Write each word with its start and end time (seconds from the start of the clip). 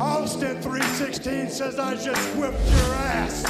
Austin 0.00 0.60
316 0.62 1.50
says 1.50 1.76
I 1.78 1.96
just 1.96 2.36
whipped 2.36 2.70
your 2.70 2.94
ass. 2.94 3.42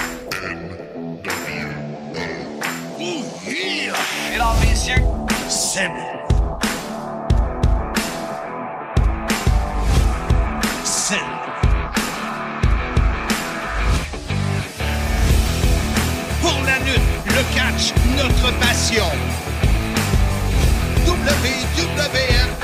Mesdames, 4.31 4.61
messieurs, 4.65 5.03
Sim. 5.51 5.93
Sim. 10.85 11.17
Pour 16.41 16.63
la 16.65 16.79
lutte, 16.79 17.01
le 17.27 17.43
catch, 17.55 17.93
notre 18.17 18.51
passion. 18.59 19.05
WWF. 21.05 22.59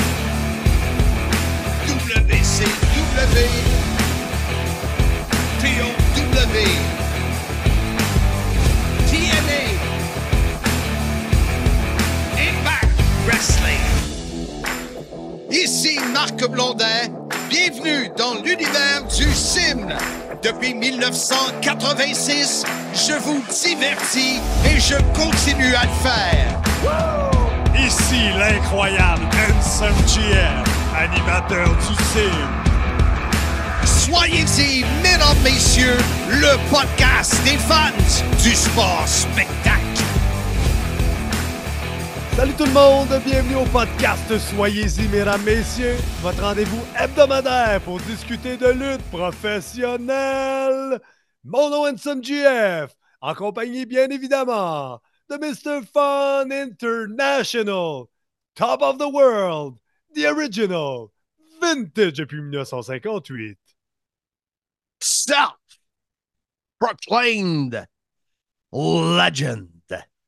WCW. 3.15 3.84
Wrestling. 13.27 13.79
Ici 15.51 15.99
Marc 16.13 16.47
Blondin. 16.49 17.09
Bienvenue 17.49 18.11
dans 18.17 18.35
l'univers 18.35 19.05
du 19.17 19.33
sim. 19.33 19.87
Depuis 20.43 20.75
1986, 20.75 22.65
je 22.93 23.15
vous 23.15 23.43
divertis 23.49 24.41
et 24.67 24.79
je 24.79 24.97
continue 25.15 25.75
à 25.75 25.85
le 25.85 25.95
faire. 26.03 26.61
Ici 27.79 28.31
l'incroyable 28.39 29.23
Handsome 29.49 29.95
animateur 30.95 31.69
du 31.77 31.95
CIM. 32.13 32.64
Soyez-y, 34.15 34.85
mesdames, 35.03 35.43
messieurs, 35.43 35.99
le 36.29 36.57
podcast 36.71 37.35
des 37.43 37.59
fans 37.59 37.91
du 38.45 38.55
sport 38.55 39.03
spectacle. 39.09 39.83
Salut 42.37 42.53
tout 42.53 42.65
le 42.65 42.73
monde, 42.73 43.09
bienvenue 43.27 43.57
au 43.57 43.65
podcast 43.65 44.39
Soyez-y, 44.39 45.09
mesdames, 45.09 45.43
messieurs, 45.43 45.97
votre 46.23 46.41
rendez-vous 46.43 46.81
hebdomadaire 46.97 47.81
pour 47.81 47.99
discuter 48.03 48.57
de 48.57 48.69
lutte 48.69 49.03
professionnelle. 49.11 51.01
Mon 51.43 51.71
nom 51.71 51.89
est 51.89 52.23
GF, 52.23 52.95
en 53.21 53.35
compagnie 53.35 53.85
bien 53.85 54.09
évidemment 54.11 55.01
de 55.29 55.37
Mr. 55.39 55.85
Fun 55.93 56.53
International, 56.53 58.05
Top 58.55 58.81
of 58.81 58.97
the 58.99 59.13
World, 59.13 59.75
The 60.15 60.27
Original, 60.27 61.09
Vintage 61.61 62.13
depuis 62.13 62.41
1958. 62.41 63.64
Self-proclaimed 65.05 67.87
legend, 68.73 69.69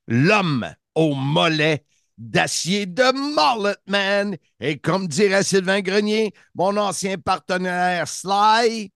l'homme 0.07 0.75
au 0.95 1.15
mollet 1.15 1.83
d'acier 2.19 2.85
de 2.85 3.11
Mullet 3.13 3.77
Man. 3.87 4.37
Et 4.61 4.79
comme 4.79 5.09
dirait 5.09 5.43
Sylvain 5.43 5.81
Grenier, 5.81 6.35
mon 6.55 6.77
ancien 6.77 7.17
partenaire 7.17 8.07
Sly, 8.07 8.93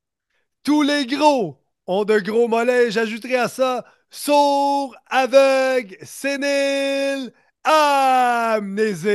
Tous 0.63 0.83
les 0.83 1.07
gros 1.07 1.65
ont 1.87 2.05
de 2.05 2.21
gros 2.21 2.47
mollets, 2.47 2.91
j'ajouterai 2.91 3.37
à 3.37 3.49
ça 3.49 3.87
sourd, 4.11 4.95
aveugle, 5.07 5.97
sénile, 6.03 7.33
amnésique. 7.65 9.09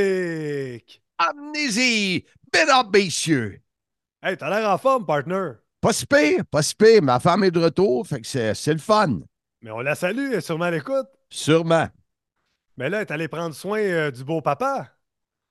amnésie, 1.18 2.26
mesdames, 2.52 2.90
messieurs. 2.92 3.62
Hey, 4.22 4.36
t'as 4.36 4.50
l'air 4.50 4.70
en 4.70 4.78
forme, 4.78 5.06
partner. 5.06 5.52
Pas 5.86 5.92
si 5.92 6.04
pire, 6.04 6.44
pas 6.50 6.62
si 6.62 6.74
pire. 6.74 7.00
Ma 7.00 7.20
femme 7.20 7.44
est 7.44 7.52
de 7.52 7.60
retour, 7.60 8.04
fait 8.04 8.20
que 8.20 8.26
c'est 8.26 8.54
c'est 8.54 8.72
le 8.72 8.80
fun. 8.80 9.20
Mais 9.62 9.70
on 9.70 9.78
la 9.78 9.94
salue, 9.94 10.32
elle 10.32 10.38
est 10.38 10.40
sûrement 10.40 10.64
à 10.64 10.72
l'écoute. 10.72 11.06
Sûrement. 11.30 11.86
Mais 12.76 12.90
là, 12.90 12.96
elle 12.96 13.02
est 13.02 13.10
allée 13.12 13.28
prendre 13.28 13.54
soin 13.54 13.78
euh, 13.78 14.10
du 14.10 14.24
beau 14.24 14.40
papa. 14.40 14.88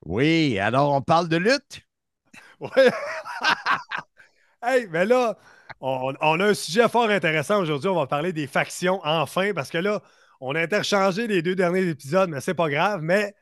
Oui, 0.05 0.59
alors 0.59 0.91
on 0.91 1.01
parle 1.01 1.29
de 1.29 1.37
lutte? 1.37 1.79
Ouais. 2.59 2.91
hey, 4.61 4.87
mais 4.91 5.05
là, 5.05 5.37
on, 5.79 6.13
on 6.19 6.39
a 6.41 6.47
un 6.47 6.53
sujet 6.53 6.89
fort 6.89 7.09
intéressant 7.09 7.61
aujourd'hui. 7.61 7.87
On 7.87 7.95
va 7.95 8.05
parler 8.05 8.33
des 8.33 8.47
factions 8.47 8.99
enfin, 9.05 9.53
parce 9.53 9.69
que 9.69 9.77
là, 9.77 10.01
on 10.41 10.53
a 10.53 10.59
interchangé 10.59 11.27
les 11.27 11.43
deux 11.43 11.55
derniers 11.55 11.87
épisodes, 11.87 12.29
mais 12.29 12.41
c'est 12.41 12.53
pas 12.53 12.69
grave. 12.69 12.99
Mais 13.01 13.33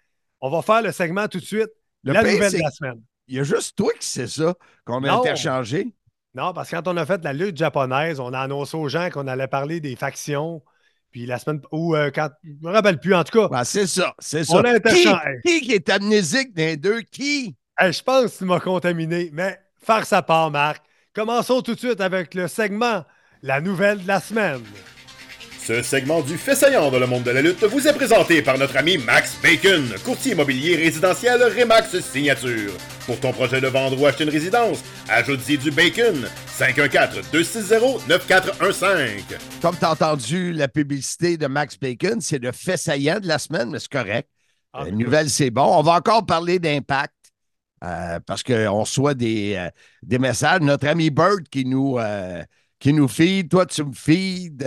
on 0.41 0.51
va 0.51 0.61
faire 0.61 0.83
le 0.83 0.91
segment 0.91 1.27
tout 1.27 1.39
de 1.39 1.45
suite. 1.45 1.71
Le 2.03 2.13
la 2.13 2.21
pire, 2.21 2.33
nouvelle 2.33 2.53
de 2.53 2.59
la 2.59 2.69
semaine. 2.69 3.01
Il 3.27 3.37
y 3.37 3.39
a 3.39 3.43
juste 3.43 3.75
toi 3.75 3.91
qui 3.99 4.05
sais 4.07 4.27
ça, 4.27 4.53
qu'on 4.85 5.03
a 5.03 5.07
Non. 5.07 5.21
interchangé. 5.21 5.95
Non, 6.35 6.53
parce 6.53 6.69
que 6.69 6.75
quand 6.75 6.87
on 6.87 6.97
a 6.97 7.05
fait 7.05 7.23
la 7.23 7.33
lutte 7.33 7.57
japonaise, 7.57 8.19
on 8.19 8.33
a 8.33 8.39
annoncé 8.39 8.75
aux 8.75 8.89
gens 8.89 9.09
qu'on 9.09 9.27
allait 9.27 9.47
parler 9.47 9.79
des 9.79 9.95
factions. 9.95 10.63
Puis 11.11 11.27
la 11.27 11.37
semaine. 11.37 11.61
Ou 11.71 11.95
euh, 11.95 12.09
quand. 12.13 12.29
Je 12.43 12.67
me 12.67 12.71
rappelle 12.71 12.99
plus, 12.99 13.13
en 13.13 13.23
tout 13.23 13.39
cas. 13.39 13.47
Ben, 13.47 13.63
c'est 13.63 13.85
ça, 13.85 14.15
c'est 14.17 14.43
ça. 14.43 14.55
On 14.55 14.63
a 14.63 14.79
qui, 14.79 15.07
qui 15.45 15.61
qui 15.61 15.71
est 15.73 15.89
amnésique 15.89 16.53
des 16.53 16.75
deux? 16.75 17.01
Qui? 17.01 17.55
Hey, 17.77 17.93
je 17.93 18.03
pense 18.03 18.33
que 18.33 18.37
tu 18.39 18.45
m'as 18.45 18.59
contaminé, 18.59 19.29
mais 19.31 19.59
faire 19.77 20.05
sa 20.05 20.21
part, 20.21 20.49
Marc. 20.49 20.83
Commençons 21.13 21.61
tout 21.61 21.75
de 21.75 21.79
suite 21.79 22.01
avec 22.01 22.33
le 22.33 22.47
segment 22.47 23.05
La 23.43 23.61
nouvelle 23.61 24.01
de 24.01 24.07
la 24.07 24.19
semaine. 24.19 24.63
Ce 25.65 25.81
segment 25.81 26.19
du 26.19 26.37
fait 26.37 26.55
saillant 26.55 26.91
dans 26.91 26.99
le 26.99 27.07
monde 27.07 27.23
de 27.23 27.31
la 27.31 27.41
lutte 27.41 27.63
vous 27.63 27.87
est 27.87 27.93
présenté 27.93 28.41
par 28.41 28.57
notre 28.57 28.75
ami 28.75 28.97
Max 28.97 29.37
Bacon, 29.41 29.81
courtier 30.03 30.33
immobilier 30.33 30.75
résidentiel 30.75 31.41
Remax 31.41 32.01
Signature. 32.01 32.73
Pour 33.05 33.17
ton 33.21 33.31
projet 33.31 33.61
de 33.61 33.67
vendre 33.67 33.97
ou 33.97 34.05
acheter 34.05 34.25
une 34.25 34.29
résidence, 34.29 34.83
ajoute-y 35.07 35.57
du 35.57 35.71
bacon. 35.71 36.27
514-260-9415. 36.59 39.21
Comme 39.61 39.77
tu 39.77 39.85
as 39.85 39.91
entendu 39.91 40.51
la 40.51 40.67
publicité 40.67 41.37
de 41.37 41.47
Max 41.47 41.79
Bacon, 41.79 42.19
c'est 42.19 42.39
le 42.39 42.51
fait 42.51 42.75
saillant 42.75 43.21
de 43.21 43.27
la 43.29 43.39
semaine, 43.39 43.69
mais 43.69 43.79
c'est 43.79 43.89
correct. 43.89 44.27
Ah, 44.73 44.83
La 44.83 44.91
nouvelle, 44.91 45.29
c'est 45.29 45.49
bon. 45.49 45.79
On 45.79 45.81
va 45.81 45.93
encore 45.93 46.25
parler 46.25 46.59
d'impact 46.59 47.13
euh, 47.85 48.19
parce 48.25 48.43
qu'on 48.43 48.81
reçoit 48.81 49.13
des, 49.13 49.55
euh, 49.55 49.69
des 50.01 50.19
messages. 50.19 50.59
Notre 50.59 50.89
ami 50.89 51.09
Bird 51.09 51.47
qui 51.49 51.63
nous, 51.63 51.97
euh, 51.99 52.43
qui 52.79 52.91
nous 52.91 53.07
feed, 53.07 53.49
toi, 53.49 53.65
tu 53.65 53.81
me 53.85 53.93
feed. 53.93 54.61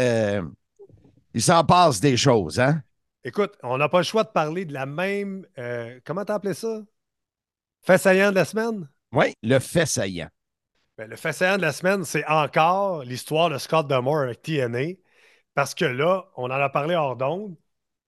Il 1.36 1.42
s'en 1.42 1.64
passe 1.64 2.00
des 2.00 2.16
choses, 2.16 2.58
hein? 2.58 2.82
Écoute, 3.22 3.52
on 3.62 3.76
n'a 3.76 3.90
pas 3.90 3.98
le 3.98 4.04
choix 4.04 4.24
de 4.24 4.30
parler 4.30 4.64
de 4.64 4.72
la 4.72 4.86
même. 4.86 5.46
euh, 5.58 6.00
comment 6.02 6.22
appelé 6.22 6.54
ça? 6.54 6.80
Fait 7.82 7.98
saillant 7.98 8.30
de 8.30 8.36
la 8.36 8.46
semaine? 8.46 8.88
Oui, 9.12 9.34
le 9.42 9.58
fait 9.58 9.84
saillant. 9.84 10.28
Ben, 10.96 11.10
le 11.10 11.16
fait 11.16 11.34
saillant 11.34 11.58
de 11.58 11.62
la 11.62 11.72
semaine, 11.72 12.04
c'est 12.06 12.26
encore 12.26 13.04
l'histoire 13.04 13.50
de 13.50 13.58
Scott 13.58 13.86
Demore 13.86 14.20
avec 14.22 14.40
TNA. 14.40 14.94
Parce 15.54 15.74
que 15.74 15.84
là, 15.84 16.24
on 16.38 16.44
en 16.44 16.50
a 16.50 16.70
parlé 16.70 16.94
hors 16.94 17.16
d'onde. 17.16 17.54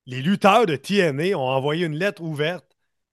Les 0.06 0.22
lutteurs 0.22 0.64
de 0.64 0.76
TNA 0.76 1.36
ont 1.36 1.50
envoyé 1.50 1.84
une 1.84 1.96
lettre 1.96 2.22
ouverte 2.22 2.64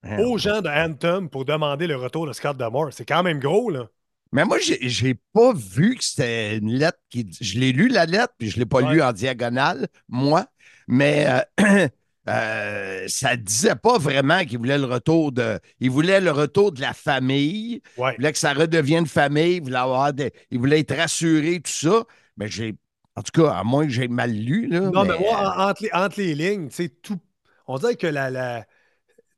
Hein. 0.03 0.19
aux 0.19 0.37
gens 0.37 0.61
de 0.61 0.69
Anthem 0.69 1.29
pour 1.29 1.45
demander 1.45 1.87
le 1.87 1.95
retour 1.95 2.27
de 2.27 2.31
Scott 2.31 2.55
Demore. 2.55 2.93
C'est 2.93 3.05
quand 3.05 3.23
même 3.23 3.39
gros, 3.39 3.69
là. 3.69 3.89
Mais 4.31 4.43
moi, 4.43 4.57
j'ai, 4.59 5.15
pas 5.33 5.53
vu 5.53 5.95
que 5.95 6.03
c'était 6.03 6.57
une 6.57 6.73
lettre 6.73 6.97
qui. 7.09 7.29
Je 7.39 7.57
l'ai 7.59 7.71
lu, 7.71 7.87
la 7.87 8.05
lettre, 8.05 8.33
puis 8.37 8.49
je 8.49 8.57
l'ai 8.59 8.65
pas 8.65 8.81
Ouais. 8.81 8.93
lu 8.95 9.01
en 9.01 9.13
diagonale, 9.13 9.87
moi. 10.09 10.45
Mais 10.87 11.25
euh, 11.61 11.87
euh, 12.29 13.05
ça 13.07 13.35
disait 13.37 13.75
pas 13.75 13.97
vraiment 13.97 14.43
qu'il 14.45 14.57
voulait 14.57 14.77
le 14.77 14.85
retour 14.85 15.31
de. 15.31 15.59
Il 15.79 15.89
voulait 15.91 16.19
le 16.21 16.31
retour 16.31 16.71
de 16.71 16.81
la 16.81 16.93
famille. 16.93 17.81
Ouais. 17.97 18.11
Il 18.13 18.15
voulait 18.17 18.31
que 18.33 18.37
ça 18.39 18.53
redevienne 18.53 19.05
famille. 19.05 19.55
Il 19.57 19.63
voulait, 19.63 19.77
avoir 19.77 20.11
des- 20.13 20.33
il 20.51 20.59
voulait 20.59 20.79
être 20.81 20.95
rassuré, 20.95 21.61
tout 21.61 21.71
ça. 21.71 22.03
Mais 22.37 22.47
j'ai. 22.49 22.75
En 23.15 23.21
tout 23.21 23.41
cas, 23.41 23.51
à 23.53 23.63
moins 23.63 23.85
que 23.85 23.91
j'ai 23.91 24.09
mal 24.09 24.31
lu, 24.33 24.67
là. 24.67 24.81
Non, 24.81 25.03
mais, 25.03 25.13
mais, 25.13 25.19
moi, 25.19 25.37
en- 25.57 25.69
entre 25.69 25.83
les, 25.83 25.89
entre 25.93 26.19
les 26.19 26.35
lignes, 26.35 26.67
tu 26.67 26.75
sais, 26.75 26.89
tout, 26.89 27.19
on 27.67 27.77
dirait 27.77 27.95
que 27.95 28.07
la, 28.07 28.29
la- 28.29 28.65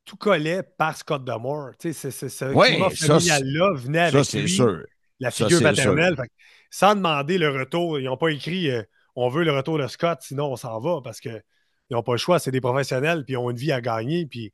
tout 0.08 0.16
collait 0.16 0.64
par 0.64 0.96
Scott 0.96 1.24
Demore. 1.26 1.72
Tu 1.78 1.92
sais, 1.94 2.12
c'est- 2.12 2.30
ce 2.30 2.46
climat 2.46 2.90
ça, 2.90 3.08
familial-là 3.08 3.74
venait 3.76 4.10
ça, 4.10 4.18
avec 4.18 4.34
lui, 4.34 4.50
sûr. 4.50 4.84
la 5.20 5.32
Ça, 5.32 5.46
figure 5.46 5.60
c'est 5.60 5.64
paternelle. 5.66 6.16
Fait 6.16 6.32
sans 6.72 6.96
demander 6.96 7.38
le 7.38 7.50
retour, 7.50 8.00
ils 8.00 8.06
n'ont 8.06 8.18
pas 8.18 8.30
écrit 8.30 8.72
euh, 8.72 8.82
on 9.16 9.28
veut 9.30 9.44
le 9.44 9.52
retour 9.52 9.78
de 9.78 9.88
Scott, 9.88 10.20
sinon 10.22 10.52
on 10.52 10.56
s'en 10.56 10.80
va 10.80 11.02
parce 11.04 11.20
qu'ils 11.20 11.44
n'ont 11.92 12.04
pas 12.04 12.14
le 12.14 12.18
choix, 12.18 12.40
c'est 12.40 12.52
des 12.52 12.62
professionnels, 12.62 13.26
puis 13.26 13.34
ils 13.34 13.38
ont 13.38 13.50
une 13.50 13.58
vie 13.58 13.72
à 13.72 13.82
gagner. 13.82 14.26
Puis... 14.26 14.54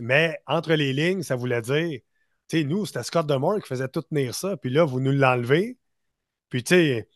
Mais 0.00 0.38
entre 0.46 0.72
les 0.74 0.92
lignes, 0.92 1.22
ça 1.22 1.36
voulait 1.36 1.62
dire, 1.62 2.00
tu 2.48 2.58
sais, 2.58 2.64
nous, 2.64 2.86
c'était 2.86 3.02
Scott 3.02 3.26
Demore 3.26 3.60
qui 3.60 3.68
faisait 3.68 3.88
tout 3.88 4.02
tenir 4.02 4.34
ça, 4.34 4.56
puis 4.56 4.70
là, 4.70 4.84
vous 4.84 5.00
nous 5.00 5.12
l'enlevez. 5.12 5.76
Puis, 6.48 6.62
tu 6.62 6.74
sais, 6.74 7.08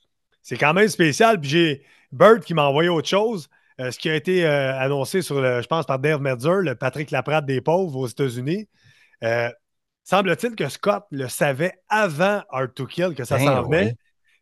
c'est 0.43 0.56
quand 0.56 0.75
même 0.75 0.88
spécial. 0.88 1.40
Puis 1.40 1.50
j'ai 1.50 1.84
Bird 2.12 2.43
qui 2.43 2.55
m'a 2.55 2.64
envoyé 2.64 2.88
autre 2.88 3.08
chose. 3.08 3.49
Euh, 3.81 3.91
ce 3.91 3.99
qui 3.99 4.11
a 4.11 4.15
été 4.15 4.47
euh, 4.47 4.79
annoncé 4.79 5.23
sur, 5.23 5.41
le, 5.41 5.62
je 5.62 5.67
pense, 5.67 5.87
par 5.87 5.99
Dave 5.99 6.21
Medzer, 6.21 6.62
le 6.62 6.75
Patrick 6.75 7.11
Laprade 7.11 7.47
des 7.47 7.61
pauvres 7.61 7.97
aux 7.97 8.06
États-Unis. 8.06 8.69
Euh, 9.25 9.50
semble-t-il 10.05 10.55
que 10.55 10.69
Scott 10.69 11.05
le 11.11 11.29
savait 11.29 11.75
avant 11.88 12.43
Hard 12.50 12.75
to 12.75 12.87
Kill 12.87 13.15
que 13.15 13.25
ça 13.25 13.38
Ben 13.38 13.44
s'en 13.44 13.62
venait. 13.62 13.87
oui. 13.87 13.93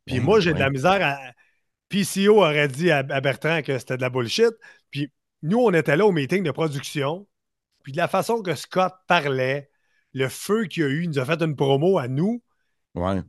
Puis 0.07 0.17
Ben 0.17 0.25
moi, 0.25 0.41
j'ai 0.41 0.55
de 0.55 0.59
la 0.59 0.71
misère 0.71 0.99
à. 1.03 1.19
PCO 1.91 2.43
aurait 2.45 2.69
dit 2.69 2.91
à, 2.91 2.99
à 2.99 3.21
Bertrand 3.23 3.63
que 3.63 3.79
c'était 3.79 3.97
de 3.97 4.03
la 4.03 4.11
bullshit. 4.11 4.51
Puis 4.91 5.11
nous, 5.43 5.59
on 5.59 5.73
était 5.73 5.97
là 5.97 6.05
au 6.05 6.13
meeting 6.13 6.43
de 6.43 6.51
production. 6.51 7.27
Puis 7.83 7.93
de 7.93 7.97
la 7.97 8.09
façon 8.09 8.43
que 8.43 8.55
Scott 8.55 8.93
parlait, 9.07 9.71
le 10.13 10.29
feu 10.29 10.67
qu'il 10.67 10.83
y 10.83 10.87
a 10.87 10.89
eu, 10.91 11.03
il 11.05 11.09
nous 11.09 11.19
a 11.19 11.25
fait 11.25 11.41
une 11.41 11.57
promo 11.57 11.99
à 11.99 12.07
nous. 12.09 12.43
Ouais. 12.95 13.23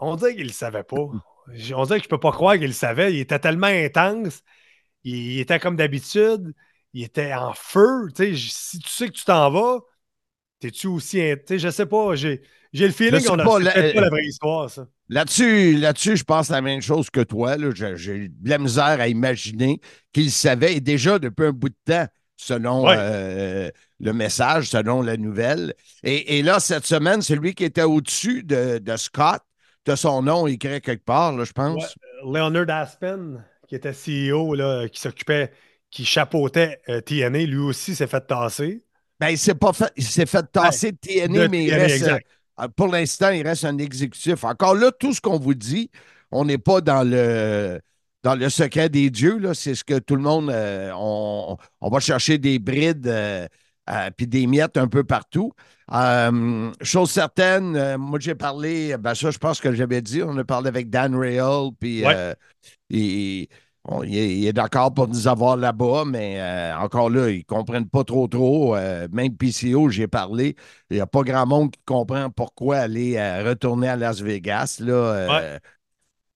On 0.00 0.16
dirait 0.16 0.32
qu'il 0.32 0.42
ne 0.42 0.48
le 0.48 0.54
savait 0.54 0.82
pas. 0.82 0.96
On 0.96 1.84
dirait 1.84 1.98
que 1.98 2.04
je 2.04 2.08
peux 2.08 2.18
pas 2.18 2.32
croire 2.32 2.54
qu'il 2.54 2.66
le 2.66 2.72
savait. 2.72 3.12
Il 3.12 3.20
était 3.20 3.38
tellement 3.38 3.68
intense. 3.68 4.42
Il, 5.04 5.40
était 5.40 5.58
comme 5.58 5.76
d'habitude. 5.76 6.54
Il 6.92 7.04
était 7.04 7.34
en 7.34 7.52
feu. 7.52 8.08
si 8.14 8.78
tu 8.78 8.88
sais 8.88 9.08
que 9.08 9.12
tu 9.12 9.24
t'en 9.24 9.50
vas, 9.50 9.80
t'es-tu 10.60 10.86
aussi. 10.86 11.20
Je 11.48 11.70
sais 11.70 11.86
pas. 11.86 12.14
J'ai 12.14 12.40
le 12.72 12.90
feeling 12.90 13.24
qu'on 13.24 13.38
a 13.38 13.44
pas, 13.44 13.58
la, 13.58 13.72
pas 13.72 14.00
la 14.00 14.10
vraie 14.10 14.26
histoire, 14.26 14.70
ça. 14.70 14.86
Là-dessus, 15.10 15.78
là-dessus, 15.78 16.18
je 16.18 16.24
pense 16.24 16.50
la 16.50 16.60
même 16.60 16.82
chose 16.82 17.08
que 17.08 17.20
toi. 17.20 17.56
J'ai 17.96 18.28
de 18.28 18.48
la 18.48 18.58
misère 18.58 19.00
à 19.00 19.08
imaginer 19.08 19.80
qu'il 20.12 20.30
savait, 20.30 20.74
et 20.74 20.80
déjà 20.80 21.18
depuis 21.18 21.46
un 21.46 21.52
bout 21.52 21.70
de 21.70 21.74
temps, 21.86 22.06
selon 22.36 22.88
euh, 22.88 23.70
le 24.00 24.12
message, 24.12 24.68
selon 24.68 25.00
la 25.00 25.16
nouvelle. 25.16 25.74
Et, 26.02 26.42
là, 26.42 26.60
cette 26.60 26.86
semaine, 26.86 27.22
c'est 27.22 27.36
lui 27.36 27.54
qui 27.54 27.64
était 27.64 27.82
au-dessus 27.82 28.42
de, 28.42 28.80
Scott. 28.96 29.40
De 29.86 29.94
son 29.94 30.20
nom 30.20 30.46
écrit 30.46 30.82
quelque 30.82 31.04
part, 31.04 31.32
là, 31.32 31.44
je 31.44 31.52
pense. 31.52 31.94
Leonard 32.22 32.68
Aspen, 32.68 33.42
qui 33.68 33.76
était 33.76 33.92
CEO, 33.92 34.54
là, 34.54 34.88
qui 34.88 35.00
s'occupait, 35.00 35.52
qui 35.90 36.04
chapeautait 36.04 36.80
euh, 36.88 37.00
TNA, 37.00 37.44
lui 37.44 37.58
aussi 37.58 37.94
s'est 37.94 38.06
fait 38.06 38.26
tasser. 38.26 38.82
Ben, 39.20 39.28
il 39.28 39.38
s'est 39.38 39.54
pas 39.54 39.72
fait, 39.72 39.92
il 39.96 40.04
s'est 40.04 40.26
fait 40.26 40.44
tasser 40.50 40.92
de 40.92 40.96
TNA, 40.96 41.48
mais 41.48 41.64
il 41.64 41.74
reste, 41.74 42.08
euh, 42.08 42.68
pour 42.76 42.88
l'instant, 42.88 43.30
il 43.30 43.46
reste 43.46 43.64
un 43.64 43.78
exécutif. 43.78 44.44
Encore 44.44 44.74
là, 44.74 44.90
tout 44.90 45.12
ce 45.12 45.20
qu'on 45.20 45.38
vous 45.38 45.54
dit, 45.54 45.90
on 46.30 46.44
n'est 46.44 46.58
pas 46.58 46.80
dans 46.80 47.08
le 47.08 47.80
dans 48.22 48.34
le 48.34 48.48
secret 48.48 48.88
des 48.88 49.10
dieux. 49.10 49.40
C'est 49.54 49.74
ce 49.74 49.84
que 49.84 49.98
tout 49.98 50.16
le 50.16 50.22
monde. 50.22 50.50
Euh, 50.50 50.92
on, 50.96 51.56
va 51.80 52.00
chercher 52.00 52.38
des 52.38 52.58
brides 52.58 53.06
euh, 53.06 53.46
puis 54.16 54.26
des 54.26 54.46
miettes 54.46 54.76
un 54.76 54.88
peu 54.88 55.04
partout. 55.04 55.52
Chose 56.82 57.10
certaine, 57.10 57.96
moi 57.96 58.18
j'ai 58.20 58.34
parlé, 58.34 58.96
ben 58.98 59.14
ça 59.14 59.30
je 59.30 59.38
pense 59.38 59.60
que 59.60 59.72
j'avais 59.72 60.02
dit, 60.02 60.22
on 60.22 60.36
a 60.36 60.44
parlé 60.44 60.68
avec 60.68 60.90
Dan 60.90 61.14
Rail, 61.14 61.70
puis 61.80 62.04
il, 62.90 63.48
il, 64.04 64.46
est, 64.46 64.52
d'accord 64.52 64.92
pour 64.92 65.08
nous 65.08 65.28
avoir 65.28 65.56
là-bas, 65.56 66.04
mais 66.06 66.40
euh, 66.40 66.76
encore 66.76 67.10
là, 67.10 67.30
ils 67.30 67.38
ne 67.38 67.42
comprennent 67.42 67.88
pas 67.88 68.04
trop 68.04 68.26
trop. 68.28 68.76
Euh, 68.76 69.08
même 69.12 69.36
PCO, 69.36 69.88
j'ai 69.88 70.06
parlé. 70.08 70.56
Il 70.90 70.96
n'y 70.96 71.00
a 71.00 71.06
pas 71.06 71.22
grand 71.22 71.46
monde 71.46 71.70
qui 71.70 71.80
comprend 71.86 72.30
pourquoi 72.30 72.78
aller 72.78 73.16
euh, 73.16 73.48
retourner 73.48 73.88
à 73.88 73.96
Las 73.96 74.20
Vegas. 74.20 74.78
Là, 74.80 75.58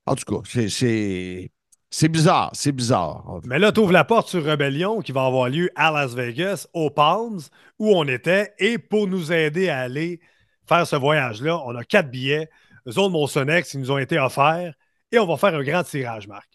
En 0.06 0.14
tout 0.14 0.24
cas, 0.24 0.66
c'est. 0.68 1.50
C'est 1.94 2.08
bizarre, 2.08 2.50
c'est 2.54 2.72
bizarre. 2.72 3.40
Mais 3.44 3.58
là, 3.58 3.70
tu 3.70 3.80
ouvres 3.80 3.92
la 3.92 4.04
porte 4.04 4.26
sur 4.26 4.42
Rebellion 4.42 5.02
qui 5.02 5.12
va 5.12 5.26
avoir 5.26 5.50
lieu 5.50 5.70
à 5.76 5.90
Las 5.90 6.14
Vegas, 6.14 6.66
aux 6.72 6.88
Palms, 6.88 7.40
où 7.78 7.94
on 7.94 8.04
était. 8.04 8.54
Et 8.58 8.78
pour 8.78 9.06
nous 9.06 9.30
aider 9.30 9.68
à 9.68 9.80
aller 9.80 10.18
faire 10.66 10.86
ce 10.86 10.96
voyage-là, 10.96 11.60
on 11.66 11.76
a 11.76 11.84
quatre 11.84 12.10
billets. 12.10 12.48
Zone 12.88 13.12
Monsonex, 13.12 13.74
ils 13.74 13.80
nous 13.80 13.90
ont 13.90 13.98
été 13.98 14.18
offerts. 14.18 14.72
Et 15.12 15.18
on 15.18 15.26
va 15.26 15.36
faire 15.36 15.54
un 15.54 15.62
grand 15.62 15.82
tirage, 15.82 16.26
Marc. 16.26 16.48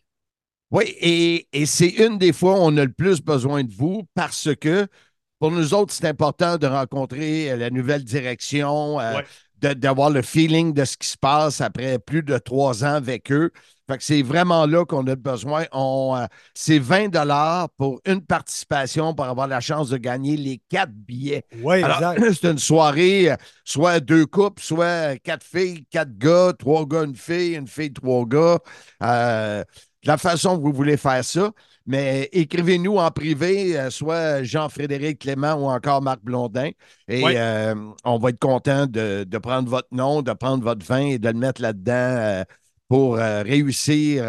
Oui, 0.72 0.95
et, 1.00 1.66
c'est 1.68 1.88
une 1.88 2.18
des 2.18 2.34
fois 2.34 2.54
où 2.54 2.63
on 2.63 2.75
a 2.75 2.84
le 2.84 2.92
plus 2.92 3.22
besoin 3.22 3.63
de 3.63 3.72
vous 3.72 4.07
parce 4.16 4.50
que 4.56 4.88
pour 5.38 5.51
nous 5.51 5.75
autres, 5.75 5.94
c'est 5.94 6.07
important 6.07 6.57
de 6.57 6.66
rencontrer 6.66 7.51
euh, 7.51 7.57
la 7.57 7.69
nouvelle 7.69 8.04
direction, 8.04 9.00
euh, 9.00 9.22
d'avoir 9.62 10.10
le 10.10 10.24
feeling 10.24 10.74
de 10.74 10.84
ce 10.84 10.98
qui 10.98 11.07
se 11.07 11.18
passe 11.18 11.62
après 11.62 12.00
plus 12.00 12.24
de 12.24 12.39
trois 12.39 12.84
ans 12.84 12.95
avec 12.95 13.31
eux. 13.31 13.51
Fait 13.89 13.98
que 13.98 14.04
c'est 14.04 14.22
vraiment 14.22 14.66
là 14.66 14.86
qu'on 14.86 15.06
a 15.07 15.16
besoin. 15.16 15.66
On, 15.72 16.16
euh, 16.18 16.25
c'est 16.54 16.80
20 16.80 17.10
dollars 17.10 17.69
pour 17.78 18.01
une 18.06 18.22
participation 18.22 19.13
pour 19.13 19.25
avoir 19.25 19.48
la 19.48 19.60
chance 19.62 19.89
de 19.89 19.98
gagner 19.98 20.38
les 20.38 20.62
quatre 20.69 20.92
billets. 20.92 21.45
Oui, 21.62 21.81
C'est 22.34 22.51
une 22.51 22.60
soirée, 22.60 23.34
soit 23.63 24.00
deux 24.00 24.25
couples, 24.25 24.62
soit 24.62 25.18
quatre 25.24 25.45
filles, 25.45 25.86
quatre 25.89 26.18
gars, 26.18 26.54
trois 26.57 26.86
gars, 26.86 27.04
une 27.04 27.16
fille, 27.16 27.56
une 27.56 27.68
fille, 27.68 27.94
trois 27.94 28.25
gars 28.25 28.60
la 30.07 30.18
façon 30.18 30.57
que 30.57 30.63
vous 30.63 30.74
voulez 30.74 30.98
faire 30.98 31.24
ça. 31.24 31.51
Mais 31.86 32.30
écrivez-nous 32.34 32.98
en 32.98 33.12
privé, 33.12 33.80
euh, 33.80 33.89
soit 33.89 34.44
Jean-Frédéric 34.44 35.19
Clément 35.19 35.54
ou 35.54 35.69
encore 35.69 36.01
Marc 36.01 36.22
Blondin. 36.22 36.72
Et 37.07 37.24
euh, 37.25 37.75
on 38.04 38.18
va 38.18 38.30
être 38.30 38.39
content 38.39 38.88
de, 38.88 39.25
prendre 39.38 39.69
votre 39.69 39.88
nom, 39.92 40.22
de 40.22 40.34
prendre 40.34 40.63
votre 40.63 40.86
vin 40.86 41.06
et 41.06 41.19
de 41.19 41.30
le 41.30 41.38
mettre 41.38 41.62
là-dedans 41.62 42.44
euh, 42.92 42.94
pour 42.95 43.16
réussir 43.16 44.25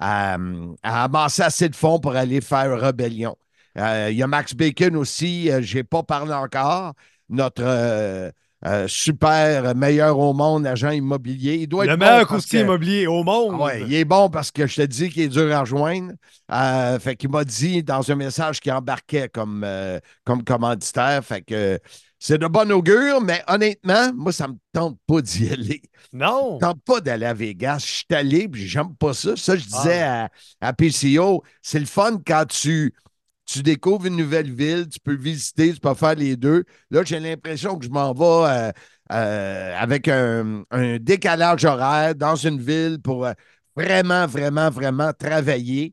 à, 0.00 0.36
amasser 0.82 1.42
assez 1.42 1.68
de 1.68 1.76
fonds 1.76 1.98
pour 1.98 2.16
aller 2.16 2.40
faire 2.40 2.78
rébellion. 2.78 3.36
Il 3.76 4.14
y 4.14 4.22
a 4.22 4.26
Max 4.26 4.54
Bacon 4.54 4.96
aussi, 4.96 5.50
je 5.62 5.76
n'ai 5.76 5.84
pas 5.84 6.02
parlé 6.02 6.32
encore. 6.32 6.94
Notre 7.28 8.32
euh, 8.66 8.88
super, 8.88 9.74
meilleur 9.74 10.18
au 10.18 10.32
monde, 10.32 10.66
agent 10.66 10.90
immobilier. 10.90 11.56
Il 11.56 11.66
doit 11.66 11.84
le 11.84 11.92
être 11.92 11.98
meilleur 11.98 12.26
courtier 12.26 12.60
immobilier 12.60 13.06
au 13.06 13.22
monde. 13.22 13.56
Oui, 13.60 13.72
il 13.86 13.92
est 13.92 14.06
bon 14.06 14.30
parce 14.30 14.50
que 14.50 14.66
je 14.66 14.76
te 14.76 14.82
dis 14.82 15.10
qu'il 15.10 15.22
est 15.22 15.28
dur 15.28 15.54
à 15.54 15.60
rejoindre. 15.60 16.12
Euh, 16.50 16.98
fait 16.98 17.14
qu'il 17.14 17.28
m'a 17.28 17.44
dit 17.44 17.82
dans 17.82 18.10
un 18.10 18.14
message 18.14 18.60
qu'il 18.60 18.72
embarquait 18.72 19.28
comme, 19.28 19.64
euh, 19.66 19.98
comme 20.24 20.42
commanditaire. 20.44 21.22
Fait 21.22 21.42
que 21.42 21.78
c'est 22.26 22.38
de 22.38 22.46
bon 22.46 22.72
augure, 22.72 23.20
mais 23.20 23.42
honnêtement, 23.48 24.10
moi, 24.14 24.32
ça 24.32 24.46
ne 24.46 24.54
me 24.54 24.58
tente 24.72 24.98
pas 25.06 25.20
d'y 25.20 25.46
aller. 25.52 25.82
Non. 26.10 26.58
Ça 26.58 26.68
me 26.68 26.72
tente 26.72 26.82
pas 26.82 27.00
d'aller 27.02 27.26
à 27.26 27.34
Vegas. 27.34 27.80
Je 27.80 27.92
suis 27.92 28.06
allé, 28.12 28.48
puis 28.48 28.66
j'aime 28.66 28.96
pas 28.96 29.12
ça. 29.12 29.36
Ça, 29.36 29.56
je 29.56 29.64
disais 29.66 30.00
ah. 30.00 30.30
à, 30.62 30.68
à 30.68 30.72
PCO, 30.72 31.42
c'est 31.60 31.78
le 31.78 31.84
fun 31.84 32.18
quand 32.26 32.46
tu 32.46 32.94
tu 33.44 33.62
découvres 33.62 34.06
une 34.06 34.16
nouvelle 34.16 34.50
ville, 34.50 34.88
tu 34.88 34.98
peux 35.00 35.14
visiter, 35.14 35.74
tu 35.74 35.80
peux 35.80 35.92
faire 35.92 36.14
les 36.14 36.34
deux. 36.34 36.64
Là, 36.90 37.02
j'ai 37.04 37.20
l'impression 37.20 37.78
que 37.78 37.84
je 37.84 37.90
m'en 37.90 38.14
vais 38.14 38.24
euh, 38.24 38.72
euh, 39.12 39.76
avec 39.78 40.08
un, 40.08 40.64
décalage 41.00 41.66
horaire 41.66 42.14
dans 42.14 42.36
une 42.36 42.58
ville 42.58 43.00
pour 43.04 43.26
euh, 43.26 43.32
vraiment, 43.76 44.26
vraiment, 44.26 44.70
vraiment 44.70 45.12
travailler. 45.12 45.92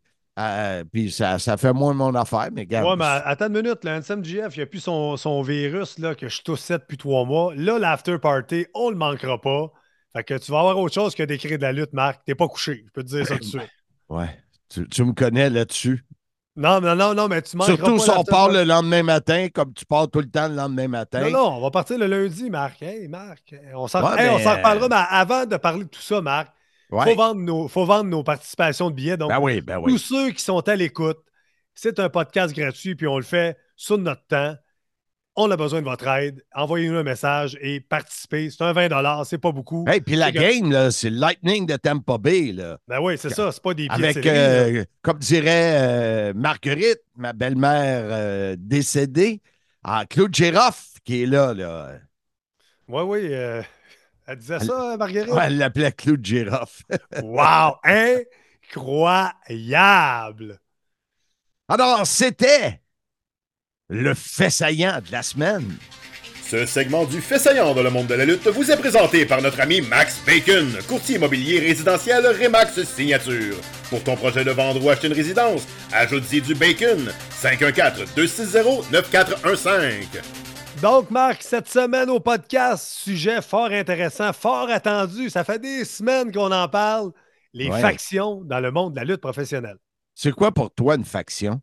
Puis 0.91 1.11
ça, 1.11 1.39
ça, 1.39 1.57
fait 1.57 1.73
moins 1.73 1.93
mon 1.93 2.15
affaire, 2.15 2.49
mais 2.51 2.61
regarde. 2.61 2.87
Ouais, 2.87 2.95
mais 2.95 3.21
attends 3.25 3.47
une 3.47 3.61
minute, 3.61 3.83
le 3.83 4.23
GF, 4.23 4.55
il 4.55 4.59
n'y 4.59 4.63
a 4.63 4.65
plus 4.65 4.79
son, 4.79 5.17
son, 5.17 5.41
virus 5.41 5.99
là, 5.99 6.15
que 6.15 6.29
je 6.29 6.41
toussais 6.41 6.77
depuis 6.77 6.97
trois 6.97 7.25
mois. 7.25 7.53
Là, 7.55 7.79
l'after 7.79 8.17
party, 8.17 8.65
on 8.73 8.87
ne 8.87 8.91
le 8.91 8.97
manquera 8.97 9.39
pas. 9.39 9.71
Fait 10.13 10.23
que 10.23 10.37
tu 10.37 10.51
vas 10.51 10.59
avoir 10.59 10.77
autre 10.77 10.93
chose 10.93 11.15
que 11.15 11.23
d'écrire 11.23 11.57
de 11.57 11.63
la 11.63 11.71
lutte, 11.71 11.93
Marc. 11.93 12.21
T'es 12.25 12.35
pas 12.35 12.47
couché, 12.47 12.83
je 12.85 12.91
peux 12.91 13.03
te 13.03 13.09
dire 13.09 13.25
ça 13.25 13.35
tout 13.35 13.43
de 13.43 13.45
suite. 13.45 13.61
Ouais. 14.09 14.27
tu 14.67 15.05
me 15.05 15.13
connais 15.13 15.49
là-dessus. 15.49 16.03
Non, 16.55 16.81
non, 16.81 16.95
non, 16.95 17.13
non, 17.13 17.29
mais 17.29 17.41
tu 17.41 17.55
manqueras 17.55 17.77
Surtout 17.77 17.99
si 17.99 18.09
on 18.09 18.23
part 18.25 18.49
le 18.49 18.63
lendemain 18.65 19.03
matin, 19.03 19.47
comme 19.53 19.73
tu 19.73 19.85
pars 19.85 20.09
tout 20.09 20.19
le 20.19 20.29
temps 20.29 20.49
le 20.49 20.55
lendemain 20.55 20.89
matin. 20.89 21.21
Non, 21.21 21.31
non, 21.31 21.57
on 21.57 21.61
va 21.61 21.71
partir 21.71 21.97
le 21.97 22.07
lundi, 22.07 22.49
Marc. 22.49 22.81
Hey, 22.81 23.07
Marc, 23.07 23.55
on 23.73 23.87
s'en 23.87 23.99
reparlera, 23.99 24.89
mais 24.89 24.95
avant 25.09 25.45
de 25.45 25.55
parler 25.55 25.85
de 25.85 25.89
tout 25.89 26.01
ça, 26.01 26.19
Marc, 26.19 26.53
il 26.91 27.03
faut, 27.03 27.15
vendre 27.15 27.41
nos, 27.41 27.67
faut 27.67 27.85
vendre 27.85 28.09
nos 28.09 28.23
participations 28.23 28.89
de 28.89 28.95
billets. 28.95 29.17
Donc, 29.17 29.29
ben 29.29 29.39
oui, 29.39 29.61
ben 29.61 29.79
oui. 29.79 29.93
tous 29.93 29.97
ceux 29.97 30.31
qui 30.31 30.43
sont 30.43 30.67
à 30.67 30.75
l'écoute, 30.75 31.19
c'est 31.73 31.99
un 31.99 32.09
podcast 32.09 32.53
gratuit, 32.55 32.95
puis 32.95 33.07
on 33.07 33.17
le 33.17 33.23
fait 33.23 33.57
sur 33.75 33.97
notre 33.97 34.25
temps 34.27 34.55
on 35.35 35.49
a 35.49 35.57
besoin 35.57 35.79
de 35.81 35.85
votre 35.85 36.07
aide. 36.07 36.43
Envoyez-nous 36.53 36.97
un 36.97 37.03
message 37.03 37.57
et 37.61 37.79
participez. 37.79 38.49
C'est 38.49 38.63
un 38.63 38.73
20 38.73 39.23
c'est 39.23 39.37
pas 39.37 39.51
beaucoup. 39.51 39.85
Et 39.91 40.01
puis 40.01 40.15
la 40.15 40.31
game, 40.31 40.91
c'est 40.91 41.09
le 41.09 41.17
Lightning 41.17 41.65
de 41.65 41.75
Tampa 41.77 42.17
Bay. 42.17 42.51
Là. 42.51 42.77
Ben 42.87 42.99
oui, 42.99 43.17
c'est 43.17 43.29
ça, 43.29 43.51
c'est 43.51 43.63
pas 43.63 43.73
des 43.73 43.87
Avec, 43.89 44.25
euh, 44.25 44.83
comme 45.01 45.19
dirait 45.19 45.75
euh, 45.81 46.33
Marguerite, 46.33 47.01
ma 47.15 47.33
belle-mère 47.33 48.07
euh, 48.11 48.55
décédée, 48.57 49.41
ah, 49.83 50.05
Claude 50.09 50.35
Géroff 50.35 50.93
qui 51.03 51.23
est 51.23 51.27
là. 51.27 51.53
là. 51.53 51.93
Oui, 52.87 53.03
oui. 53.03 53.31
Elle 54.31 54.37
disait 54.37 54.59
ça, 54.59 54.95
Marguerite? 54.97 55.33
elle 55.41 55.57
l'appelait 55.57 55.91
Claude 55.91 56.25
Géroff. 56.25 56.83
wow! 57.21 57.75
Incroyable! 58.73 60.59
Alors, 61.67 62.07
c'était 62.07 62.81
le 63.89 64.13
fait 64.13 64.49
saillant 64.49 65.01
de 65.05 65.11
la 65.11 65.23
semaine. 65.23 65.75
Ce 66.47 66.65
segment 66.65 67.03
du 67.05 67.21
fait 67.21 67.39
saillant 67.39 67.73
dans 67.73 67.83
le 67.83 67.89
monde 67.89 68.07
de 68.07 68.13
la 68.13 68.25
lutte 68.25 68.45
vous 68.47 68.71
est 68.71 68.77
présenté 68.77 69.25
par 69.25 69.41
notre 69.41 69.59
ami 69.61 69.79
Max 69.81 70.21
Bacon, 70.25 70.77
courtier 70.87 71.15
immobilier 71.15 71.59
résidentiel 71.59 72.25
Remax 72.27 72.83
Signature. 72.83 73.55
Pour 73.89 74.03
ton 74.03 74.15
projet 74.15 74.43
de 74.43 74.51
vendre 74.51 74.83
ou 74.83 74.89
acheter 74.89 75.07
une 75.07 75.13
résidence, 75.13 75.65
ajoute-y 75.93 76.41
du 76.41 76.55
bacon. 76.55 77.09
514-260-9415. 77.41 80.40
Donc, 80.79 81.11
Marc, 81.11 81.43
cette 81.43 81.67
semaine 81.67 82.09
au 82.09 82.19
podcast, 82.19 82.85
sujet 82.85 83.41
fort 83.41 83.71
intéressant, 83.71 84.33
fort 84.33 84.69
attendu. 84.69 85.29
Ça 85.29 85.43
fait 85.43 85.59
des 85.59 85.85
semaines 85.85 86.31
qu'on 86.31 86.51
en 86.51 86.67
parle. 86.67 87.11
Les 87.53 87.69
factions 87.69 88.41
dans 88.41 88.59
le 88.59 88.71
monde 88.71 88.93
de 88.93 88.99
la 88.99 89.05
lutte 89.05 89.21
professionnelle. 89.21 89.77
C'est 90.15 90.31
quoi 90.31 90.51
pour 90.51 90.73
toi 90.73 90.95
une 90.95 91.05
faction? 91.05 91.61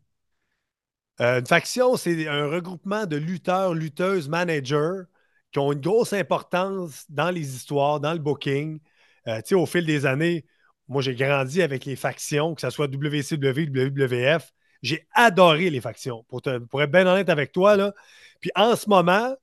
Euh, 1.21 1.39
une 1.39 1.47
faction, 1.47 1.97
c'est 1.97 2.27
un 2.27 2.47
regroupement 2.47 3.05
de 3.05 3.17
lutteurs, 3.17 3.73
lutteuses, 3.73 4.29
managers 4.29 5.03
qui 5.51 5.59
ont 5.59 5.71
une 5.71 5.81
grosse 5.81 6.13
importance 6.13 7.05
dans 7.09 7.31
les 7.31 7.55
histoires, 7.55 7.99
dans 7.99 8.13
le 8.13 8.19
booking. 8.19 8.79
Euh, 9.27 9.41
au 9.51 9.65
fil 9.65 9.85
des 9.85 10.05
années, 10.05 10.45
moi, 10.87 11.01
j'ai 11.01 11.15
grandi 11.15 11.61
avec 11.61 11.85
les 11.85 11.95
factions, 11.95 12.55
que 12.55 12.61
ce 12.61 12.69
soit 12.69 12.87
WCW, 12.87 13.67
WWF. 13.67 14.53
J'ai 14.81 15.07
adoré 15.13 15.69
les 15.69 15.81
factions, 15.81 16.23
pour, 16.29 16.41
être 16.47 16.91
bien 16.91 17.05
honnête 17.05 17.29
avec 17.29 17.51
toi. 17.51 17.75
Là. 17.75 17.93
Puis 18.39 18.51
en 18.55 18.75
ce 18.75 18.89
moment, 18.89 19.35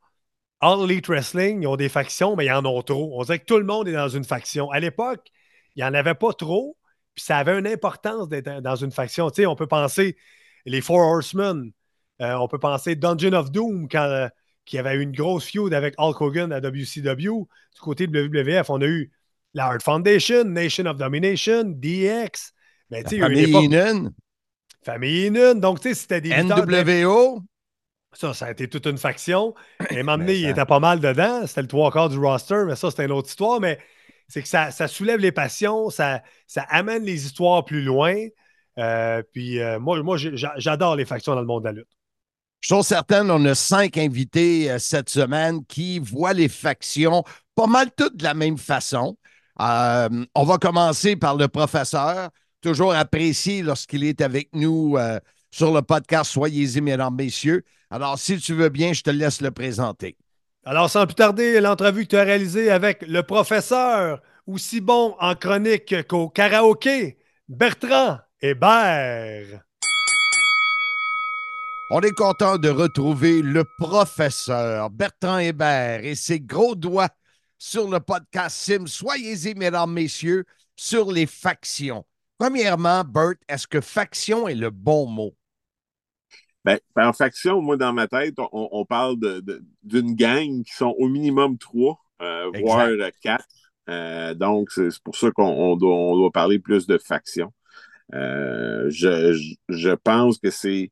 All 0.60 0.90
Elite 0.90 1.08
Wrestling, 1.08 1.62
ils 1.62 1.66
ont 1.66 1.76
des 1.76 1.88
factions, 1.88 2.34
mais 2.36 2.46
ils 2.46 2.52
en 2.52 2.64
ont 2.64 2.82
trop. 2.82 3.20
On 3.20 3.24
dirait 3.24 3.38
que 3.38 3.44
tout 3.44 3.58
le 3.58 3.64
monde 3.64 3.88
est 3.88 3.92
dans 3.92 4.08
une 4.08 4.24
faction. 4.24 4.70
À 4.70 4.80
l'époque, 4.80 5.30
il 5.74 5.82
n'y 5.82 5.88
en 5.88 5.94
avait 5.94 6.14
pas 6.14 6.32
trop, 6.32 6.76
puis 7.14 7.24
ça 7.24 7.38
avait 7.38 7.58
une 7.58 7.66
importance 7.66 8.28
d'être 8.28 8.60
dans 8.60 8.76
une 8.76 8.92
faction. 8.92 9.30
Tu 9.30 9.42
sais, 9.42 9.46
on 9.46 9.56
peut 9.56 9.66
penser 9.66 10.16
les 10.64 10.80
Four 10.80 11.00
Horsemen, 11.00 11.70
euh, 12.22 12.34
on 12.34 12.48
peut 12.48 12.58
penser 12.58 12.96
Dungeon 12.96 13.34
of 13.34 13.50
Doom, 13.50 13.88
quand, 13.88 14.02
euh, 14.02 14.28
qui 14.64 14.78
avait 14.78 14.94
eu 14.94 15.02
une 15.02 15.12
grosse 15.12 15.50
feud 15.50 15.72
avec 15.74 15.94
Hulk 15.98 16.20
Hogan 16.20 16.52
à 16.52 16.60
WCW. 16.60 17.46
Du 17.74 17.80
côté 17.80 18.06
de 18.06 18.26
WWF, 18.26 18.70
on 18.70 18.80
a 18.80 18.86
eu 18.86 19.12
la 19.54 19.66
Hard 19.66 19.82
Foundation, 19.82 20.44
Nation 20.44 20.86
of 20.86 20.96
Domination, 20.96 21.64
DX. 21.64 22.52
Ben, 22.90 23.02
la 23.02 23.10
famille 23.10 23.64
Inon. 23.64 24.10
Famille 24.84 25.26
Inon. 25.26 25.54
Donc, 25.54 25.80
tu 25.80 25.88
sais, 25.88 25.94
c'était 25.94 26.20
des 26.20 26.30
NWO. 26.30 27.42
Ça, 28.18 28.35
ça 28.35 28.46
a 28.46 28.50
été 28.50 28.68
toute 28.68 28.87
une 28.87 28.99
faction. 28.99 29.54
Et 29.90 30.00
un 30.00 30.26
il 30.26 30.49
était 30.49 30.64
pas 30.64 30.80
mal 30.80 31.00
dedans. 31.00 31.46
C'était 31.46 31.62
le 31.62 31.68
trois 31.68 31.90
quarts 31.90 32.08
du 32.08 32.18
roster, 32.18 32.64
mais 32.66 32.76
ça, 32.76 32.90
c'était 32.90 33.04
une 33.04 33.12
autre 33.12 33.28
histoire. 33.28 33.61
Mais 33.61 33.78
c'est 34.28 34.42
que 34.42 34.49
ça, 34.49 34.70
soulève 34.88 35.20
les 35.20 35.32
passions, 35.32 35.90
ça, 35.90 36.23
ça 36.46 36.62
amène 36.68 37.04
les 37.04 37.26
histoires 37.26 37.64
plus 37.64 37.82
loin. 37.82 38.16
Euh, 38.78 39.23
puis 39.32 39.61
euh, 39.61 39.78
moi, 39.78 40.02
moi 40.02 40.16
j'adore 40.18 40.96
les 40.96 41.04
factions 41.04 41.35
dans 41.35 41.40
le 41.40 41.46
monde 41.46 41.62
de 41.62 41.68
la 41.68 41.73
lutte. 41.73 41.88
Je 42.61 42.75
suis 42.75 42.85
certain, 42.85 43.28
on 43.30 43.44
a 43.44 43.54
cinq 43.54 43.96
invités 43.96 44.70
euh, 44.70 44.78
cette 44.78 45.08
semaine 45.08 45.64
qui 45.66 45.99
voient 45.99 46.32
les 46.32 46.49
factions 46.49 47.23
pas 47.54 47.66
mal 47.66 47.90
toutes 47.96 48.16
de 48.16 48.25
la 48.25 48.35
même 48.35 48.58
façon. 48.58 49.16
on 49.58 50.44
va 50.44 50.58
commencer 50.58 51.16
par 51.16 51.37
le 51.37 51.49
professeur, 51.49 52.30
toujours 52.61 52.92
apprécié 52.92 53.62
lorsqu'il 53.62 54.04
est 54.04 54.20
avec 54.20 54.50
nous 54.52 54.99
sur 55.50 55.73
le 55.73 55.80
podcast 55.80 56.32
Soyez-y, 56.32 56.82
mesdames, 56.82 57.14
messieurs. 57.14 57.64
Alors, 57.90 58.19
si 58.19 58.38
tu 58.38 58.55
veux 58.55 58.69
bien, 58.69 58.93
je 58.93 59.02
te 59.02 59.11
laisse 59.11 59.40
le 59.40 59.50
présenter. 59.50 60.16
Alors, 60.64 60.90
sans 60.90 61.07
plus 61.07 61.14
tarder, 61.14 61.61
l'entrevue 61.61 62.05
que 62.05 62.11
tu 62.11 62.16
as 62.16 62.25
réalisée 62.25 62.71
avec 62.71 63.02
le 63.07 63.23
professeur, 63.23 64.21
aussi 64.47 64.81
bon 64.81 65.14
en 65.21 65.37
chronique 65.37 66.07
qu'au 66.09 66.28
karaoké, 66.28 67.19
Bertrand 67.49 68.19
Hébert. 68.40 69.62
On 71.90 72.00
est 72.00 72.14
content 72.16 72.59
de 72.59 72.69
retrouver 72.69 73.43
le 73.43 73.62
professeur 73.78 74.90
Bertrand 74.90 75.38
Hébert 75.38 76.05
et 76.05 76.16
ses 76.16 76.40
gros 76.40 76.75
doigts 76.75 77.11
sur 77.59 77.88
le 77.88 78.00
podcast 78.00 78.57
Sim. 78.57 78.88
Soyez-y, 78.88 79.55
mesdames, 79.55 79.93
messieurs, 79.93 80.45
sur 80.75 81.12
les 81.12 81.26
factions. 81.26 82.05
Premièrement, 82.38 83.05
Bert, 83.05 83.35
est-ce 83.49 83.69
que 83.69 83.81
faction 83.81 84.49
est 84.49 84.57
le 84.57 84.71
bon 84.71 85.07
mot? 85.07 85.37
Ben, 86.66 86.80
en 86.96 87.12
faction, 87.12 87.62
moi, 87.62 87.76
dans 87.76 87.92
ma 87.92 88.08
tête, 88.08 88.35
on, 88.50 88.85
parle 88.85 89.16
d'une 89.85 90.14
gang 90.16 90.64
qui 90.64 90.75
sont 90.75 90.94
au 90.99 91.08
minimum 91.08 91.58
trois, 91.58 92.04
euh, 92.20 92.50
voire 92.61 92.88
quatre. 93.23 93.46
Euh, 93.88 94.35
donc, 94.35 94.73
c'est 94.73 95.00
pour 95.04 95.14
ça 95.14 95.30
qu'on 95.30 95.76
doit, 95.76 96.30
parler 96.32 96.58
plus 96.58 96.88
de 96.88 96.99
faction. 96.99 97.52
Euh, 98.14 98.90
je, 98.90 99.94
pense 99.94 100.38
que 100.38 100.50
c'est 100.50 100.90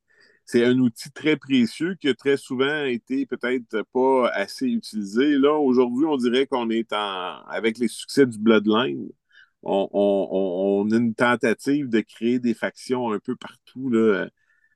un 0.55 0.79
outil 0.79 1.11
très 1.11 1.35
précieux 1.35 1.95
qui 1.99 2.07
a 2.07 2.13
très 2.13 2.37
souvent 2.37 2.85
été 2.85 3.25
peut-être 3.25 3.83
pas 3.93 4.29
assez 4.29 4.67
utilisé. 4.67 5.37
Là, 5.37 5.57
aujourd'hui, 5.57 6.05
on 6.05 6.15
dirait 6.15 6.47
qu'on 6.47 6.69
est 6.69 6.93
en 6.93 7.41
avec 7.49 7.79
les 7.79 7.89
succès 7.89 8.25
du 8.25 8.39
Bloodline 8.39 9.09
on, 9.65 10.87
a 10.91 10.95
une 10.95 11.15
tentative 11.15 11.89
de 11.89 12.01
créer 12.01 12.39
des 12.39 12.53
factions 12.53 13.11
un 13.11 13.19
peu 13.19 13.35
partout, 13.35 13.89
là, 13.89 14.27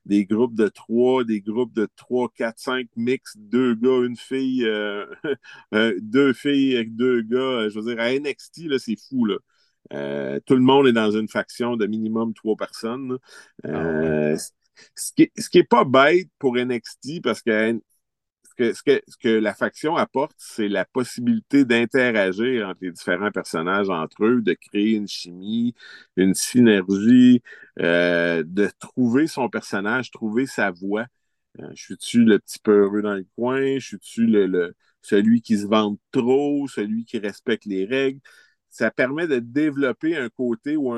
des 0.06 0.24
groupes 0.24 0.54
de 0.54 0.68
trois, 0.68 1.24
des 1.24 1.40
groupes 1.40 1.72
de 1.72 1.88
trois, 1.96 2.28
quatre, 2.34 2.58
cinq 2.58 2.88
mix, 2.96 3.36
deux 3.36 3.74
gars, 3.74 4.04
une 4.04 4.16
fille, 4.16 4.64
euh, 4.64 5.06
euh, 5.74 5.94
deux 6.00 6.32
filles 6.32 6.76
avec 6.76 6.96
deux 6.96 7.22
gars. 7.22 7.68
Je 7.68 7.78
veux 7.78 7.94
dire, 7.94 8.00
à 8.00 8.12
NXT, 8.12 8.78
c'est 8.78 8.96
fou. 8.96 9.24
Là. 9.24 9.36
Euh, 9.92 10.40
tout 10.46 10.54
le 10.54 10.62
monde 10.62 10.86
est 10.86 10.92
dans 10.92 11.10
une 11.10 11.28
faction 11.28 11.76
de 11.76 11.86
minimum 11.86 12.34
trois 12.34 12.56
personnes. 12.56 13.18
Ah 13.64 14.34
ce 14.94 15.12
qui 15.14 15.30
n'est 15.54 15.64
pas 15.64 15.84
bête 15.84 16.28
pour 16.38 16.56
NXT 16.56 17.22
parce 17.22 17.42
que 17.42 17.80
ce, 18.74 18.82
que, 19.20 19.28
la 19.28 19.54
faction 19.54 19.96
apporte, 19.96 20.34
c'est 20.38 20.68
la 20.68 20.84
possibilité 20.84 21.64
d'interagir 21.64 22.68
entre 22.68 22.80
les 22.82 22.92
différents 22.92 23.30
personnages 23.30 23.88
entre 23.90 24.24
eux, 24.24 24.42
de 24.42 24.54
créer 24.54 24.92
une 24.92 25.08
chimie, 25.08 25.74
une 26.16 26.34
synergie, 26.34 27.42
euh, 27.80 28.42
de 28.46 28.68
trouver 28.78 29.26
son 29.26 29.48
personnage, 29.48 30.10
trouver 30.10 30.46
sa 30.46 30.70
voix. 30.70 31.06
Euh, 31.60 31.68
je 31.74 31.82
suis-tu 31.84 32.24
le 32.24 32.38
petit 32.38 32.58
peu 32.60 32.72
heureux 32.84 33.02
dans 33.02 33.14
le 33.14 33.26
coin? 33.36 33.78
Je 33.78 33.86
suis-tu 33.86 34.26
le, 34.26 34.74
celui 35.02 35.42
qui 35.42 35.58
se 35.58 35.66
vante 35.66 35.98
trop, 36.12 36.68
celui 36.68 37.04
qui 37.04 37.18
respecte 37.18 37.64
les 37.66 37.84
règles? 37.86 38.20
Ça 38.70 38.90
permet 38.90 39.26
de 39.26 39.40
développer 39.40 40.16
un 40.16 40.28
côté 40.28 40.76
ou 40.76 40.92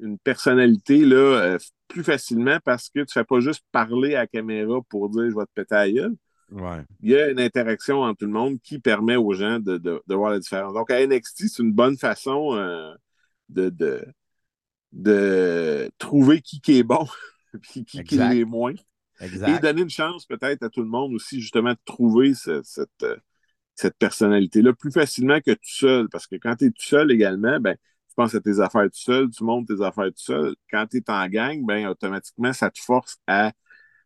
une 0.00 0.18
personnalité 0.18 1.04
là, 1.04 1.16
euh, 1.16 1.58
plus 1.88 2.04
facilement 2.04 2.58
parce 2.64 2.88
que 2.88 3.00
tu 3.00 3.18
ne 3.18 3.22
fais 3.22 3.24
pas 3.24 3.40
juste 3.40 3.64
parler 3.72 4.14
à 4.14 4.20
la 4.20 4.26
caméra 4.26 4.80
pour 4.88 5.08
dire 5.10 5.30
je 5.30 5.36
vais 5.36 5.46
te 5.46 5.52
péter 5.54 5.74
à 5.74 5.90
gueule. 5.90 6.16
Il 6.50 7.10
y 7.10 7.16
a 7.16 7.30
une 7.30 7.40
interaction 7.40 8.02
entre 8.02 8.20
tout 8.20 8.26
le 8.26 8.32
monde 8.32 8.58
qui 8.62 8.78
permet 8.78 9.16
aux 9.16 9.32
gens 9.32 9.58
de, 9.58 10.02
voir 10.08 10.30
la 10.30 10.38
différence. 10.38 10.74
Donc, 10.74 10.90
à 10.90 11.04
NXT, 11.04 11.48
c'est 11.48 11.62
une 11.62 11.72
bonne 11.72 11.96
façon 11.96 12.54
euh, 12.56 12.94
de, 13.48 14.04
de, 14.92 15.90
trouver 15.98 16.40
qui, 16.40 16.60
est 16.78 16.82
bon 16.82 17.06
et 17.54 17.84
qui, 17.84 18.02
qui 18.04 18.18
est 18.18 18.44
moins. 18.44 18.74
Et 19.20 19.58
donner 19.60 19.82
une 19.82 19.90
chance 19.90 20.26
peut-être 20.26 20.62
à 20.62 20.68
tout 20.68 20.82
le 20.82 20.88
monde 20.88 21.12
aussi, 21.12 21.40
justement, 21.40 21.72
de 21.72 21.78
trouver 21.84 22.34
cette, 22.34 23.04
cette 23.74 23.98
personnalité-là 23.98 24.72
plus 24.72 24.92
facilement 24.92 25.40
que 25.40 25.52
tout 25.52 25.58
seul. 25.62 26.08
Parce 26.08 26.26
que 26.26 26.36
quand 26.36 26.56
tu 26.56 26.66
es 26.66 26.70
tout 26.70 26.84
seul 26.84 27.10
également, 27.10 27.60
ben, 27.60 27.74
tu 28.08 28.14
penses 28.14 28.34
à 28.34 28.40
tes 28.40 28.60
affaires 28.60 28.84
tout 28.84 28.90
seul, 28.92 29.28
tu 29.30 29.44
montes 29.44 29.68
tes 29.68 29.82
affaires 29.82 30.06
tout 30.06 30.12
seul. 30.16 30.54
Quand 30.70 30.86
tu 30.86 30.98
es 30.98 31.10
en 31.10 31.28
gang, 31.28 31.64
ben, 31.66 31.88
automatiquement, 31.88 32.52
ça 32.52 32.70
te 32.70 32.80
force 32.80 33.18
à 33.26 33.52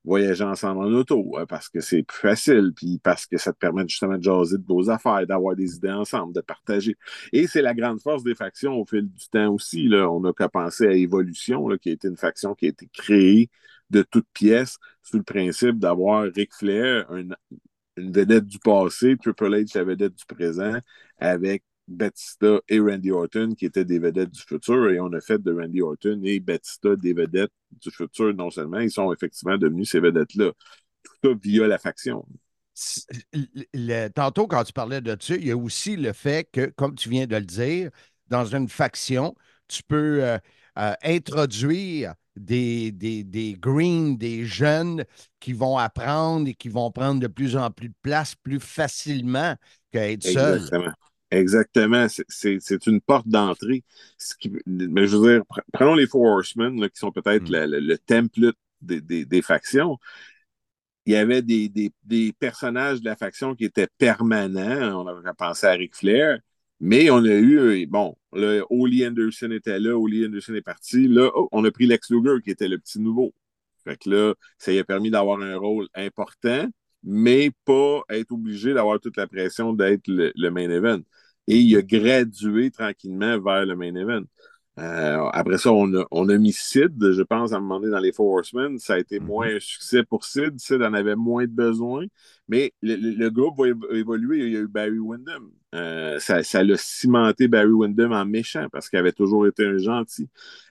voyager 0.05 0.45
ensemble 0.45 0.81
en 0.81 0.93
auto 0.93 1.37
hein, 1.39 1.47
parce 1.47 1.69
que 1.69 1.81
c'est 1.81 2.03
plus 2.03 2.19
facile, 2.19 2.73
puis 2.75 2.99
parce 3.03 3.27
que 3.27 3.39
ça 3.39 3.53
te 3.53 3.59
permet 3.59 3.85
justement 3.87 4.19
de 4.19 4.23
jaser 4.23 4.59
de 4.59 4.65
vos 4.67 4.91
affaires, 4.91 5.27
d'avoir 5.27 5.55
des 5.57 5.77
idées 5.77 5.93
ensemble, 5.93 6.35
de 6.35 6.41
partager. 6.41 6.97
Et 7.33 7.47
c'est 7.47 7.63
la 7.63 7.75
grande 7.75 8.01
force 8.01 8.23
des 8.25 8.35
factions 8.35 8.75
au 8.75 8.85
fil 8.85 9.09
du 9.09 9.29
temps 9.29 9.53
aussi. 9.53 9.89
Là. 9.89 10.11
On 10.11 10.21
n'a 10.21 10.33
qu'à 10.33 10.49
penser 10.49 10.87
à 10.87 10.93
Evolution, 10.93 11.69
là, 11.69 11.79
qui 11.79 11.91
a 11.91 11.93
été 11.93 12.09
une 12.09 12.17
faction 12.17 12.55
qui 12.55 12.67
a 12.67 12.69
été 12.71 12.89
créée 12.93 13.51
de 13.91 14.03
toutes 14.03 14.29
pièces 14.33 14.79
sous 15.03 15.19
le 15.19 15.23
principe 15.23 15.79
d'avoir 15.79 16.25
Ric 16.35 16.53
Flair, 16.55 17.13
une 17.13 17.37
vedette 17.97 18.47
du 18.47 18.59
passé, 18.59 19.17
Triple 19.21 19.55
H, 19.55 19.77
la 19.77 19.85
vedette 19.85 20.15
du 20.15 20.25
présent, 20.27 20.79
avec 21.19 21.63
Batista 21.89 22.61
et 22.69 22.81
Randy 22.81 23.11
Orton 23.11 23.51
qui 23.57 23.67
étaient 23.67 23.85
des 23.85 23.99
vedettes 23.99 24.31
du 24.31 24.41
futur 24.41 24.91
et 24.91 25.01
on 25.01 25.13
a 25.13 25.21
fait 25.21 25.43
de 25.43 25.53
Randy 25.53 25.83
Orton 25.83 26.21
et 26.25 26.41
Batista 26.41 26.97
des 26.97 27.13
vedettes 27.13 27.53
du 27.81 27.91
futur 27.91 28.35
non 28.35 28.51
seulement, 28.51 28.79
ils 28.81 28.91
sont 28.91 29.13
effectivement 29.13 29.59
devenus 29.59 29.91
ces 29.91 30.01
vedettes-là. 30.01 30.53
Tout 31.03 31.15
ça 31.25 31.31
via 31.43 31.67
la 31.67 31.79
faction. 31.79 32.25
tantôt, 34.15 34.47
quand 34.47 34.65
tu 34.65 34.73
parlais 34.73 35.01
de 35.01 35.17
ça, 35.19 35.35
il 35.37 35.47
y 35.47 35.51
a 35.51 35.57
aussi 35.57 35.97
le 35.97 36.13
fait 36.13 36.49
que, 36.53 36.67
comme 36.67 36.95
tu 36.95 37.09
viens 37.09 37.27
de 37.27 37.37
le 37.37 37.45
dire, 37.45 37.91
dans 38.29 38.45
une 38.45 38.69
faction, 38.69 39.35
tu 39.69 39.83
peux 39.83 40.25
euh, 40.25 40.39
euh, 40.79 40.95
introduire 41.03 42.15
des, 42.37 42.93
des, 42.93 43.25
des 43.25 43.55
greens, 43.55 44.17
des 44.17 44.45
jeunes 44.45 45.05
qui 45.39 45.53
vont 45.53 45.77
apprendre 45.77 46.49
et 46.49 46.55
qui 46.55 46.69
vont 46.69 46.91
prendre 46.91 47.21
de 47.21 47.27
plus 47.27 47.57
en 47.57 47.71
plus 47.71 47.89
de 47.89 47.95
place 48.03 48.35
plus 48.35 48.61
facilement 48.61 49.55
qu'être 49.91 50.23
seul. 50.23 50.57
Exactement. 50.57 50.93
C'est 52.29 52.87
une 52.87 53.01
porte 53.01 53.29
d'entrée. 53.29 53.85
Mais 54.67 55.07
je 55.07 55.17
veux 55.17 55.35
dire, 55.35 55.45
prenons 55.73 55.95
les 55.95 56.07
Four 56.07 56.27
Horsemen, 56.27 56.79
qui 56.91 56.99
sont 56.99 57.13
peut-être 57.13 57.49
mm. 57.51 57.77
le, 57.79 57.99
template 57.99 58.57
des, 58.83 59.43
factions. 59.43 59.99
Il 61.07 61.13
y 61.15 61.17
avait 61.17 61.43
des, 61.43 62.33
personnages 62.39 63.01
de 63.01 63.07
la 63.07 63.17
faction 63.17 63.55
qui 63.55 63.65
étaient 63.65 63.89
permanents. 63.99 65.03
On 65.03 65.07
avait 65.07 65.33
pensé 65.37 65.67
à 65.67 65.73
Ric 65.73 65.97
Flair. 65.97 66.39
Mais 66.81 67.11
on 67.11 67.19
a 67.25 67.29
eu, 67.29 67.59
euh, 67.61 67.87
bon, 67.89 68.17
là, 68.33 68.65
Oli 68.69 69.07
Anderson 69.07 69.53
était 69.53 69.79
là, 69.79 69.97
Oli 69.97 70.27
Anderson 70.27 70.55
est 70.55 70.63
parti. 70.63 71.07
Là, 71.07 71.31
oh, 71.35 71.49
on 71.53 71.65
a 71.65 71.71
pris 71.71 71.87
Lex 71.87 72.11
Luger, 72.11 72.43
qui 72.43 72.51
était 72.51 72.67
le 72.67 72.79
petit 72.79 72.99
nouveau. 72.99 73.33
Fait 73.85 73.97
que 73.97 74.11
là, 74.11 74.35
ça 74.59 74.73
lui 74.73 74.81
a 74.81 74.85
permis 74.85 75.11
d'avoir 75.11 75.41
un 75.41 75.57
rôle 75.57 75.89
important, 75.95 76.69
mais 77.03 77.51
pas 77.65 78.03
être 78.11 78.33
obligé 78.33 78.75
d'avoir 78.75 79.01
toute 79.01 79.17
la 79.17 79.27
pression 79.27 79.73
d'être 79.73 80.05
le 80.09 80.51
main 80.51 80.71
event 80.71 81.01
et 81.49 81.57
il 81.59 81.77
a 81.77 81.83
gradué 81.83 82.71
tranquillement 82.71 83.41
vers 83.41 83.67
le 83.67 83.75
main 83.77 83.95
event. 83.95 84.23
Euh, 84.79 85.29
après 85.33 85.59
ça, 85.59 85.71
on 85.71 85.93
a, 85.95 86.07
on 86.11 86.31
a 86.31 86.39
mis 86.39 86.53
Sid, 86.53 86.95
je 86.99 87.23
pense, 87.23 87.53
à 87.53 87.57
un 87.57 87.61
moment 87.61 87.79
donné 87.79 87.93
dans 87.93 87.99
les 87.99 88.13
Four 88.13 88.33
Horsemen. 88.33 88.79
Ça 88.79 88.95
a 88.95 88.99
été 88.99 89.19
mm-hmm. 89.19 89.25
moins 89.25 89.47
un 89.57 89.61
succès 89.61 90.03
pour 90.03 90.25
Sid. 90.25 90.59
Sid 90.59 90.83
en 90.83 90.95
avait 90.95 91.15
moins 91.15 91.45
de 91.45 91.53
besoin. 91.53 92.07
Mais 92.49 92.73
le, 92.81 93.29
groupe 93.29 93.59
va 93.59 93.67
évoluer. 93.97 94.47
Il 94.47 94.53
y 94.53 94.57
a 94.57 94.61
eu 94.61 94.69
Barry 94.69 94.99
Windham. 94.99 95.51
Euh, 95.75 96.19
ça 96.19 96.65
l'a 96.65 96.77
cimenté 96.77 97.49
Barry 97.49 97.73
Windham 97.73 98.13
en 98.13 98.25
méchant 98.25 98.67
parce 98.73 98.89
qu'il 98.89 98.99
avait 98.99 99.13
toujours 99.13 99.47
été 99.47 99.65
un 99.67 99.77
gentil. 99.77 100.29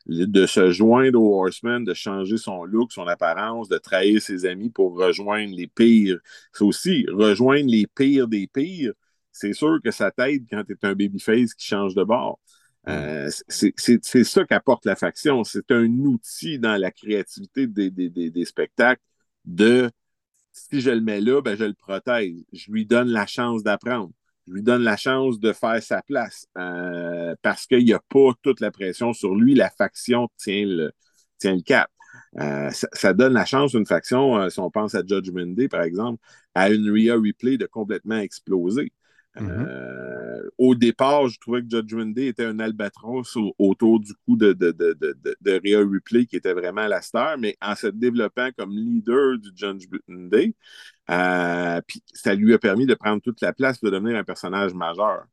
De 0.07 0.45
se 0.47 0.71
joindre 0.71 1.21
aux 1.21 1.39
Horsemen, 1.39 1.83
de 1.83 1.93
changer 1.93 2.37
son 2.37 2.65
look, 2.65 2.91
son 2.91 3.07
apparence, 3.07 3.69
de 3.69 3.77
trahir 3.77 4.19
ses 4.21 4.45
amis 4.45 4.71
pour 4.71 4.97
rejoindre 4.97 5.55
les 5.55 5.67
pires. 5.67 6.19
C'est 6.53 6.63
aussi 6.63 7.05
rejoindre 7.11 7.69
les 7.69 7.85
pires 7.87 8.27
des 8.27 8.47
pires. 8.47 8.93
C'est 9.31 9.53
sûr 9.53 9.79
que 9.83 9.91
ça 9.91 10.11
t'aide 10.11 10.45
quand 10.49 10.63
tu 10.63 10.73
es 10.73 10.87
un 10.87 10.93
babyface 10.95 11.53
qui 11.53 11.67
change 11.67 11.93
de 11.95 12.03
bord. 12.03 12.39
Euh, 12.87 13.29
c'est 13.47 14.23
ça 14.23 14.45
qu'apporte 14.45 14.85
la 14.85 14.95
faction. 14.95 15.43
C'est 15.43 15.71
un 15.71 15.87
outil 15.99 16.59
dans 16.59 16.77
la 16.77 16.91
créativité 16.91 17.67
des, 17.67 18.45
spectacles 18.45 19.01
de 19.45 19.89
si 20.51 20.81
je 20.81 20.91
le 20.91 21.01
mets 21.01 21.21
là, 21.21 21.41
ben, 21.41 21.55
je 21.55 21.63
le 21.63 21.73
protège. 21.73 22.33
Je 22.51 22.71
lui 22.71 22.85
donne 22.85 23.09
la 23.09 23.25
chance 23.25 23.63
d'apprendre. 23.63 24.11
Je 24.47 24.53
lui 24.53 24.63
donne 24.63 24.83
la 24.83 24.97
chance 24.97 25.39
de 25.39 25.53
faire 25.53 25.81
sa 25.81 26.01
place 26.01 26.47
euh, 26.57 27.35
parce 27.41 27.67
qu'il 27.67 27.85
n'y 27.85 27.93
a 27.93 28.01
pas 28.09 28.31
toute 28.41 28.59
la 28.59 28.71
pression 28.71 29.13
sur 29.13 29.35
lui. 29.35 29.55
La 29.55 29.69
faction 29.69 30.29
tient 30.37 30.65
le, 30.65 30.91
tient 31.37 31.55
le 31.55 31.61
cap. 31.61 31.89
Euh, 32.39 32.69
ça, 32.71 33.13
donne 33.13 33.33
la 33.33 33.45
chance 33.45 33.73
une 33.73 33.85
faction, 33.85 34.49
si 34.49 34.59
on 34.59 34.71
pense 34.71 34.95
à 34.95 35.01
Judgment 35.05 35.47
Day, 35.47 35.67
par 35.67 35.83
exemple, 35.83 36.21
à 36.55 36.69
une 36.69 36.89
Rhea 36.89 37.15
Replay 37.15 37.57
de 37.57 37.65
complètement 37.65 38.17
exploser. 38.17 38.91
Mm-hmm. 39.39 39.67
Euh, 39.67 40.49
au 40.57 40.75
départ, 40.75 41.27
je 41.27 41.39
trouvais 41.39 41.61
que 41.61 41.69
Judgment 41.69 42.07
Day 42.07 42.27
était 42.27 42.45
un 42.45 42.59
albatros 42.59 43.37
autour 43.57 43.99
du 43.99 44.13
coup 44.25 44.35
de, 44.35 44.51
de, 44.51 44.71
de, 44.71 45.15
de, 45.41 45.51
Rhea 45.63 45.87
Ripley, 45.89 46.25
qui 46.25 46.35
était 46.35 46.53
vraiment 46.53 46.87
la 46.87 47.01
star, 47.01 47.37
mais 47.37 47.55
en 47.61 47.75
se 47.75 47.87
développant 47.87 48.49
comme 48.57 48.71
leader 48.71 49.37
du 49.37 49.49
Judgment 49.55 50.29
Day, 50.29 50.53
euh, 51.09 51.81
puis 51.87 52.03
ça 52.13 52.35
lui 52.35 52.53
a 52.53 52.59
permis 52.59 52.85
de 52.85 52.93
prendre 52.93 53.21
toute 53.21 53.41
la 53.41 53.53
place, 53.53 53.79
de 53.79 53.89
devenir 53.89 54.17
un 54.17 54.23
personnage 54.25 54.73
majeur. 54.73 55.23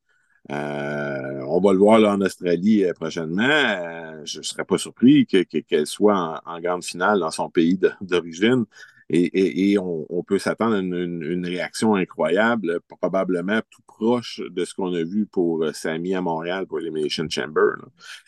Euh, 0.50 1.43
on 1.47 1.61
va 1.61 1.73
le 1.73 1.78
voir 1.78 1.99
là, 1.99 2.12
en 2.12 2.21
Australie 2.21 2.85
prochainement. 2.95 4.25
je 4.25 4.38
ne 4.38 4.43
serais 4.45 4.64
pas 4.64 4.78
surpris 4.78 5.26
qu'elle 5.26 5.87
soit 5.87 6.40
en, 6.47 6.61
grande 6.61 6.85
finale 6.85 7.19
dans 7.19 7.33
son 7.33 7.50
pays 7.50 7.78
d'origine. 8.00 8.64
Et, 9.11 9.79
on, 9.79 10.23
peut 10.23 10.38
s'attendre 10.38 10.77
à 10.77 10.81
une, 10.81 11.47
réaction 11.47 11.95
incroyable, 11.95 12.81
probablement 13.00 13.61
tout 13.71 13.83
proche 13.87 14.43
de 14.50 14.65
ce 14.67 14.75
qu'on 14.75 14.93
a 14.93 15.03
vu 15.03 15.27
pour 15.27 15.65
euh, 15.65 15.73
Samy 15.73 16.15
à 16.15 16.21
Montréal 16.21 16.67
pour 16.67 16.81
Elimination 16.81 17.27
Chamber. 17.29 17.77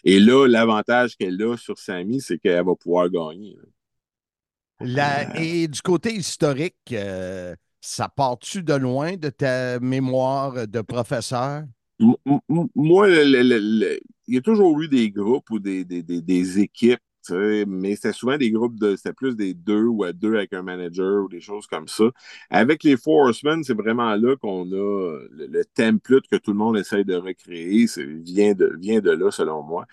Et 0.04 0.18
là, 0.18 0.46
l'avantage 0.46 1.16
qu'elle 1.16 1.40
a 1.42 1.56
sur 1.58 1.78
Samy, 1.78 2.20
c'est 2.20 2.38
qu'elle 2.38 2.64
va 2.64 2.75
pouvoir 2.75 3.10
gagner. 3.10 3.58
Euh, 4.80 5.25
et 5.34 5.68
du 5.68 5.82
côté 5.82 6.14
historique, 6.14 6.76
euh, 6.92 7.54
ça 7.82 8.08
part-tu 8.08 8.62
de 8.62 8.75
loin 8.75 9.16
de 9.16 9.28
ta 9.28 9.78
mémoire 9.80 10.66
de 10.66 10.80
professeur? 10.80 11.64
Moi, 11.99 13.10
il 13.10 14.00
y 14.28 14.38
a 14.38 14.40
toujours 14.40 14.80
eu 14.80 14.88
des 14.88 15.10
groupes 15.10 15.50
ou 15.50 15.58
des, 15.58 15.84
des 15.84 16.58
équipes 16.58 17.00
mais 17.30 17.94
c'était 17.94 18.12
souvent 18.12 18.36
des 18.36 18.50
groupes 18.50 18.78
de. 18.78 18.96
C'était 18.96 19.12
plus 19.12 19.36
des 19.36 19.54
deux 19.54 19.84
ou 19.84 20.04
à 20.04 20.12
deux 20.12 20.36
avec 20.36 20.52
un 20.52 20.62
manager 20.62 21.24
ou 21.24 21.28
des 21.28 21.40
choses 21.40 21.66
comme 21.66 21.88
ça. 21.88 22.04
Avec 22.50 22.82
les 22.84 22.96
Four 22.96 23.26
Horsemen, 23.26 23.62
c'est 23.64 23.74
vraiment 23.74 24.14
là 24.16 24.36
qu'on 24.36 24.64
a 24.72 25.18
le, 25.30 25.62
template 25.74 26.26
que 26.30 26.36
tout 26.36 26.52
le 26.52 26.58
monde 26.58 26.76
essaye 26.78 27.04
de 27.04 27.14
recréer. 27.14 27.86
Vient 28.24 28.54
de, 28.54 28.74
vient 28.78 29.00
de 29.00 29.10
là, 29.10 29.30
selon 29.30 29.62
moi. 29.62 29.86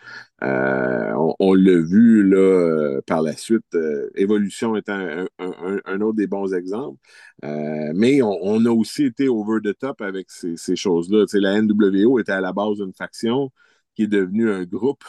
Euh, 0.43 1.13
on, 1.39 1.53
l'a 1.53 1.79
vu 1.81 2.23
là, 2.23 2.37
euh, 2.37 3.01
par 3.05 3.21
la 3.21 3.33
suite. 3.35 3.65
Euh, 3.75 4.09
Évolution 4.15 4.75
étant 4.75 5.27
un, 5.39 6.01
autre 6.01 6.15
des 6.15 6.27
bons 6.27 6.53
exemples. 6.53 6.99
mais 7.43 8.21
on, 8.21 8.65
a 8.65 8.69
aussi 8.71 9.05
été 9.05 9.27
over 9.29 9.59
the 9.63 9.77
top 9.77 10.01
avec 10.01 10.29
ces, 10.29 10.57
ces 10.57 10.75
choses-là. 10.75 11.25
La 11.33 11.61
NWO 11.61 12.19
était 12.19 12.31
à 12.31 12.41
la 12.41 12.53
base 12.53 12.77
d'une 12.77 12.93
faction 12.93 13.51
qui 13.95 14.03
est 14.03 14.07
devenue 14.07 14.51
un 14.51 14.63
groupe 14.63 15.03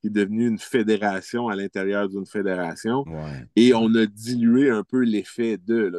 qui 0.00 0.06
est 0.06 0.10
devenue 0.10 0.48
une 0.48 0.58
fédération 0.58 1.48
à 1.48 1.56
l'intérieur 1.56 2.08
d'une 2.08 2.26
fédération. 2.26 3.04
Et 3.56 3.74
on 3.74 3.94
a 3.94 4.06
dilué 4.06 4.70
un 4.70 4.82
peu 4.82 5.00
l'effet 5.00 5.58
de. 5.58 5.92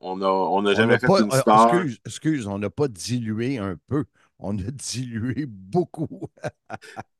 on 0.00 0.16
n'a 0.16 0.30
on 0.30 0.64
a 0.64 0.74
jamais 0.74 0.98
fait 0.98 1.06
une 1.06 1.32
euh, 1.32 1.40
star. 1.40 1.74
Excuse, 1.74 2.00
excuse 2.06 2.46
on 2.46 2.58
n'a 2.58 2.70
pas 2.70 2.88
dilué 2.88 3.58
un 3.58 3.76
peu. 3.86 4.04
On 4.38 4.56
a 4.58 4.62
dilué 4.70 5.46
beaucoup. 5.46 6.28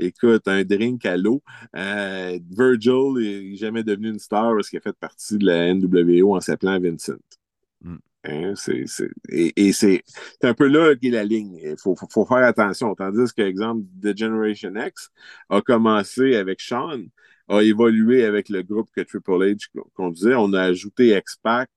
Écoute, 0.00 0.46
un 0.46 0.62
drink 0.62 1.04
à 1.06 1.16
l'eau. 1.16 1.42
Euh, 1.74 2.38
Virgil 2.50 3.14
n'est 3.16 3.56
jamais 3.56 3.82
devenu 3.82 4.10
une 4.10 4.20
star 4.20 4.54
parce 4.54 4.68
qu'il 4.68 4.78
a 4.78 4.82
fait 4.82 4.96
partie 4.96 5.38
de 5.38 5.46
la 5.46 5.74
NWO 5.74 6.36
en 6.36 6.40
s'appelant 6.40 6.78
Vincent. 6.78 7.14
Hein, 8.28 8.54
et, 9.28 9.72
c'est 9.72 10.02
un 10.42 10.54
peu 10.54 10.66
là 10.66 10.94
qu'est 10.96 11.10
la 11.10 11.24
ligne. 11.24 11.58
Il 11.62 11.76
faut, 11.78 11.96
faire 11.96 12.44
attention. 12.44 12.94
Tandis 12.94 13.32
que, 13.34 13.42
exemple, 13.42 13.82
The 14.02 14.16
Generation 14.16 14.72
X 14.76 15.10
a 15.48 15.60
commencé 15.60 16.36
avec 16.36 16.60
Sean, 16.60 17.00
a 17.48 17.62
évolué 17.62 18.24
avec 18.24 18.48
le 18.48 18.62
groupe 18.62 18.90
que 18.94 19.00
Triple 19.00 19.32
H 19.32 19.68
qu'on 19.94 20.10
disait. 20.10 20.34
On 20.34 20.52
a 20.52 20.62
ajouté 20.62 21.16
X-Pac. 21.16 21.68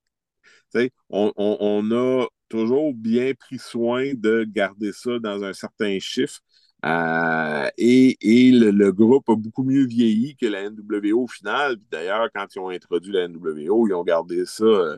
On, 1.10 1.34
on, 1.38 1.92
a 1.92 2.28
toujours 2.50 2.94
bien 2.94 3.34
pris 3.34 3.60
soin 3.60 4.14
de 4.14 4.46
garder 4.48 4.92
ça 4.94 5.20
dans 5.20 5.44
un 5.44 5.54
certain 5.54 6.00
chiffre. 6.00 6.40
Euh, 6.84 7.70
et, 7.78 8.18
le, 8.52 8.92
groupe 8.92 9.30
a 9.30 9.36
beaucoup 9.36 9.64
mieux 9.64 9.86
vieilli 9.86 10.36
que 10.36 10.48
la 10.48 10.70
NWO 10.70 11.28
final. 11.28 11.78
D'ailleurs, 11.92 12.30
quand 12.34 12.48
ils 12.56 12.60
ont 12.60 12.70
introduit 12.70 13.12
la 13.14 13.28
NWO, 13.28 13.88
ils 13.88 13.94
ont 13.94 14.04
gardé 14.04 14.46
ça 14.46 14.64
euh, 14.64 14.98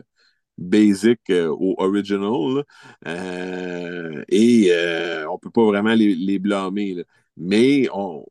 basic 0.58 1.20
euh, 1.30 1.48
au 1.48 1.74
original. 1.78 2.64
Euh, 3.06 4.24
et 4.28 4.68
euh, 4.70 5.28
on 5.28 5.34
ne 5.34 5.38
peut 5.38 5.50
pas 5.50 5.64
vraiment 5.64 5.94
les, 5.94 6.38
blâmer. 6.38 7.04
Mais 7.36 7.88
on, 7.92 8.24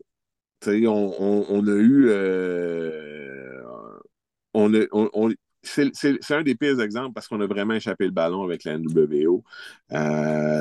on, 0.65 1.45
on, 1.49 1.67
a 1.67 1.75
eu. 1.75 2.11
on 4.53 4.73
a, 4.73 5.33
c'est 5.63 6.31
un 6.31 6.43
des 6.43 6.55
pires 6.55 6.79
exemples 6.81 7.13
parce 7.13 7.27
qu'on 7.27 7.41
a 7.41 7.47
vraiment 7.47 7.73
échappé 7.73 8.05
le 8.05 8.11
ballon 8.11 8.43
avec 8.43 8.63
la 8.63 8.77
NWO. 8.77 9.43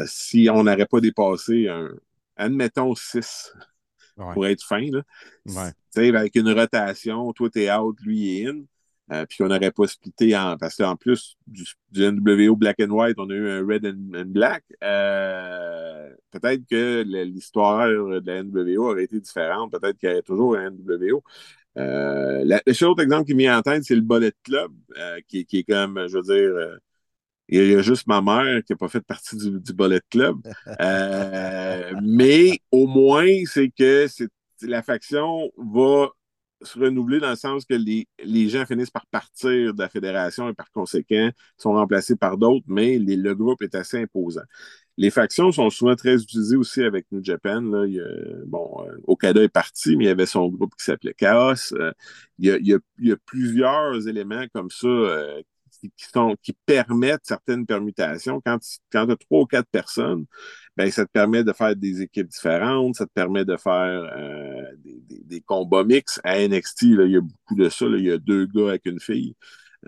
si 0.07 0.49
on 0.51 0.65
n'aurait 0.65 0.87
pas 0.87 1.01
dépassé 1.01 1.69
un, 1.69 1.91
admettons 2.37 2.95
6 2.95 3.53
pour 4.35 4.47
être 4.47 4.63
fin, 4.63 4.87
là, 4.91 5.73
avec 5.97 6.37
une 6.37 6.51
rotation, 6.53 7.33
toi 7.33 7.49
t'es 7.51 7.73
out, 7.73 7.97
lui 8.03 8.41
est 8.41 8.47
in, 8.47 8.63
euh, 9.13 9.27
puis 9.27 9.39
qu'on 9.39 9.49
n'aurait 9.49 9.73
pas 9.73 9.87
splitté 9.87 10.37
en. 10.37 10.57
Parce 10.57 10.77
qu'en 10.77 10.97
plus 10.97 11.37
du, 11.47 11.65
NWO 11.95 12.57
Black 12.57 12.81
and 12.81 12.91
White, 12.91 13.17
on 13.19 13.29
a 13.31 13.35
eu 13.35 13.49
un 13.49 13.67
Red 13.67 13.87
and, 13.87 14.25
Black. 14.27 14.65
Euh, 14.83 16.11
peut-être 16.31 16.63
que 16.69 17.03
l'histoire 17.03 17.89
de 17.89 18.23
la 18.25 18.43
NWO 18.43 18.91
aurait 18.91 19.05
été 19.05 19.21
différente. 19.21 19.73
Peut-être 19.73 19.99
qu'il 19.99 20.09
y 20.09 20.13
aurait 20.13 20.23
toujours 20.23 20.57
un 20.57 20.71
NWO. 20.71 21.23
Euh, 21.79 22.59
le 22.65 22.73
seul 22.73 22.89
autre 22.91 23.03
exemple 23.03 23.27
qui 23.27 23.35
m'est 23.35 23.51
en 23.51 23.63
tête, 23.63 23.85
c'est 23.85 23.95
le 23.95 24.03
Bullet 24.03 24.33
Club, 24.43 24.73
qui, 25.27 25.47
est 25.53 25.65
comme, 25.65 26.07
je 26.09 26.19
veux 26.19 26.23
dire, 26.23 26.79
il 27.49 27.71
y 27.71 27.75
a 27.75 27.83
juste 27.83 28.07
ma 28.07 28.23
mère 28.23 28.63
qui 28.65 28.73
n'a 28.73 28.77
pas 28.77 28.89
fait 28.89 29.01
partie 29.01 29.37
du, 29.37 29.61
du 29.61 29.73
Bullet 29.75 30.01
Club. 30.11 30.37
mais 32.03 32.59
au 32.71 32.87
moins, 32.87 33.27
c'est 33.47 33.71
que 33.71 34.07
la 34.63 34.83
faction 34.83 35.51
va 35.59 36.11
se 36.63 36.79
renouveler 36.79 37.21
dans 37.21 37.31
le 37.31 37.37
sens 37.37 37.65
que 37.65 37.75
les, 37.75 38.49
gens 38.49 38.65
finissent 38.67 38.91
par 38.91 39.07
partir 39.07 39.75
de 39.75 39.83
la 39.83 39.89
fédération 39.89 40.49
et 40.49 40.55
par 40.55 40.71
conséquent 40.71 41.31
sont 41.59 41.73
remplacés 41.73 42.17
par 42.17 42.39
d'autres, 42.39 42.65
mais 42.69 42.99
le 42.99 43.35
groupe 43.35 43.63
est 43.63 43.75
assez 43.75 44.01
imposant. 44.03 44.43
Les 44.99 45.11
factions 45.11 45.53
sont 45.53 45.71
souvent 45.71 45.97
très 45.97 46.23
utilisées 46.23 46.57
aussi 46.57 46.83
avec 46.83 47.07
New 47.11 47.25
Japan. 47.25 47.63
Là. 47.63 47.87
bon, 48.47 48.85
euh, 48.87 48.99
Okada 49.07 49.43
est 49.43 49.49
parti, 49.49 49.97
mais 49.97 50.05
il 50.05 50.09
y 50.09 50.11
avait 50.11 50.27
son 50.27 50.49
groupe 50.49 50.75
qui 50.79 50.85
s'appelait 50.85 51.15
Chaos. 51.15 51.73
Euh, 51.73 51.93
il, 52.39 52.79
y 52.99 53.13
a, 53.13 53.17
plusieurs 53.25 54.07
éléments 54.07 54.45
comme 54.53 54.71
ça 54.71 54.87
euh, 54.87 55.43
qui, 55.81 55.91
sont, 56.13 56.37
qui 56.43 56.53
permettent 56.67 57.25
certaines 57.25 57.65
permutations. 57.67 58.43
Quand, 58.45 58.59
quand 58.93 59.07
tu 59.07 59.13
as 59.13 59.17
trois 59.17 59.41
ou 59.41 59.47
quatre 59.47 59.69
personnes, 59.71 60.27
ben, 60.77 60.91
ça 60.91 61.05
te 61.05 61.11
permet 61.11 61.45
de 61.45 61.53
faire 61.53 61.77
des 61.77 62.03
équipes 62.03 62.29
différentes, 62.29 62.97
ça 62.97 63.07
te 63.07 63.13
permet 63.13 63.45
de 63.45 63.57
faire 63.57 64.11
euh, 64.17 64.63
des, 64.79 65.41
combats 65.43 65.85
mix. 65.85 66.21
À 66.25 66.39
NXT, 66.47 66.83
là, 66.97 67.05
il 67.05 67.13
y 67.13 67.17
a 67.17 67.21
beaucoup 67.21 67.55
de 67.57 67.69
ça. 67.69 67.87
il 67.87 68.05
y 68.05 68.11
a 68.11 68.19
deux 68.19 68.47
gars 68.47 68.71
avec 68.71 68.87
une 68.87 69.01
fille 69.01 69.35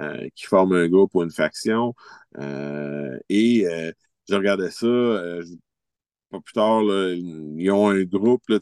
euh, 0.01 0.29
qui 0.35 0.45
forment 0.47 0.75
un 0.75 0.89
groupe 0.89 1.15
ou 1.15 1.23
une 1.23 1.31
faction. 1.31 1.95
Euh, 2.39 3.19
et 3.29 3.67
je 4.29 4.35
regardais 4.35 4.71
ça, 4.71 4.87
pas 6.31 6.41
plus 6.41 6.53
tard, 6.53 6.83
ils 6.83 7.71
ont 7.71 7.89
un 7.91 8.03
groupe, 8.05 8.43
là, 8.49 8.59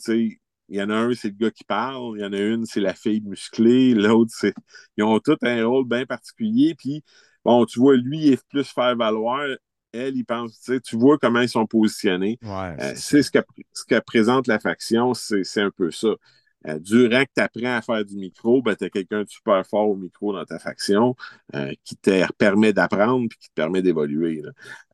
il 0.72 0.76
y 0.78 0.82
en 0.82 0.90
a 0.90 0.94
un, 0.94 1.14
c'est 1.14 1.28
le 1.28 1.34
gars 1.34 1.50
qui 1.50 1.64
parle. 1.64 2.16
Il 2.16 2.22
y 2.22 2.24
en 2.24 2.32
a 2.32 2.38
une, 2.38 2.64
c'est 2.66 2.80
la 2.80 2.94
fille 2.94 3.20
musclée. 3.20 3.94
L'autre, 3.94 4.32
c'est. 4.34 4.54
Ils 4.96 5.04
ont 5.04 5.18
tous 5.20 5.36
un 5.42 5.66
rôle 5.66 5.86
bien 5.86 6.06
particulier. 6.06 6.74
Puis, 6.74 7.04
bon, 7.44 7.66
tu 7.66 7.78
vois, 7.78 7.96
lui, 7.96 8.18
il 8.26 8.32
est 8.32 8.48
plus 8.48 8.66
faire 8.66 8.96
valoir 8.96 9.46
elle, 9.92 10.16
il 10.16 10.24
pense, 10.24 10.70
tu 10.84 10.96
vois 10.96 11.18
comment 11.18 11.40
ils 11.40 11.48
sont 11.48 11.66
positionnés. 11.66 12.38
Euh, 12.44 12.92
c'est 12.96 13.22
ce 13.22 13.30
que, 13.30 13.38
ce 13.72 13.84
que 13.84 13.98
présente 14.00 14.46
la 14.46 14.58
faction, 14.58 15.14
c'est 15.14 15.60
un 15.60 15.70
peu 15.70 15.90
ça. 15.90 16.14
Euh, 16.68 16.78
durant 16.78 17.24
que 17.24 17.30
tu 17.34 17.42
apprends 17.42 17.76
à 17.76 17.82
faire 17.82 18.04
du 18.04 18.16
micro, 18.16 18.62
ben, 18.62 18.76
tu 18.76 18.84
as 18.84 18.90
quelqu'un 18.90 19.24
de 19.24 19.28
super 19.28 19.66
fort 19.66 19.88
au 19.88 19.96
micro 19.96 20.32
dans 20.32 20.44
ta 20.44 20.58
faction 20.58 21.16
euh, 21.54 21.72
qui 21.84 21.96
te 21.96 22.32
permet 22.34 22.72
d'apprendre 22.72 23.24
et 23.24 23.36
qui 23.36 23.48
te 23.48 23.54
permet 23.54 23.82
d'évoluer. 23.82 24.42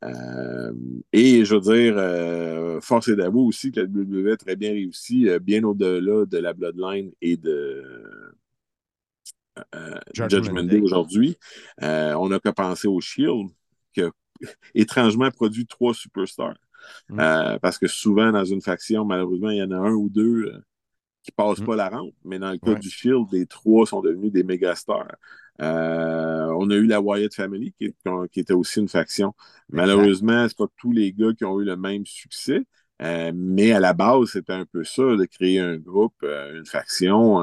Euh, 0.05 0.73
et 1.13 1.45
je 1.45 1.55
veux 1.55 1.61
dire, 1.61 2.83
force 2.83 3.09
est 3.09 3.17
d'avouer 3.17 3.43
aussi 3.43 3.71
que 3.71 3.81
la 3.81 3.87
WWE 3.87 4.33
a 4.33 4.37
très 4.37 4.57
bien 4.57 4.71
réussi, 4.71 5.29
bien 5.43 5.63
au-delà 5.65 6.25
de 6.25 6.39
la 6.39 6.53
Bloodline 6.53 7.13
et 7.21 7.37
de 7.37 7.85
Judgment, 10.15 10.63
Day, 10.65 10.81
aujourd'hui. 10.81 11.37
on 11.81 12.29
n'a 12.29 12.39
qu'à 12.39 12.53
penser 12.53 12.89
au 12.89 13.01
Shield, 13.01 13.49
qui 13.93 14.03
a 14.03 14.11
étrangement 14.75 15.31
produit 15.31 15.67
trois 15.67 15.95
superstars. 15.95 16.57
Mm. 17.09 17.59
parce 17.61 17.77
que 17.77 17.87
souvent, 17.87 18.33
dans 18.33 18.45
une 18.45 18.63
faction, 18.63 19.05
malheureusement, 19.05 19.51
il 19.51 19.59
y 19.59 19.63
en 19.63 19.71
a 19.71 19.77
un 19.77 19.93
ou 19.93 20.09
deux 20.09 20.53
qui 21.23 21.33
ne 21.33 21.35
passent 21.37 21.61
mm. 21.61 21.67
pas 21.67 21.77
la 21.77 21.89
rampe. 21.89 22.15
Mais 22.25 22.39
dans 22.39 22.51
le 22.51 22.59
cas 22.59 22.75
du 22.75 22.89
Shield, 22.89 23.27
les 23.33 23.47
trois 23.47 23.87
sont 23.87 24.01
devenus 24.01 24.33
des 24.33 24.45
méga 24.45 24.75
stars. 24.75 25.17
Euh, 25.61 26.55
on 26.57 26.71
a 26.71 26.75
eu 26.75 26.87
la 26.87 27.01
Wyatt 27.01 27.35
Family, 27.35 27.75
qui, 27.79 27.93
était 28.37 28.53
aussi 28.53 28.81
une 28.81 28.89
faction. 28.89 29.35
Malheureusement, 29.71 30.49
ce 30.49 30.55
pas 30.55 30.67
tous 30.77 30.93
les 30.93 31.13
gars 31.13 31.33
qui 31.37 31.45
ont 31.45 31.61
eu 31.61 31.65
le 31.65 31.77
même 31.77 32.07
succès. 32.07 32.65
Euh, 33.01 33.33
mais 33.35 33.73
à 33.73 33.81
la 33.81 33.93
base, 33.93 34.31
c'était 34.33 34.53
un 34.53 34.67
peu 34.67 34.83
ça, 34.85 35.03
de 35.03 35.25
créer 35.25 35.61
un 35.61 35.77
groupe, 35.77 36.15
euh, 36.25 36.59
une 36.59 36.67
faction 36.67 37.43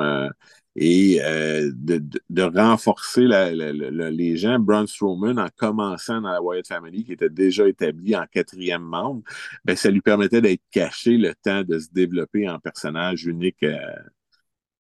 et 0.76 1.22
euh, 1.24 1.72
de, 1.74 2.42
renforcer 2.42 3.28
les 3.28 4.38
gens. 4.38 4.60
Braun 4.60 4.88
Strowman, 4.88 5.40
en 5.40 5.48
commençant 5.56 6.20
dans 6.22 6.32
la 6.32 6.42
Wyatt 6.42 6.68
Family, 6.68 7.06
qui 7.06 7.14
était 7.14 7.30
déjà 7.30 7.68
établi 7.68 8.16
en 8.16 8.26
quatrième 8.28 8.84
membre, 8.84 9.24
ben, 9.64 9.76
ça 9.76 9.90
lui 9.90 10.02
permettait 10.02 10.42
d'être 10.42 10.64
caché 10.72 11.18
le 11.18 11.34
temps 11.36 11.64
de 11.64 11.80
se 11.80 11.88
développer 11.92 12.50
en 12.50 12.60
personnage 12.60 13.26
unique 13.26 13.64
euh, 13.64 13.78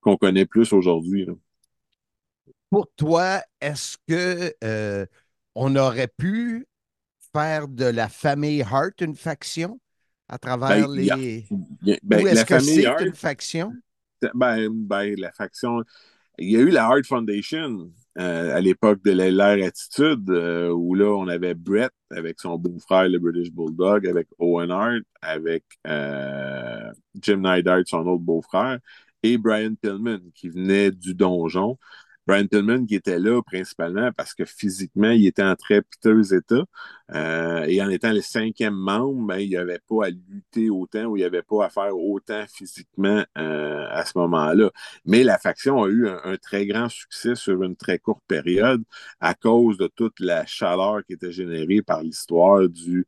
qu'on 0.01 0.17
connaît 0.17 0.45
plus 0.45 0.73
aujourd'hui. 0.73 1.27
Pour 2.69 2.89
toi, 2.97 3.41
est-ce 3.61 3.95
que 4.07 4.53
euh, 4.63 5.05
on 5.55 5.75
aurait 5.77 6.11
pu 6.17 6.67
faire 7.33 7.69
de 7.69 7.85
la 7.85 8.09
famille 8.09 8.63
Hart 8.63 8.99
une 8.99 9.15
faction 9.15 9.79
à 10.27 10.37
travers 10.37 10.89
ben, 10.89 10.93
les. 10.93 11.45
Ben, 12.03 12.23
Ou 12.23 12.27
est-ce 12.27 12.45
que 12.45 12.59
c'est 12.59 12.85
une 13.01 13.15
faction? 13.15 13.71
Ben, 14.33 14.69
ben, 14.69 15.15
la 15.19 15.31
faction. 15.31 15.83
Il 16.37 16.51
y 16.51 16.57
a 16.57 16.59
eu 16.59 16.69
la 16.69 16.85
Hart 16.85 17.05
Foundation 17.05 17.91
euh, 18.17 18.55
à 18.55 18.61
l'époque 18.61 19.03
de 19.03 19.11
l'ère 19.11 19.65
Attitude, 19.65 20.29
euh, 20.29 20.69
où 20.69 20.95
là, 20.95 21.05
on 21.05 21.27
avait 21.27 21.53
Brett 21.53 21.91
avec 22.11 22.39
son 22.39 22.57
beau-frère, 22.57 23.09
le 23.09 23.19
British 23.19 23.51
Bulldog, 23.51 24.07
avec 24.07 24.27
Owen 24.39 24.71
Hart, 24.71 25.03
avec 25.21 25.63
euh, 25.87 26.91
Jim 27.21 27.37
Neidhart, 27.37 27.83
son 27.87 28.07
autre 28.07 28.23
beau-frère, 28.23 28.79
et 29.23 29.37
Brian 29.37 29.75
Pillman, 29.81 30.19
qui 30.33 30.49
venait 30.49 30.91
du 30.91 31.13
donjon. 31.13 31.77
Brian 32.27 32.47
qui 32.85 32.95
était 32.95 33.19
là 33.19 33.41
principalement 33.43 34.11
parce 34.11 34.33
que 34.33 34.45
physiquement, 34.45 35.11
il 35.11 35.27
était 35.27 35.43
en 35.43 35.55
très 35.55 35.81
piteux 35.81 36.33
état. 36.33 36.63
Euh, 37.13 37.65
et 37.65 37.81
en 37.83 37.89
étant 37.89 38.11
le 38.11 38.21
cinquième 38.21 38.73
membre, 38.73 39.27
ben, 39.27 39.37
il 39.37 39.49
n'y 39.49 39.57
avait 39.57 39.79
pas 39.87 40.07
à 40.07 40.09
lutter 40.09 40.69
autant 40.71 41.05
ou 41.05 41.17
il 41.17 41.19
n'y 41.19 41.25
avait 41.25 41.43
pas 41.43 41.65
à 41.65 41.69
faire 41.69 41.95
autant 41.95 42.43
physiquement 42.47 43.23
euh, 43.37 43.87
à 43.91 44.05
ce 44.05 44.17
moment-là. 44.17 44.71
Mais 45.05 45.23
la 45.23 45.37
faction 45.37 45.83
a 45.83 45.87
eu 45.87 46.07
un, 46.07 46.37
très 46.37 46.65
grand 46.65 46.89
succès 46.89 47.35
sur 47.35 47.61
une 47.63 47.75
très 47.75 47.99
courte 47.99 48.23
période 48.27 48.83
à 49.19 49.35
cause 49.35 49.77
de 49.77 49.87
toute 49.87 50.19
la 50.19 50.45
chaleur 50.45 51.03
qui 51.05 51.13
était 51.13 51.31
générée 51.31 51.81
par 51.81 52.01
l'histoire 52.01 52.67
du 52.67 53.05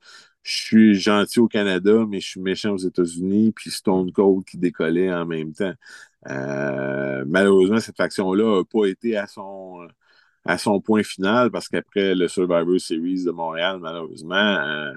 je 0.47 0.63
suis 0.63 0.95
gentil 0.95 1.41
au 1.41 1.49
Canada, 1.49 2.05
mais 2.07 2.21
je 2.21 2.29
suis 2.29 2.39
méchant 2.39 2.71
aux 2.71 2.77
États-Unis, 2.77 3.51
puis 3.53 3.69
Stone 3.69 4.13
Cold 4.13 4.45
qui 4.45 4.57
décollait 4.57 5.13
en 5.13 5.25
même 5.25 5.51
temps. 5.53 5.73
Euh, 6.29 7.23
malheureusement, 7.27 7.79
cette 7.79 7.97
faction-là 7.97 8.57
n'a 8.57 8.63
pas 8.63 8.85
été 8.85 9.15
à 9.15 9.27
son, 9.27 9.87
à 10.45 10.57
son 10.57 10.81
point 10.81 11.03
final 11.03 11.51
parce 11.51 11.69
qu'après 11.69 12.15
le 12.15 12.27
Survivor 12.27 12.79
Series 12.79 13.23
de 13.23 13.31
Montréal, 13.31 13.79
malheureusement, 13.79 14.35
euh, 14.35 14.93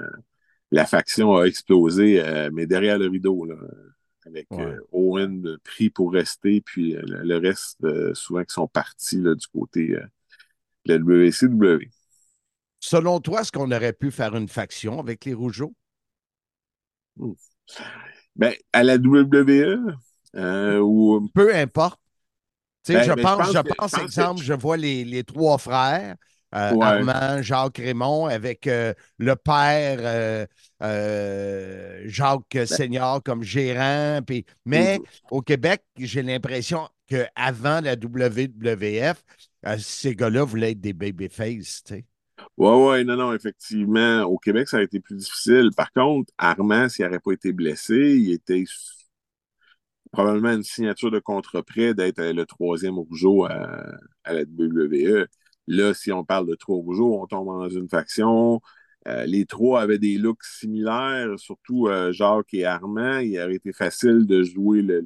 la 0.71 0.87
faction 0.87 1.37
a 1.37 1.45
explosé, 1.45 2.23
euh, 2.23 2.51
mais 2.53 2.67
derrière 2.67 2.99
le 2.99 3.09
rideau, 3.09 3.47
avec 4.27 4.49
Owen 4.93 5.59
pris 5.65 5.91
pour 5.91 6.13
rester, 6.13 6.61
puis 6.61 6.97
le, 7.03 7.37
reste, 7.37 8.15
souvent, 8.15 8.45
qui 8.45 8.53
sont 8.53 8.69
partis 8.69 9.21
du 9.21 9.47
côté 9.53 9.89
de 9.89 10.03
la 10.85 10.99
WCW. 10.99 11.91
Selon 12.81 13.21
toi, 13.21 13.43
est-ce 13.43 13.53
qu'on 13.53 13.71
aurait 13.71 13.93
pu 13.93 14.11
faire 14.11 14.35
une 14.35 14.49
faction 14.49 15.01
avec 15.01 15.25
les 15.25 15.35
Rougeaux? 15.35 15.75
Ben, 18.37 18.55
à 18.73 18.83
la 18.83 18.97
WWE, 18.97 19.95
euh, 20.37 21.21
Peu 21.35 21.55
importe. 21.55 22.01
Ben, 22.89 23.03
je, 23.03 23.13
pense, 23.13 23.53
je, 23.53 23.59
pense, 23.59 23.95
exemple, 23.99 24.43
je 24.43 24.55
vois 24.55 24.77
les, 24.77 25.05
les 25.05 25.23
trois 25.23 25.59
frères, 25.59 26.17
euh, 26.55 26.81
Armand, 26.81 27.43
Jacques 27.43 27.77
Raymond, 27.77 28.27
avec 28.27 28.67
euh, 28.67 28.95
le 29.19 29.37
père 29.37 30.47
Jacques 32.07 32.43
ben 32.55 32.67
Senior 32.67 33.23
comme 33.23 33.43
gérant. 33.43 34.21
Mais 34.65 34.99
au 35.31 35.43
Québec, 35.43 35.85
j'ai 35.99 36.23
l'impression 36.23 36.89
qu'avant 37.07 37.81
la 37.83 37.95
WWF, 37.97 39.23
ces 39.79 40.17
gars-là 40.17 40.45
voulaient 40.45 40.73
être 40.73 40.81
des 40.81 40.95
babyface. 40.95 41.85
Oui, 42.57 42.69
oui, 42.69 43.05
non, 43.05 43.17
non, 43.17 43.35
effectivement. 43.35 44.23
Au 44.23 44.39
Québec, 44.39 44.69
ça 44.69 44.79
a 44.79 44.83
été 44.83 45.01
plus 45.01 45.17
difficile. 45.17 45.71
Par 45.77 45.93
contre, 45.93 46.33
Armand, 46.39 46.89
s'il 46.89 47.05
n'aurait 47.05 47.21
pas 47.21 47.33
été 47.33 47.53
blessé, 47.53 47.95
il 47.95 48.33
était 48.33 48.65
probablement 50.13 50.53
une 50.53 50.63
signature 50.63 51.11
de 51.11 51.19
contre 51.19 51.61
prêt 51.61 51.95
d'être 51.95 52.19
euh, 52.21 52.33
le 52.33 52.47
troisième 52.47 52.99
rougeau 52.99 53.45
à, 53.45 53.99
la 54.27 54.43
WWE. 54.43 55.27
Là, 55.67 55.95
si 55.95 56.13
on 56.13 56.25
parle 56.25 56.49
de 56.49 56.55
trois 56.55 56.77
rougeaux, 56.77 57.21
on 57.21 57.27
tombe 57.27 57.47
dans 57.47 57.69
une 57.69 57.89
faction. 57.89 58.61
Euh, 59.09 59.25
les 59.27 59.47
trois 59.47 59.83
avaient 59.83 59.99
des 59.99 60.19
looks 60.19 60.45
similaires, 60.45 61.39
surtout 61.39 61.89
euh, 61.89 62.13
Jacques 62.13 62.53
et 62.55 62.65
Armand. 62.65 63.19
Il 63.19 63.39
aurait 63.41 63.55
été 63.55 63.73
facile 63.73 64.27
de 64.27 64.43
jouer 64.43 64.83
le, 64.83 65.05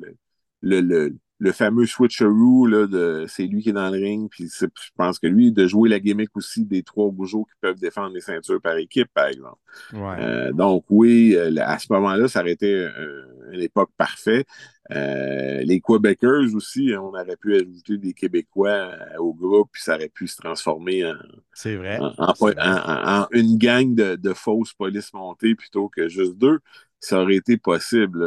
le, 0.63 0.81
le, 0.81 1.17
le 1.39 1.53
fameux 1.53 1.87
switcheroo, 1.87 2.67
là, 2.67 2.87
de, 2.87 3.27
c'est 3.29 3.47
lui 3.47 3.63
qui 3.63 3.71
est 3.71 3.73
dans 3.73 3.91
le 3.91 3.99
ring, 3.99 4.31
puis 4.31 4.49
je 4.49 4.67
pense 4.97 5.19
que 5.19 5.27
lui, 5.27 5.53
de 5.53 5.67
jouer 5.67 5.89
la 5.89 5.99
gimmick 5.99 6.31
aussi 6.37 6.65
des 6.65 6.83
trois 6.83 7.11
bougeaux 7.11 7.45
qui 7.45 7.55
peuvent 7.61 7.79
défendre 7.79 8.15
les 8.15 8.21
ceintures 8.21 8.61
par 8.61 8.77
équipe, 8.77 9.09
par 9.13 9.27
exemple. 9.27 9.59
Euh, 9.95 10.53
donc 10.53 10.85
oui, 10.89 11.35
euh, 11.35 11.53
à 11.61 11.79
ce 11.79 11.93
moment-là, 11.93 12.29
ça 12.29 12.41
aurait 12.41 12.53
été 12.53 12.73
euh, 12.73 13.25
une 13.53 13.61
époque 13.61 13.91
parfaite. 13.97 14.47
les 14.91 15.83
Québécois 15.85 16.39
aussi, 16.55 16.93
on 16.97 17.09
aurait 17.09 17.37
pu 17.37 17.57
ajouter 17.57 17.99
des 17.99 18.13
Québécois 18.13 18.93
au 19.19 19.35
groupe, 19.35 19.71
puis 19.73 19.83
ça 19.83 19.97
aurait 19.97 20.11
pu 20.11 20.29
se 20.29 20.37
transformer 20.37 21.05
en, 21.05 21.15
c'est 21.53 21.75
vrai. 21.75 21.99
En, 22.01 23.27
une 23.33 23.59
gang 23.59 23.93
de, 23.93 24.15
de, 24.15 24.33
fausses 24.35 24.73
polices 24.73 25.13
montées 25.13 25.57
plutôt 25.57 25.89
que 25.89 26.09
juste 26.09 26.37
deux. 26.39 26.61
Ça 27.01 27.21
aurait 27.21 27.37
été 27.37 27.57
possible. 27.59 28.25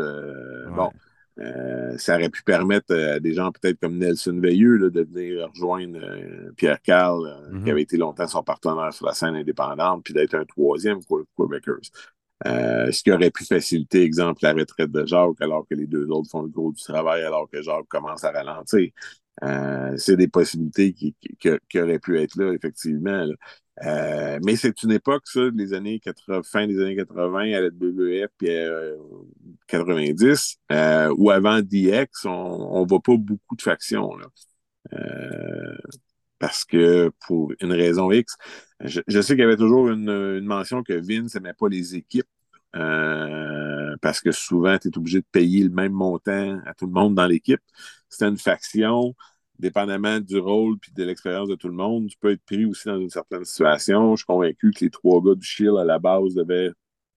Bon. 0.76 0.92
Euh, 1.40 1.98
ça 1.98 2.16
aurait 2.16 2.30
pu 2.30 2.42
permettre 2.44 2.96
à 2.96 3.20
des 3.20 3.34
gens 3.34 3.52
peut-être 3.52 3.80
comme 3.80 3.98
Nelson 3.98 4.40
Veilleux 4.42 4.90
de 4.90 5.04
venir 5.04 5.50
rejoindre 5.50 6.00
euh, 6.02 6.52
Pierre 6.56 6.82
Carl, 6.82 7.28
euh, 7.28 7.52
qui 7.52 7.58
mhm. 7.58 7.70
avait 7.70 7.82
été 7.84 7.98
longtemps 7.98 8.28
son 8.28 8.44
partenaire 8.44 8.92
sur 8.92 9.06
la 9.06 9.14
scène 9.14 9.36
indépendante, 9.36 10.04
puis 10.04 10.14
d'être 10.14 10.34
un 10.34 10.46
troisième 10.46 11.00
Quebecers. 11.38 11.92
ce 12.44 13.04
qui 13.04 13.12
aurait 13.12 13.30
pu 13.30 13.46
faciliter, 13.46 14.02
exemple, 14.02 14.40
la 14.42 14.54
retraite 14.54 14.92
de 14.92 15.06
Jacques, 15.06 15.42
alors 15.42 15.66
que 15.70 15.76
les 15.76 15.86
deux 15.86 16.08
autres 16.10 16.30
font 16.32 16.42
le 16.42 16.50
gros 16.50 16.72
du 16.72 16.82
travail, 16.82 17.24
alors 17.24 17.48
que 17.50 17.62
Jacques 17.62 17.88
commence 17.88 18.24
à 18.24 18.32
ralentir. 18.32 18.90
C'est 19.98 20.16
des 20.18 20.28
possibilités 20.28 20.94
qui, 20.94 21.16
qui, 21.40 21.80
auraient 21.80 22.00
pu 22.00 22.20
être 22.20 22.36
là, 22.36 22.54
effectivement. 22.54 23.28
Euh, 23.86 24.40
mais 24.44 24.56
c'est 24.56 24.82
une 24.84 24.92
époque, 24.92 25.28
ça, 25.28 25.52
des 25.52 25.74
années 25.74 26.00
80, 26.00 26.42
fin 26.44 26.68
des 26.68 26.82
années 26.82 26.96
80 26.96 27.54
à 27.54 27.62
la 27.62 27.68
WWF 27.68 28.30
puis 28.38 28.50
90, 29.68 30.58
euh, 30.72 31.14
où 31.18 31.30
avant 31.30 31.62
DX, 31.62 32.26
on 32.26 32.82
ne 32.84 32.88
voit 32.88 33.02
pas 33.02 33.18
beaucoup 33.18 33.56
de 33.56 33.62
factions. 33.62 34.16
Là. 34.18 34.26
Euh, 34.94 35.78
parce 36.40 36.66
que 36.66 37.12
pour 37.28 37.54
une 37.62 37.74
raison 37.74 38.12
X, 38.12 38.36
je, 38.82 39.02
sais 39.22 39.34
qu'il 39.34 39.42
y 39.42 39.44
avait 39.44 39.58
toujours 39.58 39.90
une, 39.90 40.42
mention 40.42 40.84
que 40.84 40.94
Vince 40.94 41.36
n'aimait 41.36 41.54
pas 41.54 41.68
les 41.70 41.96
équipes. 41.96 42.28
Parce 44.02 44.22
que 44.22 44.32
souvent, 44.32 44.78
tu 44.78 44.90
es 44.90 44.98
obligé 44.98 45.20
de 45.20 45.26
payer 45.32 45.64
le 45.64 45.70
même 45.70 45.94
montant 45.94 46.60
à 46.66 46.74
tout 46.74 46.86
le 46.86 46.92
monde 46.92 47.16
dans 47.16 47.28
l'équipe. 47.28 47.62
C'était 48.10 48.28
une 48.28 48.38
faction 48.38 49.16
dépendamment 49.60 50.20
du 50.20 50.38
rôle 50.38 50.78
et 50.88 50.92
de 50.94 51.04
l'expérience 51.04 51.50
de 51.50 51.56
tout 51.56 51.68
le 51.68 51.74
monde, 51.74 52.08
tu 52.10 52.18
peux 52.20 52.32
être 52.32 52.44
pris 52.46 52.66
aussi 52.66 52.88
dans 52.88 53.00
une 53.00 53.10
certaine 53.10 53.44
situation. 53.44 54.16
Je 54.16 54.18
suis 54.18 54.26
convaincu 54.26 54.72
que 54.72 54.86
les 54.86 54.92
trois 54.92 55.22
gars 55.22 55.36
du 55.36 55.46
Shield 55.46 55.78
à 55.78 55.84
la 55.84 56.00
base 56.00 56.34
devaient 56.36 56.72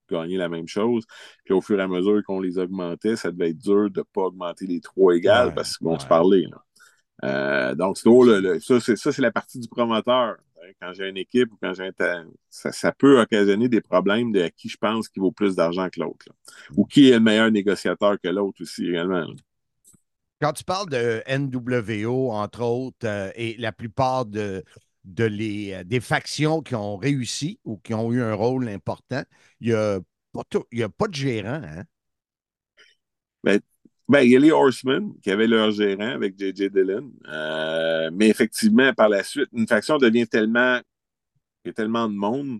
gagner 0.09 0.37
la 0.37 0.49
même 0.49 0.67
chose. 0.67 1.05
Puis 1.45 1.53
au 1.53 1.61
fur 1.61 1.79
et 1.79 1.83
à 1.83 1.87
mesure 1.87 2.21
qu'on 2.25 2.39
les 2.39 2.57
augmentait, 2.57 3.15
ça 3.15 3.31
devait 3.31 3.51
être 3.51 3.57
dur 3.57 3.89
de 3.89 3.99
ne 3.99 4.03
pas 4.03 4.23
augmenter 4.23 4.65
les 4.67 4.81
trois 4.81 5.15
égales 5.15 5.53
parce 5.53 5.77
qu'ils 5.77 5.87
vont 5.87 5.99
se 5.99 6.05
parler. 6.05 6.47
Euh, 7.23 7.75
donc, 7.75 7.97
ça, 7.97 8.79
c'est 8.79 9.19
la 9.19 9.31
partie 9.31 9.59
du 9.59 9.67
promoteur. 9.67 10.37
Hein, 10.61 10.71
quand 10.79 10.93
j'ai 10.93 11.09
une 11.09 11.17
équipe 11.17 11.51
ou 11.53 11.57
quand 11.61 11.73
j'ai 11.73 11.89
un 11.99 12.25
ça, 12.49 12.71
ça, 12.71 12.91
peut 12.91 13.19
occasionner 13.21 13.67
des 13.67 13.81
problèmes 13.81 14.31
de 14.31 14.47
qui 14.55 14.69
je 14.69 14.77
pense 14.77 15.09
qui 15.09 15.19
vaut 15.19 15.31
plus 15.31 15.55
d'argent 15.55 15.89
que 15.89 15.99
l'autre. 15.99 16.27
Ou 16.75 16.85
qui 16.85 17.09
est 17.09 17.13
le 17.13 17.19
meilleur 17.19 17.51
négociateur 17.51 18.19
que 18.21 18.27
l'autre 18.27 18.61
aussi 18.61 18.87
également. 18.87 19.25
Quand 20.39 20.53
tu 20.53 20.63
parles 20.63 20.89
de 20.89 21.21
NWO, 21.27 22.31
entre 22.31 22.61
autres, 22.61 23.31
et 23.35 23.55
la 23.57 23.71
plupart 23.71 24.25
de, 24.25 24.63
de 25.03 25.23
les, 25.23 25.83
des 25.83 25.99
factions 25.99 26.61
qui 26.61 26.75
ont 26.75 26.97
réussi 26.97 27.59
ou 27.63 27.77
qui 27.77 27.93
ont 27.93 28.11
eu 28.11 28.21
un 28.21 28.33
rôle 28.33 28.67
important, 28.69 29.23
il 29.59 29.69
n'y 29.69 29.73
a, 29.73 29.99
a, 30.85 30.89
pas 30.89 31.07
de 31.07 31.13
gérant. 31.13 31.61
Hein? 31.63 31.83
Ben, 33.43 33.59
ben, 34.11 34.23
il 34.23 34.31
y 34.31 34.35
a 34.35 34.39
les 34.39 34.51
Horsemen 34.51 35.13
qui 35.21 35.31
avaient 35.31 35.47
leur 35.47 35.71
gérant 35.71 36.11
avec 36.11 36.37
J.J. 36.37 36.69
Dillon. 36.69 37.09
Euh, 37.29 38.09
mais 38.13 38.27
effectivement, 38.27 38.93
par 38.93 39.07
la 39.07 39.23
suite, 39.23 39.47
une 39.53 39.67
faction 39.67 39.97
devient 39.97 40.27
tellement. 40.27 40.79
Il 41.63 41.67
y 41.67 41.69
a 41.69 41.73
tellement 41.73 42.09
de 42.09 42.13
monde 42.13 42.59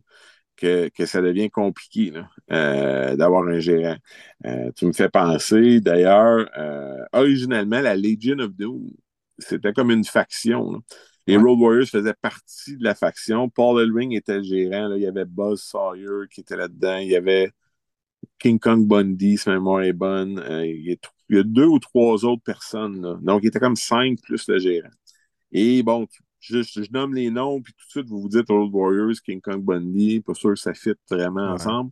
que, 0.56 0.90
que 0.90 1.06
ça 1.06 1.22
devient 1.22 1.50
compliqué 1.50 2.14
euh, 2.52 3.16
d'avoir 3.18 3.44
un 3.48 3.60
gérant. 3.60 3.98
Euh, 4.46 4.72
tu 4.76 4.86
me 4.86 4.94
fais 4.94 5.10
penser, 5.10 5.82
d'ailleurs, 5.82 6.48
originalement, 7.12 7.82
la 7.82 7.98
Legion 7.98 8.40
of 8.40 8.54
Doom, 8.56 8.90
c'était 9.38 9.74
comme 9.74 9.92
une 9.92 10.06
faction. 10.06 10.82
Les 11.28 11.36
Road 11.36 11.60
Warriors 11.60 11.88
faisaient 11.88 12.14
partie 12.14 12.78
de 12.78 12.84
la 12.84 12.96
faction. 12.96 13.50
Paul 13.50 13.82
Elring 13.82 14.16
était 14.16 14.38
le 14.38 14.44
gérant. 14.44 14.88
Là. 14.88 14.96
Il 14.98 15.04
y 15.04 15.08
avait 15.08 15.26
Buzz 15.26 15.62
Sawyer 15.62 16.28
qui 16.32 16.42
était 16.42 16.56
là-dedans. 16.56 16.98
Il 16.98 17.10
y 17.10 17.16
avait 17.18 17.52
King 18.39 18.60
Kong 18.60 18.88
Bundy, 18.88 19.38
si 19.38 19.49
ma 19.49 19.55
mémoire 19.55 19.84
est 19.84 19.93
bonne. 19.93 20.39
Euh, 20.39 20.65
il, 20.65 20.97
y 21.29 21.38
a, 21.38 21.43
deux 21.43 21.65
ou 21.65 21.79
trois 21.79 22.25
autres 22.25 22.43
personnes. 22.43 23.01
Là. 23.01 23.17
Donc, 23.21 23.41
il 23.43 23.47
était 23.47 23.60
comme 23.60 23.75
cinq 23.75 24.19
plus 24.21 24.47
le 24.47 24.60
gérant. 24.60 24.89
Et 25.51 25.84
bon, 25.84 26.07
je, 26.39 26.62
je, 26.62 26.91
nomme 26.91 27.13
les 27.13 27.29
noms, 27.29 27.62
puis 27.62 27.73
tout 27.73 27.86
de 27.86 27.91
suite, 27.91 28.07
vous 28.07 28.21
vous 28.21 28.29
dites 28.29 28.49
Old 28.49 28.73
Warriors, 28.73 29.15
King 29.23 29.41
Kong 29.41 29.63
Bundy, 29.63 30.21
pas 30.21 30.34
sûr 30.34 30.51
que 30.51 30.60
ça 30.60 30.73
fit 30.73 30.93
vraiment 31.10 31.51
ensemble 31.51 31.91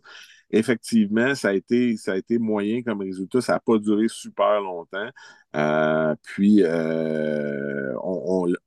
effectivement, 0.51 1.35
ça 1.35 1.49
a 1.49 1.53
été, 1.53 1.97
ça 1.97 2.13
a 2.13 2.17
été 2.17 2.37
moyen 2.37 2.81
comme 2.81 3.01
résultat. 3.01 3.41
Ça 3.41 3.53
n'a 3.53 3.59
pas 3.59 3.77
duré 3.77 4.07
super 4.07 4.61
longtemps. 4.61 5.09
Euh, 5.55 6.15
puis, 6.21 6.61
euh, 6.63 7.93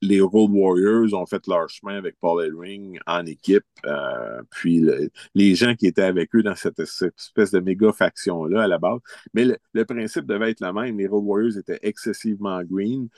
les 0.00 0.20
Road 0.20 0.50
Warriors 0.52 1.14
ont 1.14 1.26
fait 1.26 1.46
leur 1.46 1.68
chemin 1.68 1.96
avec 1.96 2.16
Paul 2.20 2.44
Elring 2.44 2.98
en 3.06 3.24
équipe. 3.24 3.64
Euh, 3.86 4.42
puis, 4.50 4.84
les 5.34 5.54
gens 5.54 5.74
qui 5.74 5.86
étaient 5.86 6.02
avec 6.02 6.34
eux 6.34 6.42
dans 6.42 6.56
cette, 6.56 6.80
espèce 6.80 7.52
de 7.52 7.60
méga 7.60 7.92
faction-là 7.92 8.64
à 8.64 8.66
la 8.66 8.78
base. 8.78 8.98
Mais 9.32 9.44
le, 9.72 9.84
principe 9.84 10.26
devait 10.26 10.50
être 10.50 10.60
le 10.60 10.72
même. 10.72 10.98
Les 10.98 11.06
Road 11.06 11.24
Warriors 11.24 11.58
étaient 11.58 11.80
excessivement 11.82 12.62
green, 12.64 13.08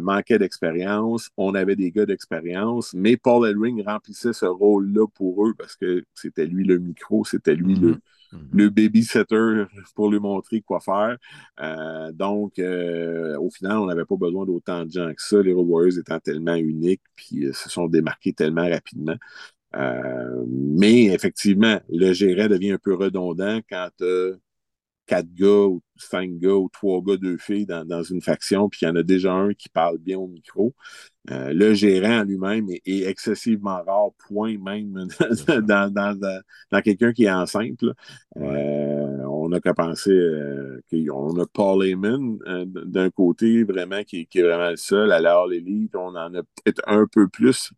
manquaient 0.00 0.38
d'expérience. 0.38 1.30
On 1.36 1.54
avait 1.54 1.76
des 1.76 1.90
gars 1.90 2.06
d'expérience. 2.06 2.94
Mais 2.94 3.16
Paul 3.16 3.48
Elring 3.48 3.82
remplissait 3.84 4.32
ce 4.32 4.46
rôle-là 4.46 5.06
pour 5.14 5.46
eux 5.46 5.54
parce 5.58 5.76
que 5.76 6.04
c'était 6.14 6.46
lui 6.46 6.64
le 6.64 6.78
micro, 6.78 7.24
c'était 7.24 7.56
lui 7.56 7.74
le 7.74 8.00
Mhm. 8.32 8.48
le 8.52 8.70
babysitter 8.70 9.64
pour 9.94 10.10
lui 10.10 10.18
montrer 10.18 10.62
quoi 10.62 10.80
faire. 10.80 11.18
Euh, 11.60 12.12
donc, 12.12 12.58
euh, 12.58 13.36
au 13.38 13.50
final, 13.50 13.78
on 13.78 13.86
n'avait 13.86 14.04
pas 14.04 14.16
besoin 14.16 14.46
d'autant 14.46 14.84
de 14.84 14.90
gens 14.90 15.08
que 15.12 15.22
ça. 15.22 15.42
Les 15.42 15.52
Road 15.52 15.66
Warriors 15.68 15.98
étant 15.98 16.18
tellement 16.18 16.54
uniques, 16.54 17.02
puis 17.14 17.46
euh, 17.46 17.52
se 17.52 17.68
sont 17.68 17.88
démarqués 17.88 18.32
tellement 18.32 18.68
rapidement. 18.68 19.16
mais 20.48 21.04
effectivement, 21.06 21.80
le 21.88 22.12
gérant 22.12 22.48
devient 22.48 22.72
un 22.72 22.78
peu 22.78 22.94
redondant 22.94 23.60
quand 23.68 23.90
quatre 25.12 25.34
gars 25.34 25.66
ou 25.66 25.82
cinq 25.96 26.38
gars 26.38 26.54
ou 26.54 26.70
trois 26.72 27.02
gars, 27.02 27.18
deux 27.18 27.36
filles 27.36 27.66
dans, 27.66 27.84
dans 27.84 28.02
une 28.02 28.22
faction, 28.22 28.70
puis 28.70 28.80
il 28.82 28.86
y 28.86 28.88
en 28.88 28.96
a 28.96 29.02
déjà 29.02 29.30
un 29.34 29.52
qui 29.52 29.68
parle 29.68 29.98
bien 29.98 30.18
au 30.18 30.26
micro. 30.26 30.74
Euh, 31.30 31.52
le 31.52 31.74
gérant 31.74 32.24
lui-même 32.24 32.68
est, 32.70 33.02
excessivement 33.02 33.82
rare, 33.86 34.12
point 34.26 34.56
même 34.58 35.06
dans, 35.46 35.92
dans, 35.92 36.18
dans, 36.70 36.80
quelqu'un 36.80 37.12
qui 37.12 37.24
est 37.24 37.30
enceinte. 37.30 37.84
Euh, 38.38 39.18
on 39.28 39.50
n'a 39.50 39.60
qu'à 39.60 39.74
penser 39.74 40.10
euh, 40.12 40.80
qu'on 40.90 41.38
a 41.38 41.46
Paul 41.46 41.84
Heyman 41.84 42.38
d'un 42.66 43.10
côté, 43.10 43.64
vraiment, 43.64 44.02
qui, 44.04 44.26
qui, 44.26 44.38
est 44.38 44.42
vraiment 44.42 44.70
le 44.70 44.76
seul. 44.76 45.12
À 45.12 45.20
l'heure 45.20 45.46
l'élite, 45.46 45.94
on 45.94 46.16
en 46.16 46.34
a 46.34 46.42
peut-être 46.42 46.82
un 46.86 47.06
peu 47.06 47.28
plus. 47.28 47.70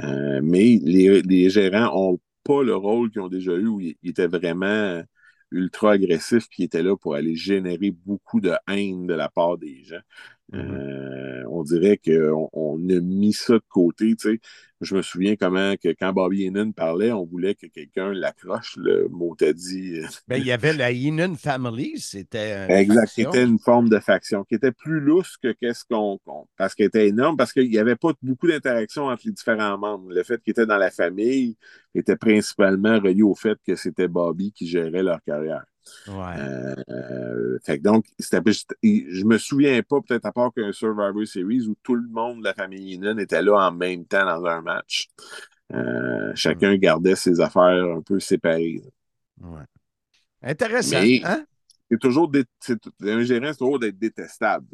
mais 0.00 0.78
les, 0.82 1.20
les 1.20 1.50
gérants 1.50 1.94
n'ont 1.94 2.20
pas 2.44 2.62
le 2.62 2.74
rôle 2.74 3.10
qu'ils 3.10 3.20
ont 3.20 3.28
déjà 3.28 3.52
eu 3.52 3.66
où 3.66 3.78
ils 3.80 3.96
étaient 4.04 4.26
vraiment 4.26 5.02
ultra 5.50 5.92
agressif, 5.92 6.46
il 6.58 6.64
était 6.64 6.82
là 6.82 6.96
pour 6.96 7.14
aller 7.14 7.36
générer 7.36 7.90
beaucoup 7.90 8.40
de 8.40 8.54
haine 8.68 9.06
de 9.06 9.14
la 9.14 9.28
part 9.28 9.58
des 9.58 9.84
gens. 9.84 10.00
Mm-hmm. 10.52 10.70
Euh, 10.70 11.44
on 11.50 11.62
dirait 11.62 11.98
qu'on 11.98 12.48
on 12.52 12.76
a 12.88 13.00
mis 13.00 13.32
ça 13.32 13.54
de 13.54 13.62
côté. 13.68 14.14
Je 14.80 14.94
me 14.94 15.02
souviens 15.02 15.34
comment 15.36 15.74
que 15.76 15.88
quand 15.88 16.12
Bobby 16.12 16.44
Heenan 16.44 16.72
parlait, 16.72 17.10
on 17.10 17.24
voulait 17.24 17.54
que 17.54 17.66
quelqu'un 17.66 18.12
l'accroche, 18.12 18.76
le 18.76 19.08
mot 19.08 19.34
t'a 19.36 19.52
dit. 19.52 20.00
Ben, 20.28 20.36
il 20.36 20.46
y 20.46 20.52
avait 20.52 20.72
la 20.72 20.92
Heenan 20.92 21.34
Family, 21.34 21.98
c'était. 21.98 22.66
Exact, 22.70 23.08
c'était 23.08 23.44
une 23.44 23.58
forme 23.58 23.88
de 23.88 23.98
faction 23.98 24.44
qui 24.44 24.54
était 24.54 24.72
plus 24.72 25.00
lousse 25.00 25.36
que 25.36 25.52
qu'est-ce 25.52 25.84
qu'on. 25.84 26.18
parce 26.56 26.74
qu'elle 26.74 26.86
était 26.86 27.08
énorme, 27.08 27.36
parce 27.36 27.52
qu'il 27.52 27.68
n'y 27.68 27.78
avait 27.78 27.96
pas 27.96 28.12
beaucoup 28.22 28.46
d'interactions 28.46 29.06
entre 29.06 29.22
les 29.26 29.32
différents 29.32 29.76
membres. 29.76 30.10
Le 30.10 30.22
fait 30.22 30.40
qu'il 30.42 30.52
était 30.52 30.66
dans 30.66 30.78
la 30.78 30.90
famille 30.90 31.56
était 31.94 32.16
principalement 32.16 33.00
relié 33.00 33.22
au 33.22 33.34
fait 33.34 33.58
que 33.66 33.74
c'était 33.74 34.08
Bobby 34.08 34.52
qui 34.52 34.66
gérait 34.66 35.02
leur 35.02 35.22
carrière. 35.24 35.64
Euh, 36.08 37.58
fait 37.64 37.78
donc, 37.78 38.06
je 38.18 39.24
me 39.24 39.38
souviens 39.38 39.82
pas, 39.82 40.00
peut-être 40.00 40.26
à 40.26 40.32
part 40.32 40.52
qu'un 40.52 40.72
Survivor 40.72 41.26
Series 41.26 41.66
où 41.66 41.74
tout 41.82 41.94
le 41.94 42.08
monde 42.08 42.40
de 42.40 42.44
la 42.44 42.54
famille 42.54 42.94
Inan 42.94 43.18
était 43.18 43.42
là 43.42 43.68
en 43.68 43.72
même 43.72 44.04
temps 44.04 44.24
dans 44.24 44.44
un 44.46 44.60
match. 44.60 45.08
Euh, 45.72 46.32
chacun 46.34 46.76
gardait 46.76 47.16
ses 47.16 47.40
affaires 47.40 47.96
un 47.96 48.00
peu 48.00 48.18
séparées. 48.20 48.82
Intéressant. 50.42 50.96
Hein? 51.24 51.44
C'est 51.90 51.98
toujours 51.98 52.30
un 53.02 53.22
gérant, 53.22 53.50
c'est 53.50 53.58
toujours 53.58 53.78
d'être 53.78 53.98
détestable. 53.98 54.66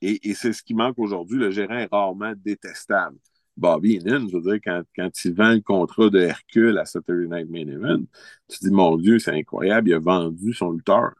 Et, 0.00 0.30
et 0.30 0.34
c'est 0.34 0.52
ce 0.52 0.62
qui 0.62 0.74
manque 0.74 0.98
aujourd'hui. 0.98 1.38
Le 1.38 1.50
gérant 1.50 1.76
est 1.76 1.88
rarement 1.90 2.32
détestable. 2.36 3.16
Bobby 3.56 3.96
Heenan, 3.96 4.28
je 4.28 4.36
veux 4.36 4.42
dire, 4.42 4.60
quand, 4.64 4.82
quand 4.96 5.10
il 5.24 5.34
vend 5.34 5.52
le 5.52 5.60
contrat 5.60 6.08
de 6.08 6.18
Hercule 6.18 6.78
à 6.78 6.84
Saturday 6.84 7.26
Night 7.26 7.50
Main 7.50 7.72
Event, 7.72 8.02
tu 8.48 8.58
te 8.58 8.64
dis, 8.66 8.72
mon 8.72 8.96
Dieu, 8.96 9.18
c'est 9.18 9.32
incroyable, 9.32 9.90
il 9.90 9.94
a 9.94 9.98
vendu 9.98 10.54
son 10.54 10.72
lutteur, 10.72 11.12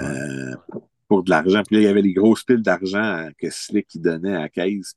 euh, 0.00 0.54
pour 1.08 1.22
de 1.22 1.30
l'argent. 1.30 1.62
Puis 1.66 1.76
là, 1.76 1.82
il 1.82 1.84
y 1.84 1.88
avait 1.88 2.02
des 2.02 2.14
grosses 2.14 2.44
piles 2.44 2.62
d'argent 2.62 3.28
que 3.36 3.50
Slick 3.50 4.00
donnait 4.00 4.36
à 4.36 4.48
caisse. 4.48 4.94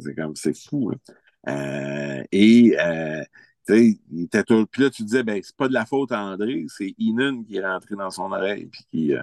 C'est 0.00 0.14
comme, 0.14 0.36
c'est 0.36 0.56
fou. 0.56 0.92
Hein. 0.92 0.98
Euh, 1.48 2.22
et, 2.30 2.76
euh, 2.78 3.24
tu 3.66 3.98
il 4.12 4.24
était 4.24 4.44
tout... 4.44 4.66
Puis 4.66 4.82
là, 4.82 4.90
tu 4.90 5.02
disais, 5.02 5.24
ben, 5.24 5.40
c'est 5.42 5.56
pas 5.56 5.66
de 5.66 5.74
la 5.74 5.86
faute 5.86 6.12
à 6.12 6.22
André, 6.22 6.66
c'est 6.68 6.94
Inan 6.98 7.42
qui 7.42 7.56
est 7.56 7.66
rentré 7.66 7.96
dans 7.96 8.10
son 8.10 8.30
oreille, 8.30 8.66
puis 8.66 8.84
qui... 8.90 9.14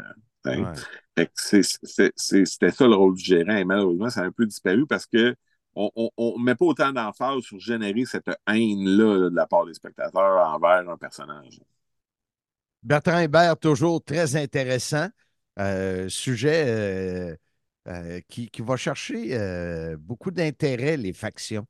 C'était 1.36 2.72
ça 2.72 2.88
le 2.88 2.96
rôle 2.96 3.16
du 3.16 3.24
gérant, 3.24 3.56
et 3.56 3.64
malheureusement, 3.64 4.10
ça 4.10 4.22
a 4.22 4.26
un 4.26 4.32
peu 4.32 4.46
disparu 4.46 4.86
parce 4.86 5.06
que 5.06 5.34
on 5.76 5.92
ne 6.38 6.44
met 6.44 6.56
pas 6.56 6.66
autant 6.66 6.92
d'emphase 6.92 7.42
sur 7.42 7.60
générer 7.60 8.06
cette 8.06 8.30
haine-là 8.48 9.30
de 9.30 9.36
la 9.36 9.48
part 9.48 9.66
des 9.66 9.74
spectateurs 9.74 10.48
envers 10.48 10.90
un 10.90 10.98
personnage. 10.98 11.60
Bertrand 12.84 13.20
Hébert, 13.20 13.58
toujours 13.58 14.04
très 14.04 14.36
intéressant. 14.36 15.08
Euh, 15.60 16.10
sujet 16.10 16.66
euh, 16.68 17.36
euh, 17.88 18.20
qui, 18.28 18.50
va 18.60 18.76
chercher 18.76 19.38
beaucoup 19.98 20.32
d'intérêt, 20.32 20.98
les 20.98 21.14
factions. 21.14 21.66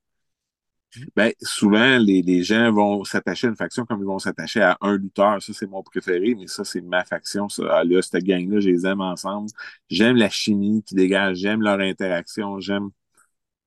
Bien, 1.16 1.32
souvent, 1.42 1.98
les, 1.98 2.44
gens 2.44 2.72
vont 2.72 3.04
s'attacher 3.04 3.48
à 3.48 3.50
une 3.50 3.56
faction 3.56 3.84
comme 3.84 4.00
ils 4.02 4.06
vont 4.06 4.20
s'attacher 4.20 4.62
à 4.62 4.78
un 4.82 4.96
lutteur. 4.96 5.42
Ça, 5.42 5.52
c'est 5.54 5.66
mon 5.66 5.82
préféré, 5.82 6.36
mais 6.36 6.46
ça, 6.48 6.63
c'est 6.63 6.82
ma 6.82 7.04
faction. 7.04 7.50
Ça. 7.50 7.63
Ah, 7.70 7.84
là, 7.84 8.02
cette 8.02 8.24
gang-là, 8.24 8.60
je 8.60 8.70
les 8.70 8.86
aime 8.86 9.02
ensemble. 9.02 9.50
J'aime 9.89 10.18
la 10.18 10.30
chimie 10.30 10.84
qui 10.84 10.94
dégage, 10.94 11.38
j'aime 11.38 11.62
leur 11.62 11.80
interaction, 11.80 12.60
j'aime 12.60 12.89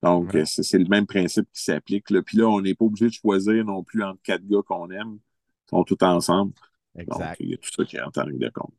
donc, 0.03 0.37
c'est 0.45 0.79
le 0.79 0.89
même 0.89 1.07
principe 1.07 1.47
qui 1.53 1.63
s'applique. 1.63 2.05
Puis 2.25 2.39
là, 2.39 2.47
on 2.47 2.61
n'est 2.61 2.75
pas 2.75 2.85
obligé 2.85 3.07
de 3.07 3.13
choisir 3.13 3.65
non 3.65 3.83
plus 3.83 4.03
entre 4.03 4.21
quatre 4.23 4.47
gars 4.47 4.61
qu'on 4.67 4.91
aime. 4.91 5.19
Ils 5.67 5.71
sont 5.71 5.85
tous 5.85 5.97
ensemble. 6.03 6.53
Exact. 6.97 7.19
Donc, 7.19 7.37
il 7.41 7.51
y 7.51 7.55
a 7.55 7.57
tout 7.57 7.71
ça 7.75 7.85
qui 7.85 7.99
rentre 7.99 8.21
en 8.21 8.25
ligne 8.25 8.39
de 8.39 8.49
compte. 8.51 8.75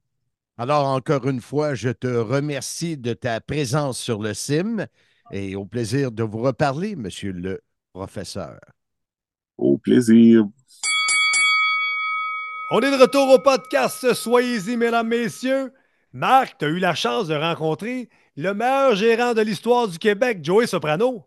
Alors, 0.57 0.87
encore 0.87 1.27
une 1.27 1.41
fois, 1.41 1.75
je 1.75 1.89
te 1.89 2.07
remercie 2.07 2.97
de 2.97 3.13
ta 3.13 3.41
présence 3.41 3.99
sur 3.99 4.21
le 4.21 4.33
CIM 4.33 4.87
et 5.31 5.55
au 5.55 5.65
plaisir 5.65 6.11
de 6.11 6.23
vous 6.23 6.39
reparler, 6.39 6.95
monsieur 6.95 7.31
le 7.31 7.61
professeur. 7.93 8.59
Au 9.57 9.77
plaisir. 9.77 10.45
On 12.71 12.79
est 12.79 12.91
de 12.91 13.01
retour 13.01 13.29
au 13.29 13.39
podcast. 13.39 14.13
Soyez-y, 14.13 14.77
mesdames, 14.77 15.07
messieurs. 15.07 15.71
Marc, 16.13 16.57
tu 16.57 16.65
as 16.65 16.69
eu 16.69 16.79
la 16.79 16.95
chance 16.95 17.27
de 17.27 17.35
rencontrer 17.35 18.09
le 18.37 18.53
meilleur 18.53 18.95
gérant 18.95 19.33
de 19.33 19.41
l'histoire 19.41 19.87
du 19.87 19.97
Québec, 19.97 20.39
Joey 20.43 20.67
Soprano. 20.67 21.25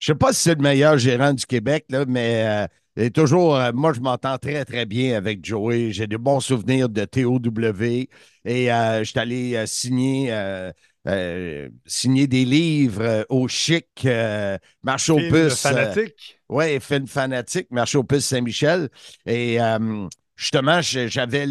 Je 0.00 0.10
ne 0.10 0.14
sais 0.14 0.18
pas 0.18 0.32
si 0.32 0.42
c'est 0.42 0.54
le 0.56 0.62
meilleur 0.62 0.98
gérant 0.98 1.32
du 1.32 1.46
Québec, 1.46 1.84
là, 1.88 2.04
mais 2.08 2.66
euh, 2.98 3.10
toujours, 3.10 3.54
euh, 3.56 3.70
moi, 3.72 3.92
je 3.92 4.00
m'entends 4.00 4.36
très, 4.36 4.64
très 4.64 4.84
bien 4.84 5.16
avec 5.16 5.44
Joey. 5.44 5.92
J'ai 5.92 6.08
de 6.08 6.16
bons 6.16 6.40
souvenirs 6.40 6.88
de 6.88 7.04
TOW 7.04 7.38
et 8.44 8.72
euh, 8.72 8.98
je 8.98 9.04
suis 9.04 9.18
allé 9.18 9.64
signer, 9.66 10.34
signer 11.86 12.26
des 12.26 12.44
livres 12.44 13.26
au 13.28 13.46
chic, 13.46 14.08
marche 14.82 15.08
aux 15.08 15.18
puces. 15.18 15.62
fanatique. 15.62 16.40
oui, 16.48 16.80
film 16.80 17.06
fanatique, 17.06 17.68
marche 17.70 17.94
aux 17.94 18.04
puces 18.04 18.26
Saint-Michel. 18.26 18.88
Et 19.24 19.58
justement, 20.40 20.80
j'avais 20.80 21.46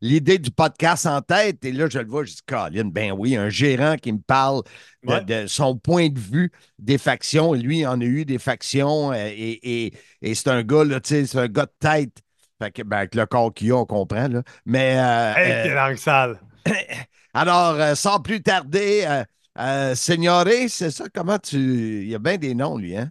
l'idée 0.00 0.38
du 0.38 0.50
podcast 0.50 1.06
en 1.06 1.22
tête 1.22 1.64
et 1.64 1.70
là, 1.70 1.86
je 1.88 2.00
le 2.00 2.08
vois, 2.08 2.24
je 2.24 2.32
dis, 2.32 2.42
Colin, 2.44 2.86
ben 2.86 3.12
oui, 3.12 3.36
un 3.36 3.48
gérant 3.48 3.96
qui 3.96 4.12
me 4.12 4.18
parle 4.18 4.62
de, 5.04 5.46
son 5.46 5.78
point 5.78 6.08
de 6.08 6.18
vue 6.18 6.50
des 6.80 6.98
factions. 6.98 7.52
Lui, 7.54 7.78
il 7.80 7.86
en 7.86 8.00
a 8.00 8.04
eu 8.04 8.24
des 8.24 8.38
factions 8.38 9.12
euh, 9.12 9.30
et, 9.32 9.92
c'est 10.34 10.48
un 10.48 10.64
gars, 10.64 10.84
là, 10.84 10.98
c'est 11.02 11.36
un 11.36 11.46
gars 11.46 11.66
de 11.66 11.72
tête. 11.78 12.18
Fait 12.60 12.72
que, 12.72 12.82
ben, 12.82 12.98
avec 12.98 13.14
le 13.14 13.24
corps 13.26 13.54
qu'il 13.54 13.70
a, 13.70 13.76
on 13.76 13.86
comprend, 13.86 14.28
là. 14.28 14.42
Mais. 14.66 14.96
Euh, 14.98 15.34
hey, 15.36 15.70
euh, 15.70 15.96
sale. 15.96 16.40
Alors, 17.34 17.74
euh, 17.74 17.94
sans 17.94 18.20
plus 18.20 18.42
tarder, 18.42 19.24
euh, 19.58 19.94
c'est 19.94 20.90
ça? 20.90 21.04
Comment 21.14 21.38
tu. 21.38 22.02
Il 22.02 22.08
y 22.08 22.14
a 22.14 22.18
bien 22.18 22.36
des 22.36 22.54
noms, 22.54 22.76
lui, 22.76 22.96
hein? 22.96 23.10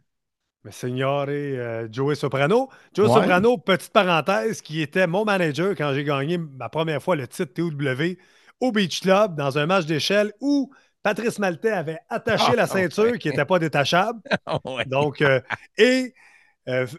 Mais 0.64 0.72
Signore, 0.72 1.28
Joey 1.92 2.16
Soprano. 2.16 2.70
Joey 2.94 3.08
Soprano, 3.08 3.58
petite 3.58 3.92
parenthèse, 3.92 4.62
qui 4.62 4.82
était 4.82 5.08
mon 5.08 5.26
manager 5.26 5.72
quand 5.76 5.94
j'ai 5.94 6.04
gagné 6.04 6.38
ma 6.38 6.70
première 6.70 7.02
fois 7.02 7.16
le 7.16 7.28
titre 7.28 7.54
TOW 7.54 7.72
au 8.60 8.72
Beach 8.72 9.02
Club 9.02 9.36
dans 9.36 9.58
un 9.58 9.66
match 9.66 9.86
d'échelle 9.86 10.32
où 10.40 10.72
Patrice 11.02 11.40
Maltais 11.40 11.72
avait 11.72 11.98
attaché 12.10 12.56
la 12.56 12.64
ah, 12.64 12.68
ceinture 12.68 13.18
qui 13.18 13.30
n'était 13.30 13.46
pas 13.46 13.58
détachable. 13.58 14.22
Donc, 14.86 15.24
et 15.78 16.14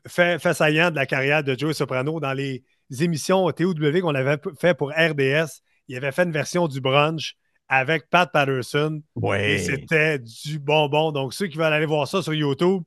fait, 0.09 0.38
fait 0.40 0.55
saillant 0.55 0.90
de 0.90 0.96
la 0.96 1.07
carrière 1.07 1.44
de 1.44 1.57
Joey 1.57 1.75
Soprano 1.75 2.18
dans 2.18 2.33
les 2.33 2.64
émissions 3.01 3.51
TOW 3.53 3.75
qu'on 4.01 4.14
avait 4.14 4.38
fait 4.61 4.75
pour 4.75 4.90
RDS. 4.90 5.62
Il 5.88 5.96
avait 5.96 6.12
fait 6.12 6.25
une 6.25 6.33
version 6.33 6.68
du 6.68 6.81
brunch 6.81 7.37
avec 7.68 8.11
Pat 8.11 8.31
Patterson. 8.31 9.03
Et 9.38 9.59
c'était 9.59 10.18
du 10.18 10.59
bonbon. 10.59 11.12
Donc, 11.12 11.33
ceux 11.33 11.46
qui 11.46 11.57
veulent 11.57 11.72
aller 11.72 11.87
voir 11.87 12.07
ça 12.07 12.22
sur 12.22 12.35
YouTube, 12.35 12.83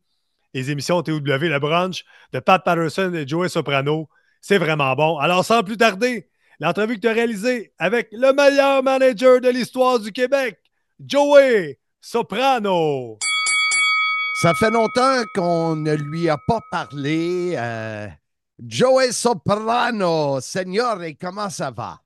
les 0.55 0.71
émissions 0.71 1.03
TOW, 1.03 1.19
le 1.19 1.59
brunch 1.59 2.05
de 2.31 2.39
Pat 2.39 2.63
Patterson 2.63 3.13
et 3.13 3.27
Joey 3.27 3.49
Soprano, 3.49 4.07
c'est 4.39 4.57
vraiment 4.57 4.95
bon. 4.95 5.17
Alors, 5.17 5.43
sans 5.43 5.63
plus 5.63 5.75
tarder, 5.75 6.29
l'entrevue 6.61 6.95
que 6.95 7.01
tu 7.01 7.09
as 7.09 7.13
réalisée 7.13 7.73
avec 7.77 8.07
le 8.13 8.31
meilleur 8.31 8.81
manager 8.81 9.41
de 9.41 9.49
l'histoire 9.49 9.99
du 9.99 10.13
Québec, 10.13 10.57
Joey 10.97 11.77
Soprano. 11.99 13.19
Ça 14.41 14.53
fait 14.53 14.71
longtemps 14.71 15.23
qu'on 15.35 15.75
ne 15.75 15.93
lui 15.93 16.29
a 16.29 16.37
pas 16.47 16.61
parlé. 16.71 17.55
Euh, 17.57 18.07
Joey 18.57 19.11
Soprano, 19.11 20.39
Seigneur, 20.39 21.03
et 21.03 21.15
comment 21.15 21.49
ça 21.49 21.69
va? 21.69 21.99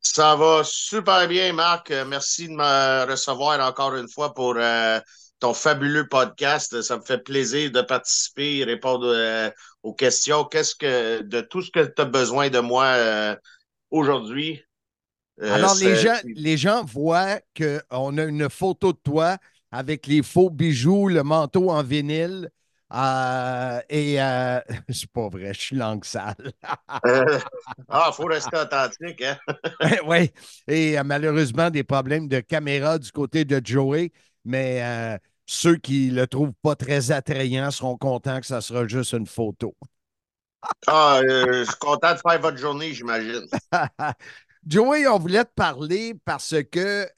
Ça 0.00 0.36
va 0.36 0.62
super 0.62 1.26
bien, 1.26 1.52
Marc. 1.52 1.90
Merci 2.06 2.46
de 2.46 2.52
me 2.52 3.10
recevoir 3.10 3.58
encore 3.68 3.96
une 3.96 4.08
fois 4.08 4.32
pour 4.32 4.54
euh, 4.56 5.00
ton 5.40 5.54
fabuleux 5.54 6.08
podcast. 6.08 6.82
Ça 6.82 6.98
me 6.98 7.02
fait 7.02 7.18
plaisir 7.18 7.70
de 7.70 7.80
participer, 7.80 8.64
répondre 8.64 9.06
euh, 9.06 9.50
aux 9.82 9.94
questions. 9.94 10.44
Qu'est-ce 10.44 10.74
que 10.74 11.22
de 11.22 11.40
tout 11.40 11.62
ce 11.62 11.70
que 11.70 11.84
tu 11.84 12.02
as 12.02 12.04
besoin 12.04 12.50
de 12.50 12.60
moi 12.60 12.84
euh, 12.84 13.34
aujourd'hui? 13.90 14.62
Alors, 15.42 15.74
les 15.76 15.96
gens, 15.96 16.18
les 16.24 16.56
gens 16.58 16.84
voient 16.84 17.40
qu'on 17.56 18.18
a 18.18 18.24
une 18.24 18.50
photo 18.50 18.92
de 18.92 18.98
toi 19.02 19.38
avec 19.72 20.06
les 20.06 20.22
faux 20.22 20.50
bijoux, 20.50 21.08
le 21.08 21.22
manteau 21.22 21.70
en 21.70 21.82
vinyle. 21.82 22.50
Euh, 22.92 23.80
et 23.88 24.20
euh, 24.20 24.60
c'est 24.88 25.10
pas 25.10 25.28
vrai, 25.28 25.54
je 25.54 25.60
suis 25.60 25.76
langue 25.76 26.04
sale. 26.04 26.52
Euh, 27.06 27.38
ah, 27.88 28.10
il 28.10 28.14
faut 28.14 28.24
rester 28.24 28.56
authentique, 28.56 29.22
hein? 29.22 29.38
oui. 30.06 30.30
Et 30.66 31.00
malheureusement, 31.04 31.70
des 31.70 31.84
problèmes 31.84 32.26
de 32.26 32.40
caméra 32.40 32.98
du 32.98 33.10
côté 33.12 33.44
de 33.44 33.60
Joey, 33.64 34.10
mais 34.44 35.18
ceux 35.50 35.74
qui 35.74 36.10
le 36.10 36.28
trouvent 36.28 36.52
pas 36.62 36.76
très 36.76 37.10
attrayant 37.10 37.72
seront 37.72 37.96
contents 37.96 38.38
que 38.38 38.46
ça 38.46 38.60
sera 38.60 38.86
juste 38.86 39.14
une 39.14 39.26
photo. 39.26 39.74
ah, 40.86 41.20
je 41.26 41.64
suis 41.64 41.76
content 41.80 42.14
de 42.14 42.18
faire 42.18 42.40
votre 42.40 42.56
journée, 42.56 42.94
j'imagine. 42.94 43.48
Joey, 44.66 45.08
on 45.08 45.18
voulait 45.18 45.44
te 45.44 45.52
parler 45.52 46.14
parce 46.24 46.54
que 46.70 47.08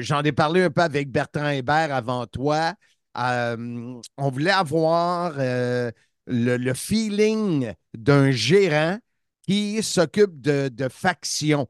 j'en 0.00 0.22
ai 0.22 0.32
parlé 0.32 0.64
un 0.64 0.70
peu 0.70 0.80
avec 0.80 1.08
Bertrand 1.12 1.50
Hébert 1.50 1.94
avant 1.94 2.26
toi. 2.26 2.74
Euh, 3.16 4.00
on 4.16 4.30
voulait 4.30 4.50
avoir 4.50 5.34
euh, 5.38 5.92
le, 6.26 6.74
feeling 6.74 7.72
d'un 7.94 8.32
gérant 8.32 8.98
qui 9.46 9.84
s'occupe 9.84 10.40
de, 10.40 10.68
de 10.68 10.88
factions. 10.88 11.68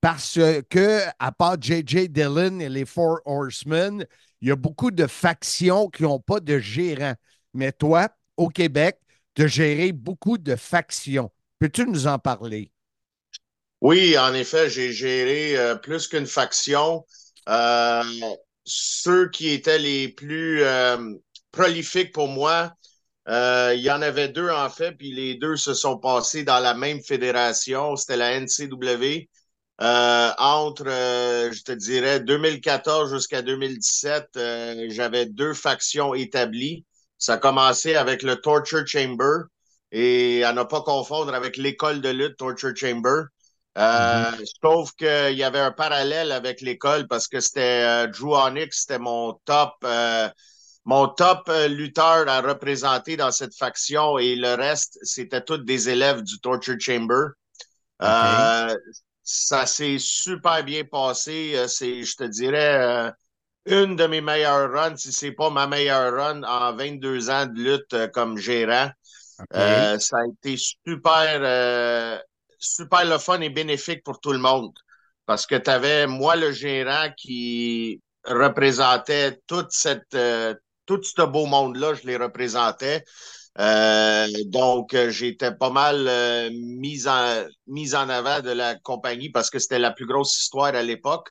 Parce 0.00 0.38
que, 0.70 1.00
à 1.18 1.32
part 1.32 1.60
J.J. 1.60 2.08
Dillon 2.08 2.60
et 2.60 2.70
les 2.70 2.86
Four 2.86 3.20
Horsemen, 3.26 4.06
il 4.42 4.48
y 4.48 4.50
a 4.50 4.56
beaucoup 4.56 4.90
de 4.90 5.06
factions 5.06 5.88
qui 5.88 6.02
n'ont 6.02 6.20
pas 6.20 6.40
de 6.40 6.58
gérant. 6.58 7.14
Mais 7.54 7.72
toi, 7.72 8.08
au 8.36 8.48
Québec, 8.48 8.98
tu 9.34 9.44
as 9.44 9.46
géré 9.46 9.92
beaucoup 9.92 10.36
de 10.36 10.56
factions. 10.56 11.30
Peux-tu 11.58 11.86
nous 11.86 12.06
en 12.06 12.18
parler? 12.18 12.70
Oui, 13.80 14.18
en 14.18 14.34
effet, 14.34 14.68
j'ai 14.68 14.92
géré 14.92 15.56
euh, 15.56 15.76
plus 15.76 16.06
qu'une 16.06 16.26
faction 16.26 17.04
ceux 18.64 19.28
qui 19.30 19.50
étaient 19.50 19.78
les 19.78 20.08
plus 20.08 20.62
euh, 20.62 21.14
prolifiques 21.50 22.12
pour 22.12 22.28
moi, 22.28 22.72
euh, 23.28 23.72
il 23.76 23.82
y 23.82 23.90
en 23.90 24.02
avait 24.02 24.28
deux 24.28 24.50
en 24.50 24.68
fait, 24.68 24.92
puis 24.92 25.12
les 25.12 25.34
deux 25.34 25.56
se 25.56 25.74
sont 25.74 25.98
passés 25.98 26.44
dans 26.44 26.58
la 26.58 26.74
même 26.74 27.02
fédération. 27.02 27.96
C'était 27.96 28.16
la 28.16 28.40
NCW. 28.40 29.28
Euh, 29.82 30.30
entre, 30.38 30.84
je 30.84 31.62
te 31.62 31.72
dirais, 31.72 32.20
2014 32.20 33.12
jusqu'à 33.12 33.42
2017, 33.42 34.38
j'avais 34.90 35.26
deux 35.26 35.54
factions 35.54 36.14
établies. 36.14 36.84
Ça 37.18 37.34
a 37.34 37.38
commencé 37.38 37.96
avec 37.96 38.22
le 38.22 38.36
Torture 38.36 38.86
Chamber 38.86 39.44
et 39.92 40.42
à 40.44 40.52
ne 40.52 40.62
pas 40.62 40.82
confondre 40.82 41.34
avec 41.34 41.56
l'école 41.56 42.00
de 42.00 42.08
lutte 42.08 42.36
Torture 42.36 42.74
Chamber. 42.74 43.24
Euh. 43.78 44.32
Je 44.38 44.60
trouve 44.60 44.92
qu'il 44.94 45.36
y 45.36 45.44
avait 45.44 45.60
un 45.60 45.72
parallèle 45.72 46.32
avec 46.32 46.60
l'école 46.60 47.06
parce 47.08 47.28
que 47.28 47.40
c'était 47.40 47.84
euh, 47.84 48.06
Drew 48.06 48.34
Onyx, 48.34 48.80
c'était 48.80 48.98
mon 48.98 49.34
top, 49.44 49.72
euh, 49.84 50.28
mon 50.84 51.08
top 51.08 51.50
lutteur 51.68 52.28
à 52.28 52.40
représenter 52.40 53.16
dans 53.16 53.30
cette 53.30 53.56
faction 53.56 54.18
et 54.18 54.34
le 54.34 54.54
reste, 54.54 54.98
c'était 55.02 55.42
tous 55.42 55.58
des 55.58 55.88
élèves 55.88 56.22
du 56.22 56.38
Torture 56.40 56.76
Chamber. 56.78 57.28
Ça 59.22 59.66
s'est 59.66 59.98
super 59.98 60.64
bien 60.64 60.84
passé. 60.84 61.56
C'est, 61.68 62.02
je 62.02 62.16
te 62.16 62.24
dirais, 62.24 63.12
une 63.66 63.96
de 63.96 64.06
mes 64.06 64.20
meilleures 64.20 64.70
runs, 64.70 64.96
si 64.96 65.12
c'est 65.12 65.32
pas 65.32 65.50
ma 65.50 65.66
meilleure 65.66 66.14
run 66.14 66.42
en 66.42 66.74
22 66.74 67.30
ans 67.30 67.46
de 67.46 67.60
lutte 67.60 68.12
comme 68.12 68.38
gérant. 68.38 68.90
ça 69.50 70.16
a 70.16 70.26
été 70.26 70.56
super 70.56 72.22
super 72.62 73.04
le 73.04 73.18
fun 73.18 73.40
et 73.40 73.50
bénéfique 73.50 74.02
pour 74.04 74.20
tout 74.20 74.32
le 74.32 74.38
monde. 74.38 74.72
Parce 75.26 75.46
que 75.46 75.56
tu 75.56 75.70
avais, 75.70 76.06
moi, 76.06 76.36
le 76.36 76.52
gérant 76.52 77.08
qui 77.16 78.00
représentait 78.24 79.40
toute 79.46 79.72
cette, 79.72 80.14
euh, 80.14 80.54
tout 80.86 81.02
ce 81.02 81.22
beau 81.22 81.46
monde-là, 81.46 81.94
je 81.94 82.06
les 82.06 82.16
représentais. 82.16 83.04
Euh, 83.58 84.28
donc, 84.46 84.96
j'étais 85.08 85.52
pas 85.52 85.70
mal 85.70 86.06
euh, 86.08 86.50
mise, 86.52 87.06
en, 87.08 87.44
mise 87.66 87.94
en 87.94 88.08
avant 88.08 88.40
de 88.40 88.50
la 88.50 88.76
compagnie 88.76 89.30
parce 89.30 89.50
que 89.50 89.58
c'était 89.58 89.78
la 89.78 89.90
plus 89.90 90.06
grosse 90.06 90.36
histoire 90.40 90.74
à 90.74 90.82
l'époque. 90.82 91.28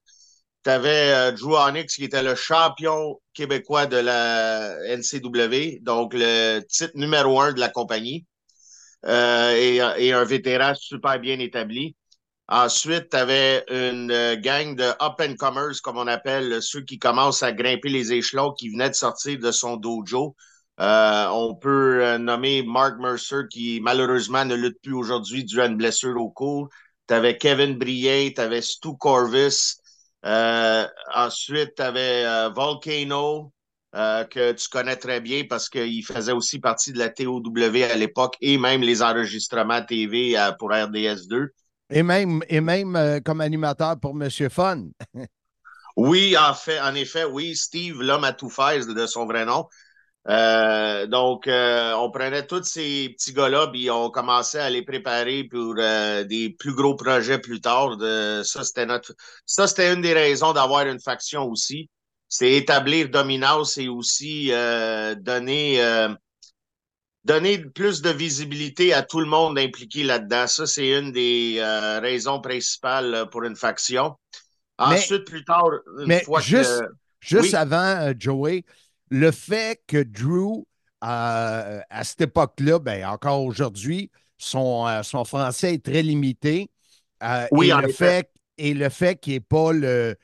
Tu 0.64 0.70
avais 0.70 1.32
Drew 1.34 1.56
Onyx 1.56 1.96
qui 1.96 2.04
était 2.04 2.22
le 2.22 2.36
champion 2.36 3.20
québécois 3.34 3.88
de 3.88 3.98
la 3.98 4.76
NCW, 4.96 5.80
donc 5.82 6.14
le 6.14 6.60
titre 6.70 6.94
numéro 6.96 7.42
un 7.42 7.54
de 7.54 7.60
la 7.60 7.70
compagnie. 7.70 8.28
Euh, 9.06 9.96
et, 9.98 10.14
un 10.14 10.24
vétéran 10.24 10.74
super 10.76 11.20
bien 11.20 11.40
établi. 11.40 11.96
Ensuite, 12.48 13.10
tu 13.10 13.18
avais 13.18 13.64
une 13.70 14.12
euh, 14.12 14.36
gang 14.36 14.76
de 14.76 14.84
up-and-comers, 15.02 15.82
comme 15.82 15.98
on 15.98 16.08
appelle, 16.08 16.62
ceux 16.62 16.82
qui 16.82 17.00
commencent 17.00 17.44
à 17.44 17.54
grimper 17.54 17.90
les 17.90 18.14
échelons, 18.14 18.52
qui 18.54 18.70
venaient 18.70 18.90
de 18.90 18.96
sortir 18.96 19.40
de 19.40 19.52
son 19.52 19.78
dojo. 19.78 20.36
Euh, 20.82 21.28
on 21.28 21.56
peut 21.56 22.18
nommer 22.18 22.64
Mark 22.64 23.00
Mercer, 23.00 23.44
qui 23.50 23.80
malheureusement 23.82 24.44
ne 24.46 24.56
lutte 24.56 24.82
plus 24.82 24.94
aujourd'hui 24.94 25.44
dû 25.46 25.62
à 25.62 25.68
une 25.68 25.78
blessure 25.78 26.20
au 26.20 26.30
cou. 26.30 26.68
Tu 27.08 27.14
avais 27.14 27.38
Kevin 27.38 27.78
Brier, 27.78 28.34
tu 28.34 28.42
avais 28.42 28.62
Stu 28.62 28.98
Corvis. 28.98 29.78
ensuite, 30.24 31.76
tu 31.76 31.82
avais 31.82 32.50
Volcano, 32.50 33.54
euh, 33.94 34.24
que 34.24 34.54
tu 34.54 34.70
connais 34.70 34.96
très 34.96 35.20
bien 35.20 35.44
parce 35.50 35.68
qu'il 35.68 36.06
faisait 36.06 36.32
aussi 36.32 36.60
partie 36.60 36.94
de 36.94 36.98
la 36.98 37.10
TOW 37.10 37.44
à 37.92 37.96
l'époque 37.98 38.36
et 38.40 38.58
même 38.58 38.80
les 38.80 39.02
enregistrements 39.02 39.84
TV 39.84 40.38
euh, 40.38 40.54
pour 40.54 40.72
RDS2. 40.72 41.48
Et 41.90 42.02
même, 42.02 42.42
et 42.48 42.62
même 42.62 42.96
euh, 42.96 43.20
comme 43.20 43.42
animateur 43.42 44.00
pour 44.00 44.16
Monsieur 44.16 44.48
Fun. 44.48 44.86
oui, 45.98 46.38
en, 46.38 46.54
fait, 46.54 46.80
en 46.80 46.96
effet, 46.96 47.26
oui, 47.26 47.54
Steve, 47.54 48.02
l'homme 48.02 48.24
à 48.24 48.32
tout 48.32 48.50
faire 48.50 48.86
de 48.86 49.06
son 49.08 49.26
vrai 49.26 49.44
nom. 49.44 49.68
Donc, 50.26 51.48
on 51.48 52.12
prenait 52.12 52.46
tous 52.46 52.64
ces 52.64 53.10
petits 53.10 53.34
gars-là, 53.34 53.68
puis 53.68 53.90
on 53.90 54.10
commençait 54.10 54.60
à 54.60 54.70
les 54.70 54.84
préparer 54.84 55.44
pour 55.46 55.76
des 55.76 56.56
plus 56.60 56.74
gros 56.74 56.96
projets 56.96 57.40
plus 57.40 57.62
tard. 57.62 57.98
De, 57.98 58.42
ça, 58.44 58.64
c'était 58.64 58.86
notre, 58.86 59.14
ça, 59.46 59.68
c'était 59.68 59.94
une 59.94 60.02
des 60.02 60.14
raisons 60.14 60.54
d'avoir 60.54 60.86
une 60.86 61.00
faction 61.00 61.44
aussi 61.46 61.90
c'est 62.32 62.54
établir 62.54 63.10
dominance 63.10 63.78
et 63.78 63.90
aussi 63.90 64.54
euh, 64.54 65.16
donner, 65.16 65.84
euh, 65.84 66.08
donner 67.26 67.58
plus 67.60 68.02
de 68.02 68.10
visibilité 68.10 68.94
à 68.94 69.04
tout 69.04 69.20
le 69.20 69.26
monde 69.26 69.60
impliqué 69.60 70.04
là-dedans. 70.04 70.48
Ça, 70.48 70.66
c'est 70.66 70.98
une 70.98 71.12
des 71.12 71.58
euh, 71.60 72.00
raisons 72.00 72.40
principales 72.40 73.28
pour 73.32 73.44
une 73.44 73.58
faction. 73.58 74.16
Ensuite, 74.78 75.26
plus 75.26 75.44
tard, 75.44 75.68
une 76.00 76.08
mais 76.08 76.24
fois 76.24 76.40
juste, 76.40 76.82
Juste 77.20 77.54
avant, 77.54 78.12
Joey, 78.18 78.64
le 79.12 79.30
fait 79.32 79.80
que 79.86 80.02
Drew, 80.02 80.66
à 81.02 82.04
cette 82.04 82.22
époque-là, 82.22 82.80
ben, 82.80 83.06
encore 83.06 83.44
aujourd'hui, 83.44 84.10
son, 84.38 85.04
son 85.04 85.24
français 85.26 85.76
est 85.76 85.86
très 85.86 86.02
limité. 86.02 86.72
oui, 87.52 87.68
et, 87.68 87.74
en 87.74 87.82
le 87.82 87.90
fait, 87.90 88.32
et 88.58 88.74
le 88.74 88.90
fait 88.90 89.18
qu'il 89.20 89.34
n'est 89.34 89.40
pas 89.40 89.72
le, 89.72 90.18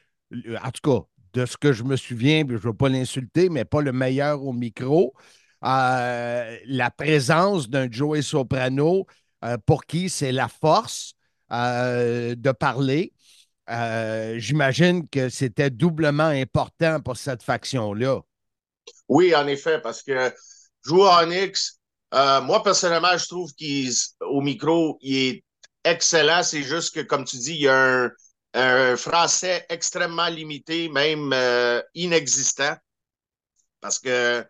En 0.63 0.71
tout 0.71 0.81
cas, 0.91 1.05
de 1.33 1.45
ce 1.45 1.57
que 1.57 1.73
je 1.73 1.83
me 1.83 1.95
souviens, 1.95 2.43
je 2.47 2.53
ne 2.53 2.57
veux 2.57 2.73
pas 2.73 2.89
l'insulter, 2.89 3.49
mais 3.49 3.65
pas 3.65 3.81
le 3.81 3.91
meilleur 3.91 4.43
au 4.43 4.53
micro. 4.53 5.13
Euh, 5.63 6.57
la 6.65 6.91
présence 6.91 7.69
d'un 7.69 7.89
Joey 7.89 8.21
Soprano 8.21 9.07
euh, 9.43 9.57
pour 9.65 9.85
qui 9.85 10.09
c'est 10.09 10.31
la 10.31 10.47
force 10.47 11.13
euh, 11.51 12.35
de 12.35 12.51
parler. 12.51 13.13
J'imagine 14.38 15.09
que 15.09 15.29
c'était 15.29 15.69
doublement 15.69 16.23
important 16.23 17.01
pour 17.01 17.17
cette 17.17 17.43
faction-là. 17.43 18.21
Oui, 19.08 19.34
en 19.36 19.47
effet, 19.47 19.80
parce 19.82 20.03
que 20.03 20.34
Joe 20.86 21.10
Onyx, 21.22 21.80
moi 22.12 22.62
personnellement, 22.64 23.18
je 23.18 23.28
trouve 23.28 23.51
qu'au 23.53 24.41
micro, 24.41 24.97
il 25.01 25.16
est 25.16 25.43
excellent. 25.84 26.43
C'est 26.43 26.64
juste 26.64 26.93
que, 26.95 27.01
comme 27.01 27.26
tu 27.26 27.38
dis, 27.38 27.53
il 27.53 27.62
y 27.62 27.68
a 27.68 28.03
un, 28.03 28.12
un 28.53 28.97
français 28.97 29.66
extrêmement 29.70 30.28
limité, 30.28 30.89
même 30.89 31.32
euh, 31.34 31.82
inexistant. 31.93 32.76
Parce 33.82 33.99
que 33.99 34.45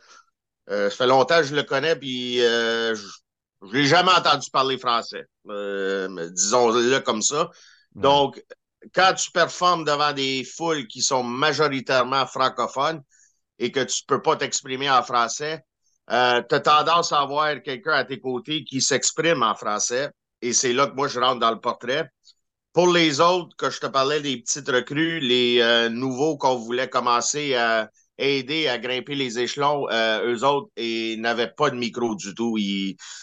euh, 0.70 0.90
ça 0.90 0.96
fait 0.96 1.08
longtemps 1.08 1.38
que 1.38 1.48
je 1.48 1.56
le 1.56 1.64
connais, 1.64 1.96
puis 1.96 2.42
euh, 2.42 2.96
je 2.96 3.78
n'ai 3.78 3.86
jamais 3.86 4.12
entendu 4.12 4.50
parler 4.50 4.78
français. 4.78 5.26
Disons-le 5.46 7.00
comme 7.00 7.22
ça. 7.22 7.50
Donc, 7.96 8.42
quand 8.94 9.14
tu 9.16 9.32
performes 9.32 9.84
devant 9.84 10.14
des 10.14 10.44
foules 10.44 10.88
qui 10.88 11.02
sont 11.02 11.24
majoritairement 11.24 12.26
francophones 12.26 13.02
et 13.60 13.72
que 13.72 13.82
tu 13.82 14.04
ne 14.04 14.16
peux 14.16 14.22
pas 14.22 14.36
t'exprimer 14.36 14.90
en 14.90 15.04
français, 15.04 15.64
tu 16.10 16.14
as 16.16 16.44
tendance 16.44 17.12
à 17.12 17.22
avoir 17.22 17.62
quelqu'un 17.62 17.94
à 17.94 18.06
tes 18.06 18.20
côtés 18.20 18.64
qui 18.64 18.82
s'exprime 18.82 19.44
en 19.44 19.56
français. 19.56 20.10
Et 20.42 20.54
c'est 20.54 20.74
là 20.74 20.88
que 20.88 20.96
moi, 20.96 21.08
je 21.08 21.20
rentre 21.20 21.40
dans 21.40 21.52
le 21.52 21.60
portrait. 21.60 22.10
Pour 22.74 22.94
les 22.94 23.20
autres, 23.20 23.56
que 23.58 23.72
je 23.72 23.80
te 23.80 23.88
parlais 23.88 24.22
des 24.22 24.38
petites 24.38 24.70
recrues, 24.70 25.20
les 25.20 25.60
euh, 25.62 25.90
nouveaux 25.90 26.38
qu'on 26.38 26.58
voulait 26.58 26.88
commencer 26.88 27.56
à 27.56 27.90
aider 28.20 28.68
à 28.68 28.78
grimper 28.78 29.16
les 29.16 29.40
échelons, 29.40 29.90
euh, 29.90 30.32
eux 30.32 30.44
autres 30.44 30.70
n'avaient 31.20 31.52
pas 31.58 31.72
de 31.72 31.76
micro 31.76 32.16
du 32.16 32.36
tout. 32.36 32.56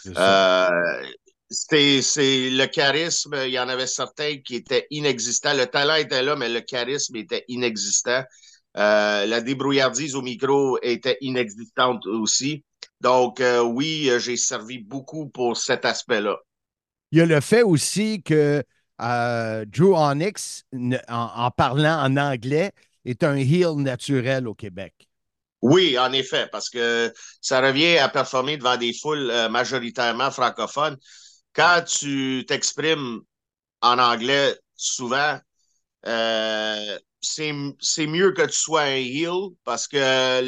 Euh, 0.09 0.69
c'était 1.49 2.01
le 2.51 2.67
charisme, 2.67 3.37
il 3.45 3.53
y 3.53 3.59
en 3.61 3.69
avait 3.69 3.87
certains 3.87 4.39
qui 4.39 4.57
étaient 4.57 4.87
inexistants. 4.91 5.55
Le 5.55 5.67
talent 5.67 5.95
était 5.95 6.23
là, 6.23 6.35
mais 6.35 6.49
le 6.49 6.61
charisme 6.61 7.15
était 7.17 7.45
inexistant. 7.47 8.25
La 8.75 9.41
débrouillardise 9.41 10.17
au 10.17 10.23
micro 10.23 10.79
était 10.83 11.19
inexistante 11.21 12.07
aussi. 12.07 12.65
Donc, 13.01 13.43
oui, 13.65 14.11
j'ai 14.19 14.37
servi 14.37 14.79
beaucoup 14.79 15.29
pour 15.29 15.57
cet 15.57 15.85
aspect-là. 15.85 16.39
Il 17.13 17.19
y 17.19 17.21
a 17.21 17.27
le 17.27 17.41
fait 17.41 17.63
aussi 17.63 18.23
que 18.23 18.65
euh, 19.01 19.65
Drew 19.67 19.95
Onyx, 19.95 20.65
en, 21.09 21.51
parlant 21.51 22.03
en 22.03 22.17
anglais, 22.17 22.73
est 23.05 23.23
un 23.23 23.37
heel 23.37 23.77
naturel 23.77 24.49
au 24.49 24.55
Québec. 24.55 24.95
Oui, 25.63 25.99
en 25.99 26.13
effet, 26.13 26.47
parce 26.53 26.69
que 26.69 27.13
ça 27.41 27.61
revient 27.61 27.99
à 27.99 28.09
performer 28.09 28.57
devant 28.57 28.77
des 28.77 28.93
foules 28.93 29.31
euh, 29.31 29.49
majoritairement 29.49 30.31
francophones. 30.31 30.97
Quand 31.55 31.83
tu 31.87 32.45
t'exprimes 32.47 33.21
en 33.81 33.99
anglais, 33.99 34.59
souvent, 34.77 35.39
euh, 36.07 36.99
c'est 37.25 38.07
mieux 38.07 38.33
que 38.33 38.43
tu 38.43 38.59
sois 38.59 38.83
un 38.83 38.97
heel 38.97 39.51
parce 39.65 39.89
que 39.89 40.41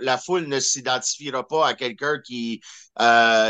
la 0.00 0.18
foule 0.18 0.46
ne 0.46 0.60
s'identifiera 0.60 1.46
pas 1.46 1.68
à 1.68 1.74
quelqu'un 1.74 2.18
qui, 2.24 2.60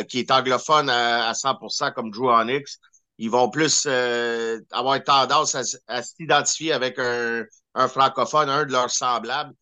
qui 0.08 0.18
est 0.18 0.30
anglophone 0.30 0.90
à, 0.90 1.28
à 1.28 1.32
100% 1.32 1.92
comme 1.92 2.10
Drew 2.10 2.30
Onyx 2.30 2.78
ils 3.20 3.30
vont 3.30 3.50
plus 3.50 3.84
euh, 3.86 4.58
avoir 4.72 5.04
tendance 5.04 5.54
à, 5.54 6.02
s'identifier 6.02 6.72
avec 6.72 6.98
un, 6.98 7.44
francophone, 7.88 8.48
un 8.48 8.64
de 8.64 8.72
leurs 8.72 8.90
semblables. 8.90 9.52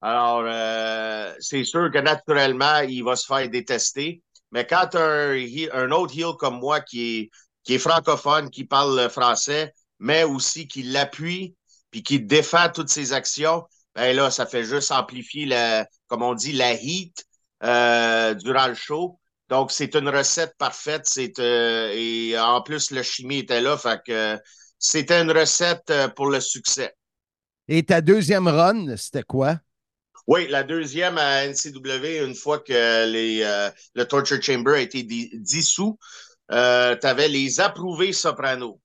Alors, 0.00 0.42
euh, 0.44 1.32
c'est 1.38 1.62
sûr 1.62 1.92
que 1.92 1.98
naturellement, 1.98 2.80
il 2.80 3.04
va 3.04 3.14
se 3.14 3.24
faire 3.24 3.48
détester. 3.48 4.20
Mais 4.50 4.66
quand 4.66 4.96
as 4.96 5.30
un, 5.72 5.90
autre 5.92 6.12
heel 6.18 6.34
comme 6.36 6.58
moi 6.58 6.80
qui 6.80 7.18
est, 7.18 7.30
qui 7.62 7.74
est 7.74 7.78
francophone, 7.78 8.50
qui 8.50 8.64
parle 8.64 9.08
français, 9.08 9.72
mais 10.00 10.24
aussi 10.24 10.66
qui 10.66 10.82
l'appuie, 10.82 11.54
puis 11.94 12.02
qui 12.02 12.18
défend 12.18 12.70
toutes 12.74 12.88
ses 12.88 13.12
actions, 13.12 13.62
ben 13.94 14.16
là, 14.16 14.28
ça 14.28 14.46
fait 14.46 14.64
juste 14.64 14.90
amplifier, 14.90 15.46
la, 15.46 15.86
comme 16.08 16.22
on 16.22 16.34
dit, 16.34 16.50
la 16.50 16.74
heat 16.74 17.24
euh, 17.62 18.34
durant 18.34 18.66
le 18.66 18.74
show. 18.74 19.20
Donc, 19.48 19.70
c'est 19.70 19.94
une 19.94 20.08
recette 20.08 20.54
parfaite. 20.58 21.06
Euh, 21.38 21.92
et 21.94 22.36
en 22.36 22.62
plus, 22.62 22.90
le 22.90 23.04
chimie 23.04 23.38
était 23.38 23.60
là. 23.60 23.78
Fait 23.78 24.00
que 24.04 24.36
c'était 24.76 25.22
une 25.22 25.30
recette 25.30 25.88
euh, 25.90 26.08
pour 26.08 26.30
le 26.30 26.40
succès. 26.40 26.96
Et 27.68 27.84
ta 27.84 28.00
deuxième 28.00 28.48
run, 28.48 28.96
c'était 28.96 29.22
quoi? 29.22 29.60
Oui, 30.26 30.48
la 30.48 30.64
deuxième 30.64 31.16
à 31.16 31.46
NCW, 31.46 32.24
une 32.26 32.34
fois 32.34 32.58
que 32.58 33.06
les, 33.08 33.42
euh, 33.44 33.70
le 33.94 34.04
Torture 34.04 34.42
Chamber 34.42 34.72
a 34.72 34.80
été 34.80 35.04
dissous, 35.04 35.96
tu 36.50 36.56
avais 36.56 37.28
les 37.28 37.60
approuvés 37.60 38.12
soprano. 38.12 38.80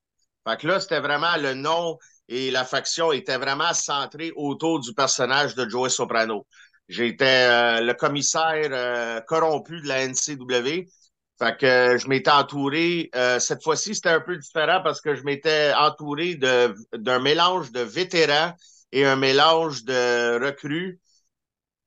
Fait 0.48 0.58
que 0.58 0.68
là, 0.68 0.78
c'était 0.78 1.00
vraiment 1.00 1.36
le 1.38 1.54
nom 1.54 1.98
et 2.30 2.52
la 2.52 2.64
faction 2.64 3.10
était 3.10 3.36
vraiment 3.36 3.74
centrée 3.74 4.32
autour 4.36 4.78
du 4.78 4.94
personnage 4.94 5.56
de 5.56 5.68
Joey 5.68 5.90
Soprano. 5.90 6.46
J'étais 6.88 7.24
euh, 7.48 7.80
le 7.80 7.92
commissaire 7.94 8.68
euh, 8.70 9.20
corrompu 9.20 9.80
de 9.80 9.88
la 9.88 10.06
NCW. 10.06 10.86
Fait 11.40 11.56
que 11.56 11.98
je 11.98 12.08
m'étais 12.08 12.30
entouré. 12.30 13.10
Euh, 13.16 13.40
cette 13.40 13.64
fois-ci, 13.64 13.96
c'était 13.96 14.10
un 14.10 14.20
peu 14.20 14.36
différent 14.36 14.80
parce 14.82 15.00
que 15.00 15.16
je 15.16 15.24
m'étais 15.24 15.72
entouré 15.76 16.36
d'un 16.36 17.18
mélange 17.18 17.72
de 17.72 17.80
vétérans 17.80 18.52
et 18.92 19.04
un 19.04 19.16
mélange 19.16 19.84
de 19.84 20.44
recrues. 20.44 21.00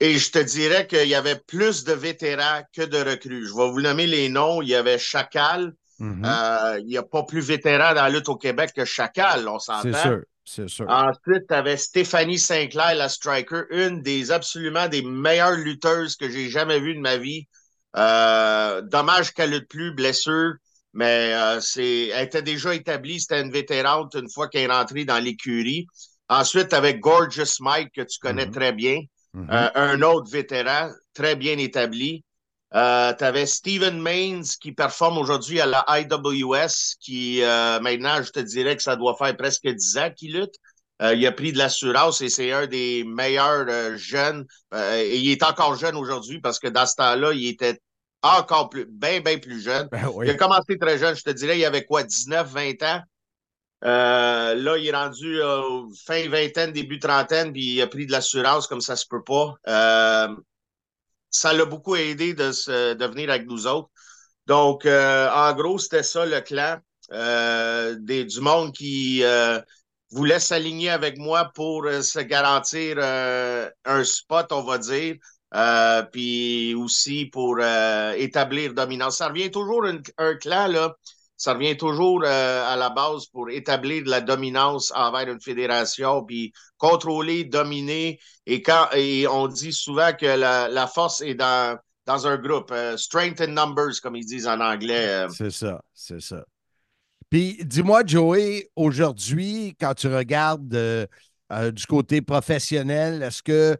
Et 0.02 0.18
je 0.18 0.30
te 0.30 0.40
dirais 0.40 0.88
qu'il 0.88 1.08
y 1.08 1.16
avait 1.16 1.40
plus 1.40 1.86
de 1.86 1.94
vétérans 1.94 2.64
que 2.74 2.82
de 2.82 2.98
recrues. 2.98 3.48
Je 3.48 3.56
vais 3.56 3.72
vous 3.72 3.82
nommer 3.82 4.08
les 4.08 4.28
noms. 4.28 4.62
Il 4.62 4.68
y 4.70 4.76
avait 4.76 5.00
Chacal. 5.00 5.74
Mm-hmm. 6.00 6.80
il 6.82 6.88
n'y 6.88 6.98
a 6.98 7.04
pas 7.04 7.24
plus 7.24 7.40
vétéran 7.40 7.94
dans 7.94 8.02
la 8.02 8.10
lutte 8.10 8.28
au 8.28 8.36
Québec 8.36 8.72
que 8.76 8.84
Chacal, 8.84 9.48
on 9.48 9.60
s'entend. 9.60 10.18
C'est 10.46 10.68
sûr. 10.68 10.86
Ensuite, 10.90 11.48
tu 11.48 11.54
avais 11.54 11.78
Stéphanie 11.78 12.40
Sinclair, 12.40 12.96
la 12.96 13.10
striker, 13.10 13.64
une 13.72 14.02
des 14.02 14.32
absolument 14.32 14.88
des 14.88 15.02
meilleures 15.02 15.56
lutteuses 15.56 16.16
que 16.16 16.30
j'ai 16.30 16.50
jamais 16.50 16.80
vues 16.80 16.96
de 16.96 17.00
ma 17.00 17.18
vie. 17.18 17.48
Euh, 17.96 18.82
dommage 18.82 19.34
qu'elle 19.34 19.52
lutte 19.52 19.70
plus, 19.70 19.94
blessure, 19.94 20.54
mais 20.94 21.34
euh, 21.34 21.60
c'est, 21.62 22.08
elle 22.08 22.26
était 22.26 22.42
déjà 22.42 22.74
établie, 22.74 23.20
c'était 23.20 23.42
une 23.42 23.52
vétérante 23.52 24.16
une 24.16 24.30
fois 24.30 24.48
qu'elle 24.48 24.70
est 24.70 24.74
rentrée 24.74 25.06
dans 25.06 25.24
l'écurie. 25.24 25.86
Ensuite, 26.28 26.70
tu 26.70 26.76
avais 26.76 26.96
Gorgeous 26.96 27.62
Mike, 27.62 27.94
que 27.96 28.02
tu 28.02 28.20
connais 28.20 28.48
mm-hmm. 28.48 28.52
très 28.52 28.74
bien, 28.74 29.00
mm-hmm. 29.36 29.52
euh, 29.52 29.70
un 29.76 30.02
autre 30.02 30.30
vétéran, 30.32 30.90
très 31.14 31.36
bien 31.36 31.58
établi. 31.58 32.24
Euh, 32.76 33.14
tu 33.14 33.24
avais 33.24 33.46
Steven 33.46 34.00
Mains 34.00 34.42
qui 34.60 34.72
performe 34.72 35.20
aujourd'hui 35.20 35.62
à 35.62 35.68
la 35.68 35.86
IWS, 35.90 36.96
qui 37.00 37.44
euh, 37.44 37.80
maintenant, 37.80 38.22
je 38.24 38.32
te 38.32 38.40
dirais 38.40 38.76
que 38.76 38.82
ça 38.82 38.96
doit 38.96 39.16
faire 39.16 39.36
presque 39.38 39.68
10 39.68 39.98
ans 39.98 40.10
qu'il 40.10 40.40
lutte. 40.40 40.56
Euh, 41.02 41.14
il 41.14 41.26
a 41.28 41.32
pris 41.32 41.52
de 41.52 41.58
l'assurance 41.58 42.22
et 42.22 42.30
c'est 42.30 42.52
un 42.52 42.66
des 42.66 43.04
meilleurs 43.04 43.66
euh, 43.68 43.96
jeunes. 43.96 44.46
et 44.74 45.18
il 45.18 45.32
est 45.32 45.44
encore 45.44 45.76
jeune 45.76 45.96
aujourd'hui 45.96 46.40
parce 46.40 46.60
que 46.60 46.68
dans 46.68 46.86
ce 46.86 46.96
temps-là, 46.96 47.34
il 47.34 47.48
était 47.48 47.80
encore 48.24 48.70
plus, 48.70 48.86
bien, 48.86 49.20
bien 49.20 49.38
plus 49.38 49.62
jeune. 49.62 49.88
Ben 49.92 50.10
il 50.24 50.30
a 50.30 50.36
commencé 50.36 50.78
très 50.80 50.98
jeune, 50.98 51.16
je 51.16 51.24
te 51.24 51.30
dirais, 51.30 51.60
il 51.60 51.66
avait 51.66 51.86
quoi, 51.86 52.04
19, 52.04 52.50
20 52.50 52.84
ans? 52.84 53.02
là, 53.82 54.78
il 54.78 54.88
est 54.88 54.96
rendu 54.96 55.40
fin 56.06 56.28
vingtaine, 56.30 56.72
début 56.72 57.00
trentaine, 57.00 57.52
puis 57.52 57.76
il 57.76 57.82
a 57.82 57.88
pris 57.88 58.06
de 58.08 58.14
l'assurance 58.14 58.66
comme 58.66 58.82
ça 58.82 58.96
se 58.96 59.06
peut 59.08 59.24
pas 59.24 59.56
ça 61.34 61.52
l'a 61.52 61.66
beaucoup 61.66 61.96
aidé 61.96 62.34
de, 62.34 63.06
venir 63.06 63.30
avec 63.30 63.48
nous 63.48 63.68
autres. 63.68 63.90
Donc, 64.46 64.86
euh, 64.86 65.30
en 65.32 65.54
gros, 65.54 65.80
c'était 65.80 66.04
ça 66.04 66.26
le 66.26 66.40
clan 66.42 66.78
euh, 67.12 67.96
des, 68.00 68.24
du 68.26 68.40
monde 68.40 68.72
qui 68.74 69.24
euh, 69.24 69.60
voulait 70.12 70.40
s'aligner 70.40 70.90
avec 70.92 71.18
moi 71.18 71.52
pour 71.56 71.86
se 71.86 72.20
garantir 72.20 73.00
un 73.00 74.04
spot, 74.04 74.52
on 74.52 74.62
va 74.64 74.78
dire, 74.78 75.16
puis 76.12 76.76
aussi 76.76 77.26
pour 77.26 77.60
établir 78.16 78.74
dominance. 78.74 79.18
Ça 79.18 79.30
revient 79.30 79.50
toujours 79.50 79.86
un 80.18 80.36
clan, 80.36 80.68
là, 80.68 80.96
ça 81.44 81.56
revient 81.56 81.76
toujours 81.76 82.22
euh, 82.24 82.64
à 82.66 82.78
la 82.78 82.90
base 82.90 83.26
pour 83.26 83.50
établir 83.50 84.06
de 84.06 84.10
la 84.10 84.22
dominance 84.22 84.94
envers 84.96 85.28
une 85.30 85.42
fédération, 85.42 86.24
puis 86.24 86.54
contrôler, 86.78 87.44
dominer. 87.44 88.18
Et 88.46 88.62
quand 88.62 88.88
et 88.96 89.28
on 89.28 89.50
dit 89.50 89.74
souvent 89.74 90.14
que 90.14 90.26
la, 90.26 90.88
force 90.88 91.20
est 91.20 91.36
dans 91.36 91.78
dans 92.06 92.28
un 92.28 92.38
groupe. 92.38 92.74
strength 92.96 93.42
in 93.42 93.48
numbers, 93.48 94.00
comme 94.02 94.16
ils 94.16 94.26
disent 94.26 94.48
en 94.48 94.62
anglais. 94.62 95.26
C'est 95.36 95.52
ça, 95.52 95.82
c'est 95.94 96.22
ça. 96.22 96.46
Puis 97.30 97.58
dis-moi, 97.66 98.04
Joey, 98.06 98.70
aujourd'hui, 98.78 99.76
quand 99.78 99.96
tu 99.96 100.08
regardes 100.08 100.70
du 100.70 101.86
côté 101.88 102.22
professionnel, 102.22 103.22
est-ce 103.22 103.44
que 103.44 103.78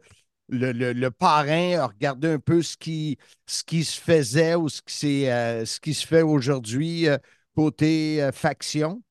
le, 0.50 1.08
parrain 1.08 1.78
a 1.78 1.86
regardé 1.86 2.28
un 2.28 2.38
peu 2.38 2.60
ce 2.60 2.76
qui, 2.76 3.16
ce 3.46 3.64
qui 3.64 3.84
se 3.84 3.98
faisait 3.98 4.54
ou 4.54 4.68
ce 4.68 4.82
qui, 4.82 5.24
ce 5.24 5.80
qui 5.80 5.94
se 5.94 6.06
fait 6.06 6.20
aujourd'hui 6.20 7.08
côté 7.54 8.28
faction? 8.32 9.02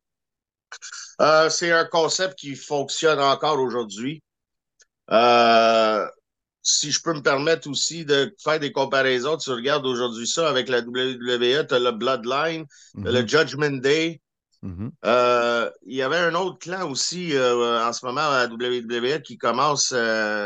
Euh, 1.22 1.50
c'est 1.50 1.72
un 1.72 1.86
concept 1.86 2.40
qui 2.40 2.56
fonctionne 2.56 3.20
encore 3.20 3.60
aujourd'hui. 3.60 4.24
Euh, 5.12 6.06
si 6.62 6.92
je 6.92 7.02
peux 7.02 7.14
me 7.14 7.22
permettre 7.22 7.70
aussi 7.70 8.06
de 8.06 8.34
faire 8.42 8.60
des 8.60 8.72
comparaisons, 8.72 9.38
tu 9.38 9.52
regardes 9.52 9.86
aujourd'hui 9.86 10.28
ça 10.28 10.50
avec 10.50 10.70
la 10.70 10.80
WWE, 10.80 11.68
tu 11.68 11.76
as 11.76 11.80
le 11.80 11.92
Bloodline, 11.92 12.66
le 12.96 13.22
mhm. 13.22 13.28
Judgment 13.28 13.82
Day. 13.82 14.22
Mhm. 14.62 14.92
Euh, 15.04 15.70
il 15.86 15.96
y 15.96 16.02
avait 16.02 16.18
un 16.18 16.36
autre 16.36 16.58
clan 16.58 16.90
aussi 16.90 17.34
en 17.38 17.92
ce 17.92 18.06
moment 18.06 18.22
à 18.22 18.48
la 18.48 18.54
WWE 18.54 19.22
qui 19.22 19.38
commence, 19.38 19.94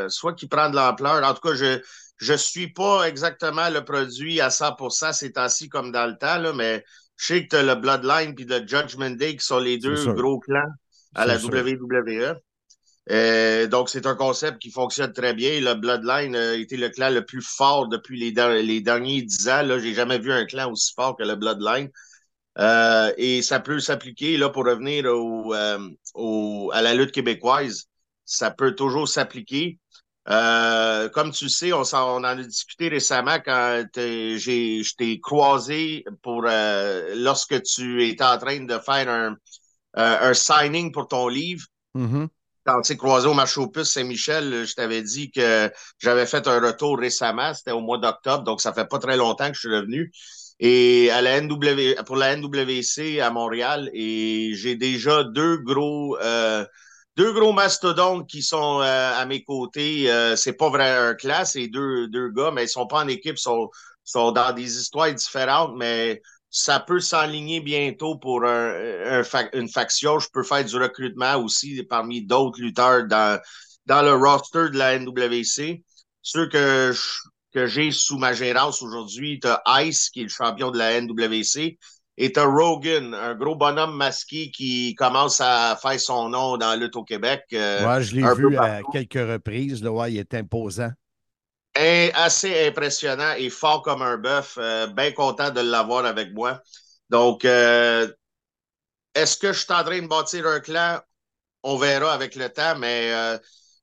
soit 0.09 0.33
qui 0.33 0.47
prend 0.47 0.69
de 0.69 0.75
l'ampleur. 0.75 1.23
En 1.23 1.33
tout 1.33 1.47
cas, 1.47 1.55
je 1.55 1.79
je 2.19 2.33
suis 2.33 2.73
pas 2.73 3.03
exactement 3.03 3.69
le 3.69 3.85
produit 3.85 4.41
à 4.41 4.49
100% 4.49 5.13
ces 5.13 5.33
temps-ci 5.33 5.69
comme 5.69 5.91
dans 5.91 6.07
le 6.07 6.17
temps, 6.17 6.39
là, 6.39 6.51
mais 6.51 6.83
je 7.17 7.25
sais 7.25 7.43
que 7.43 7.49
tu 7.49 7.55
as 7.55 7.63
le 7.63 7.75
Bloodline 7.75 8.35
et 8.37 8.45
le 8.45 8.67
Judgment 8.67 9.11
Day 9.11 9.35
qui 9.35 9.45
sont 9.45 9.59
les 9.59 9.77
deux 9.77 10.05
gros 10.13 10.39
clans 10.39 10.71
à 11.15 11.25
la 11.25 11.37
WWE. 11.37 12.39
Euh, 13.09 13.67
donc, 13.67 13.89
c'est 13.89 14.05
un 14.05 14.15
concept 14.15 14.59
qui 14.59 14.69
fonctionne 14.69 15.13
très 15.13 15.33
bien. 15.33 15.59
Le 15.61 15.73
Bloodline 15.73 16.35
a 16.35 16.53
été 16.53 16.77
le 16.77 16.89
clan 16.89 17.09
le 17.09 17.25
plus 17.25 17.41
fort 17.41 17.87
depuis 17.87 18.19
les, 18.19 18.61
les 18.63 18.81
derniers 18.81 19.21
dix 19.21 19.47
ans. 19.49 19.61
Je 19.65 19.75
n'ai 19.75 19.93
jamais 19.93 20.19
vu 20.19 20.31
un 20.31 20.45
clan 20.45 20.71
aussi 20.71 20.93
fort 20.93 21.15
que 21.17 21.23
le 21.23 21.35
Bloodline. 21.35 21.89
Euh, 22.59 23.11
et 23.17 23.41
ça 23.41 23.59
peut 23.59 23.79
s'appliquer 23.79 24.37
là 24.37 24.49
pour 24.49 24.65
revenir 24.65 25.05
au, 25.05 25.53
euh, 25.53 25.79
au, 26.15 26.71
à 26.73 26.81
la 26.81 26.93
lutte 26.93 27.11
québécoise. 27.11 27.87
Ça 28.25 28.51
peut 28.51 28.75
toujours 28.75 29.07
s'appliquer. 29.07 29.79
Euh, 30.29 31.07
comme 31.09 31.31
tu 31.31 31.47
sais, 31.47 31.71
on, 31.71 31.83
en, 31.93 32.23
a 32.23 32.35
discuté 32.35 32.89
récemment 32.89 33.37
quand 33.43 33.83
je 33.95 34.95
t'ai 34.95 35.19
croisé 35.21 36.03
pour 36.21 36.43
euh, 36.45 37.13
lorsque 37.15 37.61
tu 37.63 38.05
étais 38.05 38.25
en 38.25 38.37
train 38.37 38.59
de 38.59 38.77
faire 38.79 39.07
un, 39.09 39.37
euh, 39.97 40.29
un 40.29 40.33
signing 40.33 40.91
pour 40.91 41.07
ton 41.07 41.29
livre. 41.29 41.65
Mm-hmm. 41.95 42.27
Quand 42.65 42.81
tu 42.81 42.97
croisé 42.97 43.27
au 43.27 43.33
marché 43.33 43.61
aux 43.61 43.69
puces 43.69 43.93
Saint-Michel, 43.93 44.65
je 44.65 44.73
t'avais 44.73 45.01
dit 45.01 45.31
que 45.31 45.71
j'avais 45.99 46.25
fait 46.25 46.45
un 46.49 46.59
retour 46.59 46.99
récemment, 46.99 47.53
c'était 47.53 47.71
au 47.71 47.79
mois 47.79 47.97
d'octobre, 47.97 48.43
donc 48.43 48.59
ça 48.59 48.73
fait 48.73 48.87
pas 48.87 48.99
très 48.99 49.15
longtemps 49.15 49.47
que 49.47 49.53
je 49.53 49.59
suis 49.61 49.73
revenu. 49.73 50.11
Et 50.59 51.09
à 51.11 51.21
la 51.21 51.39
NW, 51.39 52.03
pour 52.05 52.17
la 52.17 52.35
NWC 52.35 53.21
à 53.21 53.29
Montréal, 53.29 53.89
et 53.93 54.51
j'ai 54.55 54.75
déjà 54.75 55.23
deux 55.23 55.57
gros 55.59 56.17
deux 57.17 57.33
gros 57.33 57.51
mastodontes 57.51 58.29
qui 58.29 58.43
sont 58.43 58.79
euh, 58.81 59.11
à 59.19 59.25
mes 59.25 59.43
côtés. 59.43 60.09
Euh, 60.11 60.35
c'est 60.35 60.53
pas 60.53 60.69
vrai 60.69 60.91
un 60.91 61.15
classe, 61.15 61.53
c'est 61.53 61.67
deux, 61.67 62.07
deux 62.07 62.29
gars, 62.29 62.51
mais 62.51 62.65
ils 62.65 62.69
sont 62.69 62.85
pas 62.85 63.03
en 63.03 63.07
équipe, 63.07 63.39
sont, 63.39 63.69
sont 64.03 64.31
dans 64.31 64.53
des 64.53 64.77
histoires 64.77 65.11
différentes, 65.11 65.73
mais 65.75 66.21
ça 66.51 66.79
peut 66.79 66.99
s'enligner 66.99 67.59
bientôt 67.59 68.17
pour 68.17 68.45
un, 68.45 69.23
une 69.53 69.67
faction. 69.67 70.19
Je 70.19 70.27
peux 70.31 70.43
faire 70.43 70.63
du 70.63 70.77
recrutement 70.77 71.37
aussi 71.37 71.83
parmi 71.89 72.23
d'autres 72.23 72.61
lutteurs 72.61 73.07
dans, 73.07 73.41
dans 73.87 74.03
le 74.03 74.13
roster 74.13 74.69
de 74.69 74.77
la 74.77 74.99
NWC. 74.99 75.83
Ceux 76.21 76.47
que, 76.47 76.93
que 77.51 77.65
j'ai 77.65 77.91
sous 77.91 78.19
ma 78.19 78.33
gérance 78.33 78.83
aujourd'hui, 78.83 79.39
tu 79.39 79.47
Ice, 79.83 80.11
qui 80.11 80.19
est 80.21 80.23
le 80.23 80.29
champion 80.29 80.69
de 80.69 80.77
la 80.77 81.01
NWC, 81.01 81.79
et 82.17 82.31
t'as 82.31 82.45
Rogan, 82.45 83.13
un 83.13 83.35
gros 83.35 83.55
bonhomme 83.55 83.95
masqué 83.95 84.49
qui 84.49 84.95
commence 84.95 85.39
à 85.39 85.77
faire 85.79 85.99
son 85.99 86.29
nom 86.29 86.57
dans 86.57 86.71
la 86.71 86.75
lutte 86.75 86.95
au 86.95 87.03
Québec. 87.03 87.43
Euh, 87.53 88.01
je 88.01 88.15
l'ai 88.15 88.23
vu 88.33 88.57
à 88.57 88.81
quelques 88.91 89.13
reprises. 89.13 89.83
Là, 89.83 90.07
il 90.09 90.17
est 90.17 90.33
imposant. 90.33 90.89
assez 91.75 92.67
impressionnant 92.67 93.33
et 93.37 93.51
fort 93.51 93.83
comme 93.83 94.01
un 94.01 94.17
bœuf. 94.17 94.57
Euh, 94.57 94.87
bien 94.87 95.11
content 95.11 95.51
de 95.51 95.61
l'avoir 95.61 96.05
avec 96.05 96.33
moi. 96.33 96.59
Donc, 97.11 97.45
euh, 97.45 98.11
est-ce 99.13 99.37
que 99.37 99.53
je 99.53 99.59
suis 99.59 99.73
en 99.73 99.83
train 99.83 100.01
de 100.01 100.07
bâtir 100.07 100.47
un 100.47 100.59
clan? 100.59 100.99
On 101.61 101.77
verra 101.77 102.13
avec 102.13 102.35
le 102.35 102.49
temps, 102.49 102.77
mais 102.79 103.11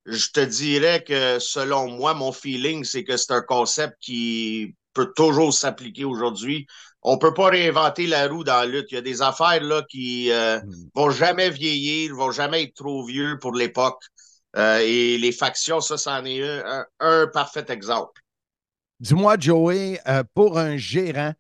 je 0.07 0.31
te 0.31 0.41
dirais 0.41 1.05
que 1.05 1.39
selon 1.39 1.89
moi, 1.89 2.15
mon 2.15 2.33
feeling, 2.33 2.83
c'est 2.85 3.05
que 3.05 3.17
c'est 3.17 3.33
un 3.33 3.43
concept 3.43 3.97
qui 4.01 4.75
peut 4.93 5.13
toujours 5.15 5.53
s'appliquer 5.53 6.05
aujourd'hui 6.05 6.67
on 7.05 7.19
peut 7.19 7.35
pas 7.35 7.51
réinventer 7.51 8.07
la 8.07 8.27
roue 8.27 8.45
dans 8.45 8.61
la 8.61 8.67
lutte. 8.67 8.91
Il 8.91 8.95
y 8.95 8.99
a 8.99 9.03
des 9.03 9.21
affaires 9.21 9.63
là 9.63 9.83
qui 9.89 10.33
euh, 10.33 10.59
hmm. 10.61 10.89
vont 10.95 11.11
jamais 11.11 11.51
vieillir, 11.51 12.15
vont 12.15 12.31
jamais 12.31 12.65
être 12.65 12.75
trop 12.75 13.05
vieux 13.05 13.39
pour 13.39 13.55
l'époque. 13.55 14.03
Euh, 14.57 14.79
et 14.79 15.19
les 15.19 15.33
factions, 15.33 15.81
ça, 15.81 15.99
c'en 15.99 16.25
est 16.25 16.43
un, 17.01 17.27
parfait 17.27 17.67
exemple. 17.69 18.23
Dis-moi, 19.01 19.37
Joey, 19.39 20.01
euh, 20.09 20.23
pour 20.33 20.59
un 20.59 20.77
gérant, 20.77 21.35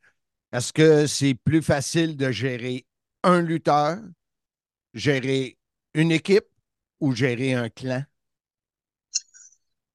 est-ce 0.52 0.72
que 0.72 1.06
c'est 1.06 1.34
plus 1.34 1.62
facile 1.62 2.16
de 2.16 2.30
gérer 2.30 2.84
un 3.22 3.40
lutteur, 3.40 3.98
gérer 4.92 5.56
une 5.94 6.12
équipe 6.12 6.46
ou 7.00 7.14
gérer 7.14 7.54
un 7.54 7.70
clan? 7.70 8.02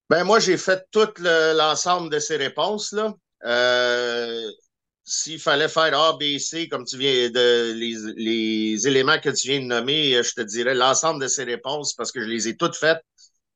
Ben 0.10 0.24
moi, 0.24 0.40
j'ai 0.40 0.58
fait 0.58 0.84
tout 0.90 1.10
l'ensemble 1.20 2.10
de 2.10 2.18
ces 2.18 2.38
réponses. 2.38 2.96
Euh, 5.10 5.12
s'il 5.12 5.40
fallait 5.40 5.68
faire 5.68 5.98
A, 6.00 6.14
B, 6.14 6.38
C, 6.38 6.68
comme 6.70 6.86
tu 6.86 6.98
viens 6.98 7.30
de 7.30 7.74
les, 7.74 8.88
éléments 8.88 9.20
que 9.20 9.30
tu 9.30 9.50
viens 9.50 9.60
de 9.60 9.66
nommer, 9.66 10.16
euh, 10.16 10.24
je 10.24 10.34
te 10.34 10.42
dirais 10.42 10.76
l'ensemble 10.76 11.22
de 11.22 11.28
ces 11.28 11.44
réponses 11.44 11.94
parce 11.94 12.12
que 12.12 12.22
je 12.22 12.28
les 12.28 12.48
ai 12.48 12.56
toutes 12.56 12.76
faites. 12.76 13.02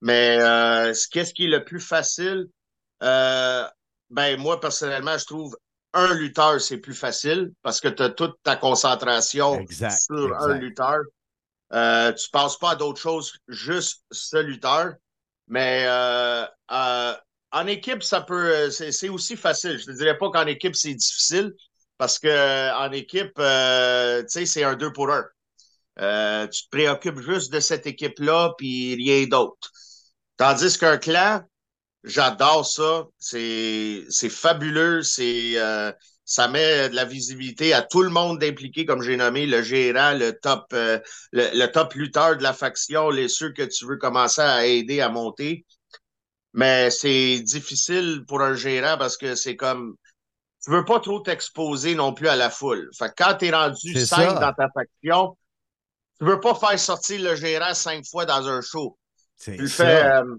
Mais 0.02 0.38
euh, 0.40 0.94
qu'est-ce 1.12 1.34
qui 1.34 1.46
est 1.46 1.50
le 1.50 1.64
plus 1.64 1.80
facile? 1.80 2.48
Euh, 3.02 3.66
ben, 4.10 4.40
moi, 4.40 4.60
personnellement, 4.60 5.18
je 5.18 5.26
trouve 5.26 5.56
un 5.94 6.14
lutteur, 6.14 6.60
c'est 6.60 6.78
plus 6.78 6.96
facile 6.96 7.52
parce 7.62 7.80
que 7.80 7.88
tu 7.88 8.04
as 8.04 8.10
toute 8.10 8.36
ta 8.44 8.56
concentration 8.56 9.64
sur 9.70 10.36
un 10.42 10.56
lutteur. 10.56 11.00
Euh, 11.72 12.12
tu 12.14 12.28
ne 12.28 12.32
passes 12.32 12.58
pas 12.58 12.72
à 12.72 12.76
d'autres 12.76 13.00
choses, 13.00 13.34
juste 13.48 14.04
ce 14.12 14.38
lutteur. 14.38 14.94
Mais 15.48 15.86
en 17.54 17.68
équipe, 17.68 18.04
ça 18.04 18.22
peut, 18.22 18.50
euh, 18.50 18.70
c'est 18.72 19.10
aussi 19.10 19.38
facile. 19.38 19.78
Je 19.78 19.90
ne 19.90 19.94
te 19.94 19.98
dirais 20.00 20.18
pas 20.18 20.30
qu'en 20.32 20.48
équipe, 20.48 20.76
c'est 20.76 20.96
difficile 20.96 21.54
parce 21.98 22.20
qu'en 22.20 22.92
équipe, 22.92 23.34
euh, 23.38 24.22
tu 24.24 24.30
sais, 24.30 24.46
c'est 24.46 24.64
un 24.64 24.76
deux 24.76 24.92
pour 24.92 25.12
un. 25.12 25.24
Euh, 26.00 26.48
tu 26.48 26.64
te 26.64 26.70
préoccupes 26.72 27.20
juste 27.20 27.54
de 27.54 27.60
cette 27.60 27.86
équipe-là, 27.86 28.54
puis 28.58 28.96
rien 28.96 29.28
d'autre. 29.28 29.70
Tandis 30.38 30.78
qu'un 30.80 30.98
clan, 30.98 31.44
j'adore 32.04 32.66
ça. 32.66 33.06
C'est 33.20 34.30
fabuleux. 34.30 35.04
C'est 35.04 35.56
ça 36.26 36.48
met 36.48 36.90
de 36.90 36.96
la 36.96 37.06
visibilité 37.06 37.74
à 37.74 37.82
tout 37.84 38.02
le 38.02 38.10
monde 38.10 38.44
impliqué, 38.44 38.86
comme 38.86 39.04
j'ai 39.04 39.18
nommé, 39.18 39.46
le 39.46 39.62
gérant, 39.62 40.14
le 40.14 40.32
top, 40.32 40.66
le, 40.72 41.66
top 41.68 41.94
lutteur 41.94 42.38
de 42.38 42.44
la 42.44 42.54
faction, 42.54 43.10
les 43.12 43.28
ceux 43.28 43.52
que 43.52 43.64
tu 43.64 43.86
veux 43.86 43.98
commencer 43.98 44.42
à 44.42 44.66
aider 44.66 45.02
à 45.02 45.10
monter. 45.10 45.66
Mais 46.54 46.92
c'est 46.92 47.40
difficile 47.40 48.24
pour 48.28 48.42
un 48.42 48.54
gérant 48.54 48.98
parce 48.98 49.18
que 49.18 49.36
c'est 49.36 49.56
comme 49.56 49.96
tu 50.64 50.72
veux 50.72 50.86
pas 50.86 51.00
trop 51.00 51.20
t'exposer 51.20 51.94
non 51.94 52.14
plus 52.14 52.28
à 52.28 52.36
la 52.36 52.50
foule. 52.50 52.90
Fait 52.98 53.10
que 53.10 53.16
quand 53.18 53.36
tu 53.36 53.48
es 53.48 53.52
rendu 53.52 54.06
cinq 54.06 54.40
dans 54.40 54.54
ta 54.54 54.70
faction, 54.74 55.36
tu 56.20 56.26
veux 56.26 56.40
pas 56.40 56.56
faire 56.56 56.80
sortir 56.80 57.22
le 57.22 57.36
gérant 57.36 57.74
cinq 57.74 58.06
fois 58.06 58.26
dans 58.26 58.48
un 58.48 58.62
show. 58.62 58.98
Tu 59.42 59.58
le 59.58 59.68
fais. 59.68 60.06
Euh, 60.06 60.36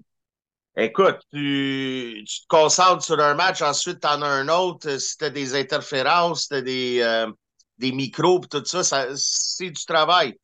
écoute, 0.77 1.19
tu, 1.31 2.25
tu, 2.27 2.41
te 2.41 2.47
concentres 2.49 3.05
sur 3.05 3.21
un 3.21 3.35
match, 3.35 3.61
ensuite 3.61 4.01
tu 4.01 4.07
en 4.07 4.23
as 4.23 4.27
un 4.27 4.49
autre. 4.49 4.99
Si 4.99 5.19
tu 5.19 5.31
des 5.31 5.55
interférences, 5.55 6.49
tu 6.49 6.55
as 6.55 6.63
des, 6.63 7.01
euh, 7.03 7.31
des 7.77 7.93
micros, 7.93 8.41
tout 8.51 8.65
ça, 8.65 8.83
ça 8.83 9.09
c'est 9.15 9.71
du 9.71 9.85
travail. 9.85 10.39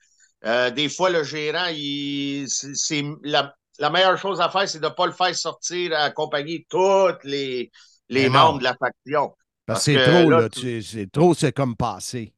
Euh, 0.45 0.71
des 0.71 0.89
fois, 0.91 1.09
le 1.09 1.23
gérant, 1.23 1.69
il, 1.71 2.47
c'est 2.49 3.05
la, 3.23 3.55
la 3.81 3.91
meilleure 3.91 4.19
chose 4.19 4.41
à 4.41 4.51
faire, 4.51 4.69
c'est 4.69 4.79
de 4.79 4.85
ne 4.85 4.91
pas 4.91 5.07
le 5.07 5.13
faire 5.13 5.35
sortir 5.35 5.99
accompagner 5.99 6.67
tous 6.69 7.15
les, 7.25 7.73
les 8.09 8.29
membres 8.29 8.59
de 8.59 8.65
la 8.65 8.77
faction. 8.77 9.35
Parce, 9.67 9.87
que 9.87 9.95
c'est 9.95 10.05
trop, 10.05 10.31
là, 10.31 10.49
c'est 10.53 11.11
trop, 11.11 11.35
c'est 11.35 11.53
comme 11.53 11.77
passé. 11.77 12.35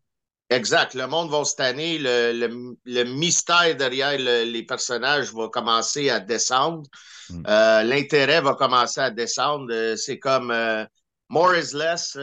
Exact. 0.51 0.95
Le 0.95 1.07
monde 1.07 1.31
va 1.31 1.45
se 1.45 1.57
tanner. 1.57 1.99
Le, 1.99 2.77
le, 2.85 3.05
mystère 3.05 3.75
derrière 3.77 4.19
les 4.19 4.63
personnages 4.63 5.33
va 5.33 5.49
commencer 5.49 6.11
à 6.11 6.21
descendre. 6.21 6.83
Hmm. 7.31 7.43
Euh, 7.49 7.83
l'intérêt 7.83 8.41
va 8.41 8.55
commencer 8.55 9.01
à 9.01 9.11
descendre. 9.11 9.73
Euh, 9.73 9.97
c'est 9.97 10.19
comme 10.19 10.51
euh, 10.51 10.85
more 11.29 11.57
is 11.57 11.75
less. 11.75 12.17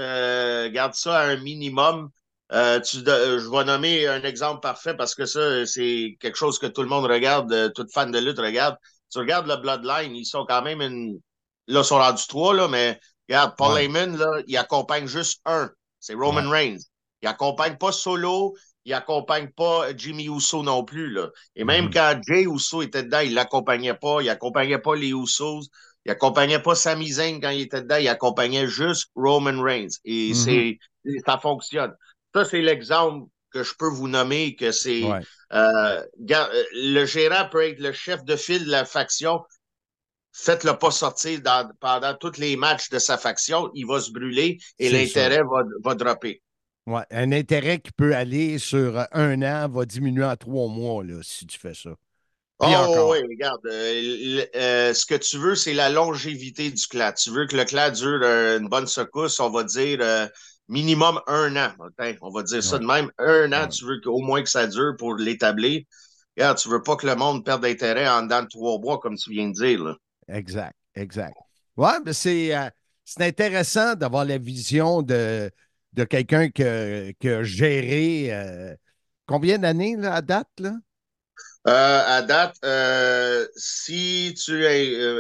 garde 0.72 0.94
ça 0.94 1.20
à 1.20 1.26
un 1.26 1.38
minimum. 1.38 2.10
Tu, 2.52 3.00
je 3.04 3.50
vais 3.50 3.66
nommer 3.66 4.08
un 4.08 4.24
exemple 4.24 4.62
parfait 4.62 4.94
parce 4.96 5.14
que 5.14 5.26
ça, 5.26 5.66
c'est 5.66 6.18
quelque 6.20 6.38
chose 6.38 6.58
que 6.58 6.68
tout 6.68 6.84
le 6.84 6.88
monde 6.88 7.06
regarde, 7.06 7.74
tout 7.74 7.86
fan 7.92 8.12
de 8.12 8.20
lutte 8.20 8.40
regarde 8.40 8.78
tu 9.12 9.20
regardes 9.20 9.48
le 9.48 9.58
Bloodline, 9.58 10.16
ils 10.16 10.26
sont 10.26 10.46
quand 10.48 10.62
même 10.62 10.82
une. 10.82 11.20
Là, 11.68 11.82
ils 11.82 11.86
sont 11.86 11.98
rendus 11.98 12.28
trois, 12.28 12.54
là, 12.54 12.68
mais 12.68 13.00
Regarde, 13.30 13.54
Paul 13.58 13.80
Heyman, 13.80 14.18
là, 14.18 14.42
il 14.48 14.58
accompagne 14.58 15.06
juste 15.06 15.42
un. 15.46 15.70
C'est 16.00 16.16
Roman 16.16 16.50
Reigns. 16.50 16.80
Il 17.22 17.28
accompagne 17.28 17.78
pas 17.78 17.92
Solo, 17.92 18.56
il 18.86 18.94
accompagne 18.94 19.50
pas 19.50 19.96
Jimmy 19.96 20.26
Uso 20.26 20.64
non 20.64 20.84
plus. 20.84 21.12
Là. 21.12 21.30
Et 21.56 21.64
même 21.64 21.88
mm-hmm. 21.88 21.94
quand 21.94 22.22
Jay 22.28 22.44
Uso 22.44 22.82
était 22.82 23.04
dedans, 23.04 23.20
il 23.20 23.36
l'accompagnait 23.36 23.94
pas. 23.94 24.22
Il 24.22 24.30
accompagnait 24.30 24.80
pas 24.80 24.96
les 24.96 25.10
Usos. 25.10 25.62
Il 26.06 26.12
accompagnait 26.12 26.62
pas 26.62 26.74
Sami 26.74 27.10
Zayn 27.10 27.40
quand 27.40 27.50
il 27.52 27.62
était 27.62 27.82
dedans. 27.82 27.98
Il 27.98 28.08
accompagnait 28.08 28.68
juste 28.68 29.12
Roman 29.16 29.62
Reigns. 29.62 30.00
Et 30.06 30.32
mm-hmm. 30.32 30.80
c'est 31.06 31.22
ça 31.28 31.38
fonctionne. 31.38 31.94
Ça, 32.34 32.46
c'est 32.46 32.62
l'exemple 32.62 33.28
que 33.52 33.64
je 33.64 33.74
peux 33.78 33.90
vous 33.90 34.08
nommer 34.08 34.56
que 34.56 34.72
c'est 34.72 35.04
euh, 35.04 35.20
euh, 35.52 36.64
le 36.74 37.06
gérant 37.06 37.50
peut 37.50 37.68
être 37.68 37.80
le 37.80 37.92
chef 37.92 38.24
de 38.24 38.36
file 38.36 38.66
de 38.66 38.72
la 38.72 38.86
faction. 38.86 39.42
Faites-le 40.32 40.78
pas 40.78 40.92
sortir 40.92 41.42
pendant 41.80 42.14
tous 42.14 42.38
les 42.38 42.56
matchs 42.56 42.90
de 42.90 43.00
sa 43.00 43.18
faction, 43.18 43.72
il 43.74 43.86
va 43.88 44.00
se 44.00 44.12
brûler 44.12 44.60
et 44.78 44.90
l'intérêt 44.90 45.42
va, 45.42 45.64
va 45.84 45.96
dropper. 45.96 46.42
Ouais, 46.86 47.04
un 47.12 47.32
intérêt 47.32 47.80
qui 47.80 47.92
peut 47.92 48.16
aller 48.16 48.58
sur 48.58 49.06
un 49.12 49.42
an 49.42 49.70
va 49.70 49.86
diminuer 49.86 50.26
en 50.26 50.36
trois 50.36 50.68
mois 50.68 51.04
là, 51.04 51.20
si 51.24 51.46
tu 51.46 51.60
fais 51.60 51.74
ça. 51.74 51.92
oh 52.60 53.12
oui, 53.12 53.20
regarde. 53.22 53.62
Euh, 53.66 54.94
ce 54.94 55.06
que 55.06 55.16
tu 55.16 55.38
veux, 55.38 55.56
c'est 55.56 55.74
la 55.74 55.90
longévité 55.90 56.70
du 56.70 56.88
clat. 56.88 57.14
Tu 57.14 57.32
veux 57.32 57.48
que 57.48 57.56
le 57.56 57.66
clat 57.66 57.92
dure 57.92 58.24
une 58.24 58.70
bonne 58.70 58.88
secousse, 58.88 59.40
on 59.40 59.50
va 59.50 59.64
dire 59.64 60.30
minimum 60.70 61.20
un 61.28 61.56
an. 61.58 61.74
On 62.22 62.30
va 62.30 62.44
dire 62.44 62.64
ça 62.64 62.80
de 62.80 62.86
même. 62.86 63.12
Un 63.18 63.52
an, 63.52 63.68
tu 63.68 63.86
veux 63.86 64.00
au 64.06 64.20
moins 64.20 64.42
que 64.42 64.50
ça 64.50 64.68
dure 64.68 64.96
pour 64.98 65.16
l'établir. 65.16 65.82
Regarde, 66.38 66.58
tu 66.58 66.70
veux 66.70 66.82
pas 66.82 66.96
que 66.96 67.06
le 67.06 67.16
monde 67.16 67.44
perde 67.44 67.64
d'intérêt 67.64 68.08
en 68.08 68.24
dedans 68.24 68.44
de 68.44 68.48
trois 68.48 68.80
mois, 68.80 69.00
comme 69.00 69.18
tu 69.18 69.32
viens 69.32 69.50
de 69.50 69.54
dire. 69.54 69.98
Exact, 70.30 70.76
exact. 70.96 71.36
Ouais, 71.76 72.00
mais 72.06 72.12
euh, 72.56 72.70
c'est 73.04 73.24
intéressant 73.26 73.96
d'avoir 73.96 74.24
la 74.26 74.38
vision 74.38 75.02
de, 75.02 75.50
de 75.94 76.04
quelqu'un 76.04 76.50
qui 76.50 76.64
a 76.64 77.44
géré 77.44 78.28
euh, 78.32 78.76
combien 79.26 79.58
d'années 79.58 79.98
à 80.06 80.22
date? 80.22 80.50
Là? 80.60 80.74
Euh, 81.68 82.04
à 82.06 82.22
date, 82.22 82.56
si, 83.56 84.34
tu 84.38 84.64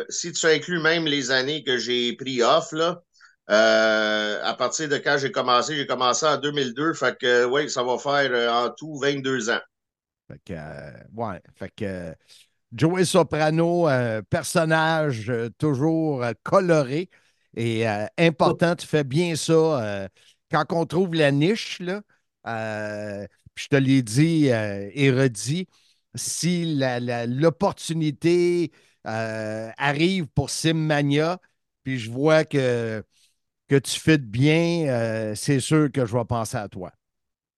si 0.10 0.32
tu 0.32 0.45
inclus 0.45 0.80
même 0.80 1.06
les 1.06 1.32
années 1.32 1.64
que 1.64 1.78
j'ai 1.78 2.14
pris 2.14 2.43
off, 2.43 2.72
là, 2.72 3.02
euh, 3.50 4.39
à 4.43 4.54
partir 4.54 4.88
de 4.89 4.97
quand 4.97 5.18
j'ai 5.20 5.32
commencé, 5.32 5.76
j'ai 5.76 5.88
commencé 5.88 6.26
en 6.26 6.38
2002, 6.38 6.93
fait 6.93 7.18
que 7.18 7.45
oui, 7.45 7.68
ça 7.70 7.82
va 7.84 7.97
faire 7.97 8.32
euh, 8.32 8.47
en 8.52 8.70
tout 8.70 8.95
22 9.00 9.50
ans. 9.50 9.60
Fait 10.28 10.39
que, 10.45 10.54
euh, 10.54 10.91
ouais, 11.16 11.41
fait 11.56 11.72
que 11.76 12.14
Joey 12.72 13.06
Soprano, 13.06 13.88
personnage 14.30 15.32
toujours 15.58 16.24
coloré 16.43 17.10
et 17.56 17.88
important, 18.20 18.76
tu 18.76 18.86
fais 18.86 19.04
bien 19.04 19.36
ça. 19.36 20.08
quand 20.52 20.66
on 20.70 20.86
trouve 20.86 21.16
la 21.16 21.32
niche, 21.32 21.80
là, 21.80 22.04
je 22.45 23.68
te 23.68 23.76
l'ai 23.76 24.04
dit 24.04 24.45
et 24.50 25.12
redit, 25.12 25.68
si 26.14 26.80
l'opportunité 27.26 28.72
arrive 29.04 30.28
pour 30.28 30.52
Simmania, 30.52 31.39
puis 31.84 31.97
je 31.97 32.12
vois 32.12 32.45
que 32.45 33.04
que 33.70 33.76
tu 33.76 33.99
fites 33.99 34.26
bien, 34.26 34.88
euh, 34.88 35.34
c'est 35.36 35.59
sûr 35.59 35.89
que 35.91 36.05
je 36.05 36.17
vais 36.17 36.26
penser 36.26 36.57
à 36.57 36.67
toi. 36.67 36.91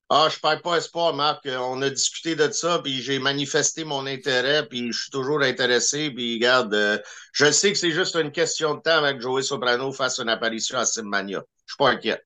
Ah, 0.10 0.28
je 0.30 0.36
ne 0.36 0.42
perds 0.42 0.62
pas 0.62 0.76
espoir, 0.76 1.14
Marc. 1.14 1.48
On 1.48 1.82
a 1.82 1.90
discuté 1.90 2.36
de 2.36 2.52
ça, 2.52 2.80
puis 2.84 3.02
j'ai 3.02 3.18
manifesté 3.18 3.86
mon 3.86 4.06
intérêt, 4.06 4.68
puis 4.68 4.92
je 4.92 5.04
suis 5.04 5.10
toujours 5.10 5.42
intéressé. 5.42 6.12
Puis 6.12 6.36
regarde, 6.36 6.74
euh, 6.74 6.98
je 7.32 7.50
sais 7.50 7.72
que 7.72 7.78
c'est 7.78 7.92
juste 7.92 8.16
une 8.16 8.32
question 8.32 8.76
de 8.76 8.82
temps 8.82 8.98
avec 8.98 9.22
Joey 9.22 9.42
Soprano 9.42 9.94
fasse 9.94 10.20
une 10.20 10.28
apparition 10.28 10.78
à 10.78 10.86
Simmania. 10.86 11.38
Je 11.38 11.40
ne 11.40 11.68
suis 11.68 11.78
pas 11.78 11.90
inquiet. 11.92 12.22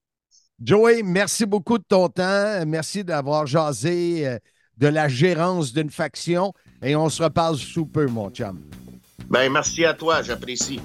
Joey, 0.60 1.04
merci 1.04 1.46
beaucoup 1.46 1.78
de 1.78 1.84
ton 1.88 2.10
temps. 2.10 2.66
Merci 2.66 3.04
d'avoir 3.04 3.46
jasé 3.46 4.28
euh, 4.28 4.40
de 4.78 4.88
la 4.88 5.08
gérance 5.08 5.72
d'une 5.72 5.92
faction. 5.92 6.54
Et 6.82 6.96
on 6.96 7.08
se 7.08 7.22
reparle 7.22 7.58
sous 7.58 7.86
peu, 7.86 8.08
mon 8.08 8.32
chum. 8.32 8.62
Ben, 9.30 9.52
merci 9.52 9.86
à 9.86 9.94
toi, 9.94 10.24
j'apprécie. 10.24 10.82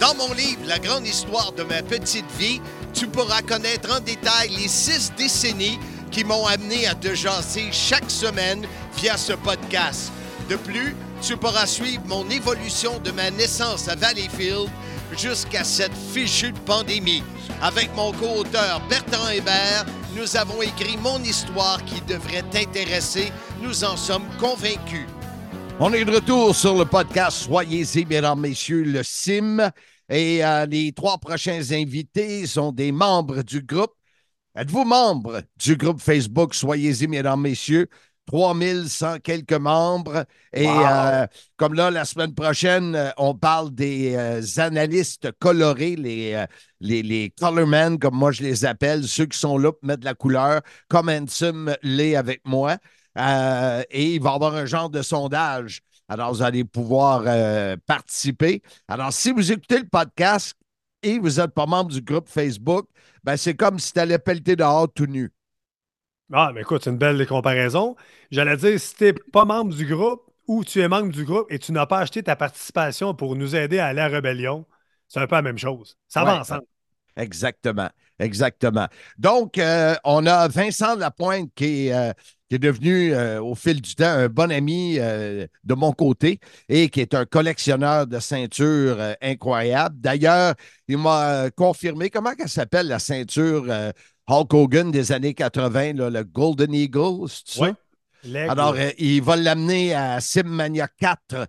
Dans 0.00 0.14
mon 0.14 0.32
livre 0.32 0.62
La 0.66 0.78
grande 0.78 1.06
histoire 1.06 1.52
de 1.52 1.62
ma 1.62 1.82
petite 1.82 2.30
vie, 2.38 2.60
tu 2.92 3.06
pourras 3.06 3.42
connaître 3.42 3.94
en 3.94 4.00
détail 4.00 4.50
les 4.50 4.68
six 4.68 5.12
décennies 5.16 5.78
qui 6.10 6.24
m'ont 6.24 6.46
amené 6.46 6.86
à 6.86 6.94
te 6.94 7.14
jaser 7.14 7.70
chaque 7.72 8.10
semaine 8.10 8.66
via 8.96 9.16
ce 9.16 9.32
podcast. 9.32 10.12
De 10.48 10.56
plus, 10.56 10.94
tu 11.22 11.36
pourras 11.36 11.66
suivre 11.66 12.02
mon 12.06 12.28
évolution 12.30 12.98
de 12.98 13.12
ma 13.12 13.30
naissance 13.30 13.88
à 13.88 13.94
Valleyfield 13.94 14.68
jusqu'à 15.16 15.64
cette 15.64 15.96
fichue 16.12 16.52
pandémie. 16.66 17.22
Avec 17.62 17.94
mon 17.94 18.12
co-auteur 18.12 18.80
Bertrand 18.88 19.28
Hébert, 19.28 19.86
nous 20.16 20.36
avons 20.36 20.60
écrit 20.60 20.96
mon 20.98 21.22
histoire 21.22 21.82
qui 21.84 22.00
devrait 22.02 22.44
t'intéresser. 22.50 23.32
Nous 23.62 23.84
en 23.84 23.96
sommes 23.96 24.26
convaincus. 24.40 25.06
On 25.80 25.92
est 25.92 26.04
de 26.04 26.12
retour 26.12 26.54
sur 26.54 26.78
le 26.78 26.84
podcast 26.84 27.44
Soyez-y, 27.44 28.04
mesdames, 28.04 28.40
messieurs, 28.40 28.82
le 28.84 29.02
CIM. 29.02 29.70
Et 30.08 30.44
euh, 30.44 30.66
les 30.66 30.92
trois 30.92 31.18
prochains 31.18 31.60
invités 31.72 32.46
sont 32.46 32.72
des 32.72 32.92
membres 32.92 33.42
du 33.42 33.62
groupe. 33.62 33.92
Êtes-vous 34.54 34.84
membre 34.84 35.42
du 35.56 35.76
groupe 35.76 36.00
Facebook 36.00 36.54
Soyez-y, 36.54 37.08
mesdames, 37.08 37.40
messieurs? 37.40 37.88
3100 38.26 39.18
quelques 39.18 39.52
membres. 39.52 40.24
Et 40.52 40.68
euh, 40.68 41.26
comme 41.56 41.74
là, 41.74 41.90
la 41.90 42.04
semaine 42.04 42.34
prochaine, 42.34 42.94
euh, 42.94 43.10
on 43.16 43.34
parle 43.34 43.74
des 43.74 44.16
analystes 44.58 45.32
colorés, 45.40 45.96
les, 45.96 46.44
les, 46.80 47.02
les 47.02 47.30
colormen, 47.30 47.98
comme 47.98 48.14
moi 48.14 48.30
je 48.30 48.42
les 48.44 48.64
appelle, 48.64 49.04
ceux 49.08 49.26
qui 49.26 49.38
sont 49.38 49.58
là 49.58 49.72
pour 49.72 49.84
mettre 49.84 50.00
de 50.00 50.04
la 50.04 50.14
couleur, 50.14 50.60
comme 50.88 51.08
Ansem 51.08 51.74
l'est 51.82 52.14
avec 52.14 52.42
moi. 52.44 52.76
Et 53.16 54.14
il 54.14 54.20
va 54.20 54.30
y 54.30 54.34
avoir 54.34 54.54
un 54.54 54.66
genre 54.66 54.90
de 54.90 55.02
sondage 55.02 55.82
alors, 56.12 56.30
vous 56.34 56.42
allez 56.42 56.62
pouvoir 56.62 57.22
euh, 57.26 57.74
participer. 57.86 58.62
Alors, 58.86 59.14
si 59.14 59.32
vous 59.32 59.50
écoutez 59.50 59.78
le 59.78 59.88
podcast 59.88 60.54
et 61.02 61.18
vous 61.18 61.40
n'êtes 61.40 61.54
pas 61.54 61.64
membre 61.64 61.90
du 61.90 62.02
groupe 62.02 62.28
Facebook, 62.28 62.86
ben, 63.24 63.38
c'est 63.38 63.54
comme 63.54 63.78
si 63.78 63.94
tu 63.94 63.98
allais 63.98 64.18
pelleter 64.18 64.54
dehors 64.54 64.92
tout 64.92 65.06
nu. 65.06 65.32
Ah, 66.30 66.50
mais 66.54 66.60
écoute, 66.60 66.84
c'est 66.84 66.90
une 66.90 66.98
belle 66.98 67.26
comparaison. 67.26 67.96
J'allais 68.30 68.58
dire, 68.58 68.78
si 68.78 68.94
tu 68.94 69.04
n'es 69.04 69.14
pas 69.14 69.46
membre 69.46 69.74
du 69.74 69.86
groupe 69.86 70.30
ou 70.46 70.64
tu 70.64 70.82
es 70.82 70.88
membre 70.88 71.12
du 71.12 71.24
groupe 71.24 71.46
et 71.50 71.58
tu 71.58 71.72
n'as 71.72 71.86
pas 71.86 72.00
acheté 72.00 72.22
ta 72.22 72.36
participation 72.36 73.14
pour 73.14 73.34
nous 73.34 73.56
aider 73.56 73.78
à 73.78 73.86
aller 73.86 74.00
à 74.02 74.08
la 74.08 74.14
rébellion, 74.14 74.66
c'est 75.08 75.20
un 75.20 75.26
peu 75.26 75.36
la 75.36 75.42
même 75.42 75.58
chose. 75.58 75.96
Ça 76.08 76.24
va 76.24 76.40
ensemble. 76.40 76.64
Exactement. 77.16 77.88
Exactement. 78.18 78.86
Donc, 79.18 79.58
euh, 79.58 79.94
on 80.04 80.26
a 80.26 80.46
Vincent 80.48 80.94
Lapointe 80.96 81.50
qui 81.54 81.88
est, 81.88 81.94
euh, 81.94 82.12
qui 82.52 82.56
est 82.56 82.58
devenu 82.58 83.14
euh, 83.14 83.42
au 83.42 83.54
fil 83.54 83.80
du 83.80 83.94
temps 83.94 84.04
un 84.04 84.28
bon 84.28 84.52
ami 84.52 84.98
euh, 84.98 85.46
de 85.64 85.72
mon 85.72 85.92
côté 85.92 86.38
et 86.68 86.90
qui 86.90 87.00
est 87.00 87.14
un 87.14 87.24
collectionneur 87.24 88.06
de 88.06 88.18
ceintures 88.18 89.00
euh, 89.00 89.14
incroyable. 89.22 89.96
D'ailleurs, 89.98 90.52
il 90.86 90.98
m'a 90.98 91.48
confirmé 91.56 92.10
comment 92.10 92.32
elle 92.38 92.50
s'appelle 92.50 92.88
la 92.88 92.98
ceinture 92.98 93.64
Hulk 94.28 94.52
Hogan 94.52 94.90
des 94.90 95.12
années 95.12 95.32
80, 95.32 95.94
le 95.94 96.24
Golden 96.24 96.74
Eagle, 96.74 97.26
c'est 97.26 97.60
ça? 97.60 97.74
Alors, 98.48 98.76
il 98.98 99.22
va 99.22 99.36
l'amener 99.36 99.94
à 99.94 100.20
Simmania 100.20 100.88
4 100.88 101.46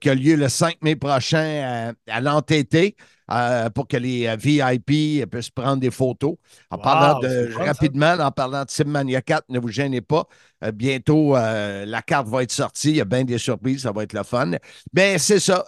qui 0.00 0.10
a 0.10 0.14
lieu 0.16 0.34
le 0.34 0.48
5 0.48 0.82
mai 0.82 0.96
prochain 0.96 1.92
à, 2.08 2.16
à 2.16 2.20
l'entêté. 2.20 2.96
Euh, 3.32 3.70
pour 3.70 3.88
que 3.88 3.96
les 3.96 4.26
euh, 4.26 4.36
VIP 4.36 5.26
puissent 5.30 5.50
prendre 5.50 5.78
des 5.78 5.90
photos. 5.90 6.34
En 6.70 6.76
parlant 6.76 7.18
de, 7.20 7.50
rapidement, 7.54 8.12
en 8.18 8.30
parlant 8.30 8.64
de 8.64 8.70
Simmania 8.70 9.22
4, 9.22 9.44
ne 9.48 9.58
vous 9.58 9.68
gênez 9.68 10.02
pas. 10.02 10.26
Euh, 10.62 10.70
bientôt, 10.70 11.34
la 11.34 12.02
carte 12.02 12.28
va 12.28 12.42
être 12.42 12.52
sortie. 12.52 12.90
Il 12.90 12.96
y 12.96 13.00
a 13.00 13.04
bien 13.04 13.24
des 13.24 13.38
surprises, 13.38 13.82
ça 13.82 13.92
va 13.92 14.02
être 14.02 14.12
le 14.12 14.22
fun. 14.22 14.52
Mais 14.92 15.18
c'est 15.18 15.40
ça. 15.40 15.64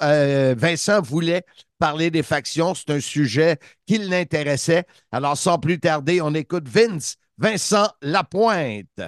Vincent 0.57 1.01
voulait 1.01 1.45
parler 1.79 2.11
des 2.11 2.23
factions. 2.23 2.75
C'est 2.75 2.91
un 2.91 3.01
sujet 3.01 3.59
qui 3.87 3.99
l'intéressait. 3.99 4.85
Alors, 5.11 5.37
sans 5.37 5.59
plus 5.59 5.81
tarder, 5.81 6.21
on 6.21 6.35
écoute 6.35 6.69
Vince, 6.69 7.17
Vincent 7.39 7.89
Lapointe. 8.03 9.01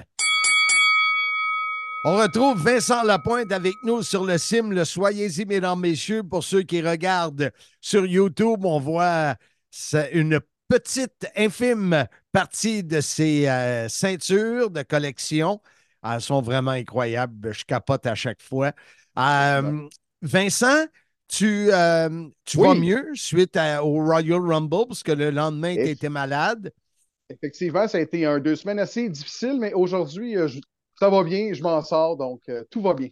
On 2.08 2.18
retrouve 2.18 2.62
Vincent 2.62 3.02
Lapointe 3.02 3.50
avec 3.50 3.74
nous 3.82 4.00
sur 4.00 4.24
le 4.24 4.38
sim. 4.38 4.70
Le 4.70 4.84
Soyez-y, 4.84 5.44
mesdames, 5.44 5.80
messieurs. 5.80 6.22
Pour 6.22 6.44
ceux 6.44 6.62
qui 6.62 6.80
regardent 6.80 7.50
sur 7.80 8.06
YouTube, 8.06 8.64
on 8.64 8.78
voit 8.78 9.34
une 10.12 10.38
petite, 10.68 11.26
infime 11.34 12.06
partie 12.30 12.84
de 12.84 13.00
ces 13.00 13.48
euh, 13.48 13.88
ceintures 13.88 14.70
de 14.70 14.82
collection. 14.82 15.60
Elles 16.04 16.20
sont 16.20 16.42
vraiment 16.42 16.70
incroyables. 16.70 17.52
Je 17.52 17.64
capote 17.64 18.06
à 18.06 18.14
chaque 18.14 18.40
fois. 18.40 18.70
Euh, 19.18 19.88
Vincent, 20.22 20.86
tu, 21.26 21.72
euh, 21.72 22.28
tu 22.44 22.58
vas 22.58 22.74
mieux 22.74 23.10
suite 23.14 23.58
au 23.82 24.04
Royal 24.04 24.40
Rumble 24.42 24.86
parce 24.86 25.02
que 25.02 25.10
le 25.10 25.30
lendemain, 25.30 25.74
tu 25.74 25.88
étais 25.88 26.08
malade. 26.08 26.72
Effectivement, 27.28 27.88
ça 27.88 27.98
a 27.98 28.00
été 28.02 28.26
un 28.26 28.38
deux 28.38 28.54
semaines 28.54 28.78
assez 28.78 29.08
difficile, 29.08 29.56
mais 29.58 29.72
aujourd'hui, 29.72 30.34
je 30.46 30.60
ça 30.98 31.10
va 31.10 31.22
bien, 31.22 31.52
je 31.52 31.62
m'en 31.62 31.82
sors, 31.82 32.16
donc 32.16 32.42
euh, 32.48 32.64
tout 32.70 32.82
va 32.82 32.94
bien. 32.94 33.08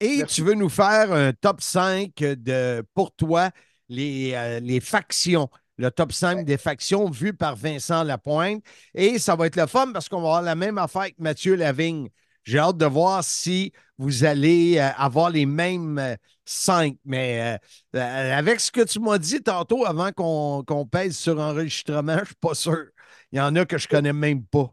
Et 0.00 0.24
tu 0.24 0.42
veux 0.42 0.54
nous 0.54 0.68
faire 0.68 1.12
un 1.12 1.32
top 1.32 1.60
5 1.60 2.12
de, 2.16 2.82
pour 2.94 3.12
toi, 3.12 3.50
les, 3.88 4.32
euh, 4.34 4.60
les 4.60 4.80
factions 4.80 5.48
le 5.78 5.90
top 5.90 6.12
5 6.12 6.44
des 6.44 6.58
factions 6.58 7.10
vu 7.10 7.34
par 7.34 7.56
Vincent 7.56 8.02
Lapointe. 8.04 8.62
Et 8.94 9.18
ça 9.18 9.36
va 9.36 9.46
être 9.46 9.56
le 9.56 9.66
fun 9.66 9.90
parce 9.92 10.08
qu'on 10.08 10.20
va 10.20 10.28
avoir 10.28 10.42
la 10.42 10.54
même 10.54 10.78
affaire 10.78 11.02
avec 11.02 11.18
Mathieu 11.18 11.56
Lavigne. 11.56 12.08
J'ai 12.44 12.58
hâte 12.58 12.76
de 12.76 12.86
voir 12.86 13.22
si 13.22 13.72
vous 13.98 14.24
allez 14.24 14.78
euh, 14.78 14.88
avoir 14.96 15.30
les 15.30 15.46
mêmes 15.46 15.98
euh, 15.98 16.16
cinq. 16.44 16.96
Mais 17.04 17.58
euh, 17.94 18.36
avec 18.36 18.60
ce 18.60 18.70
que 18.70 18.82
tu 18.82 19.00
m'as 19.00 19.18
dit 19.18 19.42
tantôt 19.42 19.86
avant 19.86 20.10
qu'on 20.12 20.86
pèse 20.86 21.16
sur 21.16 21.38
enregistrement, 21.38 22.16
je 22.16 22.20
ne 22.20 22.26
suis 22.26 22.34
pas 22.36 22.54
sûr. 22.54 22.84
Il 23.30 23.38
y 23.38 23.40
en 23.40 23.54
a 23.56 23.64
que 23.64 23.78
je 23.78 23.86
ne 23.86 23.90
connais 23.90 24.12
même 24.12 24.44
pas. 24.44 24.72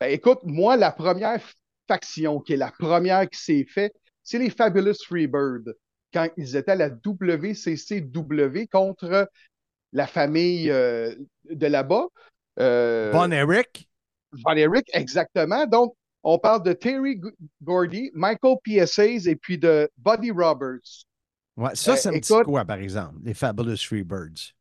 Ben, 0.00 0.10
écoute, 0.10 0.40
moi, 0.44 0.76
la 0.76 0.92
première 0.92 1.40
faction 1.92 2.40
qui 2.40 2.54
est 2.54 2.56
la 2.56 2.72
première 2.78 3.28
qui 3.28 3.40
s'est 3.40 3.64
faite, 3.64 3.94
c'est 4.22 4.38
les 4.38 4.50
Fabulous 4.50 4.94
Freebirds. 5.06 5.74
Quand 6.12 6.28
ils 6.36 6.56
étaient 6.56 6.72
à 6.72 6.76
la 6.76 6.90
WCCW 6.90 8.66
contre 8.70 9.28
la 9.92 10.06
famille 10.06 10.66
de 10.68 11.66
là-bas. 11.66 12.06
Von 12.56 13.30
Eric. 13.30 13.88
Von 14.32 14.56
Eric, 14.56 14.90
exactement. 14.94 15.66
Donc, 15.66 15.94
on 16.22 16.38
parle 16.38 16.62
de 16.62 16.72
Terry 16.72 17.20
Gordy, 17.62 18.10
Michael 18.14 18.56
PSAs 18.64 19.26
et 19.26 19.36
puis 19.36 19.58
de 19.58 19.90
Buddy 19.98 20.30
Roberts. 20.30 21.04
Ouais, 21.56 21.74
ça, 21.74 21.96
ça 21.96 22.10
me 22.12 22.20
dit 22.20 22.32
quoi, 22.44 22.64
par 22.64 22.78
exemple, 22.78 23.16
les 23.24 23.34
Fabulous 23.34 23.76
Freebirds? 23.76 24.54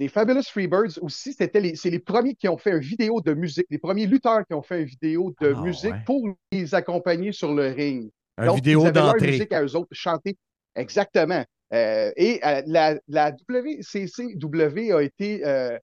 Les 0.00 0.08
Fabulous 0.08 0.44
Freebirds 0.44 0.98
aussi, 1.02 1.34
c'était 1.34 1.60
les, 1.60 1.76
c'est 1.76 1.90
les 1.90 1.98
premiers 1.98 2.34
qui 2.34 2.48
ont 2.48 2.56
fait 2.56 2.70
une 2.70 2.78
vidéo 2.78 3.20
de 3.20 3.34
musique, 3.34 3.66
les 3.68 3.76
premiers 3.76 4.06
lutteurs 4.06 4.46
qui 4.46 4.54
ont 4.54 4.62
fait 4.62 4.80
une 4.80 4.86
vidéo 4.86 5.34
de 5.42 5.52
ah, 5.54 5.60
musique 5.60 5.94
pour 6.06 6.26
les 6.50 6.74
accompagner 6.74 7.32
sur 7.32 7.52
le 7.52 7.66
ring. 7.66 8.10
Une 8.38 8.46
Donc, 8.46 8.56
vidéo 8.56 8.86
ils 8.86 8.92
d'entrée. 8.92 9.26
Leur 9.26 9.30
musique 9.32 9.52
à 9.52 9.62
eux 9.62 9.76
autres, 9.76 9.90
chanter. 9.92 10.38
Exactement. 10.74 11.44
Euh, 11.74 12.12
et 12.16 12.40
euh, 12.42 12.62
la, 12.64 12.98
la, 13.08 13.30
WCCW 13.30 14.92
a 14.94 15.02
été 15.02 15.46
euh, 15.46 15.78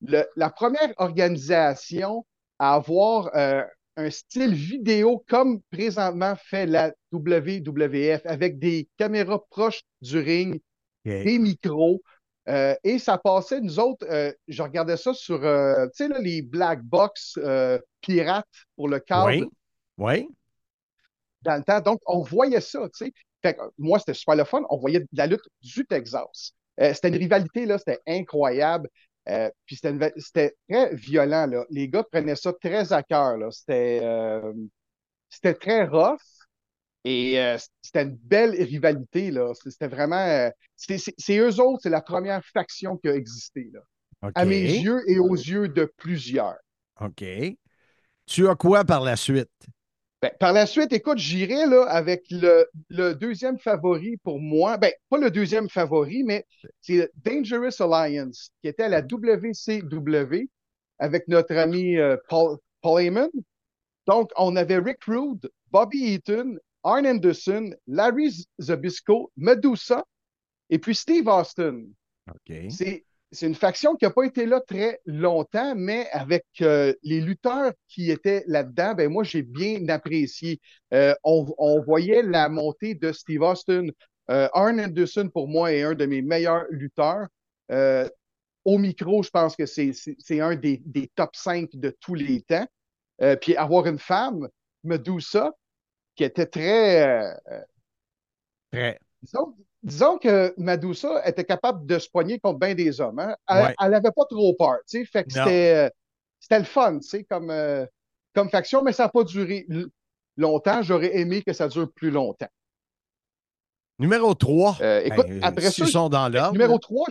le, 0.00 0.24
la 0.34 0.48
première 0.48 0.94
organisation 0.96 2.24
à 2.58 2.72
avoir 2.76 3.30
un 3.34 4.10
style 4.10 4.54
vidéo 4.54 5.22
comme 5.28 5.60
présentement 5.70 6.36
fait 6.36 6.64
la 6.64 6.94
WWF 7.12 8.22
avec 8.24 8.58
des 8.58 8.88
caméras 8.96 9.42
proches 9.50 9.82
du 10.00 10.18
ring, 10.20 10.58
des 11.04 11.38
micros. 11.38 12.00
Euh, 12.48 12.74
et 12.82 12.98
ça 12.98 13.18
passait, 13.18 13.60
nous 13.60 13.78
autres, 13.78 14.06
euh, 14.10 14.32
je 14.48 14.62
regardais 14.62 14.96
ça 14.96 15.14
sur, 15.14 15.40
tu 15.40 15.46
sais, 15.94 16.08
les 16.20 16.42
black 16.42 16.82
box 16.82 17.38
pirates 18.00 18.46
pour 18.76 18.88
le 18.88 18.98
câble. 18.98 19.30
Oui. 19.30 19.48
oui. 19.98 20.28
Dans 21.42 21.56
le 21.56 21.62
temps. 21.64 21.80
Donc, 21.80 22.00
on 22.06 22.20
voyait 22.20 22.60
ça, 22.60 22.88
tu 22.96 23.06
sais. 23.06 23.12
Fait 23.42 23.58
moi, 23.76 23.98
c'était 23.98 24.14
super 24.14 24.36
le 24.36 24.44
fun. 24.44 24.62
On 24.70 24.78
voyait 24.78 25.04
la 25.12 25.26
lutte 25.26 25.44
du 25.60 25.84
Texas. 25.84 26.52
c'était 26.78 27.08
une 27.08 27.16
rivalité, 27.16 27.66
là, 27.66 27.78
c'était 27.78 28.00
incroyable. 28.06 28.88
Euh, 29.28 29.50
puis 29.66 29.76
c'était 29.76 30.56
très 30.68 30.94
violent. 30.94 31.46
Là. 31.46 31.64
Les 31.70 31.88
gars 31.88 32.02
prenaient 32.02 32.36
ça 32.36 32.52
très 32.52 32.92
à 32.92 33.02
cœur. 33.02 33.38
Euh, 33.70 34.52
c'était 35.28 35.54
très 35.54 35.84
rough. 35.84 36.20
Et 37.04 37.40
euh, 37.40 37.56
c'était 37.80 38.02
une 38.02 38.16
belle 38.16 38.50
rivalité. 38.50 39.32
C'était 39.64 39.88
vraiment. 39.88 40.50
c'est 40.76 41.38
eux 41.38 41.60
autres, 41.60 41.80
c'est 41.82 41.90
la 41.90 42.00
première 42.02 42.44
faction 42.44 42.96
qui 42.96 43.08
a 43.08 43.14
existé. 43.14 43.70
Là. 43.72 43.80
À 44.34 44.44
mes 44.44 44.60
yeux 44.60 45.02
et 45.08 45.18
aux 45.18 45.34
yeux 45.34 45.68
de 45.68 45.84
plusieurs. 45.96 46.58
OK. 47.00 47.24
Tu 48.26 48.48
as 48.48 48.54
quoi 48.54 48.84
par 48.84 49.02
la 49.02 49.16
suite? 49.16 49.50
Ben, 50.22 50.30
par 50.38 50.52
la 50.52 50.66
suite, 50.66 50.92
écoute, 50.92 51.18
j'irai 51.18 51.66
là 51.66 51.84
avec 51.88 52.22
le, 52.30 53.14
deuxième 53.14 53.58
favori 53.58 54.18
pour 54.18 54.38
moi. 54.38 54.76
Ben, 54.76 54.92
pas 55.10 55.18
le 55.18 55.32
deuxième 55.32 55.68
favori, 55.68 56.22
mais 56.22 56.46
c'est 56.80 57.10
Dangerous 57.24 57.82
Alliance, 57.82 58.50
qui 58.60 58.68
était 58.68 58.84
à 58.84 58.88
la 58.88 59.00
WCW 59.00 60.48
avec 61.00 61.26
notre 61.26 61.56
ami 61.56 61.96
euh, 61.96 62.16
Paul, 62.28 62.58
Heyman. 62.84 63.30
Donc, 64.06 64.30
on 64.36 64.54
avait 64.54 64.78
Rick 64.78 65.02
Rude, 65.06 65.50
Bobby 65.72 66.14
Eaton, 66.14 66.56
Arn 66.84 67.06
Anderson, 67.06 67.70
Larry 67.86 68.46
Zabisco, 68.60 69.32
Medusa 69.36 70.04
et 70.70 70.78
puis 70.78 70.94
Steve 70.94 71.28
Austin. 71.28 71.84
C'est 72.68 73.04
c'est 73.32 73.46
une 73.46 73.54
faction 73.54 73.96
qui 73.96 74.04
n'a 74.04 74.10
pas 74.10 74.24
été 74.24 74.44
là 74.44 74.60
très 74.60 75.00
longtemps, 75.06 75.74
mais 75.74 76.06
avec 76.12 76.44
euh, 76.60 76.92
les 77.02 77.22
lutteurs 77.22 77.72
qui 77.88 78.10
étaient 78.10 78.44
là-dedans, 78.46 78.94
ben 78.94 79.10
moi, 79.10 79.24
j'ai 79.24 79.42
bien 79.42 79.88
apprécié. 79.88 80.60
Euh, 80.92 81.14
on, 81.24 81.80
voyait 81.80 82.22
la 82.22 82.50
montée 82.50 82.94
de 82.94 83.10
Steve 83.10 83.40
Austin. 83.40 83.86
Euh, 84.30 84.48
Arn 84.52 84.78
Anderson, 84.78 85.30
pour 85.32 85.48
moi, 85.48 85.72
est 85.72 85.82
un 85.82 85.94
de 85.94 86.04
mes 86.04 86.20
meilleurs 86.20 86.66
lutteurs. 86.70 87.26
au 88.64 88.78
micro, 88.78 89.22
je 89.22 89.30
pense 89.30 89.56
que 89.56 89.64
c'est 89.64 90.40
un 90.40 90.54
des, 90.54 91.10
top 91.14 91.34
5 91.34 91.70
de 91.72 91.96
tous 92.00 92.14
les 92.14 92.42
temps. 92.42 92.66
puis 93.40 93.56
avoir 93.56 93.86
une 93.86 93.98
femme, 93.98 94.46
Medusa, 94.84 95.52
qui 96.14 96.24
était 96.24 96.46
très... 96.46 97.36
très 98.70 98.98
disons 99.82 100.18
que 100.18 100.54
Madusa 100.56 101.26
était 101.26 101.44
capable 101.44 101.86
de 101.86 101.98
se 101.98 102.08
poigner 102.08 102.38
contre 102.38 102.58
bien 102.58 102.74
des 102.74 103.00
hommes. 103.00 103.18
Hein. 103.18 103.36
Elle 103.48 103.90
n'avait 103.90 104.12
pas 104.12 104.24
trop 104.28 104.54
peur. 104.54 104.76
Fait 104.88 105.24
que 105.24 105.32
c'était, 105.32 106.58
le 106.58 106.64
fun 106.64 106.98
comme, 107.28 107.50
euh, 107.50 107.86
comme 108.34 108.48
faction, 108.48 108.82
mais 108.82 108.92
ça 108.92 109.04
n'a 109.04 109.08
pas 109.08 109.24
duré 109.24 109.66
longtemps. 110.36 110.82
J'aurais 110.82 111.16
aimé 111.16 111.42
que 111.42 111.52
ça 111.52 111.68
dure 111.68 111.90
plus 111.92 112.10
longtemps. 112.10 112.48
Numéro 113.98 114.34
3. 114.34 114.78
Euh, 114.80 115.02
écoute, 115.04 115.26
ben, 115.28 115.40
après 115.42 115.70
ça, 115.70 115.86
sont 115.86 116.08
dans 116.08 116.28
l'ordre. 116.28 116.52
Numéro 116.52 116.78
3, 116.78 117.06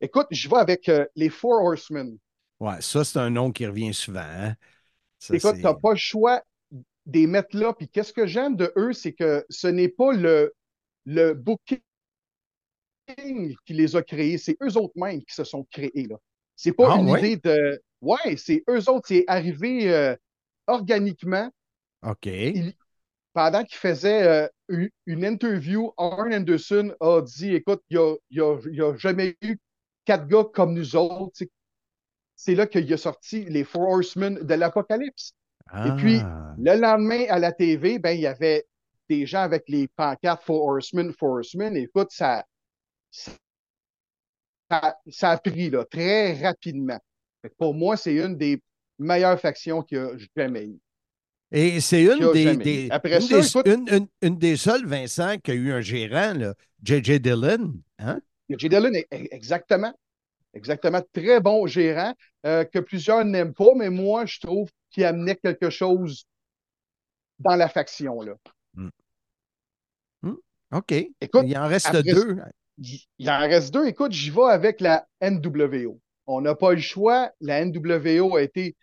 écoute, 0.00 0.26
je 0.30 0.48
vais 0.48 0.56
avec 0.56 0.88
euh, 0.88 1.04
les 1.14 1.28
Four 1.28 1.62
Horsemen. 1.62 2.16
Ouais, 2.60 2.80
ça, 2.80 3.04
c'est 3.04 3.18
un 3.18 3.28
nom 3.28 3.52
qui 3.52 3.66
revient 3.66 3.92
souvent. 3.92 4.20
Hein. 4.20 4.54
écoute, 5.30 5.56
tu 5.56 5.62
n'as 5.62 5.74
pas 5.74 5.90
le 5.90 5.96
choix 5.96 6.42
des 7.06 7.26
mettre 7.26 7.56
là. 7.56 7.72
Puis 7.72 7.88
qu'est-ce 7.88 8.12
que 8.12 8.26
j'aime 8.26 8.56
de 8.56 8.72
eux, 8.76 8.92
c'est 8.92 9.12
que 9.12 9.44
ce 9.48 9.68
n'est 9.68 9.88
pas 9.88 10.12
le, 10.12 10.52
le 11.06 11.32
booking 11.34 11.80
qui 13.64 13.72
les 13.72 13.96
a 13.96 14.02
créés, 14.02 14.38
c'est 14.38 14.56
eux 14.62 14.76
autres 14.76 14.94
mêmes 14.96 15.22
qui 15.24 15.34
se 15.34 15.44
sont 15.44 15.64
créés. 15.70 16.06
Là. 16.08 16.16
C'est 16.56 16.72
pas 16.72 16.94
ah, 16.94 16.98
une 16.98 17.08
idée 17.08 17.36
de. 17.36 17.80
Ouais, 18.00 18.36
c'est 18.36 18.64
eux 18.68 18.90
autres, 18.90 19.06
c'est 19.08 19.24
arrivé 19.26 19.92
euh, 19.92 20.16
organiquement. 20.66 21.50
OK. 22.02 22.28
pendant 23.32 23.64
qu'ils 23.64 23.78
faisaient 23.78 24.22
euh, 24.22 24.48
une, 25.06 25.24
interview, 25.24 25.92
Arn 25.96 26.32
Anderson 26.32 26.94
a 27.00 27.20
dit 27.22 27.54
Écoute, 27.54 27.82
il 27.90 28.16
n'y 28.30 28.40
a, 28.40 28.96
jamais 28.96 29.36
eu 29.42 29.56
quatre 30.04 30.26
gars 30.26 30.44
comme 30.52 30.74
nous 30.74 30.96
autres. 30.96 31.44
C'est 32.34 32.54
là 32.54 32.66
qu'il 32.66 32.92
a 32.92 32.96
sorti 32.96 33.44
les 33.44 33.64
Four 33.64 33.88
Horsemen 33.88 34.34
de 34.34 34.54
l'Apocalypse. 34.54 35.32
Et 35.74 35.90
puis, 35.96 36.20
ah. 36.22 36.54
le 36.58 36.80
lendemain, 36.80 37.24
à 37.28 37.38
la 37.38 37.52
TV, 37.52 37.98
ben, 37.98 38.12
il 38.12 38.20
y 38.20 38.26
avait 38.26 38.64
des 39.08 39.26
gens 39.26 39.42
avec 39.42 39.64
les 39.68 39.88
pancartes 39.88 40.44
Four 40.44 40.64
Horsemen, 40.64 41.12
Four 41.12 41.38
Horsemen. 41.38 41.76
Écoute, 41.76 42.08
ça, 42.10 42.44
ça, 43.10 43.32
a 45.22 45.38
pris 45.38 45.70
là, 45.70 45.84
très 45.84 46.40
rapidement. 46.40 46.98
Pour 47.58 47.74
moi, 47.74 47.96
c'est 47.96 48.14
une 48.14 48.36
des 48.36 48.62
meilleures 48.98 49.40
factions 49.40 49.82
qu'il 49.82 49.98
y 49.98 50.00
a 50.00 50.10
jamais 50.36 50.66
eu. 50.66 50.78
Et 51.52 51.80
c'est 51.80 52.02
une 52.02 52.32
des, 52.32 52.88
Après 52.90 53.16
une, 53.16 53.42
ça, 53.42 53.62
des 53.62 53.76
une, 54.22 54.36
des 54.36 54.56
seules, 54.56 54.86
Vincent, 54.86 55.36
qui 55.38 55.52
a 55.52 55.54
eu 55.54 55.72
un 55.72 55.80
gérant, 55.80 56.34
J.J. 56.82 57.20
Dillon. 57.20 57.74
Hein? 57.98 58.20
J.J. 58.48 58.68
Dillon, 58.68 58.90
exactement. 59.10 59.92
Exactement. 60.56 61.02
Très 61.12 61.40
bon 61.40 61.66
gérant 61.66 62.14
euh, 62.46 62.64
que 62.64 62.78
plusieurs 62.78 63.24
n'aiment 63.24 63.54
pas, 63.54 63.74
mais 63.76 63.90
moi, 63.90 64.26
je 64.26 64.40
trouve 64.40 64.70
qu'il 64.90 65.04
amenait 65.04 65.36
quelque 65.36 65.70
chose 65.70 66.26
dans 67.38 67.56
la 67.56 67.68
faction. 67.68 68.22
Là. 68.22 68.34
Hmm. 68.74 68.88
Hmm. 70.22 70.36
OK. 70.72 70.92
Écoute, 71.20 71.44
il 71.46 71.56
en 71.58 71.68
reste 71.68 71.94
deux 71.96 72.38
il 72.78 73.30
en 73.30 73.38
reste 73.38 73.72
deux. 73.72 73.86
Écoute, 73.86 74.12
j'y 74.12 74.30
vais 74.30 74.50
avec 74.50 74.80
la 74.80 75.06
NWO. 75.22 76.00
On 76.26 76.40
n'a 76.40 76.54
pas 76.54 76.72
le 76.72 76.80
choix. 76.80 77.30
La 77.40 77.64
NWO 77.64 78.36
a 78.36 78.42
été 78.42 78.76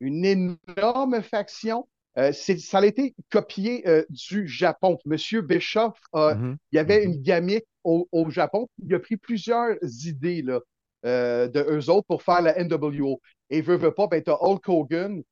une 0.00 0.24
énorme 0.24 1.22
faction. 1.22 1.88
Euh, 2.18 2.32
ça 2.32 2.78
a 2.78 2.86
été 2.86 3.14
copié 3.30 3.86
euh, 3.88 4.04
du 4.10 4.48
Japon. 4.48 4.98
Monsieur 5.04 5.42
Bischoff, 5.42 5.98
mm-hmm. 6.12 6.56
il 6.72 6.76
y 6.76 6.78
avait 6.78 7.00
mm-hmm. 7.00 7.04
une 7.04 7.22
gamique 7.22 7.66
au, 7.84 8.30
Japon. 8.30 8.68
Il 8.84 8.94
a 8.94 8.98
pris 8.98 9.16
plusieurs 9.16 9.76
idées 10.04 10.42
là, 10.42 10.60
euh, 11.06 11.48
de 11.48 11.60
eux 11.60 11.90
autres 11.90 12.06
pour 12.06 12.22
faire 12.22 12.42
la 12.42 12.62
NWO. 12.62 13.20
Et 13.48 13.60
veut, 13.62 13.76
veut 13.76 13.92
pas, 13.92 14.06
ben, 14.06 14.22
tu 14.22 14.30
as 14.30 14.42
Hulk 14.42 14.68
Hogan 14.68 15.22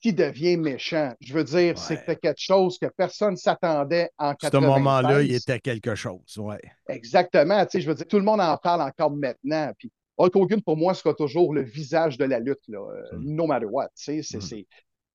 qui 0.00 0.12
devient 0.12 0.56
méchant. 0.56 1.14
Je 1.20 1.34
veux 1.34 1.44
dire, 1.44 1.76
c'était 1.76 2.16
quelque 2.16 2.40
chose 2.40 2.78
que 2.78 2.86
personne 2.86 3.32
ne 3.32 3.36
s'attendait 3.36 4.10
en 4.16 4.34
90. 4.34 4.46
À 4.46 4.50
ce 4.50 4.66
moment-là, 4.66 5.22
il 5.22 5.34
était 5.34 5.58
quelque 5.58 5.94
chose, 5.94 6.38
ouais. 6.38 6.60
Exactement. 6.88 7.64
Tu 7.64 7.72
sais, 7.72 7.80
je 7.80 7.88
veux 7.88 7.94
dire, 7.94 8.06
tout 8.06 8.18
le 8.18 8.24
monde 8.24 8.40
en 8.40 8.56
parle 8.56 8.82
encore 8.82 9.10
maintenant. 9.10 9.72
Puis 9.76 9.90
Hulk 10.16 10.36
Hogan, 10.36 10.62
pour 10.62 10.76
moi, 10.76 10.94
sera 10.94 11.14
toujours 11.14 11.52
le 11.52 11.62
visage 11.62 12.16
de 12.16 12.24
la 12.24 12.38
lutte, 12.38 12.66
là, 12.68 12.78
euh, 12.78 13.18
mm. 13.18 13.34
no 13.34 13.46
matter 13.46 13.66
what. 13.66 13.88
Tu 13.96 14.22
sais, 14.22 14.40
c'est, 14.40 14.56
mm. 14.56 14.64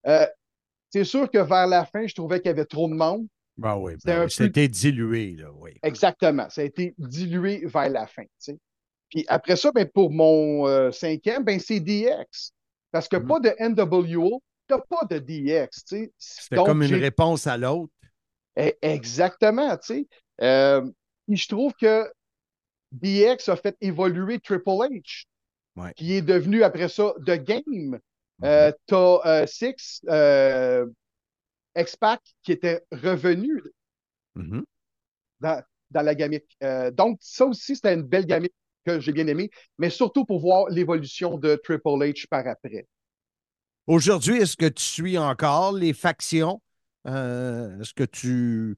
euh, 0.07 0.27
c'est 0.89 1.05
sûr 1.05 1.29
que 1.29 1.37
vers 1.37 1.67
la 1.67 1.85
fin, 1.85 2.05
je 2.05 2.13
trouvais 2.13 2.39
qu'il 2.39 2.47
y 2.47 2.53
avait 2.53 2.65
trop 2.65 2.89
de 2.89 2.93
monde. 2.93 3.27
Ben 3.55 3.77
oui, 3.77 3.93
ben 4.03 4.27
c'était 4.29 4.67
dilué, 4.67 5.35
là, 5.37 5.51
oui. 5.53 5.77
Exactement. 5.83 6.49
Ça 6.49 6.61
a 6.61 6.63
été 6.63 6.95
dilué 6.97 7.63
vers 7.65 7.89
la 7.89 8.07
fin. 8.07 8.23
Tu 8.23 8.29
sais. 8.39 8.57
Puis 9.13 9.25
après 9.27 9.55
ça, 9.55 9.71
ben, 9.71 9.87
pour 9.87 10.11
mon 10.11 10.67
euh, 10.67 10.91
cinquième, 10.91 11.43
ben, 11.43 11.59
c'est 11.59 11.79
DX. 11.79 12.51
Parce 12.91 13.07
que 13.07 13.17
mm. 13.17 13.27
pas 13.27 13.39
de 13.39 13.53
NWO, 13.59 14.41
t'as 14.67 14.79
pas 14.79 15.05
de 15.09 15.19
DX. 15.19 16.09
C'était 16.17 16.55
comme 16.57 16.81
une 16.81 16.95
réponse 16.95 17.45
à 17.45 17.57
l'autre. 17.57 17.93
Eh, 18.55 18.75
exactement, 18.81 19.77
tu 19.77 19.85
sais. 19.85 20.07
Euh, 20.41 20.89
je 21.27 21.47
trouve 21.47 21.73
que 21.73 22.11
DX 22.91 23.49
a 23.49 23.55
fait 23.55 23.75
évoluer 23.81 24.39
Triple 24.39 24.69
H, 24.69 25.25
qui 25.95 26.13
est 26.13 26.21
devenu 26.21 26.63
après 26.63 26.89
ça 26.89 27.13
The 27.25 27.43
Game. 27.43 27.99
Euh, 28.43 28.71
t'as 28.87 29.19
euh, 29.25 29.45
Six, 29.47 30.01
X-Pac, 31.75 32.21
qui 32.41 32.51
était 32.51 32.83
revenu 32.91 33.61
mm-hmm. 34.35 34.63
dans, 35.39 35.63
la 35.91 36.15
gamique. 36.15 36.57
donc, 36.93 37.19
ça 37.21 37.45
aussi, 37.45 37.75
c'était 37.75 37.93
une 37.93 38.03
belle 38.03 38.25
gamique 38.25 38.53
que 38.85 38.99
j'ai 38.99 39.11
bien 39.11 39.27
aimée, 39.27 39.49
mais 39.77 39.89
surtout 39.89 40.25
pour 40.25 40.39
voir 40.39 40.69
l'évolution 40.69 41.37
de 41.37 41.55
Triple 41.55 42.03
H 42.03 42.27
par 42.27 42.47
après. 42.47 42.87
Aujourd'hui, 43.87 44.37
est-ce 44.37 44.55
que 44.55 44.67
tu 44.67 44.83
suis 44.83 45.17
encore 45.17 45.73
les 45.73 45.93
factions? 45.93 46.61
est-ce 47.05 47.93
que 47.93 48.05
tu 48.05 48.77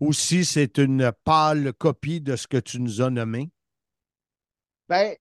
aussi 0.00 0.44
c'est 0.44 0.78
une 0.78 1.12
pâle 1.24 1.72
copie 1.74 2.20
de 2.20 2.36
ce 2.36 2.46
que 2.46 2.56
tu 2.56 2.80
nous 2.80 3.02
as 3.02 3.10
nommé? 3.10 3.50
Ben, 4.88 5.14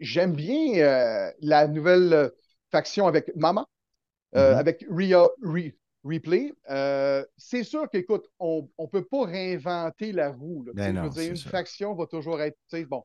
j'aime 0.00 0.34
bien 0.34 0.74
euh, 0.78 1.30
la 1.40 1.68
nouvelle 1.68 2.12
euh, 2.12 2.28
faction 2.70 3.06
avec 3.06 3.34
Mama, 3.36 3.66
euh, 4.34 4.54
mm-hmm. 4.54 4.58
avec 4.58 4.86
Ria 4.90 5.28
Replay. 6.04 6.52
c'est 7.36 7.64
sûr 7.64 7.88
qu'écoute, 7.90 8.26
on 8.38 8.68
ne 8.78 8.86
peut 8.86 9.04
pas 9.04 9.24
réinventer 9.24 10.12
la 10.12 10.30
roue. 10.30 10.66
Ben 10.74 11.10
une 11.16 11.36
faction 11.36 11.94
va 11.94 12.06
toujours 12.06 12.40
être, 12.40 12.58
bon, 12.88 13.04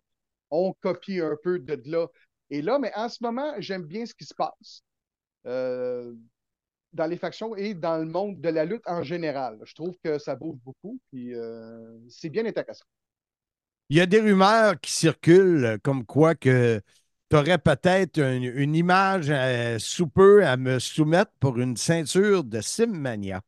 on 0.50 0.74
copie 0.82 1.20
un 1.20 1.38
peu 1.44 1.60
de 1.60 1.80
là 1.86 2.08
et 2.50 2.62
là, 2.62 2.80
mais 2.80 2.92
en 2.96 3.10
ce 3.10 3.18
moment, 3.22 3.54
j'aime 3.60 3.84
bien 3.84 4.06
ce 4.06 4.14
qui 4.14 4.26
se 4.26 4.34
passe 4.34 4.84
dans 5.44 7.06
les 7.06 7.18
factions 7.18 7.56
et 7.56 7.74
dans 7.74 7.98
le 7.98 8.06
monde 8.06 8.42
de 8.42 8.50
la 8.50 8.66
lutte 8.66 8.88
en 8.88 9.04
général. 9.04 9.60
Je 9.64 9.76
trouve 9.76 9.96
que 10.04 10.18
ça 10.18 10.36
bouge 10.36 10.58
beaucoup, 10.64 11.00
puis 11.12 11.34
c'est 12.10 12.30
bien 12.30 12.46
intéressant. 12.46 12.86
Il 13.90 13.98
y 13.98 14.02
a 14.02 14.06
des 14.06 14.20
rumeurs 14.20 14.80
qui 14.82 14.92
circulent 14.92 15.66
euh, 15.66 15.78
comme 15.82 16.06
quoi 16.06 16.36
que 16.36 16.82
tu 17.30 17.36
aurais 17.36 17.58
peut-être 17.58 18.20
une, 18.20 18.76
image 18.76 19.30
euh, 19.30 19.78
sous 19.80 20.08
peu 20.08 20.46
à 20.46 20.56
me 20.56 20.80
soumettre 20.80 21.32
pour 21.40 21.58
une 21.60 21.76
ceinture 21.76 22.44
de 22.44 22.62
Simmania. 22.62 23.42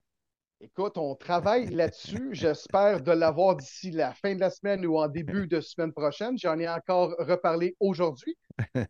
Écoute, 0.61 0.97
on 0.97 1.15
travaille 1.15 1.67
là-dessus. 1.67 2.29
J'espère 2.33 3.01
de 3.01 3.13
l'avoir 3.13 3.55
d'ici 3.55 3.91
la 3.91 4.13
fin 4.13 4.35
de 4.35 4.41
la 4.41 4.49
semaine 4.49 4.85
ou 4.85 4.97
en 4.97 5.07
début 5.07 5.47
de 5.47 5.61
semaine 5.61 5.93
prochaine. 5.93 6.37
J'en 6.37 6.59
ai 6.59 6.67
encore 6.67 7.15
reparlé 7.19 7.77
aujourd'hui. 7.79 8.37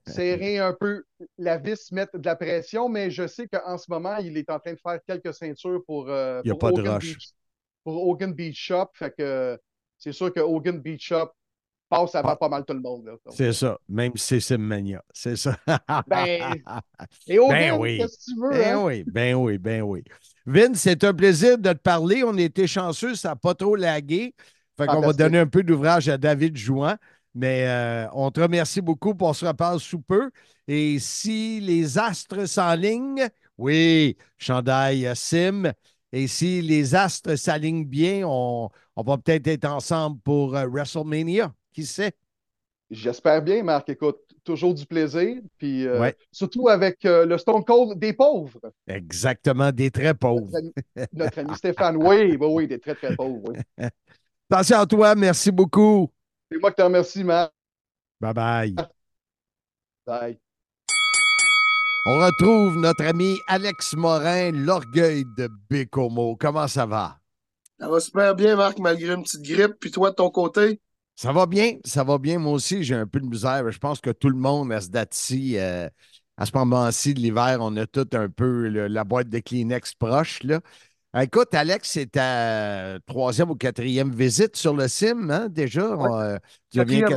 Serrer 0.07 0.57
un 0.57 0.73
peu 0.73 1.03
la 1.37 1.59
vis, 1.59 1.91
mettre 1.91 2.17
de 2.17 2.25
la 2.25 2.35
pression, 2.35 2.89
mais 2.89 3.11
je 3.11 3.27
sais 3.27 3.47
qu'en 3.47 3.77
ce 3.77 3.85
moment, 3.89 4.17
il 4.17 4.35
est 4.37 4.49
en 4.49 4.59
train 4.59 4.73
de 4.73 4.79
faire 4.79 4.99
quelques 5.05 5.35
ceintures 5.35 5.83
pour, 5.85 6.09
euh, 6.09 6.41
pas 6.59 6.71
de 6.71 6.81
Beach, 6.81 7.29
pour 7.83 8.07
Hogan 8.07 8.33
Beach 8.33 8.59
Shop. 8.59 8.87
Fait 8.93 9.13
que 9.15 9.59
c'est 9.99 10.13
sûr 10.13 10.33
que 10.33 10.39
Hogan 10.39 10.79
Beach 10.79 11.05
Shop 11.05 11.29
passe 11.89 12.15
avant 12.15 12.35
pas 12.35 12.49
mal 12.49 12.63
tout 12.65 12.73
le 12.73 12.79
monde. 12.79 13.09
C'est 13.31 13.53
ça, 13.53 13.77
même 13.89 14.11
si 14.15 14.25
c'est 14.25 14.39
Simmania. 14.39 15.03
C'est 15.11 15.35
ça. 15.35 15.57
ben, 16.07 16.53
et 17.27 17.39
au 17.39 17.47
ben 17.49 17.77
oui. 17.77 17.97
tu 17.97 18.39
veux? 18.39 18.51
Ben 18.51 18.75
hein? 18.75 18.83
oui, 18.83 19.03
ben 19.05 19.35
oui, 19.35 19.57
ben 19.57 19.81
oui. 19.81 20.03
Vince, 20.45 20.79
c'est 20.79 21.03
un 21.03 21.13
plaisir 21.13 21.57
de 21.57 21.73
te 21.73 21.77
parler. 21.77 22.23
On 22.23 22.37
était 22.37 22.67
chanceux, 22.67 23.15
ça 23.15 23.29
n'a 23.29 23.35
pas 23.35 23.55
trop 23.55 23.75
lagué. 23.75 24.33
Fait 24.77 24.85
qu'on 24.85 25.01
va 25.01 25.13
donner 25.13 25.39
un 25.39 25.47
peu 25.47 25.63
d'ouvrage 25.63 26.07
à 26.07 26.17
David 26.17 26.55
Jouan. 26.55 26.95
Mais 27.35 27.67
euh, 27.67 28.07
on 28.13 28.31
te 28.31 28.39
remercie 28.39 28.81
beaucoup. 28.81 29.13
On 29.19 29.33
se 29.33 29.45
reparle 29.45 29.79
sous 29.79 30.01
peu. 30.01 30.31
Et 30.67 30.99
si 30.99 31.59
les 31.59 31.97
astres 31.97 32.45
s'enlignent, 32.45 33.27
oui, 33.57 34.17
chandail 34.37 35.11
Sim. 35.15 35.71
Et 36.11 36.27
si 36.27 36.61
les 36.61 36.95
astres 36.95 37.35
s'alignent 37.35 37.85
bien, 37.85 38.23
on, 38.25 38.69
on 38.95 39.03
va 39.03 39.17
peut-être 39.17 39.47
être 39.47 39.65
ensemble 39.65 40.19
pour 40.21 40.55
euh, 40.55 40.67
WrestleMania. 40.67 41.53
Qui 41.79 41.85
sait? 41.85 42.11
J'espère 42.91 43.41
bien, 43.41 43.63
Marc. 43.63 43.87
Écoute, 43.87 44.19
toujours 44.43 44.73
du 44.73 44.85
plaisir. 44.85 45.37
Puis 45.57 45.87
euh, 45.87 46.11
surtout 46.29 46.67
avec 46.67 47.05
euh, 47.05 47.25
le 47.25 47.37
Stone 47.37 47.63
Cold 47.63 47.97
des 47.97 48.11
pauvres. 48.11 48.59
Exactement, 48.85 49.71
des 49.71 49.89
très 49.89 50.13
pauvres. 50.13 50.51
Notre 51.13 51.39
ami, 51.39 51.55
Stéphane. 51.55 51.95
Oui, 51.95 52.35
oui, 52.35 52.47
oui, 52.51 52.67
des 52.67 52.79
très, 52.79 52.95
très 52.95 53.15
pauvres. 53.15 53.41
Oui. 53.47 53.57
Attention 54.51 54.79
à 54.79 54.85
toi. 54.85 55.15
Merci 55.15 55.51
beaucoup. 55.51 56.11
C'est 56.51 56.59
moi 56.59 56.71
qui 56.71 56.75
te 56.75 56.81
remercie, 56.81 57.23
Marc. 57.23 57.53
Bye 58.19 58.33
bye. 58.33 58.75
Bye. 60.05 60.37
On 62.07 62.17
retrouve 62.17 62.75
notre 62.75 63.05
ami 63.05 63.37
Alex 63.47 63.93
Morin, 63.93 64.51
l'orgueil 64.51 65.23
de 65.37 65.47
Bécomo. 65.69 66.35
Comment 66.35 66.67
ça 66.67 66.85
va? 66.85 67.19
Ça 67.79 67.87
va 67.87 68.01
super 68.01 68.35
bien, 68.35 68.57
Marc, 68.57 68.79
malgré 68.79 69.13
une 69.13 69.23
petite 69.23 69.43
grippe. 69.43 69.75
Puis 69.79 69.91
toi, 69.91 70.09
de 70.09 70.15
ton 70.15 70.29
côté? 70.29 70.81
Ça 71.21 71.33
va 71.33 71.47
bien, 71.47 71.73
ça 71.83 72.05
va 72.05 72.17
bien. 72.17 72.39
Moi 72.39 72.53
aussi, 72.53 72.81
j'ai 72.81 72.95
un 72.95 73.05
peu 73.05 73.19
de 73.19 73.25
misère. 73.25 73.69
Je 73.69 73.77
pense 73.77 73.99
que 73.99 74.09
tout 74.09 74.29
le 74.29 74.37
monde 74.37 74.71
à 74.71 74.79
ce 74.79 74.87
date-ci, 74.87 75.57
euh, 75.57 75.89
à 76.37 76.45
ce 76.45 76.51
moment-ci 76.53 77.13
de 77.13 77.19
l'hiver, 77.19 77.57
on 77.59 77.75
a 77.75 77.85
tout 77.85 78.07
un 78.13 78.29
peu 78.29 78.69
la 78.69 79.03
boîte 79.03 79.27
de 79.27 79.39
Kleenex 79.39 79.95
proche. 79.95 80.41
Là. 80.43 80.61
Écoute, 81.21 81.53
Alex, 81.53 81.89
c'est 81.89 82.11
ta 82.11 82.99
troisième 83.05 83.51
ou 83.51 83.55
quatrième 83.55 84.15
visite 84.15 84.55
sur 84.55 84.73
le 84.73 84.87
sim, 84.87 85.29
hein, 85.29 85.49
déjà? 85.49 85.91
Euh, 85.91 86.39
quatrième, 86.71 87.09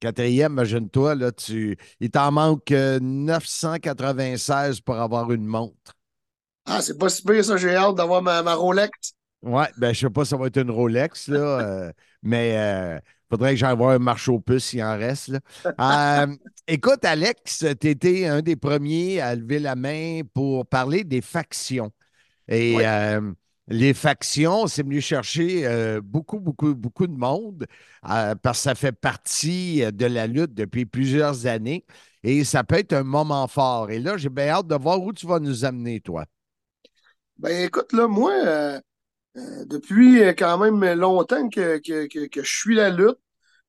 quatrième 0.00 0.52
imagine-toi, 0.52 1.14
là, 1.14 1.30
tu... 1.30 1.76
il 2.00 2.10
t'en 2.10 2.32
manque 2.32 2.70
996 2.70 4.78
euh, 4.78 4.80
pour 4.82 4.94
avoir 4.94 5.30
une 5.30 5.44
montre. 5.44 5.92
Ah, 6.64 6.80
c'est 6.80 6.96
pas 6.96 7.10
si 7.10 7.22
pire, 7.22 7.44
ça. 7.44 7.58
J'ai 7.58 7.76
hâte 7.76 7.96
d'avoir 7.96 8.22
ma, 8.22 8.42
ma 8.42 8.54
Rolex. 8.54 9.12
Ouais, 9.42 9.68
ben 9.76 9.92
je 9.92 10.00
sais 10.00 10.10
pas 10.10 10.24
si 10.24 10.30
ça 10.30 10.38
va 10.38 10.46
être 10.46 10.56
une 10.56 10.70
Rolex, 10.70 11.28
là, 11.28 11.38
euh, 11.60 11.92
mais 12.22 12.50
il 12.50 12.56
euh, 12.56 12.98
faudrait 13.30 13.52
que 13.52 13.56
j'aille 13.56 13.76
voir 13.76 13.90
un 13.90 13.98
marché 13.98 14.30
aux 14.30 14.40
puces 14.40 14.66
s'il 14.66 14.82
en 14.82 14.96
reste. 14.96 15.28
Là. 15.28 15.40
Euh, 15.80 16.34
écoute, 16.66 17.04
Alex, 17.04 17.64
tu 17.80 17.88
étais 17.88 18.26
un 18.26 18.42
des 18.42 18.56
premiers 18.56 19.20
à 19.20 19.34
lever 19.34 19.58
la 19.58 19.76
main 19.76 20.20
pour 20.34 20.66
parler 20.66 21.04
des 21.04 21.20
factions. 21.20 21.92
Et 22.48 22.76
les 23.72 23.94
factions, 23.94 24.66
c'est 24.66 24.82
venu 24.82 25.00
chercher 25.00 26.00
beaucoup, 26.02 26.40
beaucoup, 26.40 26.74
beaucoup 26.74 27.06
de 27.06 27.16
monde 27.16 27.66
parce 28.02 28.58
que 28.58 28.62
ça 28.64 28.74
fait 28.74 28.90
partie 28.90 29.84
de 29.92 30.06
la 30.06 30.26
lutte 30.26 30.54
depuis 30.54 30.86
plusieurs 30.86 31.46
années 31.46 31.84
et 32.24 32.42
ça 32.42 32.64
peut 32.64 32.78
être 32.78 32.92
un 32.92 33.04
moment 33.04 33.46
fort. 33.46 33.90
Et 33.90 34.00
là, 34.00 34.16
j'ai 34.16 34.28
bien 34.28 34.48
hâte 34.48 34.66
de 34.66 34.74
voir 34.74 35.00
où 35.00 35.12
tu 35.12 35.26
vas 35.26 35.38
nous 35.38 35.64
amener, 35.64 36.00
toi. 36.00 36.24
Ben 37.38 37.64
écoute, 37.64 37.92
là, 37.92 38.06
moi, 38.06 38.80
euh, 39.40 39.64
depuis 39.64 40.22
euh, 40.22 40.32
quand 40.36 40.58
même 40.58 40.98
longtemps 40.98 41.48
que, 41.48 41.78
que, 41.78 42.26
que, 42.26 42.42
je 42.42 42.50
suis 42.50 42.74
la 42.74 42.90
lutte. 42.90 43.18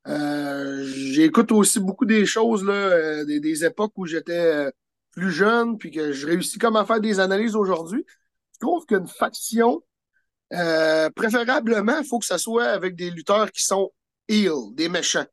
Euh, 0.07 0.83
j'écoute 0.85 1.51
aussi 1.51 1.79
beaucoup 1.79 2.05
des 2.05 2.25
choses, 2.25 2.63
là, 2.63 3.23
des, 3.25 3.39
des, 3.39 3.65
époques 3.65 3.93
où 3.97 4.05
j'étais 4.05 4.71
plus 5.11 5.31
jeune, 5.31 5.77
puis 5.77 5.91
que 5.91 6.11
je 6.11 6.25
réussis 6.25 6.57
comme 6.57 6.75
à 6.75 6.85
faire 6.85 6.99
des 6.99 7.19
analyses 7.19 7.55
aujourd'hui. 7.55 8.05
Je 8.53 8.59
trouve 8.59 8.85
qu'une 8.85 9.07
faction, 9.07 9.83
préférablement, 10.49 11.99
il 11.99 12.07
faut 12.07 12.19
que 12.19 12.25
ça 12.25 12.37
soit 12.39 12.65
avec 12.65 12.95
des 12.95 13.11
lutteurs 13.11 13.51
qui 13.51 13.63
sont 13.63 13.91
heel, 14.27 14.73
des 14.73 14.89
méchants. 14.89 15.25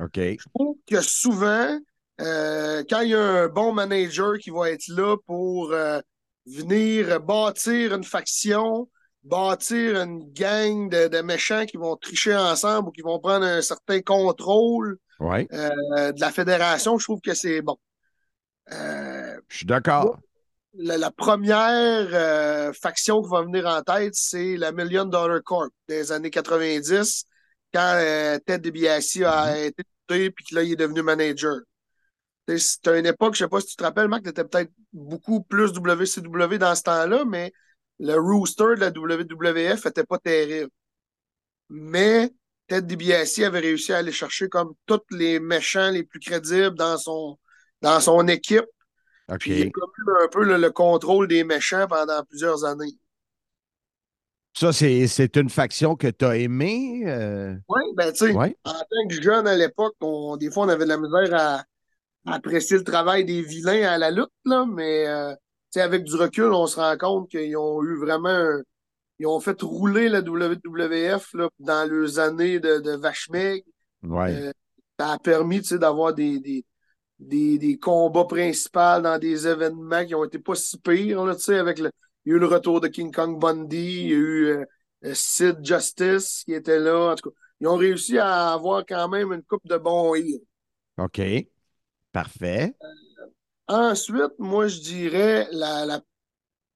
OK. 0.00 0.16
Je 0.16 0.48
trouve 0.54 0.76
que 0.86 1.00
souvent, 1.00 1.78
quand 2.18 3.00
il 3.00 3.08
y 3.08 3.14
a 3.14 3.20
un 3.20 3.48
bon 3.48 3.72
manager 3.72 4.38
qui 4.38 4.50
va 4.50 4.70
être 4.70 4.86
là 4.88 5.16
pour 5.26 5.74
venir 6.46 7.20
bâtir 7.20 7.94
une 7.94 8.04
faction, 8.04 8.88
bâtir 9.22 10.00
une 10.00 10.32
gang 10.32 10.88
de, 10.88 11.20
méchants 11.22 11.66
qui 11.66 11.76
vont 11.76 11.96
tricher 11.96 12.36
ensemble 12.36 12.88
ou 12.88 12.92
qui 12.92 13.02
vont 13.02 13.18
prendre 13.18 13.44
un 13.44 13.62
certain 13.62 14.00
contrôle 14.00 14.98
euh, 15.20 16.12
de 16.12 16.20
la 16.20 16.30
fédération, 16.30 16.98
je 16.98 17.04
trouve 17.04 17.20
que 17.20 17.34
c'est 17.34 17.60
bon. 17.60 17.76
Euh, 18.72 19.38
je 19.48 19.56
suis 19.58 19.66
d'accord. 19.66 20.18
La, 20.74 21.10
première 21.10 22.08
euh, 22.12 22.72
faction 22.72 23.22
qui 23.22 23.28
va 23.30 23.42
venir 23.42 23.66
en 23.66 23.82
tête, 23.82 24.14
c'est 24.14 24.56
la 24.56 24.70
Million 24.70 25.04
Dollar 25.04 25.42
Corp 25.42 25.72
des 25.88 26.12
années 26.12 26.30
90, 26.30 27.24
quand 27.74 28.00
Ted 28.46 28.58
DiBiase 28.58 29.22
a 29.24 29.54
mm-hmm. 29.54 29.64
été 29.64 29.82
tué 30.08 30.30
puis 30.30 30.44
que 30.44 30.54
là, 30.54 30.62
il 30.62 30.72
est 30.72 30.76
devenu 30.76 31.02
manager. 31.02 31.60
C'était 32.56 32.98
une 32.98 33.06
époque, 33.06 33.34
je 33.34 33.44
ne 33.44 33.46
sais 33.46 33.50
pas 33.50 33.60
si 33.60 33.66
tu 33.68 33.76
te 33.76 33.82
rappelles, 33.82 34.08
Marc, 34.08 34.22
tu 34.22 34.30
étais 34.30 34.44
peut-être 34.44 34.70
beaucoup 34.92 35.42
plus 35.42 35.70
WCW 35.72 36.56
dans 36.58 36.74
ce 36.74 36.82
temps-là, 36.82 37.24
mais 37.26 37.52
le 37.98 38.14
rooster 38.14 38.74
de 38.76 38.80
la 38.80 38.90
WWF 38.90 39.84
n'était 39.84 40.04
pas 40.04 40.18
terrible. 40.18 40.70
Mais 41.68 42.30
Ted 42.66 42.86
DiBiase 42.86 43.40
avait 43.40 43.60
réussi 43.60 43.92
à 43.92 43.98
aller 43.98 44.12
chercher 44.12 44.48
comme 44.48 44.74
tous 44.86 45.00
les 45.10 45.40
méchants 45.40 45.90
les 45.90 46.04
plus 46.04 46.20
crédibles 46.20 46.76
dans 46.76 46.98
son, 46.98 47.38
dans 47.82 48.00
son 48.00 48.26
équipe. 48.28 48.66
Puis 49.38 49.50
il 49.50 49.62
a 49.62 49.66
eu 49.66 49.72
un 50.24 50.28
peu 50.28 50.44
le, 50.44 50.70
contrôle 50.70 51.28
des 51.28 51.44
méchants 51.44 51.86
pendant 51.86 52.22
plusieurs 52.24 52.64
années. 52.64 52.96
Ça, 54.54 54.72
c'est 54.72 55.36
une 55.36 55.50
faction 55.50 55.94
que 55.94 56.08
tu 56.08 56.24
as 56.24 56.36
aimée? 56.36 57.02
Euh? 57.06 57.54
Oui, 57.68 57.82
ben 57.94 58.10
tu 58.12 58.26
sais, 58.26 58.34
en 58.34 58.48
tant 58.72 59.08
que 59.08 59.22
jeune 59.22 59.46
à 59.46 59.54
l'époque, 59.54 59.94
des 60.40 60.50
fois, 60.50 60.64
on 60.64 60.68
avait 60.68 60.84
de 60.84 60.88
la 60.88 60.98
misère 60.98 61.34
à, 61.34 61.64
apprécier 62.34 62.76
le 62.76 62.84
travail 62.84 63.24
des 63.24 63.42
vilains 63.42 63.88
à 63.88 63.98
la 63.98 64.10
lutte, 64.10 64.32
là, 64.44 64.66
mais 64.66 65.06
euh, 65.06 65.34
avec 65.76 66.04
du 66.04 66.16
recul, 66.16 66.52
on 66.52 66.66
se 66.66 66.80
rend 66.80 66.96
compte 66.96 67.30
qu'ils 67.30 67.56
ont 67.56 67.82
eu 67.82 67.96
vraiment 67.98 68.60
ils 69.18 69.26
ont 69.26 69.40
fait 69.40 69.60
rouler 69.62 70.08
la 70.08 70.20
WWF 70.20 71.34
là, 71.34 71.48
dans 71.58 71.90
leurs 71.90 72.18
années 72.18 72.60
de, 72.60 72.78
de 72.78 72.92
vache 72.92 73.28
Ouais. 73.30 74.32
Euh, 74.32 74.52
ça 74.98 75.12
a 75.12 75.18
permis 75.18 75.60
d'avoir 75.72 76.14
des, 76.14 76.38
des, 76.38 76.64
des, 77.18 77.58
des, 77.58 77.78
combats 77.78 78.26
principaux 78.26 79.00
dans 79.00 79.18
des 79.18 79.48
événements 79.48 80.04
qui 80.04 80.14
ont 80.14 80.24
été 80.24 80.38
pas 80.38 80.54
si 80.54 80.78
pires. 80.78 81.24
Là, 81.24 81.34
avec 81.48 81.80
le, 81.80 81.90
il 82.24 82.30
y 82.30 82.32
a 82.32 82.36
eu 82.36 82.38
le 82.38 82.46
retour 82.46 82.80
de 82.80 82.86
King 82.86 83.12
Kong 83.12 83.40
Bundy, 83.40 83.76
il 83.76 84.08
y 84.08 84.12
a 84.12 84.16
eu 84.16 84.44
euh, 84.44 84.64
euh, 85.04 85.14
Sid 85.14 85.64
Justice 85.64 86.44
qui 86.44 86.52
était 86.52 86.78
là. 86.78 87.12
En 87.12 87.14
tout 87.16 87.30
cas, 87.30 87.36
ils 87.60 87.66
ont 87.66 87.76
réussi 87.76 88.18
à 88.18 88.52
avoir 88.52 88.84
quand 88.86 89.08
même 89.08 89.32
une 89.32 89.42
coupe 89.42 89.66
de 89.66 89.76
bons 89.76 90.14
heels. 90.14 90.42
OK. 90.96 91.20
Parfait. 92.12 92.72
Ensuite, 93.68 94.32
moi, 94.38 94.68
je 94.68 94.80
dirais 94.80 95.48
la, 95.52 95.86
la 95.86 96.00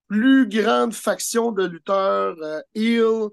plus 0.09 0.49
grande 0.49 0.95
faction 0.95 1.53
de 1.53 1.67
lutteurs 1.67 2.37
heel 2.75 3.29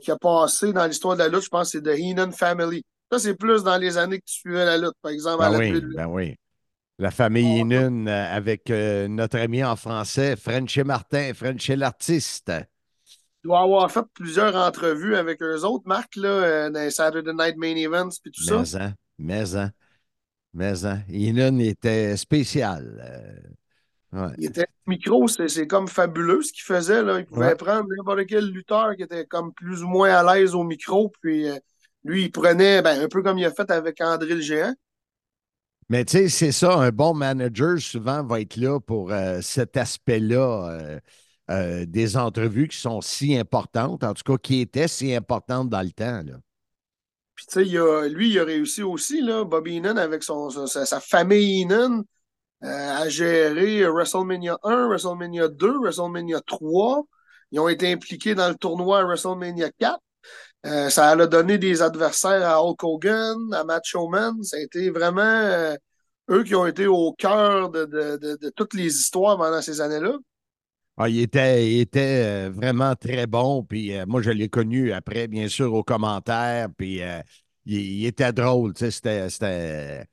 qui 0.00 0.12
a 0.12 0.16
passé 0.16 0.72
dans 0.72 0.86
l'histoire 0.86 1.16
de 1.16 1.22
la 1.22 1.28
lutte, 1.28 1.42
je 1.42 1.48
pense, 1.48 1.72
c'est 1.72 1.82
The 1.82 1.98
Heenan 1.98 2.30
Family. 2.30 2.84
Ça, 3.10 3.18
c'est 3.18 3.34
plus 3.34 3.64
dans 3.64 3.76
les 3.76 3.98
années 3.98 4.18
que 4.18 4.24
tu 4.24 4.34
suivais 4.34 4.64
la 4.64 4.78
lutte, 4.78 4.94
par 5.02 5.10
exemple. 5.10 5.40
Ben 5.40 5.54
à 5.54 5.58
oui, 5.58 5.80
ben 5.94 6.06
oui. 6.06 6.36
La 6.98 7.10
famille 7.10 7.58
Inun 7.58 8.06
euh, 8.06 8.36
avec 8.36 8.70
euh, 8.70 9.08
notre 9.08 9.38
ami 9.38 9.64
en 9.64 9.76
français, 9.76 10.36
Frenchy 10.36 10.84
Martin, 10.84 11.32
Frenchy 11.34 11.74
l'artiste. 11.74 12.52
Tu 13.04 13.48
dois 13.48 13.62
avoir 13.62 13.90
fait 13.90 14.04
plusieurs 14.14 14.54
entrevues 14.54 15.16
avec 15.16 15.42
eux 15.42 15.62
autres, 15.64 15.82
Marc, 15.86 16.14
là, 16.16 16.28
euh, 16.28 16.70
dans 16.70 16.80
les 16.80 16.90
Saturday 16.90 17.32
Night 17.32 17.56
Main 17.56 17.74
Events 17.76 18.10
et 18.24 18.30
tout 18.30 18.42
mais 18.50 18.64
ça. 18.64 18.84
Hein, 18.84 18.92
mais 19.18 19.56
hein, 19.56 19.72
mais 20.54 20.84
hein. 20.84 21.00
Inun 21.08 21.58
était 21.58 22.16
spécial. 22.16 23.50
Il 24.36 24.44
était 24.44 24.66
micro, 24.86 25.26
c'est 25.26 25.66
comme 25.66 25.88
fabuleux 25.88 26.42
ce 26.42 26.52
qu'il 26.52 26.64
faisait. 26.64 27.02
Là. 27.02 27.20
Il 27.20 27.24
pouvait 27.24 27.56
prendre 27.56 27.86
n'importe 27.88 28.26
quel 28.26 28.50
lutteur 28.50 28.94
qui 28.94 29.02
était 29.02 29.24
comme 29.24 29.54
plus 29.54 29.82
ou 29.82 29.88
moins 29.88 30.10
à 30.10 30.34
l'aise 30.34 30.54
au 30.54 30.64
micro, 30.64 31.10
puis 31.22 31.46
lui, 32.04 32.24
il 32.24 32.30
prenait 32.30 32.82
ben, 32.82 33.00
un 33.00 33.08
peu 33.08 33.22
comme 33.22 33.38
il 33.38 33.44
a 33.44 33.50
fait 33.50 33.70
avec 33.70 34.00
André 34.00 34.34
le 34.34 34.40
Géant. 34.40 34.74
Mais 35.88 36.04
tu 36.04 36.12
sais, 36.12 36.28
c'est 36.28 36.52
ça, 36.52 36.74
un 36.76 36.90
bon 36.90 37.12
manager 37.14 37.78
souvent 37.78 38.24
va 38.24 38.40
être 38.40 38.56
là 38.56 38.80
pour 38.80 39.12
euh, 39.12 39.40
cet 39.42 39.76
aspect-là 39.76 40.70
euh, 40.70 41.00
euh, 41.50 41.84
des 41.86 42.16
entrevues 42.16 42.68
qui 42.68 42.78
sont 42.78 43.00
si 43.00 43.36
importantes, 43.36 44.02
en 44.02 44.14
tout 44.14 44.22
cas 44.24 44.38
qui 44.38 44.60
étaient 44.60 44.88
si 44.88 45.14
importantes 45.14 45.68
dans 45.68 45.82
le 45.82 45.90
temps. 45.90 46.22
Là. 46.24 46.38
Tu 47.48 47.64
sais, 47.66 48.08
lui, 48.08 48.30
il 48.30 48.38
a 48.38 48.44
réussi 48.44 48.82
aussi, 48.82 49.20
là, 49.20 49.44
Bobby 49.44 49.76
Heenan, 49.76 49.96
avec 49.96 50.22
sa, 50.22 51.00
famille 51.00 51.62
Heenan, 51.62 52.02
à 52.62 53.08
gérer 53.08 53.84
WrestleMania 53.84 54.58
1, 54.62 54.88
WrestleMania 54.88 55.48
2, 55.48 55.78
WrestleMania 55.80 56.40
3. 56.46 57.04
Ils 57.52 57.60
ont 57.60 57.68
été 57.68 57.92
impliqués 57.92 58.34
dans 58.34 58.48
le 58.48 58.54
tournoi 58.54 59.04
WrestleMania 59.04 59.70
4. 59.78 60.00
Euh, 60.66 60.90
ça 60.90 61.10
a 61.10 61.26
donné 61.26 61.58
des 61.58 61.82
adversaires 61.82 62.48
à 62.48 62.62
Hulk 62.62 62.82
Hogan, 62.84 63.52
à 63.52 63.64
Macho 63.64 64.08
Man. 64.08 64.42
Ça 64.42 64.56
a 64.56 64.60
été 64.60 64.90
vraiment 64.90 65.22
euh, 65.22 65.74
eux 66.30 66.44
qui 66.44 66.54
ont 66.54 66.66
été 66.66 66.86
au 66.86 67.12
cœur 67.12 67.70
de, 67.70 68.50
toutes 68.56 68.74
les 68.74 68.86
histoires 68.86 69.36
pendant 69.38 69.60
ces 69.60 69.80
années-là. 69.80 70.14
Ah, 70.96 71.08
il 71.08 71.20
était, 71.20 71.78
était 71.78 72.22
euh, 72.24 72.50
vraiment 72.50 72.94
très 72.94 73.26
bon. 73.26 73.64
Puis 73.64 73.92
moi, 74.06 74.22
je 74.22 74.30
l'ai 74.30 74.48
connu 74.48 74.92
après, 74.92 75.26
bien 75.26 75.48
sûr, 75.48 75.72
aux 75.72 75.82
commentaires. 75.82 76.68
Puis 76.76 77.00
il, 77.64 78.06
était 78.06 78.32
drôle. 78.32 78.72
C'était, 78.76 79.28
c'était, 79.30 80.06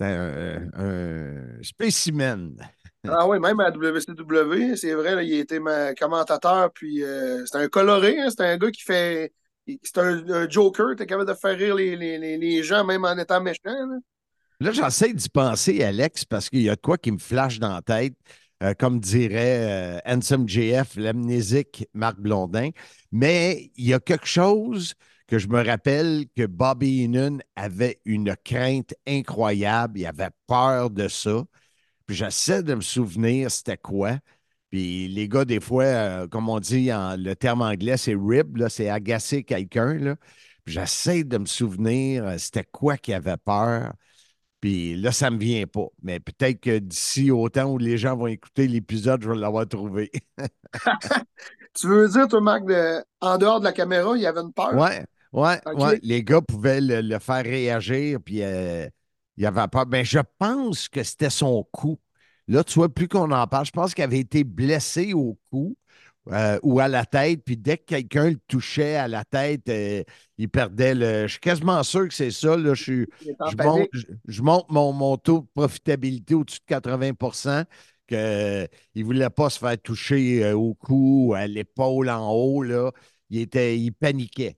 un, 0.00 0.68
un, 0.74 1.62
spécimen. 1.62 2.56
Ah 3.10 3.26
oui, 3.28 3.38
même 3.38 3.60
à 3.60 3.70
WCW, 3.70 4.74
c'est 4.74 4.92
vrai, 4.92 5.24
il 5.24 5.34
était 5.34 5.60
commentateur. 5.98 6.70
Puis 6.72 7.02
c'était 7.46 7.64
un 7.64 7.68
coloré. 7.68 8.18
Hein, 8.18 8.28
c'était 8.28 8.44
un 8.44 8.58
gars 8.58 8.72
qui 8.72 8.82
fait 8.82 9.32
c'est 9.82 9.98
un, 9.98 10.48
Joker, 10.48 10.96
t'es 10.96 11.06
capable 11.06 11.28
de 11.28 11.34
faire 11.34 11.56
rire 11.56 11.74
les, 11.74 11.96
les, 11.96 12.38
les, 12.38 12.62
gens 12.62 12.84
même 12.84 13.04
en 13.04 13.16
étant 13.16 13.40
méchant. 13.40 13.60
Là, 14.60 14.72
j'essaie 14.72 15.12
d'y 15.12 15.28
penser, 15.28 15.82
Alex, 15.84 16.24
parce 16.24 16.48
qu'il 16.48 16.62
y 16.62 16.70
a 16.70 16.76
de 16.76 16.80
quoi 16.80 16.98
qui 16.98 17.12
me 17.12 17.18
flash 17.18 17.58
dans 17.58 17.74
la 17.74 17.82
tête, 17.82 18.14
euh, 18.62 18.74
comme 18.74 19.00
dirait 19.00 20.00
euh, 20.06 20.46
JF, 20.46 20.96
l'amnésique 20.96 21.86
Marc 21.94 22.18
Blondin. 22.20 22.70
Mais 23.12 23.70
il 23.76 23.86
y 23.86 23.94
a 23.94 24.00
quelque 24.00 24.26
chose 24.26 24.94
que 25.26 25.38
je 25.38 25.48
me 25.48 25.62
rappelle 25.64 26.26
que 26.36 26.46
Bobby 26.46 27.04
Heenan 27.04 27.38
avait 27.56 28.00
une 28.04 28.34
crainte 28.44 28.94
incroyable. 29.06 29.98
Il 30.00 30.06
avait 30.06 30.30
peur 30.46 30.90
de 30.90 31.08
ça. 31.08 31.44
Puis 32.06 32.16
j'essaie 32.16 32.62
de 32.62 32.74
me 32.74 32.80
souvenir 32.80 33.50
c'était 33.50 33.76
quoi. 33.76 34.18
Puis 34.70 35.08
les 35.08 35.28
gars, 35.28 35.44
des 35.44 35.60
fois, 35.60 35.84
euh, 35.84 36.28
comme 36.28 36.48
on 36.48 36.60
dit, 36.60 36.92
en, 36.92 37.16
le 37.16 37.34
terme 37.34 37.62
anglais, 37.62 37.96
c'est 37.96 38.14
rib, 38.14 38.66
c'est 38.68 38.88
agacer 38.90 39.44
quelqu'un. 39.44 40.16
J'essaie 40.66 41.24
de 41.24 41.38
me 41.38 41.46
souvenir, 41.46 42.26
euh, 42.26 42.38
c'était 42.38 42.64
quoi 42.64 42.98
qui 42.98 43.14
avait 43.14 43.36
peur. 43.38 43.94
Puis 44.60 44.96
là, 44.96 45.12
ça 45.12 45.30
ne 45.30 45.36
me 45.36 45.40
vient 45.40 45.66
pas. 45.66 45.86
Mais 46.02 46.18
peut-être 46.20 46.60
que 46.60 46.78
d'ici 46.78 47.30
au 47.30 47.48
temps 47.48 47.66
où 47.66 47.78
les 47.78 47.96
gens 47.96 48.16
vont 48.16 48.26
écouter 48.26 48.66
l'épisode, 48.66 49.22
je 49.22 49.30
vais 49.30 49.36
l'avoir 49.36 49.68
trouvé. 49.68 50.10
tu 51.74 51.86
veux 51.86 52.08
dire, 52.08 52.26
toi, 52.26 52.40
Marc, 52.40 52.62
en 53.20 53.38
dehors 53.38 53.60
de 53.60 53.64
la 53.64 53.72
caméra, 53.72 54.16
il 54.16 54.22
y 54.22 54.26
avait 54.26 54.40
une 54.40 54.52
peur? 54.52 54.72
Oui, 54.74 54.90
ouais, 55.32 55.60
ouais. 55.74 56.00
Les 56.02 56.24
gars 56.24 56.40
pouvaient 56.40 56.80
le, 56.80 57.18
faire 57.20 57.44
réagir, 57.44 58.18
puis 58.24 58.42
euh, 58.42 58.88
il 59.36 59.44
y 59.44 59.46
avait 59.46 59.68
peur. 59.68 59.86
Mais 59.88 60.04
je 60.04 60.20
pense 60.38 60.88
que 60.88 61.02
c'était 61.04 61.30
son 61.30 61.64
coup. 61.70 61.98
Là, 62.48 62.64
tu 62.64 62.74
vois, 62.74 62.88
plus 62.88 63.08
qu'on 63.08 63.30
en 63.30 63.46
parle, 63.46 63.66
je 63.66 63.72
pense 63.72 63.94
qu'il 63.94 64.02
avait 64.02 64.18
été 64.18 64.42
blessé 64.42 65.12
au 65.12 65.38
cou 65.50 65.76
euh, 66.30 66.58
ou 66.62 66.78
à 66.78 66.88
la 66.88 67.06
tête, 67.06 67.42
puis 67.44 67.56
dès 67.56 67.78
que 67.78 67.84
quelqu'un 67.84 68.30
le 68.30 68.38
touchait 68.48 68.96
à 68.96 69.08
la 69.08 69.24
tête, 69.24 69.68
euh, 69.68 70.02
il 70.36 70.48
perdait 70.48 70.94
le. 70.94 71.22
Je 71.26 71.32
suis 71.32 71.40
quasiment 71.40 71.82
sûr 71.82 72.06
que 72.06 72.12
c'est 72.12 72.30
ça. 72.30 72.56
Là. 72.56 72.74
Je, 72.74 73.06
je, 74.26 74.42
monte, 74.42 74.66
mon, 74.68 75.16
taux 75.16 75.40
de 75.40 75.46
profitabilité 75.54 76.34
au-dessus 76.34 76.60
de 76.68 76.74
80% 76.74 77.64
qu'il 78.06 78.18
ne 78.18 79.04
voulait 79.04 79.30
pas 79.30 79.48
se 79.48 79.58
faire 79.58 79.80
toucher 79.80 80.44
euh, 80.44 80.54
au 80.54 80.74
cou, 80.74 81.32
à 81.34 81.46
l'épaule 81.46 82.10
en 82.10 82.30
haut. 82.30 82.62
Là. 82.62 82.92
Il, 83.30 83.40
était, 83.40 83.78
il 83.78 83.92
paniquait. 83.92 84.56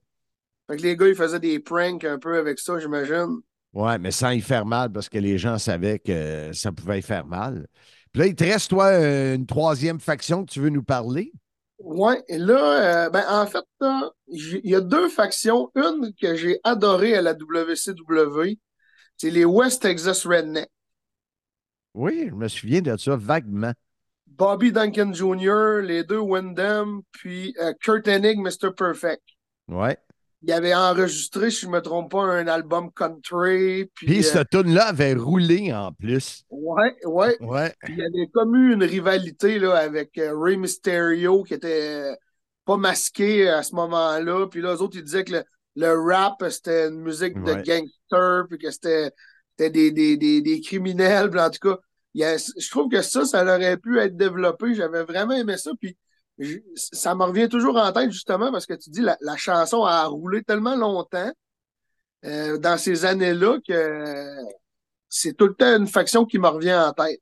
Fait 0.68 0.77
que 0.77 0.83
les 0.83 0.97
gars, 0.97 1.09
ils 1.09 1.14
faisaient 1.14 1.41
des 1.41 1.61
pranks 1.61 2.05
un 2.05 2.18
peu 2.18 2.37
avec 2.37 2.59
ça, 2.59 2.79
j'imagine. 2.81 3.41
Oui, 3.73 3.93
mais 4.01 4.11
sans 4.11 4.31
y 4.31 4.41
faire 4.41 4.66
mal 4.66 4.91
parce 4.91 5.09
que 5.09 5.18
les 5.18 5.39
gens 5.39 5.57
savaient 5.59 6.01
que 6.01 6.51
ça 6.53 6.73
pouvait 6.73 6.99
y 6.99 7.03
faire 7.03 7.27
mal. 7.27 7.68
Puis 8.12 8.23
là, 8.23 8.27
il 8.27 8.35
te 8.35 8.43
reste, 8.43 8.71
toi, 8.71 8.93
une 9.35 9.47
troisième 9.47 10.01
faction 10.01 10.45
que 10.45 10.51
tu 10.51 10.59
veux 10.59 10.71
nous 10.71 10.83
parler? 10.83 11.33
Oui, 11.83 12.14
et 12.28 12.39
là, 12.39 13.07
euh, 13.07 13.11
ben, 13.11 13.24
en 13.28 13.47
fait, 13.47 13.64
il 14.28 14.61
y 14.64 14.74
a 14.74 14.81
deux 14.81 15.09
factions. 15.09 15.70
Une 15.74 16.12
que 16.14 16.35
j'ai 16.35 16.61
adorée 16.62 17.14
à 17.14 17.22
la 17.22 17.33
WCW, 17.33 18.59
c'est 19.16 19.31
les 19.31 19.45
West 19.45 19.83
Texas 19.83 20.26
Redneck. 20.26 20.70
Oui, 21.95 22.26
je 22.28 22.35
me 22.35 22.49
souviens 22.49 22.83
de 22.83 22.97
ça 22.97 23.16
vaguement. 23.16 23.72
Bobby 24.26 24.72
Duncan 24.72 25.12
Jr., 25.12 25.81
les 25.83 26.05
deux 26.05 26.18
Wyndham, 26.18 27.03
puis 27.12 27.55
euh, 27.61 27.72
Kurt 27.81 28.07
Hennig, 28.07 28.39
Mr. 28.39 28.72
Perfect. 28.76 29.22
Ouais 29.68 29.99
il 30.43 30.53
avait 30.53 30.74
enregistré, 30.74 31.51
si 31.51 31.62
je 31.62 31.66
ne 31.66 31.72
me 31.72 31.80
trompe 31.80 32.12
pas, 32.12 32.22
un 32.22 32.47
album 32.47 32.91
country. 32.93 33.91
Puis, 33.95 34.07
puis 34.07 34.22
ce 34.22 34.38
euh, 34.38 34.45
tune-là 34.51 34.86
avait 34.86 35.14
roulé 35.14 35.72
en 35.72 35.93
plus. 35.93 36.45
Ouais, 36.51 36.97
ouais. 37.05 37.36
ouais. 37.41 37.74
il 37.88 37.99
y 37.99 38.03
avait 38.03 38.28
comme 38.32 38.55
eu 38.55 38.72
une 38.72 38.84
rivalité 38.84 39.59
là, 39.59 39.74
avec 39.76 40.16
euh, 40.18 40.32
Ray 40.34 40.57
Mysterio 40.57 41.43
qui 41.43 41.55
était 41.55 42.16
pas 42.64 42.78
masqué 42.78 43.49
à 43.49 43.62
ce 43.62 43.74
moment-là. 43.74 44.47
Puis 44.47 44.62
là, 44.62 44.74
les 44.74 44.80
autres, 44.80 44.97
ils 44.97 45.05
disaient 45.05 45.24
que 45.24 45.43
le, 45.76 46.01
rap, 46.01 46.43
c'était 46.49 46.88
une 46.88 47.01
musique 47.01 47.34
de 47.43 47.55
gangster, 47.55 48.47
puis 48.49 48.59
que 48.59 48.70
c'était 48.70 49.12
des, 49.59 49.91
des, 49.91 50.16
des, 50.16 50.41
des, 50.41 50.61
criminels. 50.61 51.38
en 51.38 51.51
tout 51.51 51.68
cas, 51.68 51.78
je 52.14 52.70
trouve 52.70 52.88
que 52.88 53.03
ça, 53.03 53.26
ça 53.26 53.43
aurait 53.43 53.76
pu 53.76 53.99
être 53.99 54.16
développé. 54.16 54.74
J'avais 54.74 55.05
vraiment 55.05 55.34
aimé 55.34 55.59
ça. 55.59 55.72
Puis 55.78 55.99
ça 56.74 57.14
me 57.14 57.24
revient 57.24 57.49
toujours 57.49 57.76
en 57.76 57.93
tête, 57.93 58.11
justement, 58.11 58.51
parce 58.51 58.66
que 58.66 58.74
tu 58.74 58.91
dis 58.91 59.01
la, 59.01 59.16
la 59.20 59.36
chanson 59.36 59.84
a 59.84 60.05
roulé 60.07 60.43
tellement 60.43 60.76
longtemps 60.76 61.32
euh, 62.24 62.59
dans 62.59 62.76
ces 62.76 63.05
années-là 63.05 63.59
que 63.66 64.36
c'est 65.09 65.36
tout 65.36 65.47
le 65.47 65.55
temps 65.55 65.76
une 65.76 65.88
faction 65.88 66.24
qui 66.24 66.38
me 66.38 66.49
revient 66.49 66.74
en 66.74 66.93
tête. 66.93 67.20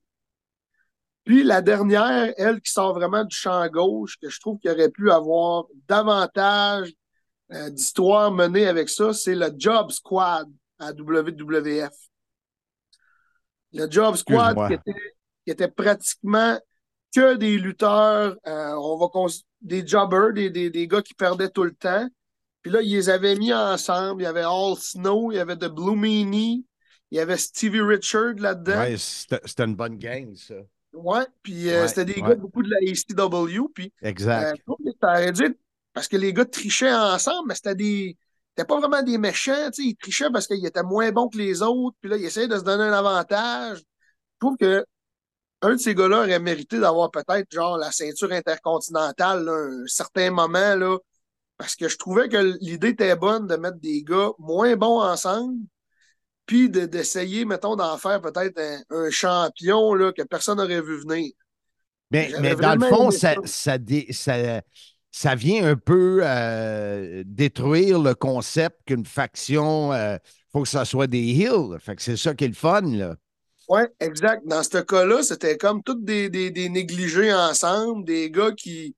Puis 1.25 1.43
la 1.43 1.63
dernière, 1.63 2.33
elle 2.37 2.61
qui 2.61 2.73
sort 2.73 2.95
vraiment 2.95 3.25
du 3.25 3.37
champ 3.37 3.67
gauche, 3.69 4.17
que 4.21 4.29
je 4.29 4.41
trouve 4.41 4.59
qu'il 4.59 4.71
aurait 4.71 4.91
pu 4.91 5.11
avoir 5.11 5.65
davantage 5.87 6.93
euh, 7.53 7.71
d'histoires 7.71 8.31
menées 8.33 8.67
avec 8.67 8.89
ça, 8.89 9.13
c'est 9.13 9.35
le 9.35 9.51
Job 9.57 9.91
Squad 9.91 10.49
à 10.79 10.93
WWF. 10.93 11.93
Le 13.73 13.91
Job 13.91 14.17
Squad 14.17 14.57
qui 14.69 14.75
était, 14.75 15.01
qui 15.45 15.51
était 15.51 15.69
pratiquement 15.69 16.59
que 17.15 17.37
des 17.37 17.59
lutteurs. 17.59 18.37
Euh, 18.47 18.73
on 18.75 18.97
va 18.97 19.09
des 19.61 19.87
jobbers, 19.87 20.33
des, 20.33 20.51
des, 20.51 20.71
des, 20.71 20.87
gars 20.87 21.03
qui 21.03 21.15
perdaient 21.15 21.51
tout 21.51 21.65
le 21.65 21.75
temps. 21.75 22.07
Puis 22.63 22.73
là, 22.73 22.81
ils 22.83 22.93
les 22.93 23.09
avaient 23.11 23.37
mis 23.37 23.53
ensemble. 23.53 24.23
Il 24.23 24.25
y 24.25 24.29
avait 24.29 24.43
All 24.43 24.77
Snow, 24.77 25.33
il 25.33 25.37
y 25.37 25.39
avait 25.39 25.57
The 25.57 25.67
Blue 25.69 25.97
Meanie, 25.97 26.67
il 27.11 27.17
y 27.17 27.21
avait 27.21 27.37
Stevie 27.37 27.81
Richard 27.81 28.35
là-dedans. 28.39 28.81
Ouais, 28.81 28.97
c'était 28.99 29.65
une 29.65 29.77
bonne 29.77 29.97
gang, 29.97 30.35
ça. 30.35 30.57
Ouais, 30.93 31.27
puis 31.43 31.71
euh, 31.71 31.87
c'était 31.87 32.07
des 32.07 32.21
gars 32.21 32.35
beaucoup 32.35 32.63
de 32.63 32.71
la 32.71 32.79
ACW. 32.79 33.69
Puis, 33.75 33.93
exact. 34.03 34.61
Euh, 34.69 35.53
parce 35.93 36.09
que 36.09 36.17
les 36.17 36.33
gars 36.33 36.45
trichaient 36.45 36.95
ensemble, 36.95 37.49
mais 37.49 37.55
c'était 37.55 37.75
des. 37.75 38.17
C'était 38.51 38.67
pas 38.67 38.81
vraiment 38.81 39.03
des 39.05 39.19
méchants, 39.19 39.71
tu 39.73 39.83
sais, 39.83 39.89
ils 39.91 39.95
trichaient 39.95 40.31
parce 40.33 40.49
qu'ils 40.49 40.67
étaient 40.67 40.83
moins 40.83 41.13
bons 41.13 41.29
que 41.29 41.39
les 41.39 41.63
autres, 41.63 41.97
puis 42.01 42.11
là, 42.11 42.17
ils 42.17 42.25
essayaient 42.25 42.49
de 42.49 42.57
se 42.57 42.65
donner 42.65 42.83
un 42.83 42.93
avantage. 42.93 43.79
Je 43.79 44.39
trouve 44.41 44.57
que 44.57 44.85
un 45.63 45.75
de 45.75 45.79
ces 45.79 45.95
gars-là 45.95 46.19
aurait 46.21 46.39
mérité 46.39 46.79
d'avoir 46.79 47.11
peut-être 47.11 47.53
genre 47.53 47.77
la 47.79 47.91
ceinture 47.91 48.33
intercontinentale 48.33 49.49
à 49.49 49.53
un 49.53 49.87
certain 49.87 50.31
moment, 50.31 50.75
là, 50.77 50.99
parce 51.57 51.75
que 51.75 51.89
je 51.89 51.97
trouvais 51.97 52.29
que 52.29 52.57
l'idée 52.61 52.91
était 52.91 53.17
bonne 53.17 53.47
de 53.47 53.57
mettre 53.57 53.79
des 53.79 54.03
gars 54.03 54.31
moins 54.39 54.77
bons 54.77 55.01
ensemble, 55.03 55.59
puis 56.47 56.71
d'essayer, 56.71 57.45
mettons, 57.45 57.77
d'en 57.77 57.99
faire 57.99 58.21
peut-être 58.21 58.59
un, 58.91 59.11
champion 59.11 59.95
là, 59.95 60.13
que 60.13 60.23
personne 60.23 60.59
n'aurait 60.59 60.81
vu 60.81 61.01
venir. 61.01 61.33
Mais, 62.11 62.31
mais 62.41 62.55
dans 62.55 62.75
le 62.75 62.87
fond, 62.87 63.11
ça, 63.11 63.35
ça, 63.45 63.77
ça, 65.11 65.35
vient 65.35 65.67
un 65.67 65.77
peu 65.77 66.21
euh, 66.23 67.23
détruire 67.27 67.99
le 67.99 68.15
concept 68.15 68.79
qu'une 68.87 69.05
faction, 69.05 69.93
il 69.93 69.97
euh, 69.97 70.19
faut 70.53 70.63
que 70.63 70.69
ça 70.69 70.87
soit 70.87 71.07
des 71.07 71.19
heels. 71.19 71.79
Fait 71.81 71.97
que 71.97 72.03
c'est 72.03 72.17
ça 72.17 72.35
qui 72.35 72.45
est 72.45 72.49
le 72.49 72.55
fun, 72.55 72.81
là. 72.81 73.17
Oui, 73.69 73.83
exact. 74.01 74.47
Dans 74.47 74.63
ce 74.63 74.79
cas-là, 74.79 75.23
c'était 75.23 75.59
comme 75.59 75.83
tous 75.83 75.95
des, 75.95 76.31
des, 76.31 76.69
négligés 76.71 77.33
ensemble, 77.35 78.05
des 78.05 78.31
gars 78.31 78.53
qui 78.53 78.97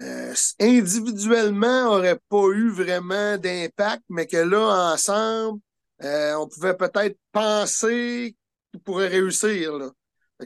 euh, 0.00 0.34
individuellement 0.58 1.84
n'auraient 1.84 2.20
pas 2.30 2.46
eu 2.54 2.70
vraiment 2.70 3.36
d'impact, 3.36 4.02
mais 4.08 4.26
que 4.26 4.38
là, 4.38 4.92
ensemble, 4.94 5.60
euh, 6.02 6.34
on 6.36 6.48
pouvait 6.48 6.76
peut-être 6.76 7.18
penser 7.32 8.34
qu'ils 8.70 8.80
pourraient 8.80 9.08
réussir. 9.08 9.76
Là. 9.76 9.90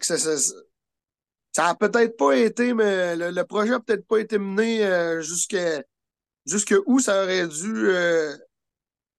ça, 0.03 0.19
ça, 0.19 1.69
a 1.69 1.75
peut-être 1.77 2.17
pas 2.17 2.37
été, 2.37 2.75
mais 2.75 3.15
le, 3.15 3.45
projet 3.45 3.71
n'a 3.71 3.81
peut-être 3.81 4.07
pas 4.09 4.19
été 4.19 4.39
mené 4.39 4.85
euh, 4.85 5.21
jusqu'à 5.21 5.85
où 6.87 6.99
ça 6.99 7.23
aurait 7.23 7.47
dû, 7.47 7.89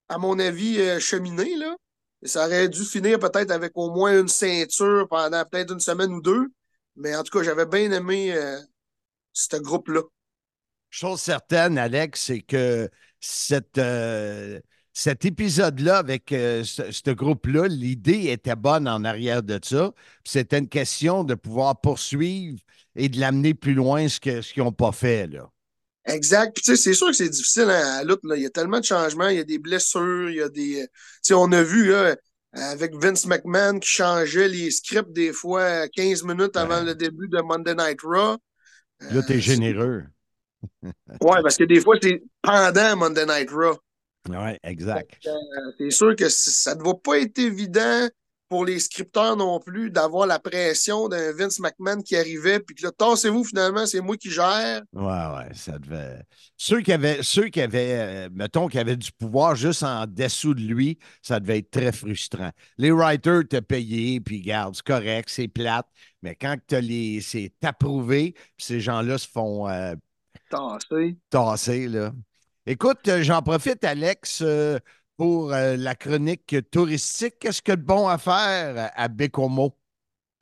à 0.10 0.18
mon 0.18 0.38
avis, 0.40 1.00
cheminer. 1.00 1.56
Là 1.56 1.78
ça 2.24 2.46
aurait 2.46 2.70
dû 2.70 2.84
finir 2.84 3.20
peut-être 3.20 3.52
avec 3.52 3.72
au 3.76 3.92
moins 3.92 4.20
une 4.20 4.28
ceinture 4.28 5.08
pendant 5.10 5.44
peut-être 5.46 5.74
une 5.74 5.80
semaine 5.80 6.12
ou 6.12 6.22
deux. 6.22 6.48
Mais 6.96 7.16
en 7.16 7.24
tout 7.24 7.38
cas, 7.38 7.44
j'avais 7.44 7.66
bien 7.66 7.92
aimé 7.92 8.34
euh, 8.34 8.58
ce 9.34 9.58
groupe-là. 9.58 10.02
Chose 10.90 11.20
certaine, 11.20 11.78
Alex, 11.78 12.22
c'est 12.22 12.42
que 12.42 12.90
cette, 13.20 13.78
euh, 13.78 14.60
cet 14.94 15.26
épisode-là 15.26 15.98
avec 15.98 16.32
euh, 16.32 16.64
ce, 16.64 17.12
groupe-là, 17.12 17.68
l'idée 17.68 18.30
était 18.30 18.56
bonne 18.56 18.88
en 18.88 19.04
arrière 19.04 19.44
de 19.44 19.60
ça. 19.62 19.92
C'était 20.24 20.60
une 20.60 20.70
question 20.70 21.26
de 21.26 21.36
pouvoir 21.36 21.82
poursuivre 21.82 22.60
et 22.96 23.10
de 23.10 23.20
l'amener 23.20 23.54
plus 23.54 23.74
loin 23.74 24.08
ce 24.08 24.20
qu'ils 24.22 24.42
ce 24.42 24.58
n'ont 24.60 24.72
pas 24.72 24.94
fait. 24.94 25.28
Là. 25.28 25.52
Exact. 26.08 26.60
c'est 26.64 26.94
sûr 26.94 27.08
que 27.08 27.14
c'est 27.14 27.30
difficile 27.30 27.64
hein, 27.64 27.98
à 27.98 28.04
la 28.04 28.04
lutte. 28.04 28.20
Il 28.36 28.42
y 28.42 28.46
a 28.46 28.50
tellement 28.50 28.80
de 28.80 28.86
changements, 28.86 29.28
il 29.28 29.38
y 29.38 29.40
a 29.40 29.44
des 29.44 29.58
blessures, 29.58 30.30
il 30.30 30.36
y 30.36 30.42
a 30.42 30.50
des. 30.50 30.88
on 31.32 31.52
a 31.52 31.64
vu 31.64 31.94
avec 32.54 32.96
Vince 32.96 33.26
McMahon 33.26 33.80
qui 33.80 33.90
changeait 33.90 34.48
les 34.48 34.72
scripts 34.72 35.12
des 35.12 35.34
fois 35.34 35.88
15 35.90 36.24
minutes 36.24 36.56
avant 36.56 36.82
le 36.82 36.96
début 36.96 37.28
de 37.28 37.42
Monday 37.42 37.76
Night 37.76 38.02
Raw. 38.02 38.38
Là, 39.12 39.22
t'es 39.24 39.36
euh, 39.36 39.40
généreux. 39.40 40.04
oui, 40.84 40.92
parce 41.20 41.58
que 41.58 41.66
des 41.66 41.82
fois, 41.82 41.96
c'est 42.02 42.22
pendant 42.42 42.96
Monday 42.96 43.26
Night 43.26 43.50
Raw. 43.52 43.78
Oui, 44.30 44.58
exact. 44.64 45.20
Euh, 45.28 45.32
c'est 45.78 45.92
sûr 45.92 46.16
que 46.16 46.30
ça 46.30 46.76
ne 46.76 46.84
va 46.84 46.94
pas 46.96 47.20
être 47.20 47.38
évident 47.40 48.08
pour 48.56 48.64
les 48.64 48.80
scripteurs 48.80 49.36
non 49.36 49.60
plus 49.60 49.92
d'avoir 49.92 50.26
la 50.26 50.40
pression 50.40 51.10
d'un 51.10 51.34
Vince 51.34 51.60
McMahon 51.60 52.02
qui 52.02 52.16
arrivait, 52.16 52.62
puis 52.62 52.74
que 52.74 52.84
là, 52.84 52.92
tassez-vous, 52.94 53.44
finalement, 53.44 53.86
c'est 53.86 54.00
moi 54.00 54.16
qui 54.16 54.32
gère. 54.32 54.82
Ouais, 54.94 55.04
ouais, 55.04 55.54
ça 55.54 55.78
devait. 55.78 56.22
Ceux 56.56 56.80
qui 56.80 56.94
avaient, 56.94 57.22
ceux 57.22 57.50
qui 57.50 57.60
avaient 57.60 57.98
euh, 57.98 58.30
mettons, 58.32 58.70
qui 58.70 58.80
avaient 58.80 58.96
du 58.96 59.12
pouvoir 59.12 59.58
juste 59.58 59.84
en 59.84 60.06
dessous 60.08 60.54
de 60.54 60.62
lui, 60.62 60.98
ça 61.22 61.42
devait 61.42 61.58
être 61.58 61.70
très 61.70 61.92
frustrant. 61.92 62.52
Les 62.78 62.92
writers 62.92 63.46
t'ont 63.46 63.62
payé, 63.62 64.22
puis 64.22 64.40
garde, 64.40 64.74
c'est 64.74 64.86
correct, 64.86 65.28
c'est 65.30 65.50
plate, 65.50 65.88
mais 66.22 66.36
quand 66.36 66.56
as 66.72 66.80
les, 66.80 67.20
c'est 67.20 67.52
approuvé, 67.62 68.36
puis 68.56 68.66
ces 68.66 68.80
gens-là 68.80 69.18
se 69.18 69.28
font 69.28 69.68
euh, 69.68 69.96
tasser. 70.50 71.18
tasser, 71.30 71.90
là. 71.90 72.14
Écoute, 72.66 73.06
euh, 73.10 73.22
j'en 73.22 73.42
profite, 73.42 73.84
Alex, 73.84 74.42
pour 75.18 75.54
euh, 75.54 75.76
la 75.78 75.96
chronique 75.96 76.56
touristique. 76.72 77.40
Qu'est-ce 77.40 77.62
que 77.62 77.72
de 77.72 77.82
bon 77.82 78.08
à 78.08 78.18
faire 78.18 78.92
à 78.96 79.08
Bécomo? 79.08 79.78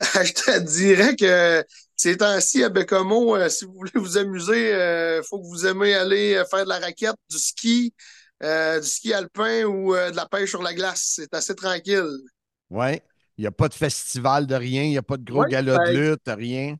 Je 0.00 0.32
te 0.32 0.58
dirais 0.60 1.16
que 1.16 1.64
ces 1.96 2.16
temps-ci 2.16 2.64
à 2.64 2.68
Bécomo, 2.68 3.36
euh, 3.36 3.48
si 3.48 3.64
vous 3.64 3.74
voulez 3.74 3.92
vous 3.94 4.18
amuser, 4.18 4.70
il 4.70 4.74
euh, 4.74 5.22
faut 5.22 5.38
que 5.38 5.46
vous 5.46 5.66
aimez 5.66 5.94
aller 5.94 6.42
faire 6.50 6.64
de 6.64 6.68
la 6.68 6.78
raquette, 6.78 7.16
du 7.30 7.38
ski, 7.38 7.94
du 8.42 8.86
ski 8.86 9.14
alpin 9.14 9.64
ou 9.64 9.94
de 9.94 10.16
la 10.16 10.26
pêche 10.26 10.50
sur 10.50 10.62
la 10.62 10.74
glace. 10.74 11.12
C'est 11.16 11.32
assez 11.34 11.54
tranquille. 11.54 12.18
Oui. 12.70 13.00
Il 13.36 13.40
n'y 13.40 13.48
a 13.48 13.52
pas 13.52 13.68
de 13.68 13.74
festival 13.74 14.46
de 14.46 14.54
rien, 14.54 14.84
il 14.84 14.90
n'y 14.90 14.98
a 14.98 15.02
pas 15.02 15.16
de 15.16 15.24
gros 15.24 15.44
galop 15.44 15.76
de 15.86 15.90
lutte, 15.90 16.22
rien. 16.28 16.76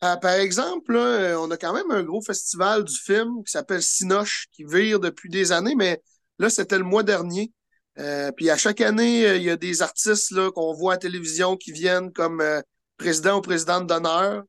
par 0.00 0.32
exemple, 0.32 0.94
on 0.94 1.50
a 1.50 1.56
quand 1.56 1.72
même 1.72 1.90
un 1.90 2.02
gros 2.02 2.20
festival 2.20 2.84
du 2.84 2.94
film 2.94 3.42
qui 3.42 3.50
s'appelle 3.50 3.82
Sinoche, 3.82 4.48
qui 4.52 4.64
vire 4.64 5.00
depuis 5.00 5.30
des 5.30 5.50
années, 5.50 5.74
mais 5.74 6.02
Là, 6.38 6.50
c'était 6.50 6.78
le 6.78 6.84
mois 6.84 7.02
dernier. 7.02 7.52
Euh, 7.98 8.32
puis 8.32 8.50
à 8.50 8.56
chaque 8.56 8.80
année, 8.80 9.26
euh, 9.26 9.36
il 9.36 9.44
y 9.44 9.50
a 9.50 9.56
des 9.56 9.82
artistes 9.82 10.34
qu'on 10.50 10.72
voit 10.72 10.92
à 10.92 10.96
la 10.96 11.00
télévision 11.00 11.56
qui 11.56 11.72
viennent 11.72 12.12
comme 12.12 12.40
euh, 12.40 12.60
président 12.96 13.38
ou 13.38 13.40
présidente 13.40 13.86
d'honneur. 13.86 14.44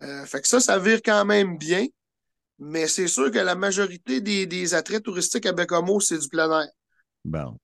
fait 0.00 0.40
que 0.40 0.48
ça, 0.48 0.60
ça 0.60 0.78
vire 0.78 1.00
quand 1.04 1.24
même 1.24 1.58
bien. 1.58 1.86
Mais 2.58 2.86
c'est 2.86 3.08
sûr 3.08 3.32
que 3.32 3.38
la 3.38 3.56
majorité 3.56 4.20
des, 4.20 4.74
attraits 4.74 5.02
touristiques 5.02 5.46
à 5.46 5.52
Bécomo, 5.52 5.98
c'est 5.98 6.18
du 6.18 6.28
plein 6.28 6.60
air. 6.60 6.68
Bon. 7.24 7.58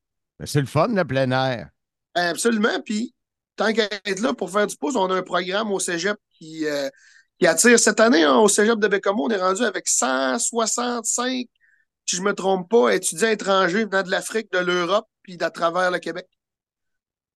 C'est 0.45 0.61
le 0.61 0.67
fun, 0.67 0.89
le 0.89 1.05
plein 1.05 1.31
air. 1.31 1.69
Absolument. 2.15 2.81
Puis, 2.85 3.15
tant 3.55 3.73
qu'à 3.73 3.89
être 4.05 4.21
là 4.21 4.35
pour 4.35 4.51
faire 4.51 4.67
du 4.67 4.77
pouce, 4.77 4.97
on 4.97 5.11
a 5.11 5.15
un 5.15 5.23
programme 5.23 5.71
au 5.71 5.79
cégep 5.79 6.17
qui, 6.31 6.65
qui 7.39 7.47
attire. 7.47 7.79
Cette 7.79 8.01
année, 8.01 8.25
hein, 8.25 8.37
au 8.37 8.49
cégep 8.49 8.81
de 8.81 8.89
Bécomo, 8.89 9.27
on 9.27 9.31
est 9.31 9.41
rendu 9.41 9.63
avec 9.63 9.89
165 9.89 11.47
si 12.11 12.17
je 12.17 12.23
ne 12.23 12.27
me 12.27 12.35
trompe 12.35 12.69
pas, 12.69 12.95
étudiants 12.95 13.29
étrangers 13.29 13.85
venant 13.85 14.03
de 14.03 14.11
l'Afrique, 14.11 14.51
de 14.53 14.59
l'Europe, 14.59 15.07
puis 15.23 15.37
d'à 15.37 15.51
travers 15.51 15.91
le 15.91 15.99
Québec. 15.99 16.27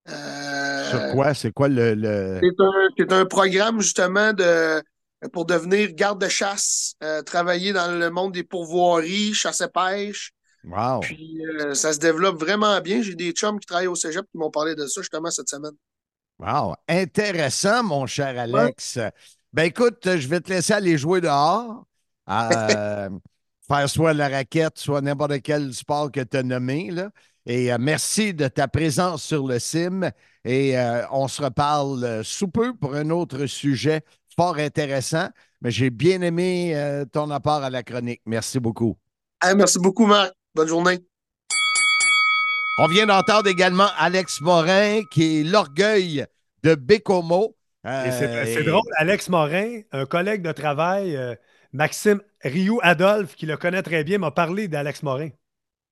Euh, 0.09 0.91
Sur 0.91 1.12
quoi? 1.12 1.33
C'est 1.33 1.53
quoi 1.53 1.68
le. 1.68 2.41
C'est 2.99 3.12
un, 3.12 3.25
programme 3.25 3.81
justement 3.81 4.33
de, 4.33 4.83
pour 5.33 5.47
devenir 5.47 5.93
garde 5.93 6.20
de 6.20 6.29
chasse, 6.29 6.95
euh, 7.03 7.22
travailler 7.22 7.72
dans 7.72 7.99
le 7.99 8.11
monde 8.11 8.33
des 8.33 8.43
pourvoiries, 8.43 9.33
chasse 9.33 9.61
et 9.61 9.68
pêche. 9.68 10.33
Wow. 10.64 11.01
Puis 11.01 11.41
euh, 11.47 11.75
ça 11.75 11.93
se 11.93 11.99
développe 11.99 12.41
vraiment 12.41 12.81
bien. 12.81 13.01
J'ai 13.01 13.14
des 13.14 13.31
chums 13.33 13.61
qui 13.61 13.66
travaillent 13.66 13.87
au 13.87 13.95
cégep 13.95 14.25
qui 14.31 14.39
m'ont 14.39 14.51
parlé 14.51 14.75
de 14.75 14.87
ça 14.87 15.01
justement 15.03 15.31
cette 15.31 15.49
semaine. 15.49 15.75
Wow. 16.39 16.75
Intéressant, 16.89 17.85
mon 17.85 18.07
cher 18.07 18.39
Alex. 18.39 18.99
Ben 19.53 19.64
écoute, 19.64 20.01
je 20.05 20.27
vais 20.27 20.41
te 20.41 20.51
laisser 20.51 20.72
aller 20.72 20.99
jouer 20.99 21.20
dehors. 21.20 21.87
faire 23.75 23.89
soit 23.89 24.12
la 24.12 24.29
raquette, 24.29 24.79
soit 24.79 25.01
n'importe 25.01 25.43
quel 25.43 25.73
sport 25.73 26.11
que 26.11 26.20
tu 26.20 26.36
as 26.36 26.43
nommé. 26.43 26.90
Là. 26.90 27.11
Et 27.47 27.73
euh, 27.73 27.77
merci 27.78 28.35
de 28.35 28.49
ta 28.49 28.69
présence 28.69 29.23
sur 29.23 29.47
le 29.47 29.59
CIM. 29.59 30.11
Et 30.44 30.78
euh, 30.78 31.03
on 31.11 31.28
se 31.28 31.43
reparle 31.43 32.05
euh, 32.05 32.23
sous 32.23 32.49
peu 32.49 32.74
pour 32.74 32.94
un 32.94 33.11
autre 33.11 33.47
sujet 33.47 34.03
fort 34.36 34.59
intéressant. 34.59 35.28
Mais 35.61 35.70
j'ai 35.70 35.90
bien 35.90 36.20
aimé 36.20 36.77
ton 37.12 37.31
apport 37.31 37.62
à 37.62 37.70
la 37.70 37.82
chronique. 37.82 38.20
Merci 38.27 38.61
beaucoup. 38.61 38.99
merci 39.57 39.78
beaucoup, 39.78 40.05
Marc. 40.05 40.32
Bonne 40.55 40.69
journée. 40.69 40.99
On 42.78 42.86
vient 42.89 43.07
d'entendre 43.07 43.49
également 43.49 43.89
Alex 43.97 44.43
Morin, 44.43 45.01
qui 45.11 45.40
est 45.40 45.43
l'orgueil 45.44 46.27
de 46.65 46.74
Bécomo. 46.74 47.57
c'est 47.82 48.62
drôle, 48.65 48.82
Alex 48.97 49.31
Morin, 49.31 49.81
un 49.93 50.05
collègue 50.05 50.43
de 50.43 50.53
travail 50.53 51.16
Maxime 51.75 52.21
Rioux 52.43 52.79
Adolphe, 52.83 53.35
qui 53.35 53.47
le 53.47 53.57
connaît 53.57 53.83
très 53.83 54.05
bien, 54.05 54.19
m'a 54.19 54.31
parlé 54.31 54.69
d'Alex 54.69 55.03
Morin. 55.03 55.31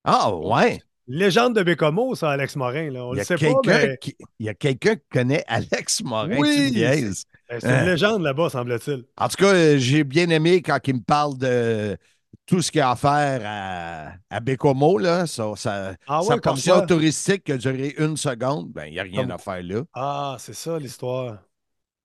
Ah, 0.05 0.33
ouais. 0.33 0.81
Légende 1.09 1.57
de 1.57 1.63
Bécomo, 1.65 2.15
ça, 2.15 2.31
Alex 2.31 2.55
Morin. 2.55 2.91
Là. 2.91 3.05
On 3.05 3.13
le 3.13 3.25
sait 3.25 3.37
pas, 3.37 3.53
mais... 3.67 3.99
Il 4.39 4.47
y 4.47 4.49
a 4.49 4.55
quelqu'un 4.55 4.95
qui 4.95 5.03
connaît 5.11 5.45
Alex 5.49 6.03
Morin. 6.05 6.39
Oui! 6.39 6.71
Ben, 6.73 7.13
c'est 7.59 7.67
une 7.67 7.73
hein? 7.73 7.85
légende 7.85 8.23
là-bas, 8.23 8.49
semble-t-il. 8.49 9.05
En 9.19 9.29
tout 9.29 9.37
cas, 9.37 9.53
euh, 9.53 9.79
j'ai 9.79 10.05
bien 10.05 10.31
aimé 10.31 10.63
quand 10.63 10.79
il 10.87 10.95
me 10.95 11.03
parle 11.03 11.37
de 11.37 11.99
tout 12.47 12.63
ce 12.63 12.71
qu'il 12.71 12.79
y 12.79 12.83
a 12.83 12.93
à 12.93 12.97
faire 12.97 13.43
à, 13.45 14.13
à 14.31 14.41
Bécomo. 14.41 14.99
Là. 14.99 15.27
Ça, 15.27 15.53
ça, 15.57 15.95
ah 16.07 16.23
ouais, 16.23 16.87
touristique 16.87 17.45
qui 17.45 17.53
a 17.53 17.59
duré 17.59 17.95
une 17.99 18.17
seconde, 18.17 18.71
ben, 18.71 18.85
il 18.85 18.93
n'y 18.93 19.01
a 19.01 19.03
rien 19.03 19.29
à 19.31 19.37
faire 19.37 19.63
là. 19.65 19.83
Ah, 19.95 20.37
c'est 20.39 20.55
ça 20.55 20.79
l'histoire. 20.79 21.39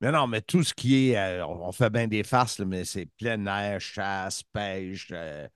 Mais 0.01 0.11
non, 0.11 0.27
mais 0.27 0.41
tout 0.41 0.63
ce 0.63 0.73
qui 0.73 1.11
est. 1.11 1.17
Euh, 1.17 1.45
on 1.45 1.71
fait 1.71 1.89
bien 1.89 2.07
des 2.07 2.23
farces, 2.23 2.59
mais 2.59 2.85
c'est 2.85 3.07
plein 3.17 3.43
air, 3.47 3.81
chasse, 3.81 4.43
pêche. 4.43 5.07
Euh, 5.11 5.47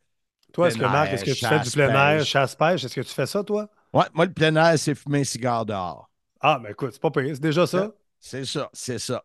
toi, 0.52 0.68
est-ce 0.68 0.78
que 0.78 0.86
Marc, 0.86 1.14
est-ce 1.14 1.26
que 1.26 1.32
tu 1.32 1.46
fais 1.46 1.60
du 1.60 1.70
plein 1.70 2.16
air, 2.16 2.26
chasse, 2.26 2.56
pêche? 2.56 2.84
Est-ce 2.84 2.96
que 2.96 3.02
tu 3.02 3.14
fais 3.14 3.28
ça, 3.28 3.44
toi? 3.44 3.70
Ouais, 3.94 4.06
moi, 4.14 4.26
le 4.26 4.34
plein 4.34 4.56
air, 4.56 4.78
c'est 4.80 4.96
fumer 4.96 5.22
un 5.22 5.24
cigare 5.24 5.66
dehors. 5.66 6.10
Ah, 6.40 6.60
mais 6.62 6.72
écoute, 6.72 6.92
c'est 6.94 7.02
pas 7.02 7.12
pire. 7.12 7.30
C'est 7.34 7.42
déjà 7.42 7.68
ça? 7.68 7.92
C'est 8.20 8.46
ça, 8.46 8.70
c'est 8.74 9.00
ça. 9.00 9.24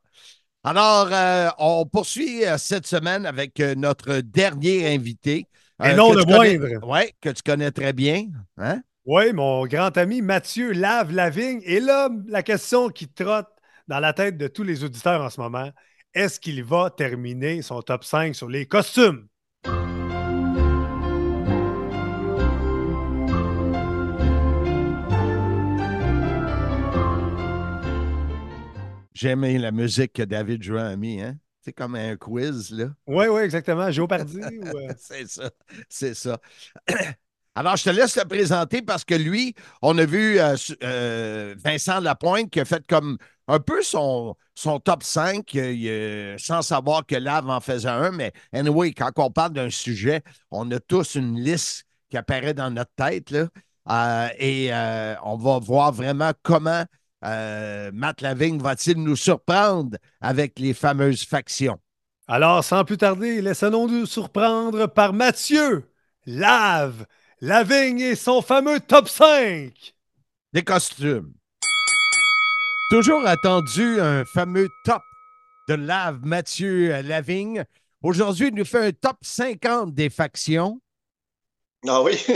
Alors, 0.63 1.09
euh, 1.13 1.49
on 1.59 1.87
poursuit 1.87 2.43
cette 2.59 2.87
semaine 2.87 3.25
avec 3.25 3.59
notre 3.59 4.21
dernier 4.21 4.95
invité. 4.95 5.47
Et 5.83 5.95
non 5.95 6.13
le 6.13 6.25
moindre. 6.25 6.87
Oui, 6.87 7.13
que 7.21 7.31
tu 7.31 7.43
connais 7.43 7.71
très 7.71 7.93
bien. 7.93 8.27
Hein? 8.59 8.83
Oui, 9.05 9.33
mon 9.33 9.67
grand 9.67 9.97
ami 9.97 10.21
Mathieu 10.21 10.73
Lave 10.73 11.13
Lavigne. 11.13 11.61
Et 11.65 11.81
là, 11.81 12.09
la 12.27 12.43
question 12.43 12.89
qui 12.89 13.07
trotte 13.09 13.49
dans 13.89 14.01
la 14.01 14.13
tête 14.13 14.37
de 14.37 14.49
tous 14.49 14.63
les 14.63 14.85
auditeurs 14.85 15.23
en 15.23 15.31
ce 15.31 15.41
moment, 15.41 15.71
est-ce 16.15 16.41
qu'il 16.41 16.63
va 16.65 16.91
terminer 16.91 17.63
son 17.63 17.83
top 17.83 18.05
5 18.05 18.35
sur 18.35 18.49
les 18.49 18.67
costumes? 18.67 19.29
J'ai 29.15 29.31
aimé 29.31 29.59
la 29.59 29.73
musique 29.73 30.13
que 30.13 30.23
David 30.23 30.63
Jouin 30.63 30.89
a 30.89 30.97
mis, 30.97 31.23
hein? 31.23 31.39
C'est 31.63 31.73
comme 31.73 31.95
un 31.95 32.17
quiz, 32.17 32.71
là. 32.71 32.91
Oui, 33.07 33.27
oui, 33.29 33.41
exactement. 33.43 33.91
Géopardy. 33.91 34.39
ou... 34.41 34.77
Euh? 34.77 34.93
c'est 34.99 35.27
ça. 35.27 35.51
C'est 35.89 36.15
ça. 36.15 36.39
Alors, 37.59 37.77
je 37.77 37.85
te 37.85 37.91
laisse 37.91 38.15
le 38.19 38.25
présenter 38.27 38.83
parce 38.83 39.03
que 39.03 39.15
lui, 39.15 39.55
on 39.81 39.97
a 39.97 40.05
vu 40.05 40.39
euh, 40.39 40.57
euh, 40.83 41.55
Vincent 41.65 42.01
Lapointe 42.01 42.51
qui 42.51 42.61
a 42.61 42.67
fait 42.67 42.87
comme 42.87 43.17
un 43.49 43.61
peu 43.61 43.83
son, 43.83 44.37
son 44.55 44.79
top 44.79 45.03
5 45.03 45.51
euh, 45.57 46.37
sans 46.37 46.61
savoir 46.61 47.07
que 47.07 47.15
Lave 47.15 47.49
en 47.49 47.61
faisait 47.61 47.89
un. 47.89 48.11
Mais 48.11 48.35
anyway, 48.53 48.93
quand 48.93 49.11
on 49.17 49.31
parle 49.31 49.55
d'un 49.55 49.71
sujet, 49.71 50.21
on 50.51 50.71
a 50.71 50.79
tous 50.81 51.15
une 51.15 51.41
liste 51.41 51.87
qui 52.11 52.19
apparaît 52.19 52.53
dans 52.53 52.71
notre 52.71 52.93
tête. 52.95 53.31
Là, 53.31 54.31
et 54.39 54.71
on 55.25 55.39
va 55.39 55.59
voir 55.59 55.93
vraiment 55.93 56.33
comment 56.43 56.85
Matt 57.23 58.21
Lavigne 58.21 58.59
va-t-il 58.59 59.03
nous 59.03 59.17
surprendre 59.17 59.97
avec 60.21 60.59
les 60.59 60.75
fameuses 60.75 61.25
factions. 61.25 61.79
Alors, 62.29 62.63
sans 62.63 62.85
plus 62.85 62.99
tarder, 62.99 63.41
laissons-nous 63.41 64.05
surprendre 64.05 64.89
par 64.89 65.15
Mathieu 65.15 65.89
Lave 66.27 67.07
Lavigne 67.43 68.01
et 68.01 68.15
son 68.15 68.41
fameux 68.41 68.81
top 68.81 69.09
5 69.09 69.95
des 70.55 70.65
costumes. 70.65 71.35
Toujours 72.91 73.27
attendu 73.27 74.01
un 74.01 74.25
fameux 74.25 74.69
top 74.87 75.03
de 75.69 75.75
Lave 75.75 76.25
Mathieu 76.25 77.03
Lavigne. 77.03 77.65
Aujourd'hui, 78.01 78.49
il 78.49 78.55
nous 78.55 78.65
fait 78.65 78.87
un 78.87 78.93
top 78.93 79.19
50 79.21 79.93
des 79.93 80.09
factions. 80.09 80.81
Ah 81.87 82.03
oui. 82.03 82.19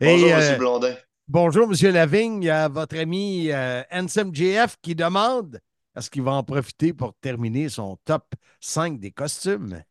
bonjour, 0.00 0.28
M. 0.28 0.40
Euh, 0.40 0.56
Blondin. 0.56 0.94
Bonjour, 1.26 1.64
M. 1.64 1.92
Lavigne. 1.92 2.42
Il 2.44 2.46
y 2.46 2.50
a 2.50 2.68
votre 2.68 2.96
ami 2.96 3.50
euh, 3.50 3.82
JF 4.32 4.76
qui 4.80 4.94
demande 4.94 5.60
est-ce 5.96 6.10
qu'il 6.10 6.22
va 6.22 6.32
en 6.32 6.44
profiter 6.44 6.92
pour 6.92 7.14
terminer 7.20 7.68
son 7.70 7.96
top 8.04 8.34
5 8.60 9.00
des 9.00 9.10
costumes? 9.10 9.82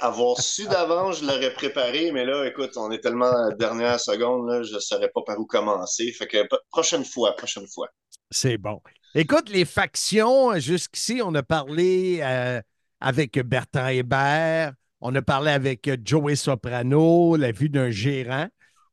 Avoir 0.00 0.40
su 0.40 0.66
d'avance, 0.66 1.20
je 1.20 1.26
l'aurais 1.26 1.52
préparé, 1.52 2.12
mais 2.12 2.24
là, 2.24 2.44
écoute, 2.46 2.72
on 2.76 2.90
est 2.90 3.00
tellement 3.00 3.30
à 3.30 3.50
la 3.50 3.54
dernière 3.54 4.00
seconde, 4.00 4.48
là, 4.48 4.62
je 4.62 4.74
ne 4.74 4.80
saurais 4.80 5.08
pas 5.08 5.22
par 5.26 5.38
où 5.38 5.46
commencer. 5.46 6.12
Fait 6.12 6.26
que 6.26 6.38
prochaine 6.70 7.04
fois, 7.04 7.34
prochaine 7.36 7.66
fois. 7.66 7.88
C'est 8.30 8.58
bon. 8.58 8.80
Écoute, 9.14 9.48
les 9.48 9.64
factions, 9.64 10.58
jusqu'ici, 10.58 11.20
on 11.24 11.34
a 11.34 11.42
parlé 11.42 12.20
euh, 12.22 12.60
avec 13.00 13.38
Bertrand 13.38 13.88
Hébert, 13.88 14.72
on 15.00 15.14
a 15.14 15.22
parlé 15.22 15.50
avec 15.50 15.88
Joey 16.04 16.36
Soprano, 16.36 17.36
la 17.36 17.52
vue 17.52 17.68
d'un 17.68 17.90
gérant 17.90 18.48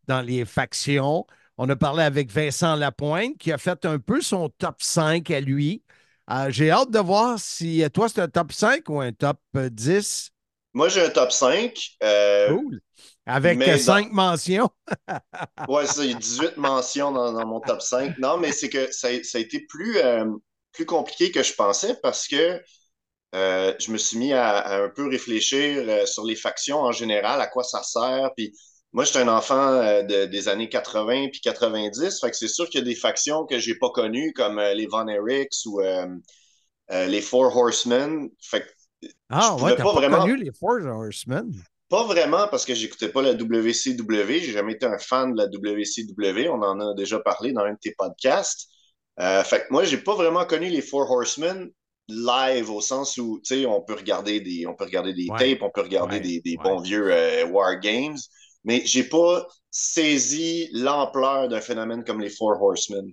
dans 0.08 0.22
les 0.22 0.46
factions. 0.46 1.26
On 1.58 1.68
a 1.70 1.76
parlé 1.76 2.04
avec 2.04 2.32
Vincent 2.32 2.76
Lapointe, 2.76 3.38
qui 3.38 3.52
a 3.52 3.58
fait 3.58 3.86
un 3.86 3.98
peu 3.98 4.22
son 4.22 4.50
top 4.50 4.76
5 4.82 5.32
à 5.32 5.40
lui. 5.40 5.84
Euh, 6.30 6.48
j'ai 6.50 6.70
hâte 6.70 6.92
de 6.92 7.00
voir 7.00 7.40
si 7.40 7.84
toi, 7.94 8.10
c'est 8.10 8.22
un 8.22 8.28
top 8.28 8.52
5 8.52 8.90
ou 8.90 9.00
un 9.00 9.12
top 9.12 9.40
10. 9.54 10.32
Moi, 10.76 10.90
j'ai 10.90 11.02
un 11.02 11.10
top 11.10 11.32
5. 11.32 11.74
Euh, 12.04 12.50
cool. 12.50 12.82
Avec 13.26 13.64
5 13.80 14.12
mentions. 14.12 14.70
y 16.10 16.14
a 16.14 16.20
18 16.20 16.58
mentions 16.58 17.14
dans, 17.14 17.48
mon 17.48 17.62
top 17.62 17.82
5. 17.82 18.18
Non, 18.20 18.38
mais 18.38 18.52
c'est 18.52 18.70
que 18.70 18.92
ça, 18.92 19.08
a 19.08 19.40
été 19.40 19.66
plus, 19.70 19.98
euh, 20.00 20.26
plus 20.74 20.86
compliqué 20.86 21.32
que 21.32 21.42
je 21.44 21.54
pensais 21.54 21.98
parce 22.04 22.28
que 22.28 22.62
euh, 23.36 23.74
je 23.80 23.90
me 23.90 23.98
suis 23.98 24.18
mis 24.18 24.34
à, 24.34 24.84
un 24.84 24.90
peu 24.90 25.08
réfléchir 25.08 26.06
sur 26.08 26.26
les 26.26 26.36
factions 26.36 26.82
en 26.82 26.92
général, 26.92 27.40
à 27.40 27.48
quoi 27.48 27.64
ça 27.64 27.82
sert. 27.82 28.32
Puis 28.36 28.54
moi, 28.92 29.06
j'étais 29.06 29.20
un 29.20 29.30
enfant 29.30 30.04
des 30.04 30.48
années 30.50 30.68
80 30.68 31.30
puis 31.32 31.40
90. 31.40 32.20
Fait 32.20 32.30
que 32.30 32.36
c'est 32.36 32.50
sûr 32.50 32.70
qu'il 32.70 32.82
y 32.82 32.84
a 32.84 32.86
des 32.86 32.96
factions 32.96 33.46
que 33.46 33.60
j'ai 33.60 33.76
pas 33.76 33.92
connues, 33.92 34.34
comme 34.34 34.60
les 34.60 34.88
Von 34.88 35.08
Erichs 35.08 35.66
ou 35.66 35.80
les 36.90 37.22
Four 37.22 37.56
Horsemen. 37.56 38.30
Fait 38.42 38.60
que 38.60 38.68
ah, 39.30 39.56
ouais, 39.56 39.76
t'as 39.76 39.84
pas, 39.84 39.94
vraiment... 39.94 40.20
connu 40.20 40.38
les 40.38 40.52
Four 40.52 40.86
Horsemen? 40.86 41.52
Pas 41.90 42.04
vraiment 42.06 42.48
parce 42.48 42.66
que 42.66 42.74
j'écoutais 42.74 43.10
pas 43.10 43.22
la 43.22 43.34
WCW. 43.34 44.40
J'ai 44.40 44.52
jamais 44.52 44.74
été 44.74 44.86
un 44.86 44.98
fan 44.98 45.34
de 45.34 45.38
la 45.38 45.46
WCW. 45.46 46.50
On 46.50 46.62
en 46.62 46.80
a 46.80 46.94
déjà 46.96 47.20
parlé 47.20 47.54
dans 47.54 47.62
un 47.62 47.74
de 47.74 47.80
tes 47.80 47.94
podcasts. 47.98 48.68
Euh, 49.20 49.44
fait 49.44 49.62
que 49.62 49.66
moi, 49.72 49.84
j'ai 49.84 49.98
pas 49.98 50.16
vraiment 50.16 50.46
connu 50.46 50.70
les 50.70 50.82
Four 50.82 51.10
Horsemen 51.10 51.70
live 52.08 52.70
au 52.70 52.82
sens 52.82 53.18
où, 53.18 53.40
tu 53.44 53.56
sais, 53.56 53.66
on 53.66 53.82
peut 53.82 53.96
regarder 53.96 54.40
des, 54.40 54.68
on 54.68 54.76
peut 54.76 54.86
regarder 54.86 55.14
des 55.14 55.28
tapes, 55.38 55.62
on 55.62 55.72
peut 55.72 55.82
regarder 55.82 56.20
des, 56.20 56.42
des 56.42 56.58
bons 56.58 56.80
vieux 56.80 57.12
euh, 57.12 57.46
War 57.48 57.80
Games, 57.80 58.18
mais 58.64 58.82
j'ai 58.86 59.04
pas 59.04 59.48
saisi 59.72 60.70
l'ampleur 60.72 61.48
d'un 61.48 61.62
phénomène 61.62 62.04
comme 62.04 62.22
les 62.22 62.30
Four 62.30 62.62
Horsemen. 62.62 63.06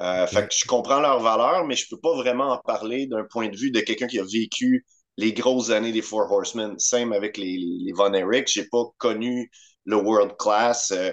Euh, 0.00 0.26
fait 0.26 0.48
que 0.48 0.54
je 0.54 0.66
comprends 0.66 1.00
leur 1.00 1.20
valeur, 1.20 1.66
mais 1.66 1.76
je 1.76 1.86
peux 1.90 2.00
pas 2.00 2.14
vraiment 2.14 2.52
en 2.52 2.58
parler 2.58 3.06
d'un 3.06 3.24
point 3.24 3.48
de 3.48 3.56
vue 3.56 3.70
de 3.70 3.80
quelqu'un 3.80 4.06
qui 4.06 4.18
a 4.18 4.24
vécu 4.24 4.86
les 5.20 5.34
grosses 5.34 5.70
années 5.70 5.92
des 5.92 6.02
Four 6.02 6.32
Horsemen. 6.32 6.78
Same 6.78 7.12
avec 7.12 7.36
les, 7.36 7.58
les, 7.58 7.92
Von 7.92 8.14
Erich. 8.14 8.48
J'ai 8.52 8.64
pas 8.64 8.84
connu 8.96 9.50
le 9.84 9.96
world 9.96 10.32
class. 10.38 10.92
Euh, 10.92 11.12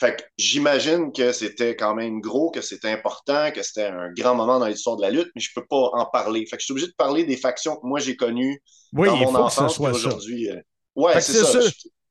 fait 0.00 0.16
que 0.16 0.22
j'imagine 0.38 1.12
que 1.12 1.32
c'était 1.32 1.76
quand 1.76 1.94
même 1.94 2.20
gros, 2.20 2.50
que 2.50 2.62
c'était 2.62 2.90
important, 2.90 3.50
que 3.52 3.62
c'était 3.62 3.86
un 3.86 4.10
grand 4.16 4.34
moment 4.34 4.58
dans 4.58 4.66
l'histoire 4.66 4.96
de 4.96 5.02
la 5.02 5.10
lutte, 5.10 5.30
mais 5.36 5.42
je 5.42 5.50
peux 5.54 5.66
pas 5.68 5.90
en 5.92 6.06
parler. 6.06 6.46
Fait 6.46 6.56
que 6.56 6.62
je 6.62 6.64
suis 6.64 6.72
obligé 6.72 6.88
de 6.88 6.94
parler 6.96 7.24
des 7.24 7.36
factions 7.36 7.76
que 7.76 7.86
moi 7.86 8.00
j'ai 8.00 8.16
connues 8.16 8.60
dans 8.92 9.16
mon 9.16 9.34
enfance 9.34 9.78
aujourd'hui. 9.78 10.50
Euh, 10.50 10.60
ouais, 10.96 11.20
c'est 11.20 11.44
ça. 11.44 11.60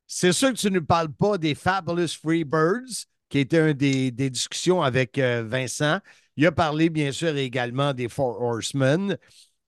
C'est 0.05 0.33
sûr 0.33 0.49
que 0.49 0.57
tu 0.57 0.69
ne 0.69 0.79
parles 0.79 1.11
pas 1.11 1.37
des 1.37 1.55
Fabulous 1.55 2.19
Freebirds, 2.21 3.07
qui 3.29 3.39
était 3.39 3.71
une 3.71 3.73
des, 3.73 4.11
discussions 4.11 4.81
avec 4.81 5.17
euh, 5.17 5.43
Vincent. 5.45 5.99
Il 6.37 6.45
a 6.45 6.51
parlé, 6.51 6.89
bien 6.89 7.11
sûr, 7.11 7.35
également 7.35 7.93
des 7.93 8.09
Four 8.09 8.41
Horsemen. 8.41 9.17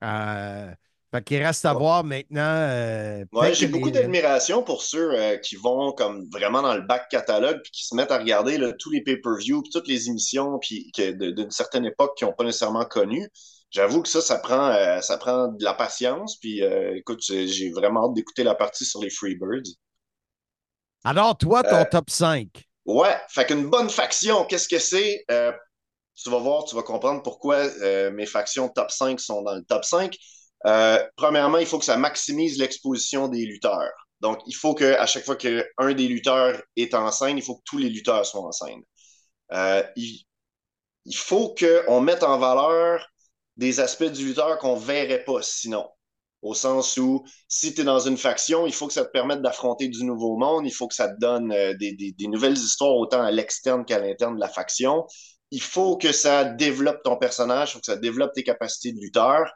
Euh, 0.03 0.71
fait 1.13 1.23
qu'il 1.23 1.43
reste 1.43 1.63
à 1.65 1.73
voir 1.73 2.03
maintenant. 2.03 2.41
Euh, 2.41 3.23
j'ai 3.51 3.67
beaucoup 3.67 3.91
d'admiration 3.91 4.63
pour 4.63 4.81
ceux 4.81 5.11
euh, 5.13 5.37
qui 5.37 5.55
vont 5.55 5.91
comme 5.91 6.27
vraiment 6.31 6.63
dans 6.63 6.73
le 6.73 6.81
back 6.81 7.07
catalogue 7.07 7.59
puis 7.61 7.71
qui 7.71 7.85
se 7.85 7.93
mettent 7.93 8.09
à 8.09 8.17
regarder 8.17 8.59
tous 8.79 8.89
les 8.89 9.01
pay-per-view 9.01 9.61
puis 9.61 9.69
toutes 9.71 9.87
les 9.87 10.07
émissions 10.09 10.57
puis 10.57 10.91
d'une 10.97 11.51
certaine 11.51 11.85
époque 11.85 12.17
qui 12.17 12.25
n'ont 12.25 12.33
pas 12.33 12.43
nécessairement 12.43 12.85
connu. 12.85 13.29
J'avoue 13.69 14.01
que 14.01 14.09
ça, 14.09 14.21
ça 14.21 14.39
prend, 14.39 14.69
euh, 14.69 15.01
ça 15.01 15.19
prend 15.19 15.49
de 15.49 15.63
la 15.63 15.75
patience. 15.75 16.39
Puis 16.39 16.61
écoute, 16.95 17.21
j'ai 17.21 17.69
vraiment 17.69 18.07
hâte 18.07 18.15
d'écouter 18.15 18.43
la 18.43 18.55
partie 18.55 18.83
sur 18.83 18.99
les 18.99 19.11
Freebirds. 19.11 19.69
Alors, 21.03 21.37
toi, 21.37 21.61
ton 21.61 21.85
top 21.91 22.09
5. 22.09 22.47
Ouais, 22.85 23.15
fait 23.29 23.45
qu'une 23.45 23.69
bonne 23.69 23.89
faction, 23.91 24.45
qu'est-ce 24.45 24.67
que 24.67 24.79
c'est? 24.79 25.25
tu 26.15 26.29
vas 26.29 26.37
voir, 26.37 26.63
tu 26.63 26.75
vas 26.75 26.83
comprendre 26.83 27.21
pourquoi 27.21 27.67
mes 28.11 28.25
factions 28.25 28.67
top 28.69 28.89
5 28.89 29.19
sont 29.19 29.43
dans 29.43 29.53
le 29.53 29.63
top 29.63 29.85
5. 29.85 30.15
Euh, 30.65 31.03
premièrement, 31.15 31.57
il 31.57 31.65
faut 31.65 31.79
que 31.79 31.85
ça 31.85 31.97
maximise 31.97 32.57
l'exposition 32.57 33.27
des 33.27 33.45
lutteurs. 33.45 33.91
Donc, 34.21 34.39
il 34.47 34.55
faut 34.55 34.73
qu'à 34.73 35.05
chaque 35.05 35.25
fois 35.25 35.35
qu'un 35.35 35.93
des 35.93 36.07
lutteurs 36.07 36.61
est 36.77 36.93
en 36.93 37.11
scène, 37.11 37.37
il 37.37 37.43
faut 37.43 37.57
que 37.57 37.63
tous 37.65 37.77
les 37.77 37.89
lutteurs 37.89 38.25
soient 38.25 38.45
en 38.47 38.51
scène. 38.51 38.81
Euh, 39.51 39.83
il, 39.97 40.25
faut 41.15 41.53
qu'on 41.53 41.99
mette 42.01 42.23
en 42.23 42.39
valeur 42.39 43.05
des 43.57 43.79
aspects 43.81 44.05
du 44.05 44.27
lutteur 44.27 44.57
qu'on 44.59 44.75
ne 44.75 44.81
verrait 44.81 45.23
pas 45.25 45.41
sinon. 45.41 45.87
Au 46.41 46.53
sens 46.53 46.97
où, 46.97 47.25
si 47.47 47.73
tu 47.73 47.81
es 47.81 47.83
dans 47.83 47.99
une 47.99 48.17
faction, 48.17 48.65
il 48.65 48.73
faut 48.73 48.87
que 48.87 48.93
ça 48.93 49.05
te 49.05 49.11
permette 49.11 49.41
d'affronter 49.41 49.89
du 49.89 50.03
nouveau 50.05 50.37
monde, 50.37 50.65
il 50.65 50.73
faut 50.73 50.87
que 50.87 50.95
ça 50.95 51.09
te 51.09 51.19
donne 51.19 51.51
euh, 51.51 51.73
des, 51.77 51.93
des 51.93 52.27
nouvelles 52.27 52.57
histoires 52.57 52.95
autant 52.95 53.21
à 53.21 53.31
l'externe 53.31 53.85
qu'à 53.85 53.99
l'interne 53.99 54.35
de 54.35 54.39
la 54.39 54.49
faction. 54.49 55.05
Il 55.51 55.61
faut 55.61 55.97
que 55.97 56.11
ça 56.13 56.45
développe 56.45 57.03
ton 57.03 57.17
personnage, 57.17 57.71
il 57.71 57.73
faut 57.73 57.79
que 57.79 57.85
ça 57.85 57.97
développe 57.97 58.33
tes 58.33 58.43
capacités 58.43 58.93
de 58.93 58.99
lutteur. 58.99 59.51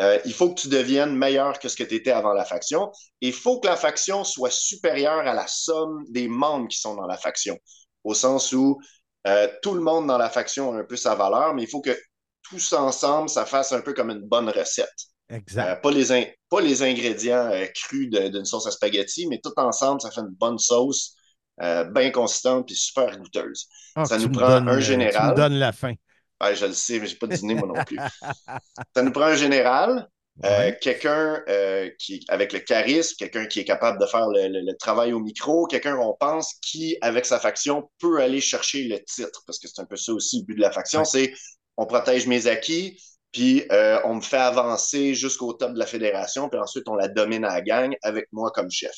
Euh, 0.00 0.18
il 0.24 0.32
faut 0.32 0.52
que 0.52 0.60
tu 0.60 0.68
deviennes 0.68 1.14
meilleur 1.14 1.58
que 1.58 1.68
ce 1.68 1.76
que 1.76 1.84
tu 1.84 1.94
étais 1.94 2.10
avant 2.10 2.32
la 2.32 2.44
faction. 2.44 2.90
il 3.20 3.32
faut 3.32 3.60
que 3.60 3.68
la 3.68 3.76
faction 3.76 4.24
soit 4.24 4.50
supérieure 4.50 5.20
à 5.20 5.34
la 5.34 5.46
somme 5.46 6.04
des 6.08 6.26
membres 6.26 6.68
qui 6.68 6.78
sont 6.78 6.96
dans 6.96 7.06
la 7.06 7.16
faction. 7.16 7.56
Au 8.02 8.12
sens 8.12 8.52
où 8.52 8.80
euh, 9.26 9.48
tout 9.62 9.74
le 9.74 9.80
monde 9.80 10.08
dans 10.08 10.18
la 10.18 10.30
faction 10.30 10.72
a 10.72 10.80
un 10.80 10.84
peu 10.84 10.96
sa 10.96 11.14
valeur, 11.14 11.54
mais 11.54 11.62
il 11.62 11.68
faut 11.68 11.80
que 11.80 11.96
tous 12.42 12.72
ensemble, 12.72 13.28
ça 13.28 13.46
fasse 13.46 13.72
un 13.72 13.80
peu 13.80 13.94
comme 13.94 14.10
une 14.10 14.20
bonne 14.20 14.48
recette. 14.48 14.90
Exact. 15.30 15.68
Euh, 15.68 15.76
pas, 15.76 15.90
les 15.90 16.36
pas 16.50 16.60
les 16.60 16.82
ingrédients 16.82 17.50
crus 17.74 18.10
d'une 18.10 18.44
sauce 18.44 18.66
à 18.66 18.72
spaghetti, 18.72 19.26
mais 19.28 19.40
tout 19.42 19.52
ensemble, 19.56 20.00
ça 20.00 20.10
fait 20.10 20.20
une 20.20 20.34
bonne 20.38 20.58
sauce, 20.58 21.14
bien 21.58 22.10
consistante 22.10 22.70
et 22.70 22.74
super 22.74 23.16
goûteuse. 23.16 23.68
Ah, 23.94 24.04
ça 24.04 24.18
nous 24.18 24.28
prend 24.28 24.48
donnes, 24.48 24.68
un 24.68 24.80
général. 24.80 25.22
Tu 25.22 25.30
me 25.30 25.36
donnes 25.36 25.58
la 25.58 25.72
fin. 25.72 25.94
Ouais, 26.42 26.56
je 26.56 26.66
le 26.66 26.72
sais, 26.72 26.98
mais 27.00 27.06
j'ai 27.06 27.16
pas 27.16 27.26
dîné 27.26 27.54
moi 27.54 27.68
non 27.68 27.82
plus. 27.82 28.04
ça 28.94 29.02
nous 29.02 29.12
prend 29.12 29.24
un 29.26 29.36
général, 29.36 30.08
euh, 30.46 30.72
quelqu'un 30.80 31.42
euh, 31.48 31.90
qui 31.98 32.24
avec 32.28 32.52
le 32.52 32.60
charisme, 32.60 33.14
quelqu'un 33.18 33.46
qui 33.46 33.60
est 33.60 33.64
capable 33.64 34.00
de 34.00 34.06
faire 34.06 34.28
le, 34.28 34.48
le- 34.48 34.62
le 34.66 34.76
travail 34.76 35.12
au 35.12 35.20
micro, 35.20 35.66
quelqu'un 35.66 35.96
on 35.98 36.14
pense 36.18 36.54
qui, 36.62 36.96
avec 37.00 37.26
sa 37.26 37.40
faction, 37.40 37.90
peut 38.00 38.20
aller 38.20 38.40
chercher 38.40 38.84
le 38.84 38.98
titre, 39.04 39.42
parce 39.46 39.58
que 39.58 39.68
c'est 39.68 39.80
un 39.82 39.86
peu 39.86 39.96
ça 39.96 40.12
aussi 40.12 40.40
le 40.40 40.44
but 40.46 40.56
de 40.56 40.60
la 40.60 40.72
faction, 40.72 41.00
Ouais. 41.00 41.04
c'est 41.04 41.32
on 41.76 41.86
protège 41.86 42.26
mes 42.26 42.46
acquis, 42.46 42.98
puis 43.32 43.64
euh, 43.72 44.00
on 44.04 44.16
me 44.16 44.20
fait 44.20 44.36
avancer 44.38 45.14
jusqu'au 45.14 45.52
top 45.54 45.72
de 45.74 45.78
la 45.78 45.86
fédération, 45.86 46.48
puis 46.48 46.60
ensuite 46.60 46.88
on 46.88 46.94
la 46.96 47.08
domine 47.08 47.44
à 47.44 47.54
la 47.54 47.62
gang 47.62 47.94
avec 48.02 48.26
moi 48.32 48.50
comme 48.52 48.70
chef. 48.70 48.94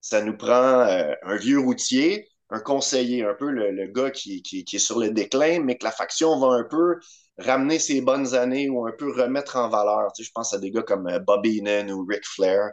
Ça 0.00 0.22
nous 0.22 0.36
prend 0.36 0.82
un 0.82 1.36
vieux 1.36 1.58
routier, 1.60 2.28
un 2.50 2.60
conseiller, 2.60 3.24
un 3.24 3.34
peu 3.34 3.50
le, 3.50 3.70
le 3.72 3.86
gars 3.88 4.10
qui, 4.10 4.42
qui, 4.42 4.64
qui 4.64 4.76
est 4.76 4.78
sur 4.78 4.98
le 5.00 5.10
déclin, 5.10 5.60
mais 5.60 5.76
que 5.78 5.84
la 5.84 5.92
faction 5.92 6.38
va 6.38 6.48
un 6.56 6.64
peu 6.64 6.96
ramener 7.38 7.78
ses 7.78 8.00
bonnes 8.00 8.34
années 8.34 8.68
ou 8.70 8.86
un 8.86 8.92
peu 8.92 9.10
remettre 9.12 9.56
en 9.56 9.68
valeur. 9.68 10.12
Tu 10.14 10.22
sais, 10.22 10.28
je 10.28 10.32
pense 10.32 10.54
à 10.54 10.58
des 10.58 10.70
gars 10.70 10.82
comme 10.82 11.06
euh, 11.08 11.18
Bobby 11.18 11.58
Heenan 11.58 11.90
ou 11.90 12.06
Ric 12.06 12.24
Flair. 12.26 12.70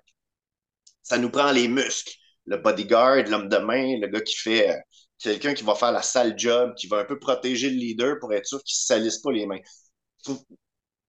Ça 1.01 1.17
nous 1.17 1.29
prend 1.29 1.51
les 1.51 1.67
muscles. 1.67 2.13
Le 2.45 2.57
bodyguard, 2.57 3.23
l'homme 3.27 3.47
de 3.49 3.57
main, 3.57 3.97
le 3.99 4.07
gars 4.07 4.21
qui 4.21 4.35
fait 4.35 4.69
euh, 4.69 4.75
quelqu'un 5.19 5.53
qui 5.53 5.63
va 5.63 5.75
faire 5.75 5.91
la 5.91 6.01
sale 6.01 6.33
job, 6.37 6.73
qui 6.75 6.87
va 6.87 6.97
un 6.99 7.05
peu 7.05 7.19
protéger 7.19 7.69
le 7.69 7.77
leader 7.77 8.17
pour 8.19 8.33
être 8.33 8.45
sûr 8.45 8.61
qu'il 8.63 8.73
ne 8.73 8.79
se 8.79 8.85
salisse 8.87 9.17
pas 9.19 9.31
les 9.31 9.45
mains. 9.45 9.59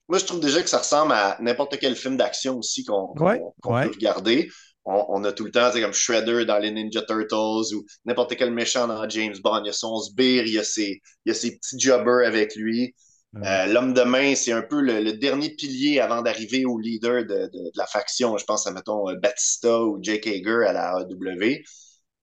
Moi, 0.09 0.19
je 0.19 0.24
trouve 0.27 0.41
déjà 0.41 0.62
que 0.62 0.69
ça 0.69 0.78
ressemble 0.78 1.12
à 1.12 1.39
n'importe 1.41 1.78
quel 1.78 1.97
film 1.97 2.16
d'action 2.16 2.59
aussi 2.59 2.85
qu'on 2.85 3.15
Ouais, 3.19 3.41
ouais. 3.65 3.86
peut 3.86 3.91
regarder. 3.91 4.51
On, 4.86 5.05
on 5.09 5.24
a 5.24 5.32
tout 5.32 5.44
le 5.44 5.51
temps, 5.51 5.70
c'est 5.73 5.81
comme 5.81 5.93
Shredder 5.94 6.44
dans 6.44 6.59
les 6.59 6.70
Ninja 6.70 7.02
Turtles 7.02 7.74
ou 7.74 7.85
n'importe 8.05 8.36
quel 8.36 8.52
méchant 8.52 8.86
dans 8.86 9.09
James 9.09 9.35
Bond. 9.43 9.62
Il 9.65 9.66
y 9.66 9.70
a 9.70 9.73
son 9.73 9.98
sbire, 9.98 10.44
il 10.47 10.52
y 10.55 10.59
a 10.59 10.65
ses, 10.65 11.01
il 11.24 11.28
y 11.28 11.31
a 11.31 11.35
ses 11.35 11.56
petits 11.56 11.78
jobbers 11.81 12.27
avec 12.27 12.55
lui. 12.56 12.94
Euh, 13.44 13.66
L'homme 13.66 13.94
de 13.94 14.02
main, 14.02 14.35
c'est 14.36 14.52
un 14.52 14.62
peu 14.62 14.81
le, 14.81 15.01
le 15.01 15.12
dernier 15.15 15.51
pilier 15.51 16.01
avant 16.01 16.23
d'arriver 16.23 16.65
au 16.65 16.78
leader 16.78 17.24
de, 17.24 17.47
de- 17.47 17.48
de 17.52 17.70
la 17.77 17.86
faction. 17.86 18.36
Je 18.39 18.44
pense 18.44 18.66
à, 18.66 18.70
mettons, 18.73 19.09
euh, 19.11 19.16
Batista 19.16 19.82
ou 19.85 19.98
Jake 20.02 20.27
Hager 20.27 20.65
à 20.66 20.73
la 20.73 20.93
AEW. 21.01 21.62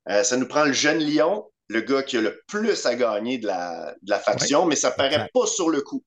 Euh, 0.10 0.24
ça 0.24 0.38
nous 0.38 0.48
prend 0.48 0.66
le 0.66 0.74
jeune 0.74 1.00
lion, 1.00 1.46
le 1.68 1.82
gars 1.82 2.04
qui 2.04 2.18
a 2.18 2.22
le 2.22 2.42
plus 2.48 2.86
à 2.86 2.96
gagner 2.96 3.38
de 3.38 3.48
la, 3.48 3.94
de 4.02 4.10
la 4.10 4.20
faction, 4.20 4.66
mais 4.66 4.76
ça 4.76 4.92
paraît 4.92 5.22
pas 5.34 5.46
sur 5.48 5.70
le 5.70 5.82
coup. 5.82 6.04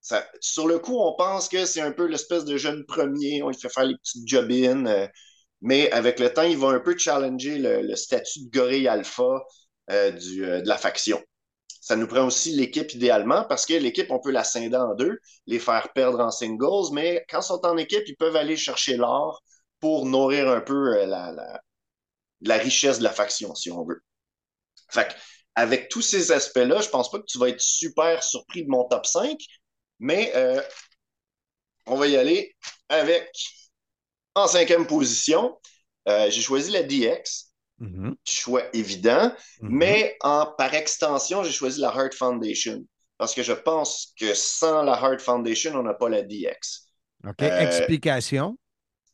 Ça- 0.00 0.26
sur 0.40 0.66
le 0.68 0.78
coup, 0.78 0.98
on 1.00 1.14
pense 1.16 1.48
que 1.48 1.64
c'est 1.64 1.80
un 1.80 1.92
peu 1.92 2.06
l'espèce 2.06 2.44
de 2.44 2.56
jeune 2.56 2.84
premier, 2.86 3.42
on 3.42 3.48
lui 3.50 3.58
fait 3.58 3.68
faire 3.68 3.84
les 3.84 3.96
petites 3.96 4.26
job-in, 4.28 4.86
euh, 4.86 5.06
mais 5.62 5.90
avec 5.92 6.18
le 6.18 6.32
temps, 6.32 6.42
il 6.42 6.58
va 6.58 6.68
un 6.68 6.80
peu 6.80 6.98
challenger 6.98 7.56
le, 7.58 7.96
statut 7.96 8.40
de 8.40 8.50
gorille 8.50 8.88
alpha 8.88 9.22
euh, 9.90 10.12
euh, 10.12 10.60
de 10.60 10.68
la 10.68 10.76
faction. 10.76 11.22
Ça 11.80 11.96
nous 11.96 12.06
prend 12.06 12.26
aussi 12.26 12.52
l'équipe 12.52 12.92
idéalement 12.94 13.44
parce 13.44 13.64
que 13.64 13.74
l'équipe, 13.74 14.10
on 14.10 14.20
peut 14.20 14.32
la 14.32 14.44
scinder 14.44 14.76
en 14.76 14.94
deux, 14.94 15.18
les 15.46 15.58
faire 15.60 15.92
perdre 15.92 16.20
en 16.20 16.30
singles, 16.30 16.92
mais 16.92 17.24
quand 17.28 17.40
ils 17.40 17.44
sont 17.44 17.64
en 17.64 17.76
équipe, 17.76 18.02
ils 18.06 18.16
peuvent 18.16 18.36
aller 18.36 18.56
chercher 18.56 18.96
l'or 18.96 19.42
pour 19.80 20.06
nourrir 20.06 20.48
un 20.48 20.60
peu 20.60 20.96
euh, 20.98 21.06
la, 22.40 22.58
richesse 22.58 22.98
de 22.98 23.04
la 23.04 23.10
faction, 23.10 23.54
si 23.54 23.70
on 23.70 23.84
veut. 23.84 24.02
Fait 24.90 25.14
avec 25.54 25.90
tous 25.90 26.02
ces 26.02 26.32
aspects-là, 26.32 26.80
je 26.80 26.88
pense 26.88 27.10
pas 27.10 27.18
que 27.18 27.26
tu 27.26 27.38
vas 27.38 27.50
être 27.50 27.60
super 27.60 28.22
surpris 28.22 28.64
de 28.64 28.70
mon 28.70 28.84
top 28.88 29.04
5, 29.04 29.36
mais 29.98 30.32
on 31.86 31.96
va 31.96 32.06
y 32.06 32.16
aller 32.16 32.54
avec, 32.88 33.30
en 34.34 34.46
cinquième 34.46 34.86
position, 34.86 35.58
euh, 36.08 36.30
j'ai 36.30 36.42
choisi 36.42 36.70
la 36.70 36.82
DX, 36.82 37.52
Mhm, 37.78 38.14
choix 38.26 38.62
évident, 38.74 39.32
mhm. 39.60 39.68
mais 39.68 40.16
en, 40.22 40.46
par 40.46 40.74
extension, 40.74 41.44
j'ai 41.44 41.52
choisi 41.52 41.80
la 41.80 41.94
Heart 41.94 42.14
Foundation. 42.14 42.84
Parce 43.18 43.34
que 43.34 43.42
je 43.42 43.52
pense 43.52 44.14
que 44.18 44.34
sans 44.34 44.82
la 44.82 44.94
Heart 45.00 45.20
Foundation, 45.20 45.72
on 45.76 45.82
n'a 45.84 45.94
pas 45.94 46.08
la 46.08 46.22
DX. 46.22 46.88
OK. 47.24 47.42
euh, 47.42 47.58
Explication. 47.58 48.56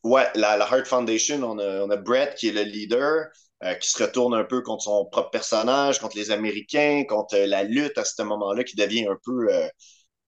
Ouais, 0.03 0.27
la, 0.35 0.55
la 0.57 0.65
Heart 0.65 0.87
Foundation, 0.87 1.43
on 1.43 1.59
a, 1.59 1.81
on 1.83 1.89
a 1.89 1.97
Brett 1.97 2.35
qui 2.35 2.47
est 2.49 2.51
le 2.53 2.63
leader, 2.63 3.27
euh, 3.63 3.73
qui 3.75 3.89
se 3.89 4.01
retourne 4.01 4.33
un 4.33 4.45
peu 4.45 4.61
contre 4.61 4.83
son 4.83 5.05
propre 5.05 5.29
personnage, 5.29 5.99
contre 5.99 6.15
les 6.17 6.31
Américains, 6.31 7.03
contre 7.07 7.37
la 7.37 7.63
lutte 7.63 7.97
à 7.97 8.05
ce 8.05 8.21
moment-là, 8.23 8.63
qui 8.63 8.77
devient 8.77 9.07
un 9.09 9.17
peu, 9.25 9.49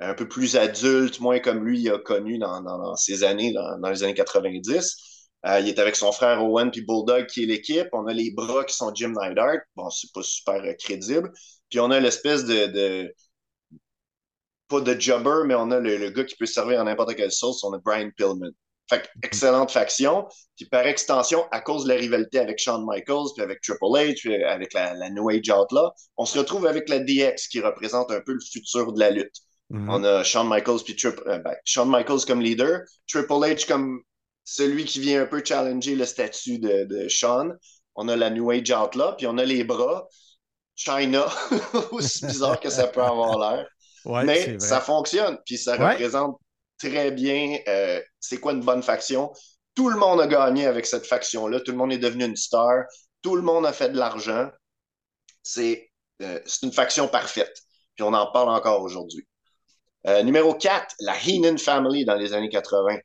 un 0.01 0.13
peu 0.13 0.27
plus 0.27 0.55
adulte, 0.55 1.19
moins 1.19 1.39
comme 1.39 1.65
lui 1.65 1.81
il 1.81 1.89
a 1.91 1.97
connu 1.99 2.37
dans, 2.37 2.61
dans, 2.61 2.77
dans 2.79 2.95
ses 2.95 3.23
années, 3.23 3.53
dans, 3.53 3.77
dans 3.79 3.89
les 3.89 4.03
années 4.03 4.13
90. 4.13 4.97
Euh, 5.45 5.59
il 5.59 5.67
est 5.69 5.79
avec 5.79 5.95
son 5.95 6.11
frère 6.11 6.43
Owen 6.43 6.69
puis 6.71 6.81
Bulldog 6.85 7.25
qui 7.27 7.43
est 7.43 7.45
l'équipe. 7.47 7.87
On 7.93 8.07
a 8.07 8.13
les 8.13 8.31
bras 8.31 8.63
qui 8.65 8.75
sont 8.75 8.93
Jim 8.93 9.13
Neidhart. 9.19 9.59
Bon, 9.75 9.89
c'est 9.89 10.11
pas 10.13 10.21
super 10.23 10.55
euh, 10.63 10.73
crédible. 10.79 11.31
Puis 11.69 11.79
on 11.79 11.89
a 11.91 11.99
l'espèce 11.99 12.45
de, 12.45 12.67
de- 12.67 13.13
pas 14.67 14.81
de 14.81 14.99
jobber, 14.99 15.43
mais 15.45 15.55
on 15.55 15.71
a 15.71 15.79
le, 15.79 15.97
le 15.97 16.09
gars 16.11 16.23
qui 16.23 16.35
peut 16.35 16.45
servir 16.45 16.79
à 16.81 16.83
n'importe 16.83 17.15
quelle 17.15 17.31
sauce. 17.31 17.63
On 17.63 17.73
a 17.73 17.77
Brian 17.79 18.09
Pillman. 18.15 18.51
Fait 18.89 19.01
que, 19.03 19.07
excellente 19.23 19.71
faction. 19.71 20.27
Puis 20.55 20.65
par 20.65 20.85
extension, 20.87 21.45
à 21.51 21.61
cause 21.61 21.83
de 21.83 21.89
la 21.89 21.95
rivalité 21.95 22.39
avec 22.39 22.57
Shawn 22.59 22.85
Michaels, 22.85 23.33
puis 23.35 23.43
avec 23.43 23.61
Triple 23.61 23.83
H, 23.97 24.15
puis 24.19 24.43
avec 24.43 24.73
la, 24.73 24.93
la 24.93 25.09
New 25.09 25.29
Age 25.29 25.49
Outlaw, 25.49 25.91
on 26.17 26.25
se 26.25 26.37
retrouve 26.39 26.65
avec 26.65 26.89
la 26.89 26.99
DX 26.99 27.47
qui 27.49 27.59
représente 27.61 28.11
un 28.11 28.21
peu 28.21 28.33
le 28.33 28.39
futur 28.39 28.93
de 28.93 28.99
la 28.99 29.09
lutte. 29.11 29.35
Mhm. 29.71 29.89
On 29.89 30.03
a 30.03 30.23
Shawn 30.23 30.47
Michaels 30.47 30.83
puis 30.83 30.95
Trip- 30.95 31.21
euh, 31.27 31.39
ben, 31.39 31.55
Shawn 31.65 31.89
Michaels 31.89 32.25
comme 32.27 32.41
leader, 32.41 32.81
Triple 33.07 33.33
H 33.33 33.65
comme 33.67 34.01
celui 34.43 34.85
qui 34.85 34.99
vient 34.99 35.21
un 35.23 35.25
peu 35.25 35.41
challenger 35.43 35.95
le 35.95 36.05
statut 36.05 36.59
de, 36.59 36.83
de 36.85 37.07
Shawn. 37.07 37.57
On 37.95 38.07
a 38.09 38.15
la 38.15 38.29
New 38.29 38.49
Age 38.51 38.71
Outlaw, 38.71 39.15
puis 39.17 39.27
on 39.27 39.37
a 39.37 39.45
les 39.45 39.63
bras. 39.63 40.07
China, 40.75 41.25
aussi 41.91 42.25
bizarre 42.25 42.59
que 42.59 42.69
ça 42.69 42.87
peut 42.87 43.01
avoir 43.03 43.37
l'air. 43.37 43.67
Ouais, 44.05 44.23
Mais 44.25 44.59
ça 44.59 44.81
fonctionne, 44.81 45.37
puis 45.45 45.57
ça 45.57 45.77
Ouais. 45.77 45.91
représente 45.91 46.37
très 46.79 47.11
bien 47.11 47.59
euh, 47.67 48.01
c'est 48.19 48.39
quoi 48.39 48.53
une 48.53 48.61
bonne 48.63 48.81
faction. 48.81 49.31
Tout 49.75 49.89
le 49.89 49.97
monde 49.97 50.19
a 50.19 50.27
gagné 50.27 50.65
avec 50.65 50.85
cette 50.87 51.05
faction-là. 51.05 51.59
Tout 51.59 51.71
le 51.71 51.77
monde 51.77 51.93
est 51.93 51.99
devenu 51.99 52.25
une 52.25 52.35
star. 52.35 52.83
Tout 53.21 53.35
le 53.35 53.41
monde 53.43 53.65
a 53.65 53.73
fait 53.73 53.89
de 53.89 53.97
l'argent. 53.97 54.49
C'est 55.43 55.89
euh, 56.21 56.39
c'est 56.45 56.65
une 56.65 56.71
faction 56.73 57.07
parfaite. 57.07 57.55
Puis 57.95 58.03
on 58.03 58.13
en 58.13 58.31
parle 58.31 58.49
encore 58.49 58.81
aujourd'hui. 58.81 59.27
Euh, 60.07 60.23
numéro 60.23 60.53
4, 60.55 60.95
la 60.99 61.13
Heenan 61.15 61.57
Family 61.57 62.05
dans 62.05 62.15
les 62.15 62.33
années 62.33 62.49
80. 62.49 62.97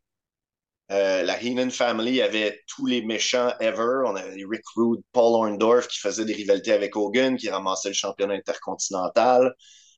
Euh, 0.92 1.22
la 1.24 1.42
Heenan 1.42 1.70
Family 1.70 2.22
avait 2.22 2.60
tous 2.68 2.86
les 2.86 3.02
méchants 3.02 3.52
ever. 3.60 4.02
On 4.06 4.14
avait 4.16 4.44
Rick 4.48 4.62
Rude, 4.76 5.00
Paul 5.12 5.34
Orndorff 5.34 5.88
qui 5.88 5.98
faisait 5.98 6.24
des 6.24 6.32
rivalités 6.34 6.72
avec 6.72 6.96
Hogan, 6.96 7.36
qui 7.36 7.50
ramassait 7.50 7.88
le 7.88 7.94
championnat 7.94 8.34
intercontinental. 8.34 9.52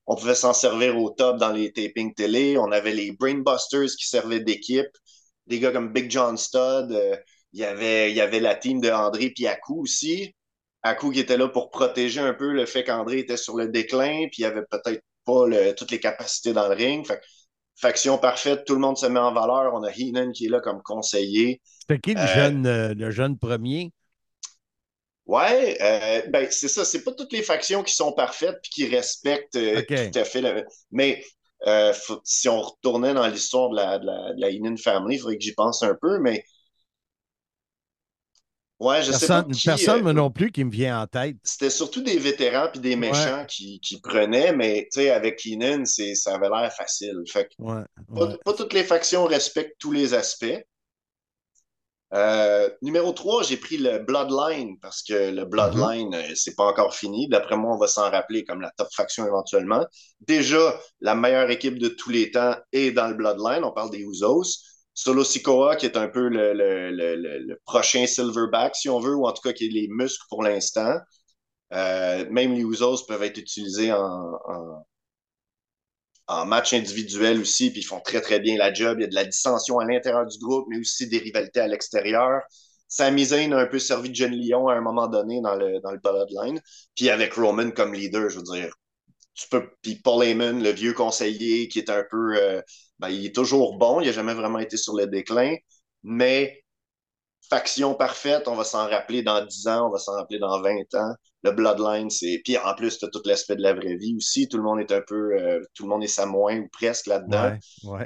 On 0.06 0.16
pouvait 0.16 0.34
s'en 0.34 0.54
servir 0.54 0.96
au 0.98 1.10
top 1.10 1.36
dans 1.38 1.52
les 1.52 1.72
tapings 1.72 2.14
télé. 2.14 2.56
On 2.58 2.72
avait 2.72 2.94
les 2.94 3.12
Brainbusters 3.12 3.90
qui 3.98 4.08
servaient 4.08 4.40
d'équipe. 4.40 4.86
Des 5.46 5.60
gars 5.60 5.72
comme 5.72 5.92
Big 5.92 6.10
John 6.10 6.36
Studd. 6.38 6.92
Euh, 6.92 7.16
il, 7.52 7.60
y 7.60 7.64
avait, 7.64 8.12
y 8.12 8.40
la 8.40 8.54
team 8.54 8.80
de 8.80 8.90
André 8.90 9.30
puis 9.30 9.46
Aku 9.46 9.82
aussi. 9.82 10.34
Aku 10.82 11.12
qui 11.12 11.20
était 11.20 11.36
là 11.36 11.48
pour 11.48 11.70
protéger 11.70 12.20
un 12.20 12.34
peu 12.34 12.52
le 12.52 12.66
fait 12.66 12.84
qu'André 12.84 13.18
était 13.18 13.36
sur 13.36 13.56
le 13.56 13.68
déclin, 13.68 14.28
puis 14.30 14.42
il 14.42 14.44
avait 14.44 14.64
peut-être 14.70 15.02
pas 15.28 15.46
le- 15.48 15.74
toutes 15.76 15.92
les 15.92 16.00
capacités 16.00 16.54
dans 16.54 16.68
le 16.68 16.74
ring. 16.76 17.06
Fait 17.06 17.20
faction 17.76 18.18
parfaite, 18.18 18.64
tout 18.66 18.74
le 18.74 18.80
monde 18.80 18.98
se 18.98 19.06
met 19.06 19.20
en 19.20 19.32
valeur. 19.34 19.74
On 19.74 19.84
a 19.84 19.92
Heenan 19.92 20.32
qui 20.32 20.46
est 20.46 20.50
là 20.50 20.60
comme 20.60 20.82
conseiller. 20.82 21.62
C'était 21.80 21.98
qui 22.00 22.14
le, 22.14 22.26
Euh, 22.26 22.26
jeune, 22.26 22.66
euh, 22.66 22.94
le 22.94 23.10
jeune 23.10 23.36
premier? 23.36 23.92
Ouais, 25.26 25.76
euh, 25.82 26.22
ben 26.30 26.48
c'est 26.50 26.68
ça, 26.68 26.84
c'est 26.86 27.04
pas 27.04 27.12
toutes 27.12 27.32
les 27.34 27.42
factions 27.42 27.82
qui 27.82 27.92
sont 27.94 28.12
parfaites 28.12 28.56
puis 28.62 28.70
qui 28.70 28.86
respectent 28.86 29.56
euh, 29.56 29.82
tout 29.94 30.18
à 30.18 30.24
fait. 30.24 30.64
Mais 30.90 31.22
euh, 31.66 31.92
faut- 31.92 32.20
si 32.24 32.48
on 32.48 32.62
retournait 32.62 33.12
dans 33.12 33.26
l'histoire 33.26 33.68
de 33.70 33.76
la, 33.76 33.98
de 33.98 34.06
la, 34.06 34.32
de 34.34 34.40
la 34.40 34.50
Heenan 34.50 34.76
Family, 34.78 35.16
il 35.16 35.18
faudrait 35.18 35.36
que 35.36 35.42
j'y 35.44 35.52
pense 35.54 35.82
un 35.82 35.94
peu, 36.00 36.18
mais 36.20 36.44
ouais, 38.80 39.02
je 39.02 39.12
sais 39.12 39.26
pas 39.26 39.42
Personne, 39.42 39.52
qui, 39.52 39.66
personne 39.66 40.06
euh, 40.08 40.12
non 40.12 40.30
plus 40.30 40.50
qui 40.50 40.64
me 40.64 40.70
vient 40.70 41.00
en 41.02 41.06
tête. 41.06 41.36
c'était 41.42 41.70
surtout 41.70 42.02
des 42.02 42.18
vétérans 42.18 42.68
puis 42.70 42.80
des 42.80 42.96
méchants 42.96 43.44
qui, 43.46 43.80
qui 43.80 44.00
prenaient, 44.00 44.52
mais 44.52 44.88
avec 45.10 45.44
Heenan, 45.44 45.84
c'est, 45.84 46.14
ça 46.14 46.34
avait 46.34 46.48
l'air 46.48 46.72
facile. 46.72 47.22
Fait 47.26 47.44
que 47.44 47.62
Ouais, 47.62 47.82
pas, 48.44 48.52
toutes 48.52 48.72
les 48.72 48.84
factions 48.84 49.24
respectent 49.24 49.76
tous 49.78 49.92
les 49.92 50.14
aspects. 50.14 50.62
Euh, 52.14 52.70
numéro 52.80 53.12
3, 53.12 53.42
j'ai 53.42 53.58
pris 53.58 53.76
le 53.76 53.98
Bloodline 53.98 54.78
parce 54.80 55.02
que 55.02 55.30
le 55.30 55.44
Bloodline, 55.44 56.14
euh, 56.14 56.32
c'est 56.34 56.54
pas 56.54 56.64
encore 56.64 56.94
fini. 56.94 57.28
D'après 57.28 57.56
moi, 57.56 57.74
on 57.74 57.78
va 57.78 57.86
s'en 57.86 58.10
rappeler 58.10 58.44
comme 58.44 58.62
la 58.62 58.70
top 58.70 58.88
faction 58.94 59.26
éventuellement. 59.26 59.84
Déjà, 60.20 60.80
la 61.00 61.14
meilleure 61.14 61.50
équipe 61.50 61.78
de 61.78 61.88
tous 61.88 62.08
les 62.08 62.30
temps 62.30 62.56
est 62.72 62.92
dans 62.92 63.08
le 63.08 63.14
Bloodline. 63.14 63.62
On 63.62 63.72
parle 63.72 63.90
des 63.90 63.98
Usos. 63.98 64.62
Solo 65.02 65.24
Sikoa, 65.24 65.76
qui 65.76 65.86
est 65.86 65.96
un 65.96 66.08
peu 66.08 66.28
le, 66.28 66.52
le- 66.54 66.90
le- 66.90 67.16
le- 67.38 67.60
prochain 67.64 68.06
Silverback, 68.06 68.74
si 68.76 68.88
on 68.88 68.98
veut, 69.00 69.14
ou 69.14 69.26
en 69.28 69.32
tout 69.32 69.42
cas 69.42 69.52
qui 69.52 69.66
est 69.66 69.70
les 69.70 69.88
muscles 69.88 70.24
pour 70.28 70.42
l'instant. 70.42 70.96
Euh, 71.74 72.26
même 72.30 72.54
les 72.54 72.62
Usos 72.62 73.06
peuvent 73.08 73.22
être 73.24 73.38
utilisés 73.38 73.92
en, 73.92 74.00
en, 74.00 74.86
en 76.26 76.44
match 76.46 76.74
individuel 76.74 77.40
aussi, 77.40 77.70
puis 77.70 77.80
ils 77.80 77.84
font 77.84 78.00
très, 78.00 78.20
très 78.20 78.38
bien 78.40 78.56
la 78.56 78.72
job. 78.72 78.98
Il 78.98 79.02
y 79.02 79.04
a 79.04 79.08
de 79.08 79.14
la 79.14 79.24
dissension 79.24 79.78
à 79.78 79.84
l'intérieur 79.86 80.26
du 80.26 80.38
groupe, 80.38 80.66
mais 80.68 80.78
aussi 80.78 81.08
des 81.08 81.18
rivalités 81.18 81.60
à 81.60 81.66
l'extérieur. 81.68 82.42
Sami 82.88 83.24
Zayn 83.26 83.52
a 83.52 83.58
un 83.58 83.66
peu 83.66 83.78
servi 83.78 84.10
de 84.10 84.14
jeune 84.14 84.34
lion 84.34 84.68
à 84.68 84.74
un 84.74 84.80
moment 84.80 85.08
donné 85.08 85.40
dans 85.42 85.54
le, 85.56 85.80
dans 85.80 85.90
le 85.92 85.98
Bloodline. 85.98 86.60
Puis 86.94 87.10
avec 87.10 87.34
Roman 87.34 87.70
comme 87.70 87.94
leader, 87.94 88.28
je 88.30 88.38
veux 88.38 88.44
dire, 88.44 88.72
tu 89.38 89.48
peux. 89.48 89.70
Puis 89.82 89.96
Paul 89.96 90.24
Heyman, 90.24 90.62
le 90.62 90.70
vieux 90.70 90.92
conseiller, 90.92 91.68
qui 91.68 91.78
est 91.78 91.90
un 91.90 92.04
peu. 92.10 92.36
Euh, 92.36 92.60
ben, 92.98 93.08
il 93.08 93.24
est 93.26 93.34
toujours 93.34 93.78
bon, 93.78 94.00
il 94.00 94.06
n'a 94.06 94.12
jamais 94.12 94.34
vraiment 94.34 94.58
été 94.58 94.76
sur 94.76 94.96
le 94.96 95.06
déclin, 95.06 95.54
mais 96.02 96.64
faction 97.48 97.94
parfaite, 97.94 98.48
on 98.48 98.56
va 98.56 98.64
s'en 98.64 98.88
rappeler 98.88 99.22
dans 99.22 99.44
10 99.44 99.68
ans, 99.68 99.86
on 99.88 99.90
va 99.90 99.98
s'en 99.98 100.12
rappeler 100.12 100.38
dans 100.38 100.60
20 100.60 100.94
ans. 100.94 101.14
Le 101.44 101.52
Bloodline, 101.52 102.10
c'est. 102.10 102.40
Puis 102.44 102.58
en 102.58 102.74
plus, 102.74 102.98
tu 102.98 103.04
as 103.04 103.08
tout 103.08 103.22
l'aspect 103.24 103.54
de 103.54 103.62
la 103.62 103.72
vraie 103.72 103.94
vie 103.94 104.16
aussi. 104.16 104.48
Tout 104.48 104.56
le 104.56 104.64
monde 104.64 104.80
est 104.80 104.90
un 104.90 105.00
peu. 105.06 105.32
Euh, 105.34 105.60
tout 105.74 105.84
le 105.84 105.88
monde 105.88 106.02
est 106.02 106.08
samoin 106.08 106.58
ou 106.58 106.68
presque 106.72 107.06
là-dedans. 107.06 107.56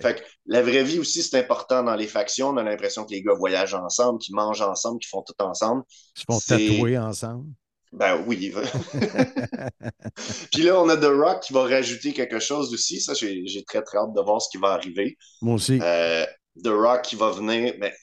Fait 0.01 0.17
que 0.17 0.23
la 0.45 0.61
vraie 0.61 0.85
vie 0.85 0.99
aussi, 0.99 1.23
c'est 1.23 1.39
important 1.39 1.83
dans 1.83 1.97
les 1.97 2.07
factions. 2.07 2.49
On 2.49 2.59
a 2.59 2.63
l'impression 2.63 3.07
que 3.07 3.13
les 3.13 3.23
gars 3.23 3.33
voyagent 3.33 3.75
ensemble, 3.75 4.19
qu'ils 4.19 4.35
mangent 4.35 4.61
ensemble, 4.61 4.99
qu'ils 4.99 5.09
font 5.09 5.23
tout 5.23 5.43
ensemble. 5.43 5.83
Ils 5.89 6.21
se 6.21 6.25
font 6.27 6.41
tatouer 6.41 6.99
ensemble. 6.99 7.47
Ben 7.93 8.25
oui. 8.27 8.53
Puis 10.53 10.63
là, 10.63 10.81
on 10.81 10.89
a 10.89 10.97
The 10.97 11.11
Rock 11.13 11.43
qui 11.43 11.53
va 11.53 11.65
rajouter 11.65 12.15
quelque 12.15 12.39
chose 12.39 12.73
aussi. 12.73 13.01
Ça, 13.01 13.13
j'ai 13.15 13.65
très, 13.67 13.83
très 13.83 13.99
hâte 13.99 14.15
de 14.15 14.21
voir 14.23 14.41
ce 14.41 14.49
qui 14.51 14.57
va 14.57 14.69
arriver. 14.69 15.17
Moi 15.43 15.57
aussi. 15.57 15.79
Euh, 15.83 16.25
The 16.63 16.69
Rock 16.69 17.03
qui 17.03 17.17
va 17.17 17.31
venir, 17.31 17.75
mais 17.79 17.95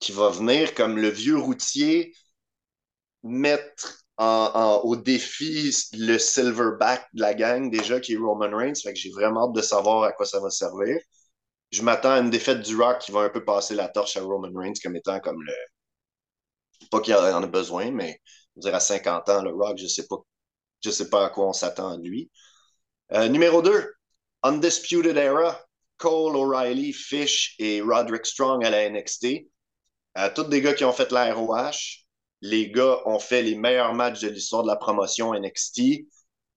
qui 0.00 0.12
va 0.12 0.30
venir 0.30 0.74
comme 0.74 0.96
le 0.96 1.08
vieux 1.08 1.38
routier 1.38 2.12
mettre 3.22 4.02
au 4.18 4.96
défi 4.96 5.74
le 5.94 6.18
silverback 6.18 7.08
de 7.14 7.22
la 7.22 7.32
gang 7.32 7.70
déjà 7.70 8.00
qui 8.00 8.14
est 8.14 8.16
Roman 8.16 8.54
Reigns. 8.54 8.74
Fait 8.82 8.92
que 8.92 8.98
j'ai 8.98 9.10
vraiment 9.10 9.48
hâte 9.48 9.54
de 9.54 9.62
savoir 9.62 10.02
à 10.02 10.12
quoi 10.12 10.26
ça 10.26 10.40
va 10.40 10.50
servir. 10.50 10.98
Je 11.70 11.82
m'attends 11.82 12.10
à 12.10 12.18
une 12.18 12.30
défaite 12.30 12.62
du 12.62 12.76
Rock 12.76 12.98
qui 12.98 13.12
va 13.12 13.20
un 13.20 13.28
peu 13.28 13.44
passer 13.44 13.74
la 13.74 13.88
torche 13.88 14.16
à 14.16 14.22
Roman 14.22 14.50
Reigns 14.54 14.74
comme 14.82 14.96
étant 14.96 15.20
comme 15.20 15.40
le. 15.42 15.54
Pas 16.90 17.00
qu'il 17.00 17.14
en 17.14 17.42
a 17.42 17.46
besoin, 17.46 17.90
mais 17.92 18.20
dire 18.60 18.74
à 18.74 18.80
50 18.80 19.28
ans, 19.28 19.42
le 19.42 19.52
Rock, 19.52 19.78
je. 19.78 19.86
Je 20.82 20.90
sais 20.90 21.10
pas 21.10 21.26
à 21.26 21.30
quoi 21.30 21.48
on 21.48 21.52
s'attend 21.52 21.98
de 21.98 22.02
lui. 22.02 22.30
Euh, 23.12 23.28
numéro 23.28 23.60
2, 23.62 23.92
Undisputed 24.42 25.16
Era, 25.16 25.60
Cole 25.98 26.36
O'Reilly, 26.36 26.92
Fish 26.92 27.54
et 27.58 27.82
Roderick 27.82 28.24
Strong 28.24 28.64
à 28.64 28.70
la 28.70 28.88
NXT. 28.88 29.26
Euh, 30.18 30.30
tous 30.34 30.44
des 30.44 30.60
gars 30.62 30.74
qui 30.74 30.84
ont 30.84 30.92
fait 30.92 31.10
la 31.12 31.34
ROH. 31.34 32.04
Les 32.40 32.70
gars 32.70 33.00
ont 33.04 33.18
fait 33.18 33.42
les 33.42 33.54
meilleurs 33.54 33.94
matchs 33.94 34.20
de 34.20 34.28
l'histoire 34.28 34.62
de 34.62 34.68
la 34.68 34.76
promotion 34.76 35.34
NXT. 35.34 36.06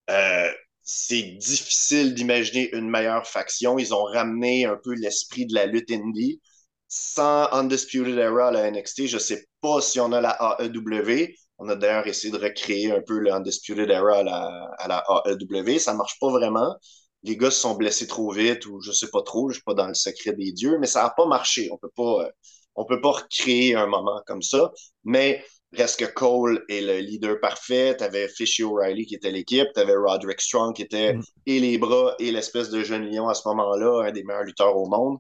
Euh, 0.09 0.51
c'est 0.81 1.23
difficile 1.23 2.13
d'imaginer 2.13 2.73
une 2.75 2.89
meilleure 2.89 3.27
faction. 3.27 3.77
Ils 3.77 3.93
ont 3.93 4.03
ramené 4.03 4.65
un 4.65 4.77
peu 4.81 4.93
l'esprit 4.93 5.45
de 5.45 5.53
la 5.53 5.65
lutte 5.65 5.91
indie. 5.91 6.41
Sans 6.88 7.51
Undisputed 7.51 8.17
Era 8.17 8.49
à 8.49 8.51
la 8.51 8.71
NXT, 8.71 9.07
je 9.07 9.15
ne 9.15 9.19
sais 9.19 9.47
pas 9.61 9.81
si 9.81 9.99
on 9.99 10.11
a 10.11 10.21
la 10.21 10.38
AEW. 10.59 11.34
On 11.59 11.69
a 11.69 11.75
d'ailleurs 11.75 12.07
essayé 12.07 12.31
de 12.31 12.38
recréer 12.38 12.91
un 12.91 13.01
peu 13.01 13.19
le 13.19 13.31
Undisputed 13.31 13.89
Era 13.89 14.19
à 14.19 14.23
la, 14.23 14.71
à 14.77 14.88
la 14.88 15.03
AEW. 15.25 15.80
Ça 15.80 15.93
ne 15.93 15.97
marche 15.97 16.19
pas 16.19 16.30
vraiment. 16.30 16.75
Les 17.23 17.38
gars 17.38 17.51
se 17.51 17.59
sont 17.59 17.75
blessés 17.75 18.07
trop 18.07 18.31
vite 18.31 18.65
ou 18.65 18.81
je 18.81 18.89
ne 18.89 18.93
sais 18.93 19.09
pas 19.09 19.21
trop. 19.21 19.49
Je 19.49 19.53
ne 19.53 19.53
suis 19.55 19.63
pas 19.63 19.73
dans 19.73 19.88
le 19.88 19.93
secret 19.93 20.34
des 20.34 20.51
dieux, 20.51 20.77
mais 20.80 20.88
ça 20.88 21.03
n'a 21.03 21.09
pas 21.11 21.25
marché. 21.25 21.69
On 21.71 21.77
peut 21.77 21.91
pas, 21.95 22.30
on 22.75 22.85
peut 22.85 23.01
pas 23.01 23.11
recréer 23.11 23.75
un 23.75 23.88
moment 23.88 24.21
comme 24.25 24.41
ça. 24.41 24.71
Mais 25.03 25.43
reste 25.71 25.99
que 25.99 26.05
Cole 26.05 26.63
est 26.69 26.81
le 26.81 26.99
leader 26.99 27.39
parfait. 27.39 27.95
Tu 27.97 28.03
avais 28.03 28.27
Fishy 28.27 28.63
O'Reilly 28.63 29.05
qui 29.05 29.15
était 29.15 29.31
l'équipe. 29.31 29.67
Tu 29.73 29.80
avais 29.80 29.95
Roderick 29.95 30.41
Strong 30.41 30.75
qui 30.75 30.81
était 30.81 31.13
mm. 31.13 31.23
et 31.45 31.59
les 31.59 31.77
bras 31.77 32.15
et 32.19 32.31
l'espèce 32.31 32.69
de 32.69 32.84
jeune 32.84 33.09
lion 33.09 33.30
à 33.30 33.34
ce 33.34 33.47
moment-là, 33.47 34.07
un 34.07 34.11
des 34.11 34.23
meilleurs 34.23 34.43
lutteurs 34.43 34.75
au 34.75 34.88
monde. 34.88 35.17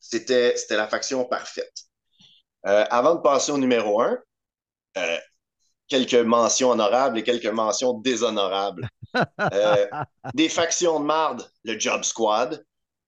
C'était 0.00 0.54
la 0.70 0.88
faction 0.88 1.24
parfaite. 1.24 1.74
Euh, 2.66 2.84
avant 2.90 3.14
de 3.14 3.20
passer 3.20 3.52
au 3.52 3.58
numéro 3.58 4.00
un, 4.00 4.18
euh, 4.98 5.18
quelques 5.88 6.14
mentions 6.14 6.70
honorables 6.70 7.18
et 7.18 7.22
quelques 7.22 7.46
mentions 7.46 7.94
déshonorables. 7.94 8.88
Euh, 9.40 9.86
des 10.34 10.48
factions 10.48 11.00
de 11.00 11.04
marde, 11.04 11.50
le 11.64 11.78
Job 11.78 12.04
Squad, 12.04 12.64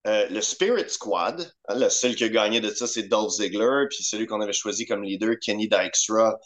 euh, 0.07 0.29
le 0.31 0.41
Spirit 0.41 0.89
Squad. 0.89 1.53
Hein, 1.69 1.79
le 1.79 1.89
seul 1.91 2.15
qui 2.15 2.25
a 2.25 2.29
gagné 2.29 2.61
de 2.61 2.71
ça, 2.71 2.87
c'est 2.87 3.05
Dolph 3.05 3.33
Ziggler, 3.33 3.87
puis 3.91 4.03
celui 4.03 4.27
qu'on 4.27 4.41
avait 4.41 4.53
choisi 4.53 4.87
comme 4.87 5.03
leader, 5.03 5.35
Kenny 5.41 5.69
Dykstra. 5.69 6.39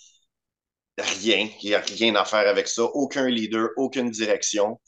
Rien, 0.98 1.48
il 1.62 1.68
n'y 1.68 1.74
a 1.74 1.80
rien 1.80 2.14
à 2.16 2.24
faire 2.24 2.48
avec 2.48 2.68
ça. 2.68 2.84
Aucun 2.84 3.28
leader, 3.28 3.68
aucune 3.76 4.10
direction. 4.10 4.80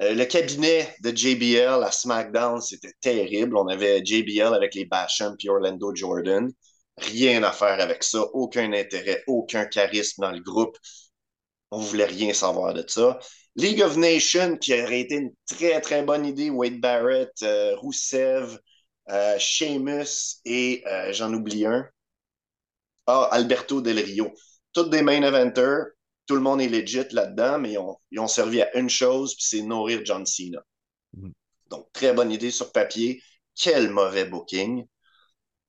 le 0.00 0.24
cabinet 0.24 0.94
de 1.02 1.16
JBL 1.16 1.82
à 1.84 1.90
SmackDown, 1.90 2.60
c'était 2.60 2.92
terrible. 3.00 3.56
On 3.56 3.66
avait 3.68 4.04
JBL 4.04 4.54
avec 4.54 4.74
les 4.74 4.84
Basham 4.84 5.36
puis 5.36 5.48
Orlando 5.48 5.92
Jordan. 5.94 6.52
Rien 7.00 7.42
à 7.42 7.52
faire 7.52 7.80
avec 7.80 8.02
ça, 8.02 8.20
aucun 8.32 8.72
intérêt, 8.72 9.22
aucun 9.26 9.66
charisme 9.66 10.22
dans 10.22 10.32
le 10.32 10.40
groupe. 10.40 10.76
On 11.70 11.78
voulait 11.78 12.06
rien 12.06 12.32
savoir 12.32 12.74
de 12.74 12.84
ça. 12.86 13.18
League 13.56 13.82
of 13.82 13.96
Nations, 13.96 14.56
qui 14.56 14.72
aurait 14.72 15.00
été 15.00 15.16
une 15.16 15.32
très, 15.46 15.80
très 15.80 16.02
bonne 16.02 16.24
idée. 16.24 16.50
Wade 16.50 16.80
Barrett, 16.80 17.32
euh, 17.42 17.76
Rousseff, 17.76 18.56
euh, 19.10 19.38
Sheamus 19.38 20.40
et 20.44 20.82
euh, 20.86 21.12
j'en 21.12 21.32
oublie 21.32 21.66
un. 21.66 21.88
Ah, 23.06 23.28
Alberto 23.32 23.80
Del 23.80 23.98
Rio. 23.98 24.32
Toutes 24.72 24.90
des 24.90 25.02
main 25.02 25.22
eventers. 25.22 25.86
Tout 26.26 26.34
le 26.34 26.40
monde 26.42 26.60
est 26.60 26.68
legit 26.68 27.08
là-dedans, 27.10 27.58
mais 27.58 27.72
ils 28.10 28.20
ont, 28.20 28.28
servi 28.28 28.60
à 28.60 28.76
une 28.76 28.90
chose, 28.90 29.34
puis 29.34 29.46
c'est 29.48 29.62
nourrir 29.62 30.02
John 30.04 30.26
Cena. 30.26 30.62
Mm. 31.14 31.30
Donc, 31.70 31.86
très 31.92 32.12
bonne 32.12 32.30
idée 32.30 32.50
sur 32.50 32.70
papier. 32.70 33.22
Quel 33.54 33.90
mauvais 33.90 34.26
booking. 34.26 34.86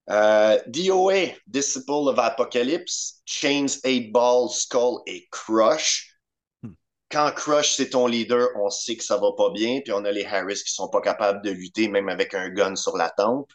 Euh, 0.10 0.60
DOA, 0.68 1.36
Disciple 1.46 2.10
of 2.10 2.18
Apocalypse, 2.18 3.22
Chains, 3.26 3.80
8 3.84 4.12
Ball, 4.12 4.50
Skull 4.50 5.02
et 5.06 5.28
Crush. 5.32 6.16
Hmm. 6.64 6.74
Quand 7.12 7.32
Crush, 7.36 7.76
c'est 7.76 7.92
ton 7.92 8.08
leader, 8.08 8.48
on 8.56 8.70
sait 8.70 8.96
que 8.96 9.04
ça 9.04 9.18
va 9.18 9.32
pas 9.38 9.52
bien, 9.52 9.82
puis 9.84 9.94
on 9.94 10.06
a 10.06 10.12
les 10.12 10.26
Harris 10.26 10.64
qui 10.66 10.74
sont 10.74 10.90
pas 10.90 11.02
capables 11.02 11.44
de 11.44 11.52
lutter, 11.52 11.88
même 11.90 12.10
avec 12.10 12.34
un 12.34 12.50
gun 12.50 12.76
sur 12.76 12.98
la 12.98 13.10
tempe. 13.12 13.52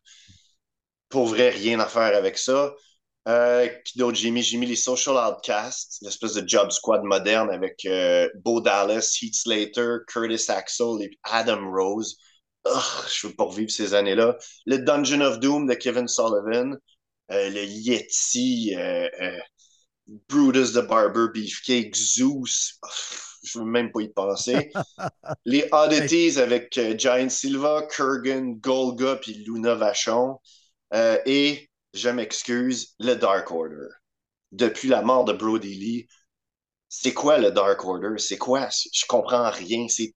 Pour 1.08 1.26
vrai, 1.26 1.50
rien 1.50 1.80
à 1.80 1.86
faire 1.86 2.16
avec 2.16 2.38
ça. 2.38 2.72
Euh, 3.26 3.68
Jimmy? 4.12 4.42
J'ai 4.42 4.58
mis 4.58 4.66
les 4.66 4.76
Social 4.76 5.16
Outcasts, 5.16 5.98
l'espèce 6.02 6.34
de 6.34 6.46
job 6.46 6.70
squad 6.70 7.02
moderne 7.04 7.50
avec 7.50 7.84
euh, 7.86 8.28
Bo 8.36 8.60
Dallas, 8.60 9.18
Heath 9.22 9.34
Slater, 9.34 9.98
Curtis 10.06 10.50
Axel 10.50 11.00
et 11.00 11.10
Adam 11.24 11.70
Rose 11.70 12.16
je 12.66 13.26
veux 13.26 13.34
pas 13.34 13.44
revivre 13.44 13.70
ces 13.70 13.94
années-là. 13.94 14.36
Le 14.66 14.78
Dungeon 14.78 15.20
of 15.20 15.40
Doom 15.40 15.66
de 15.66 15.74
Kevin 15.74 16.08
Sullivan, 16.08 16.78
euh, 17.30 17.50
le 17.50 17.64
Yeti, 17.64 18.74
euh, 18.76 19.08
euh, 19.20 19.38
Brutus 20.28 20.72
the 20.72 20.86
Barber, 20.86 21.26
Beefcake, 21.32 21.94
Zeus, 21.94 22.78
je 23.42 23.58
veux 23.58 23.64
même 23.64 23.90
pas 23.92 24.00
y 24.00 24.08
penser. 24.08 24.70
Les 25.44 25.68
Oddities 25.72 26.38
avec 26.38 26.78
Giant 26.98 27.28
Silva, 27.28 27.86
Kurgan, 27.90 28.54
Golga 28.60 29.16
puis 29.16 29.34
Luna 29.34 29.74
Vachon. 29.74 30.38
et, 30.92 31.70
je 31.92 32.08
m'excuse, 32.08 32.94
le 32.98 33.14
Dark 33.14 33.50
Order. 33.50 33.88
Depuis 34.52 34.88
la 34.88 35.02
mort 35.02 35.24
de 35.24 35.32
Brody 35.32 35.74
Lee, 35.74 36.08
c'est 36.88 37.14
quoi 37.14 37.38
le 37.38 37.50
Dark 37.50 37.84
Order? 37.84 38.18
C'est 38.18 38.38
quoi? 38.38 38.68
Je 38.70 39.04
comprends 39.06 39.50
rien. 39.50 39.86
C'est 39.88 40.14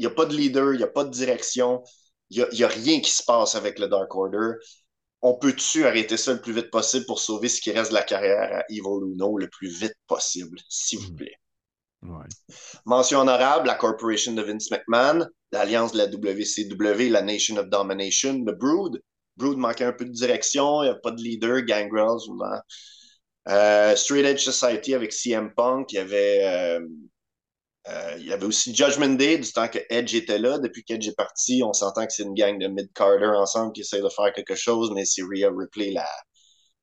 n'y 0.00 0.06
a 0.06 0.10
pas 0.10 0.26
de 0.26 0.34
leader, 0.34 0.72
il 0.74 0.78
n'y 0.78 0.82
a 0.82 0.88
pas 0.88 1.04
de 1.04 1.10
direction, 1.10 1.82
il 2.30 2.46
n'y 2.52 2.62
a, 2.62 2.68
rien 2.68 3.00
qui 3.00 3.10
se 3.10 3.22
passe 3.24 3.54
avec 3.54 3.78
le 3.78 3.88
Dark 3.88 4.14
Order. 4.14 4.52
On 5.22 5.34
peut-tu 5.34 5.84
arrêter 5.84 6.16
ça 6.16 6.32
le 6.32 6.40
plus 6.40 6.52
vite 6.52 6.70
possible 6.70 7.04
pour 7.06 7.20
sauver 7.20 7.48
ce 7.48 7.60
qui 7.60 7.72
reste 7.72 7.90
de 7.90 7.96
la 7.96 8.02
carrière 8.02 8.58
à 8.58 8.64
Evil 8.70 9.12
Uno 9.12 9.36
le 9.36 9.48
plus 9.48 9.68
vite 9.68 9.96
possible, 10.06 10.58
s'il 10.68 11.00
vous 11.00 11.14
plaît? 11.14 11.36
Mention 12.86 13.20
honorable, 13.20 13.66
la 13.66 13.74
Corporation 13.74 14.32
de 14.32 14.42
Vince 14.42 14.70
McMahon, 14.70 15.26
l'Alliance 15.52 15.92
de 15.92 15.98
la 15.98 16.06
WCW, 16.06 17.10
la 17.10 17.20
Nation 17.20 17.56
of 17.58 17.68
Domination, 17.68 18.42
le 18.44 18.52
Brood. 18.52 19.02
Brood 19.36 19.58
manquait 19.58 19.84
un 19.84 19.92
peu 19.92 20.06
de 20.06 20.12
direction, 20.12 20.82
il 20.82 20.86
n'y 20.86 20.92
a 20.92 20.94
pas 20.94 21.10
de 21.10 21.20
leader, 21.20 21.62
Gangrel, 21.62 22.18
souvent. 22.18 22.58
Euh, 23.48 23.96
Straight 23.96 24.24
Edge 24.24 24.44
Society 24.44 24.94
avec 24.94 25.12
CM 25.12 25.52
Punk, 25.54 25.92
il 25.92 25.96
y 25.96 25.98
avait 25.98 26.40
euh, 26.44 26.80
euh, 27.90 28.16
il 28.18 28.26
y 28.26 28.32
avait 28.32 28.46
aussi 28.46 28.74
Judgment 28.74 29.14
Day 29.14 29.38
du 29.38 29.52
temps 29.52 29.68
que 29.68 29.78
Edge 29.90 30.14
était 30.14 30.38
là. 30.38 30.58
Depuis 30.58 30.84
qu'Edge 30.84 31.08
est 31.08 31.16
parti, 31.16 31.62
on 31.64 31.72
s'entend 31.72 32.06
que 32.06 32.12
c'est 32.12 32.22
une 32.22 32.34
gang 32.34 32.58
de 32.58 32.68
mid-carter 32.68 33.36
ensemble 33.36 33.72
qui 33.72 33.80
essaie 33.80 34.00
de 34.00 34.08
faire 34.08 34.32
quelque 34.34 34.54
chose, 34.54 34.92
mais 34.94 35.04
c'est 35.04 35.22
Rhea 35.22 35.50
Ripley 35.50 35.90
la, 35.92 36.06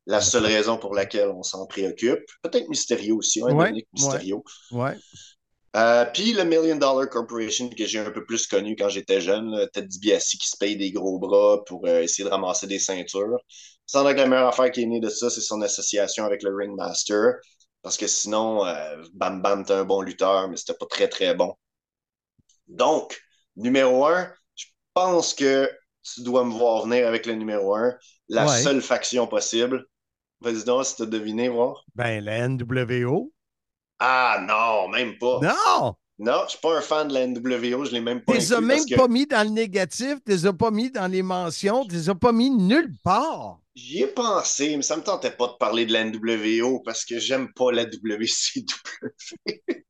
la 0.05 0.21
seule 0.21 0.45
raison 0.45 0.77
pour 0.77 0.93
laquelle 0.93 1.29
on 1.29 1.43
s'en 1.43 1.65
préoccupe. 1.67 2.23
Peut-être 2.41 2.67
Mysterio 2.69 3.17
aussi, 3.17 3.41
hein, 3.41 3.53
ouais, 3.53 3.85
Mysterio. 3.93 4.43
Ouais. 4.71 4.95
Euh, 5.75 6.05
puis 6.05 6.33
le 6.33 6.43
Million 6.43 6.77
Dollar 6.77 7.07
Corporation 7.09 7.69
que 7.69 7.85
j'ai 7.85 7.99
un 7.99 8.09
peu 8.09 8.25
plus 8.25 8.47
connu 8.47 8.75
quand 8.75 8.89
j'étais 8.89 9.21
jeune, 9.21 9.67
Ted 9.73 9.87
DiBiase 9.87 10.29
qui 10.29 10.49
se 10.49 10.57
paye 10.57 10.75
des 10.75 10.91
gros 10.91 11.19
bras 11.19 11.63
pour 11.65 11.85
euh, 11.85 12.01
essayer 12.01 12.23
de 12.23 12.33
ramasser 12.33 12.65
des 12.67 12.79
ceintures. 12.79 13.37
Sans 13.85 14.03
que 14.03 14.17
la 14.17 14.25
meilleure 14.25 14.47
affaire 14.47 14.71
qui 14.71 14.81
est 14.81 14.85
née 14.85 14.99
de 14.99 15.09
ça, 15.09 15.29
c'est 15.29 15.41
son 15.41 15.61
association 15.61 16.25
avec 16.25 16.41
le 16.41 16.53
Ringmaster. 16.55 17.35
Parce 17.81 17.97
que 17.97 18.07
sinon, 18.07 18.65
euh, 18.65 19.03
Bam 19.13 19.41
Bam, 19.41 19.65
t'es 19.65 19.73
un 19.73 19.85
bon 19.85 20.01
lutteur, 20.01 20.47
mais 20.49 20.57
c'était 20.57 20.75
pas 20.75 20.85
très, 20.87 21.07
très 21.07 21.33
bon. 21.35 21.55
Donc, 22.67 23.19
numéro 23.57 24.05
un, 24.05 24.31
je 24.55 24.65
pense 24.93 25.33
que 25.33 25.69
tu 26.03 26.23
dois 26.23 26.43
me 26.45 26.51
voir 26.53 26.83
venir 26.85 27.07
avec 27.07 27.25
le 27.25 27.33
numéro 27.33 27.75
1, 27.75 27.93
la 28.29 28.45
Ouais. 28.45 28.61
seule 28.61 28.81
faction 28.81 29.27
possible. 29.27 29.85
Vas-y 30.41 30.63
donc, 30.65 30.85
si 30.85 30.97
tu 30.97 31.03
as 31.03 31.07
deviné, 31.07 31.49
voir. 31.49 31.85
Ben, 31.95 32.23
la 32.23 32.37
NWO. 32.47 33.33
Ah 33.99 34.39
non, 34.47 34.87
même 34.89 35.17
pas. 35.19 35.39
Non! 35.41 35.95
Non, 36.19 36.41
je 36.45 36.51
suis 36.51 36.59
pas 36.59 36.77
un 36.77 36.81
fan 36.81 37.07
de 37.07 37.13
la 37.13 37.27
NWO, 37.27 37.85
je 37.85 37.91
l'ai 37.91 38.01
même 38.01 38.21
pas 38.21 38.33
Tu 38.33 38.39
les 38.39 38.53
as 38.53 38.61
même 38.61 38.83
que 38.85 38.95
pas 38.95 39.07
mis 39.07 39.27
dans 39.27 39.43
le 39.43 39.51
négatif, 39.53 40.15
tu 40.25 40.31
les 40.31 40.45
as 40.47 40.53
pas 40.53 40.71
mis 40.71 40.89
dans 40.89 41.05
les 41.05 41.21
mentions, 41.21 41.85
tu 41.85 41.93
les 41.93 42.09
as 42.09 42.15
pas 42.15 42.31
mis 42.31 42.49
nulle 42.49 42.91
part. 43.03 43.59
J'y 43.75 44.01
ai 44.01 44.07
pensé, 44.07 44.75
mais 44.75 44.81
ça 44.81 44.97
me 44.97 45.03
tentait 45.03 45.29
pas 45.29 45.45
de 45.47 45.57
parler 45.59 45.85
de 45.85 45.93
la 45.93 46.03
NWO 46.03 46.79
parce 46.79 47.05
que 47.05 47.19
j'aime 47.19 47.53
pas 47.53 47.71
la 47.71 47.83
WCW. 47.83 48.65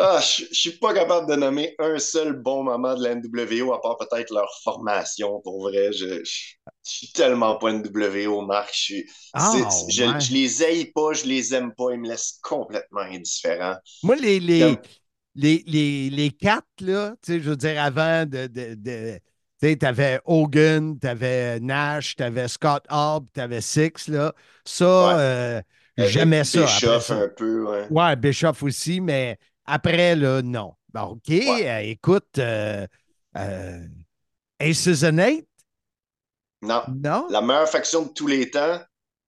Ah, 0.00 0.20
je 0.20 0.44
je 0.50 0.54
suis 0.54 0.78
pas 0.78 0.94
capable 0.94 1.28
de 1.28 1.34
nommer 1.36 1.74
un 1.80 1.98
seul 1.98 2.32
bon 2.34 2.62
moment 2.62 2.94
de 2.94 3.02
la 3.02 3.10
NWO 3.12 3.72
à 3.72 3.80
part 3.80 3.96
peut-être 3.98 4.32
leur 4.32 4.48
formation. 4.62 5.40
Pour 5.42 5.62
vrai, 5.62 5.92
je, 5.92 6.22
je, 6.24 6.24
je 6.24 6.54
suis 6.84 7.12
tellement 7.12 7.56
pas 7.56 7.70
NWO, 7.70 8.42
Marc. 8.42 8.70
Je, 8.74 8.80
suis- 8.80 9.10
Ah, 9.32 9.68
c'est- 9.68 9.70
c'est- 9.70 9.90
je, 9.90 10.04
ouais. 10.04 10.20
je 10.20 10.32
les 10.34 10.62
haïs 10.62 10.92
pas, 10.92 11.12
je 11.14 11.24
les 11.26 11.52
aime 11.54 11.74
pas, 11.74 11.92
ils 11.92 12.00
me 12.00 12.08
laissent 12.08 12.38
complètement 12.42 13.00
indifférent. 13.00 13.76
Moi, 14.02 14.16
les, 14.16 14.38
les, 14.40 14.80
les, 15.34 15.62
les, 15.66 16.10
les 16.10 16.30
quatre, 16.30 16.66
là, 16.80 17.16
tu 17.22 17.32
sais, 17.34 17.40
je 17.40 17.50
veux 17.50 17.56
dire, 17.56 17.80
avant 17.82 18.24
de. 18.26 18.46
de, 18.46 18.74
de 18.74 19.18
tu 19.60 19.68
sais, 19.68 19.76
t'avais 19.76 20.20
Hogan, 20.24 20.98
t'avais 21.00 21.58
Nash, 21.60 22.14
t'avais 22.16 22.46
Scott 22.48 22.84
Hall, 22.90 23.22
t'avais 23.32 23.60
Six, 23.60 24.06
là. 24.08 24.32
Ça, 24.64 24.84
Ouais. 24.98 25.18
euh, 25.18 25.62
j'aimais 26.06 26.44
ça. 26.44 26.62
Bischoff 26.62 27.10
un 27.10 27.28
peu, 27.28 27.64
ouais. 27.64 27.86
Ouais, 27.90 28.16
Bischoff 28.16 28.62
aussi, 28.62 29.00
mais 29.00 29.38
après, 29.64 30.14
là, 30.16 30.42
non. 30.42 30.74
Bon, 30.92 31.02
OK, 31.02 31.28
Ouais. 31.28 31.68
euh, 31.68 31.80
écoute, 31.80 32.38
euh, 32.38 32.86
euh, 33.36 33.86
Aces 34.60 35.02
and 35.04 35.18
Eight, 35.18 35.46
Non. 36.62 36.82
non? 36.88 37.26
La 37.30 37.40
meilleure 37.42 37.68
faction 37.68 38.06
de 38.06 38.12
tous 38.12 38.26
les 38.26 38.50
temps, 38.50 38.80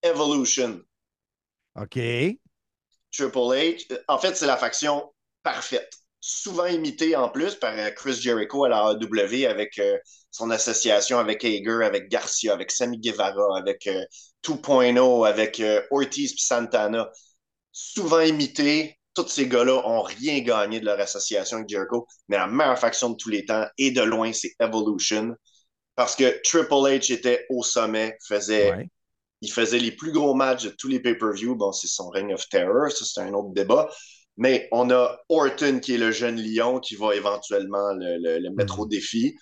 Evolution. 0.03 0.81
OK. 1.77 1.99
Triple 3.13 3.39
H. 3.55 3.87
En 4.09 4.19
fait, 4.19 4.35
c'est 4.37 4.47
la 4.47 4.57
faction 4.57 5.13
parfaite. 5.43 5.93
Souvent 6.21 6.67
imitée 6.67 7.17
en 7.17 7.29
plus 7.29 7.55
par 7.55 7.73
euh, 7.79 7.91
Chris 7.91 8.15
Jericho 8.15 8.65
à 8.65 8.69
la 8.69 8.93
AEW 8.93 9.47
avec 9.49 9.79
euh, 9.79 9.97
son 10.31 10.51
association 10.51 11.19
avec 11.19 11.45
Hager, 11.45 11.85
avec 11.85 12.09
Garcia, 12.09 12.53
avec 12.53 12.71
Sammy 12.71 12.99
Guevara, 12.99 13.59
avec 13.59 13.87
euh, 13.87 14.05
2.0, 14.43 15.27
avec 15.27 15.61
euh, 15.61 15.83
Ortiz 15.91 16.33
puis 16.33 16.43
Santana. 16.43 17.11
Souvent 17.73 18.21
imité. 18.21 18.97
Tous 19.15 19.27
ces 19.27 19.49
gars-là 19.49 19.83
ont 19.89 20.03
rien 20.03 20.39
gagné 20.41 20.79
de 20.79 20.85
leur 20.85 20.99
association 21.01 21.57
avec 21.59 21.69
Jericho, 21.69 22.07
mais 22.29 22.37
la 22.37 22.47
meilleure 22.47 22.79
faction 22.79 23.11
de 23.11 23.17
tous 23.17 23.29
les 23.29 23.45
temps, 23.45 23.67
et 23.77 23.91
de 23.91 24.03
loin, 24.03 24.33
c'est 24.33 24.53
Evolution. 24.61 25.35
Parce 25.97 26.15
que 26.15 26.41
Triple 26.45 26.73
H 26.75 27.13
était 27.13 27.45
au 27.51 27.63
sommet, 27.65 28.17
faisait 28.27 28.71
Ouais. 28.73 28.89
il 29.43 29.51
faisait 29.51 29.81
les 29.81 29.91
plus 29.91 30.13
gros 30.13 30.35
matchs 30.35 30.63
de 30.65 30.71
tous 30.71 30.87
les 30.89 31.01
pay-per-views. 31.01 31.57
Bon, 31.57 31.73
c'est 31.73 31.89
son 31.89 32.09
Reign 32.09 32.33
of 32.33 32.49
Terror, 32.49 32.91
ça 32.93 33.05
c'est 33.05 33.21
un 33.21 33.33
autre 33.35 33.51
débat. 33.53 33.89
Mais 34.37 34.69
on 34.71 34.91
a 34.91 35.19
Orton 35.29 35.81
qui 35.81 35.95
est 35.95 35.99
le 35.99 36.13
jeune 36.13 36.41
lion 36.41 36.79
qui 36.79 36.95
va 36.95 37.15
éventuellement 37.17 37.93
le, 37.95 38.17
le- 38.19 38.39
le 38.39 38.51
mettre 38.51 38.79
au 38.81 38.87
défi. 38.87 39.35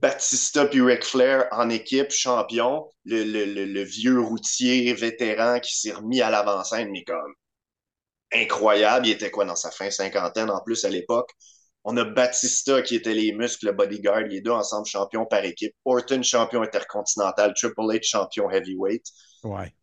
Batista 0.00 0.66
puis 0.66 0.82
Ric 0.82 1.04
Flair 1.04 1.48
en 1.52 1.70
équipe, 1.70 2.10
champion. 2.10 2.86
Le, 3.04 3.24
le- 3.24 3.44
le- 3.46 3.64
le 3.66 3.82
vieux 3.82 4.20
routier 4.20 4.92
vétéran 4.94 5.60
qui 5.60 5.78
s'est 5.78 5.92
remis 5.92 6.22
à 6.22 6.30
l'avant-scène, 6.30 6.90
mais 6.90 7.04
comme 7.04 7.34
incroyable. 8.32 9.06
Il 9.06 9.12
était 9.12 9.30
quoi 9.30 9.44
dans 9.44 9.56
sa 9.56 9.70
fin 9.70 9.90
cinquantaine 9.90 10.50
en 10.50 10.60
plus 10.60 10.84
à 10.84 10.90
l'époque? 10.90 11.30
On 11.84 11.96
a 11.98 12.04
Batista 12.04 12.80
qui 12.82 12.96
était 12.96 13.12
les 13.14 13.32
muscles, 13.32 13.66
le 13.66 13.72
bodyguard, 13.72 14.20
les 14.22 14.40
deux 14.40 14.50
ensemble 14.50 14.86
champions 14.86 15.26
par 15.26 15.44
équipe. 15.44 15.74
Orton 15.84 16.22
champion 16.22 16.62
intercontinental, 16.62 17.52
Triple 17.54 17.82
H 17.92 18.04
champion 18.04 18.50
heavyweight. 18.50 19.04
Ouais. 19.44 19.74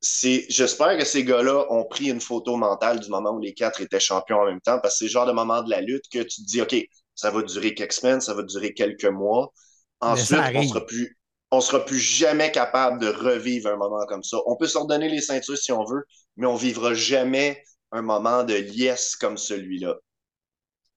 J'espère 0.00 0.96
que 0.98 1.04
ces 1.04 1.24
gars-là 1.24 1.66
ont 1.70 1.84
pris 1.84 2.10
une 2.10 2.20
photo 2.20 2.56
mentale 2.56 3.00
du 3.00 3.08
moment 3.08 3.30
où 3.32 3.40
les 3.40 3.54
quatre 3.54 3.80
étaient 3.80 4.00
champions 4.00 4.38
en 4.40 4.46
même 4.46 4.60
temps, 4.60 4.78
parce 4.80 4.94
que 4.94 4.98
c'est 4.98 5.04
le 5.06 5.10
genre 5.10 5.26
de 5.26 5.32
moment 5.32 5.62
de 5.62 5.70
la 5.70 5.80
lutte 5.80 6.04
que 6.12 6.20
tu 6.20 6.42
te 6.42 6.46
dis, 6.46 6.62
OK, 6.62 6.76
ça 7.18 7.32
va 7.32 7.42
durer 7.42 7.74
quelques 7.74 7.94
semaines, 7.94 8.20
ça 8.20 8.32
va 8.32 8.44
durer 8.44 8.72
quelques 8.74 9.04
mois. 9.04 9.52
Ensuite, 10.00 10.38
on 10.54 10.62
sera 10.62 10.86
plus, 10.86 11.18
on 11.50 11.60
sera 11.60 11.84
plus 11.84 11.98
jamais 11.98 12.52
capable 12.52 13.00
de 13.00 13.08
revivre 13.08 13.70
un 13.70 13.76
moment 13.76 14.06
comme 14.06 14.22
ça. 14.22 14.36
On 14.46 14.56
peut 14.56 14.68
s'ordonner 14.68 15.08
les 15.08 15.20
ceintures 15.20 15.58
si 15.58 15.72
on 15.72 15.84
veut, 15.84 16.04
mais 16.36 16.46
on 16.46 16.54
vivra 16.54 16.94
jamais 16.94 17.60
un 17.90 18.02
moment 18.02 18.44
de 18.44 18.54
liesse 18.54 19.16
comme 19.16 19.36
celui-là. 19.36 19.96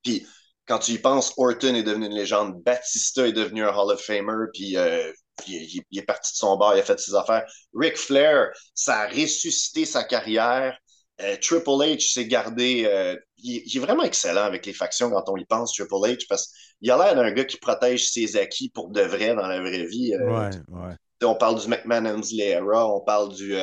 Puis, 0.03 0.27
quand 0.68 0.77
tu 0.77 0.91
y 0.91 0.99
penses, 0.99 1.34
Orton 1.38 1.73
est 1.73 1.81
devenu 1.81 2.06
une 2.06 2.14
légende, 2.14 2.61
Batista 2.61 3.27
est 3.27 3.34
devenu 3.34 3.65
un 3.65 3.73
Hall 3.76 3.91
of 3.91 3.99
Famer, 3.99 4.45
puis 4.53 4.77
euh, 4.77 5.11
il 5.48 5.84
est 5.91 6.03
parti 6.03 6.34
de 6.34 6.38
son 6.38 6.56
bar, 6.56 6.76
il 6.76 6.81
a 6.81 6.84
fait 6.84 6.99
ses 6.99 7.15
affaires. 7.15 7.52
Ric 7.73 7.98
Flair, 7.98 8.49
ça 8.76 8.99
a 8.99 9.07
ressuscité 9.07 9.85
sa 9.85 10.03
carrière. 10.03 10.77
Euh, 11.23 11.38
Triple 11.41 11.69
H 11.69 12.14
s'est 12.14 12.26
gardé. 12.27 12.84
euh, 12.85 13.15
il, 13.38 13.61
il 13.65 13.77
est 13.77 13.80
vraiment 13.80 14.03
excellent 14.03 14.43
avec 14.43 14.65
les 14.65 14.73
factions 14.73 15.10
quand 15.11 15.23
on 15.27 15.38
y 15.38 15.45
pense, 15.45 15.73
Triple 15.73 15.93
H, 15.95 16.26
parce 16.27 16.52
qu'il 16.80 16.89
a 16.91 16.98
l'air 16.98 17.15
d'un 17.15 17.31
gars 17.31 17.45
qui 17.45 17.57
protège 17.57 18.10
ses 18.10 18.38
acquis 18.38 18.69
pour 18.69 18.89
de 18.89 19.02
vrai 19.02 19.35
dans 19.35 19.48
la 19.48 19.60
vraie 19.60 19.85
vie. 19.85 20.14
Euh, 20.14 20.26
Ouais, 20.26 20.49
ouais. 20.69 20.95
on 21.23 21.35
parle 21.35 21.60
du 21.61 21.68
McMahon 21.68 22.06
Hemsley 22.06 22.49
era, 22.49 22.88
on 22.93 23.02
parle 23.02 23.34
du. 23.35 23.53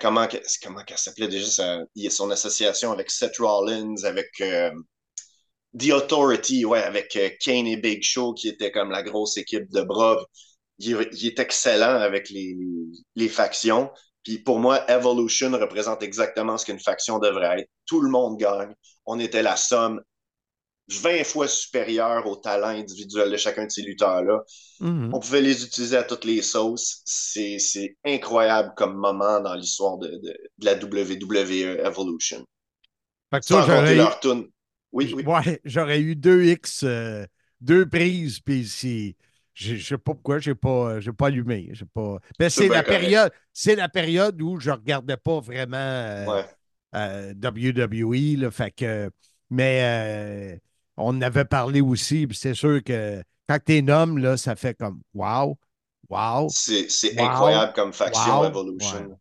comment 0.00 0.26
comment 0.62 0.82
qu'elle 0.84 0.98
s'appelait 0.98 1.28
déjà 1.28 1.46
sa- 1.46 1.80
il 1.94 2.04
y 2.04 2.06
a 2.06 2.10
son 2.10 2.30
association 2.30 2.92
avec 2.92 3.10
Seth 3.10 3.38
Rollins, 3.38 3.94
avec 4.04 4.28
The 5.78 5.92
Authority, 5.92 6.64
ouais, 6.64 6.82
avec 6.82 7.16
Kane 7.40 7.66
et 7.66 7.76
Big 7.76 8.02
Show, 8.02 8.34
qui 8.34 8.48
était 8.48 8.72
comme 8.72 8.90
la 8.90 9.02
grosse 9.02 9.36
équipe 9.36 9.70
de 9.70 9.82
bras. 9.82 10.18
Il, 10.78 11.08
il 11.12 11.26
est 11.28 11.38
excellent 11.38 12.00
avec 12.00 12.30
les, 12.30 12.56
les 13.14 13.28
factions. 13.28 13.90
Puis 14.24 14.38
pour 14.38 14.58
moi, 14.58 14.88
Evolution 14.90 15.50
représente 15.52 16.02
exactement 16.02 16.58
ce 16.58 16.66
qu'une 16.66 16.80
faction 16.80 17.18
devrait 17.18 17.60
être. 17.60 17.70
Tout 17.86 18.00
le 18.00 18.10
monde 18.10 18.38
gagne. 18.38 18.74
On 19.06 19.18
était 19.18 19.42
la 19.42 19.56
somme 19.56 20.00
20 20.88 21.24
fois 21.24 21.46
supérieure 21.48 22.26
au 22.26 22.36
talent 22.36 22.68
individuel 22.68 23.30
de 23.30 23.36
chacun 23.36 23.66
de 23.66 23.70
ces 23.70 23.82
lutteurs-là. 23.82 24.42
Mhm. 24.80 25.14
On 25.14 25.20
pouvait 25.20 25.40
les 25.40 25.64
utiliser 25.64 25.96
à 25.96 26.02
toutes 26.02 26.24
les 26.24 26.42
sauces. 26.42 27.02
C'est 27.04 27.58
c'est 27.58 27.96
incroyable 28.04 28.72
comme 28.76 28.94
moment 28.96 29.40
dans 29.40 29.54
l'histoire 29.54 29.98
de, 29.98 30.08
de, 30.08 30.36
de 30.58 30.64
la 30.64 30.74
WWE 30.74 31.78
Evolution. 31.86 32.44
Fait 33.32 33.40
que 33.40 33.46
Sans 33.46 33.66
compter 33.66 33.94
eu- 33.94 33.96
leur 33.96 34.20
tune. 34.20 34.48
Oui, 34.92 35.12
oui. 35.16 35.24
Ouais, 35.24 35.60
j'aurais 35.64 36.00
eu 36.00 36.16
deux 36.16 36.44
X, 36.44 36.82
euh, 36.82 37.24
deux 37.60 37.86
prises, 37.88 38.40
puis 38.40 38.66
si. 38.66 39.16
Je 39.60 39.76
je 39.76 39.86
sais 39.88 39.98
pas 39.98 40.14
pourquoi, 40.14 40.38
j'ai 40.38 40.54
pas, 40.54 41.00
j'ai 41.00 41.12
pas 41.12 41.26
allumé. 41.26 41.70
Pas... 41.94 42.18
Ben, 42.38 42.48
C'est 42.48 42.68
la 42.68 42.82
correct. 42.82 42.88
période, 42.88 43.32
c'est 43.52 43.76
la 43.76 43.88
période 43.90 44.40
où 44.40 44.58
je 44.58 44.70
regardais 44.70 45.18
pas 45.18 45.40
vraiment 45.40 45.76
euh, 45.76 46.32
Ouais. 46.32 46.56
euh, 46.94 47.34
WWE, 47.34 48.36
là, 48.36 48.50
fait 48.50 48.70
que, 48.70 49.10
mais 49.50 50.54
euh, 50.54 50.58
on 50.96 51.08
en 51.16 51.22
avait 51.22 51.44
parlé 51.44 51.80
aussi, 51.82 52.26
c'est 52.32 52.54
sûr 52.54 52.82
que 52.82 53.22
quand 53.48 53.58
t'es 53.64 53.88
homme, 53.90 54.18
là, 54.18 54.36
ça 54.38 54.56
fait 54.56 54.74
comme 54.78 55.02
wow, 55.14 55.58
wow, 56.08 56.56
C'est 56.88 57.18
Wow. 57.18 57.20
incroyable 57.24 57.72
comme 57.74 57.92
faction 57.92 58.44
Wow. 58.44 58.44
Evolution. 58.44 59.18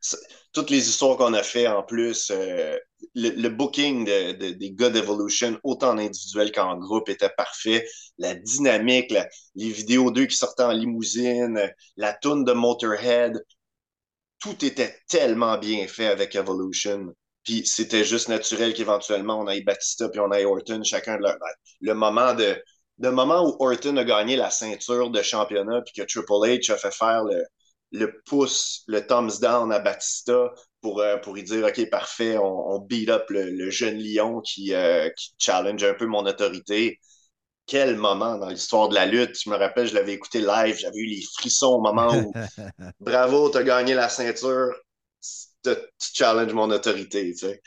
Ça. 0.00 0.16
toutes 0.52 0.70
les 0.70 0.88
histoires 0.88 1.16
qu'on 1.16 1.34
a 1.34 1.42
fait 1.42 1.66
en 1.66 1.82
plus, 1.82 2.30
euh, 2.30 2.76
le, 3.14 3.30
le 3.30 3.48
booking 3.48 4.04
de, 4.04 4.32
de- 4.32 4.50
des 4.52 4.72
gars 4.72 4.90
d'Evolution, 4.90 5.58
autant 5.64 5.90
en 5.90 5.98
individuel 5.98 6.52
qu'en 6.52 6.76
groupe, 6.76 7.08
était 7.08 7.30
parfait. 7.30 7.86
La 8.18 8.34
dynamique, 8.34 9.10
la- 9.10 9.28
les 9.54 9.70
vidéos 9.70 10.10
d'eux 10.10 10.26
qui 10.26 10.36
sortaient 10.36 10.62
en 10.64 10.72
limousine, 10.72 11.60
la 11.96 12.12
toune 12.14 12.44
de 12.44 12.52
Motorhead, 12.52 13.42
tout 14.40 14.64
était 14.64 14.96
tellement 15.08 15.58
bien 15.58 15.86
fait 15.86 16.06
avec 16.06 16.34
Evolution. 16.34 17.14
Puis 17.44 17.66
c'était 17.66 18.04
juste 18.04 18.28
naturel 18.28 18.74
qu'éventuellement 18.74 19.38
on 19.40 19.46
aille 19.46 19.64
Batista 19.64 20.08
puis 20.08 20.20
on 20.20 20.30
aille 20.30 20.44
Orton, 20.44 20.82
chacun 20.84 21.16
de 21.16 21.22
leur. 21.22 21.32
ben, 21.34 21.46
Le 21.80 21.94
moment 21.94 22.34
de. 22.34 22.62
Le 22.98 23.10
moment 23.10 23.42
où 23.48 23.56
Orton 23.64 23.96
a 23.96 24.04
gagné 24.04 24.36
la 24.36 24.50
ceinture 24.50 25.10
de 25.10 25.22
championnat 25.22 25.80
puis 25.82 25.94
que 25.94 26.06
Triple 26.06 26.32
H 26.46 26.70
a 26.72 26.76
fait 26.76 26.92
faire 26.94 27.24
le, 27.24 27.42
le 27.92 28.20
pouce, 28.26 28.82
le 28.88 29.06
thumbs 29.06 29.40
down 29.40 29.72
à 29.72 29.78
Batista 29.80 30.50
pour, 30.80 31.00
euh, 31.00 31.18
pour 31.18 31.34
lui 31.34 31.42
dire 31.44 31.66
OK, 31.66 31.88
parfait, 31.90 32.38
on, 32.38 32.70
on 32.74 32.80
beat 32.80 33.08
up 33.10 33.30
le, 33.30 33.50
le 33.50 33.70
jeune 33.70 33.98
lion 33.98 34.40
qui, 34.40 34.74
euh, 34.74 35.08
qui 35.16 35.34
challenge 35.38 35.84
un 35.84 35.94
peu 35.94 36.06
mon 36.06 36.26
autorité. 36.26 37.00
Quel 37.66 37.96
moment 37.96 38.38
dans 38.38 38.48
l'histoire 38.50 38.88
de 38.88 38.94
la 38.94 39.06
lutte. 39.06 39.38
Je 39.44 39.50
me 39.50 39.56
rappelle, 39.56 39.88
je 39.88 39.94
l'avais 39.94 40.14
écouté 40.14 40.40
live, 40.40 40.76
j'avais 40.78 40.98
eu 40.98 41.06
les 41.06 41.22
frissons 41.38 41.74
au 41.74 41.80
moment 41.82 42.16
où 42.18 42.36
bravo, 43.00 43.50
t'as 43.50 43.62
gagné 43.64 43.94
la 43.94 44.08
ceinture, 44.08 44.72
tu 45.64 45.70
challenges 46.14 46.52
mon 46.54 46.70
autorité, 46.70 47.32
tu 47.32 47.38
sais. 47.38 47.62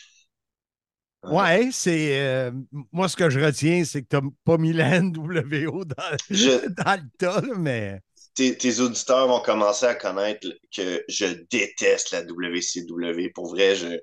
Ouais, 1.28 1.70
c'est. 1.72 2.20
euh, 2.22 2.52
moi, 2.92 3.10
ce 3.10 3.16
que 3.16 3.30
je 3.32 3.40
retiens, 3.40 3.84
c'est 3.84 4.04
que 4.04 4.08
tu 4.10 4.16
n'as 4.24 4.30
pas 4.44 4.58
mis 4.58 4.74
la 4.74 4.96
NWO 4.98 5.84
dans, 5.84 5.96
Je- 6.30 6.68
dans 6.86 7.02
le 7.02 7.10
tas, 7.18 7.42
mais. 7.58 8.00
Tes, 8.36 8.80
auditeurs 8.80 9.28
vont 9.28 9.40
commencer 9.40 9.86
à 9.86 9.96
connaître 9.96 10.48
que 10.76 11.04
je 11.08 11.26
déteste 11.50 12.12
la 12.12 12.22
WCW. 12.22 13.30
Pour 13.34 13.48
vrai, 13.48 13.76
je 13.76 13.98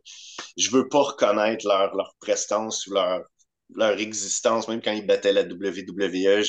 je 0.57 0.71
veux 0.71 0.89
pas 0.89 1.03
reconnaître 1.03 1.67
leur, 1.67 1.95
leur 1.95 2.15
prestance 2.21 2.87
ou 2.87 2.95
leur, 2.95 3.21
leur 3.75 3.99
existence, 3.99 4.69
même 4.69 4.81
quand 4.83 4.93
ils 4.93 5.07
battaient 5.07 5.33
la 5.33 5.43
WWE. 5.43 6.43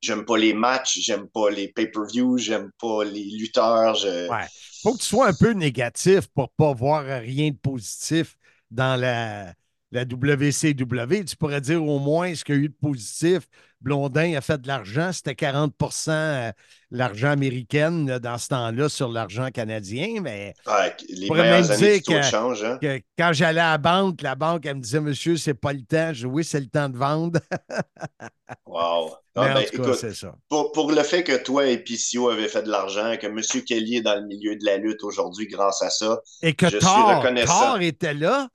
J'aime 0.00 0.24
pas 0.24 0.38
les 0.38 0.54
matchs, 0.54 0.98
j'aime 1.00 1.28
pas 1.28 1.50
les 1.50 1.68
pay-per-views, 1.68 2.38
j'aime 2.38 2.70
pas 2.80 3.04
les 3.04 3.24
lutteurs. 3.24 4.02
Ouais. 4.04 4.46
Faut 4.82 4.94
que 4.94 5.00
tu 5.00 5.06
sois 5.06 5.28
un 5.28 5.34
peu 5.34 5.52
négatif 5.52 6.28
pour 6.28 6.50
pas 6.50 6.72
voir 6.72 7.04
rien 7.04 7.50
de 7.50 7.56
positif 7.56 8.36
dans 8.70 8.98
la, 9.00 9.54
la 9.90 10.02
WCW. 10.02 11.24
Tu 11.24 11.36
pourrais 11.36 11.60
dire 11.60 11.84
au 11.84 11.98
moins 11.98 12.34
ce 12.34 12.44
qu'il 12.44 12.54
y 12.54 12.58
a 12.58 12.60
eu 12.62 12.68
de 12.68 12.74
positif. 12.80 13.48
Blondin 13.80 14.34
a 14.36 14.40
fait 14.40 14.60
de 14.60 14.66
l'argent, 14.66 15.12
c'était 15.12 15.34
40% 15.34 16.10
euh, 16.10 16.52
l'argent 16.90 17.30
américain 17.30 17.92
dans 17.92 18.36
ce 18.36 18.48
temps-là 18.48 18.88
sur 18.88 19.08
l'argent 19.08 19.50
canadien, 19.52 20.20
mais 20.20 20.52
ouais, 20.66 20.96
les 21.08 21.30
meilleures 21.30 21.70
années 21.70 22.00
que, 22.00 22.64
hein. 22.64 22.78
que, 22.82 23.00
quand 23.16 23.32
j'allais 23.32 23.60
à 23.60 23.72
la 23.72 23.78
banque, 23.78 24.22
la 24.22 24.34
banque, 24.34 24.66
elle 24.66 24.76
me 24.76 24.80
disait 24.80 25.00
Monsieur, 25.00 25.36
c'est 25.36 25.54
pas 25.54 25.72
le 25.72 25.82
temps. 25.82 26.12
Je 26.12 26.26
dis 26.26 26.26
Oui, 26.26 26.42
c'est 26.42 26.58
le 26.58 26.66
temps 26.66 26.88
de 26.88 26.96
vendre. 26.96 27.38
wow. 28.66 29.14
Ben, 29.36 29.58
écoute, 29.58 29.94
ça. 29.94 30.34
Pour, 30.48 30.72
pour, 30.72 30.90
le 30.90 31.02
fait 31.04 31.22
que 31.22 31.36
toi 31.36 31.68
et 31.68 31.78
PCO 31.78 32.30
avaient 32.30 32.48
fait 32.48 32.62
de 32.62 32.70
l'argent, 32.70 33.16
que 33.20 33.28
M. 33.28 33.40
Kelly 33.64 33.98
est 33.98 34.02
dans 34.02 34.16
le 34.16 34.26
milieu 34.26 34.56
de 34.56 34.64
la 34.64 34.78
lutte 34.78 35.04
aujourd'hui 35.04 35.46
grâce 35.46 35.80
à 35.82 35.90
ça, 35.90 36.20
et 36.42 36.54
que 36.54 36.68
je 36.68 36.78
Thor, 36.78 36.90
suis 36.90 37.16
reconnaissant. 37.16 37.60
Thor 37.60 37.80
était 37.80 38.14
là, 38.14 38.48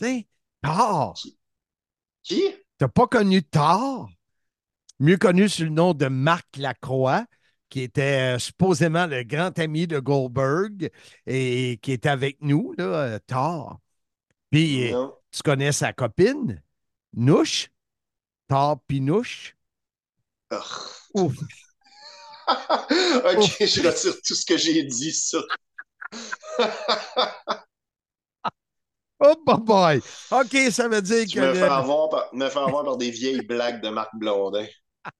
tu 0.00 0.06
sais, 0.06 0.26
Thor. 0.62 1.14
Qui? 2.22 2.42
T'as 2.78 2.88
pas 2.88 3.06
connu 3.06 3.42
Thor? 3.42 4.08
mieux 5.00 5.16
connu 5.16 5.48
sous 5.48 5.64
le 5.64 5.70
nom 5.70 5.94
de 5.94 6.06
Marc 6.06 6.56
Lacroix, 6.56 7.24
qui 7.68 7.82
était 7.82 8.36
euh, 8.36 8.38
supposément 8.38 9.06
le 9.06 9.22
grand 9.22 9.56
ami 9.58 9.86
de 9.86 9.98
Goldberg 9.98 10.90
et 11.26 11.78
qui 11.82 11.92
était 11.92 12.08
avec 12.08 12.38
nous, 12.40 12.74
là, 12.78 12.84
euh, 12.84 13.18
Thor. 13.26 13.78
Puis, 14.50 14.92
euh, 14.92 15.06
tu 15.30 15.42
connais 15.42 15.72
sa 15.72 15.92
copine, 15.92 16.62
Nouche? 17.14 17.68
Thor 18.48 18.80
Pinouche? 18.86 19.54
Ouf. 21.14 21.34
ok, 22.48 23.56
je 23.60 23.86
retire 23.86 24.14
tout 24.26 24.34
ce 24.34 24.46
que 24.46 24.56
j'ai 24.56 24.82
dit 24.84 25.12
sur. 25.12 25.46
oh, 29.20 29.34
bye 29.46 29.56
bye. 29.60 30.00
OK, 30.30 30.56
ça 30.70 30.88
veut 30.88 31.02
dire 31.02 31.26
que. 31.26 31.40
Me 31.40 31.54
faire, 31.54 31.72
avoir 31.72 32.08
par, 32.08 32.28
me 32.32 32.48
faire 32.48 32.62
avoir 32.62 32.84
par 32.84 32.96
des 32.96 33.10
vieilles 33.10 33.42
blagues 33.42 33.82
de 33.82 33.88
Marc 33.88 34.10
Blondin. 34.14 34.66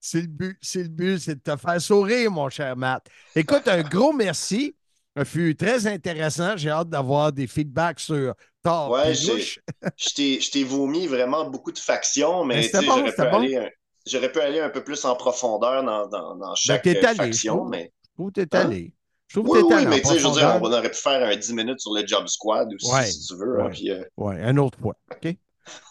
C'est 0.00 0.20
le 0.20 0.28
but, 0.28 0.56
c'est 0.62 0.84
le 0.84 0.88
but, 0.88 1.18
c'est 1.18 1.34
de 1.34 1.40
te 1.40 1.56
faire 1.56 1.80
sourire, 1.80 2.30
mon 2.30 2.48
cher 2.48 2.76
Matt. 2.76 3.04
Écoute, 3.34 3.66
un 3.66 3.82
gros 3.82 4.12
merci. 4.12 4.76
Ça 5.16 5.24
fut 5.24 5.56
très 5.56 5.88
intéressant. 5.88 6.56
J'ai 6.56 6.70
hâte 6.70 6.88
d'avoir 6.88 7.32
des 7.32 7.48
feedbacks 7.48 7.98
sur 7.98 8.34
Thor. 8.62 8.90
Ouais, 8.90 9.12
je 9.14 10.50
t'ai 10.50 10.64
vomi 10.64 11.08
vraiment 11.08 11.50
beaucoup 11.50 11.72
de 11.72 11.78
factions, 11.78 12.44
mais, 12.44 12.70
mais 12.72 12.80
j'aurais 12.80 13.12
pu, 13.12 13.20
aller, 13.20 14.28
pu 14.28 14.40
aller 14.40 14.60
un 14.60 14.70
peu 14.70 14.84
plus 14.84 15.04
en 15.04 15.16
profondeur 15.16 15.82
dans, 15.82 16.06
dans, 16.06 16.36
dans 16.36 16.48
ben, 16.50 16.54
chaque 16.54 16.86
allé, 16.86 17.00
faction. 17.00 17.64
Je 17.64 17.70
mais... 17.70 17.92
trouve 18.14 18.30
que 18.30 18.42
t'es 18.42 18.56
hein? 18.56 18.60
allé. 18.60 18.92
Je 19.28 19.40
trouve 19.40 19.50
oui, 19.50 19.60
oui, 19.62 19.86
mais 19.86 20.00
tu 20.00 20.08
sais, 20.08 20.18
je 20.18 20.26
veux 20.26 20.32
dire, 20.32 20.58
on 20.60 20.72
aurait 20.72 20.90
pu 20.90 20.96
faire 20.96 21.22
un 21.28 21.36
10 21.36 21.52
minutes 21.52 21.80
sur 21.80 21.92
le 21.92 22.06
Job 22.06 22.26
Squad 22.26 22.72
aussi, 22.72 22.90
ouais, 22.90 23.04
si 23.04 23.26
tu 23.26 23.36
veux. 23.36 23.58
Ouais, 23.58 23.62
hein, 23.62 23.70
puis, 23.70 23.90
euh... 23.90 24.02
ouais, 24.16 24.36
une 24.40 24.58
autre 24.58 24.78
fois. 24.78 24.94
OK? 25.12 25.36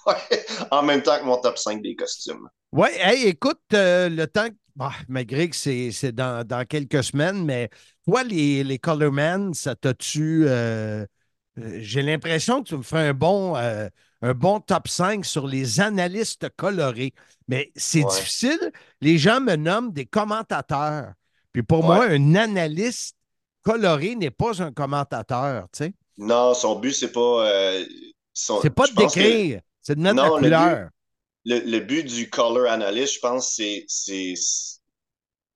en 0.72 0.82
même 0.82 1.04
temps 1.04 1.20
que 1.20 1.24
mon 1.24 1.38
top 1.38 1.58
5 1.58 1.82
des 1.84 1.96
costumes. 1.96 2.50
Oui, 2.72 2.90
hey, 2.98 3.28
écoute, 3.28 3.62
euh, 3.74 4.10
le 4.10 4.26
temps, 4.26 4.48
bah, 4.76 4.92
malgré 5.08 5.50
que 5.50 5.56
c'est 5.56 6.12
dans, 6.12 6.46
dans, 6.46 6.66
quelques 6.66 7.04
semaines, 7.04 7.46
mais 7.46 7.70
toi, 8.06 8.24
les, 8.24 8.64
les 8.64 8.80
Colormen, 8.80 9.54
ça 9.54 9.76
t'a-tu. 9.76 10.46
Euh, 10.48 11.06
euh, 11.60 11.78
j'ai 11.80 12.02
l'impression 12.02 12.64
que 12.64 12.70
tu 12.70 12.78
me 12.78 12.84
fais 12.84 12.98
un 12.98 13.14
bon, 13.14 13.56
un 13.56 14.34
bon 14.34 14.60
top 14.60 14.88
5 14.88 15.26
sur 15.26 15.48
les 15.48 15.80
analystes 15.80 16.50
colorés. 16.56 17.14
Mais 17.48 17.72
c'est 17.76 18.04
difficile. 18.04 18.72
Les 19.02 19.18
gens 19.18 19.40
me 19.40 19.56
nomment 19.56 19.94
des 19.94 20.06
commentateurs. 20.06 21.14
Puis 21.54 21.64
pour 21.64 21.84
moi, 21.84 22.06
un 22.06 22.36
analyste 22.36 23.17
coloré 23.72 24.16
n'est 24.16 24.32
pas 24.32 24.62
un 24.62 24.72
commentateur, 24.72 25.68
tu 25.72 25.86
sais. 25.86 25.94
Non, 26.18 26.54
son 26.54 26.80
but, 26.80 26.94
c'est 26.94 27.12
pas. 27.12 27.74
c'est 28.34 28.70
pas 28.70 28.88
de 28.88 28.96
décrire, 28.96 29.62
c'est 29.82 29.96
de 29.96 30.02
mettre 30.02 30.22
la 30.22 30.30
couleur 30.30 30.90
le, 31.48 31.80
but 31.80 32.04
du 32.04 32.30
color 32.30 32.70
analyst, 32.70 33.16
je 33.16 33.20
pense, 33.20 33.60
c'est 33.88 34.34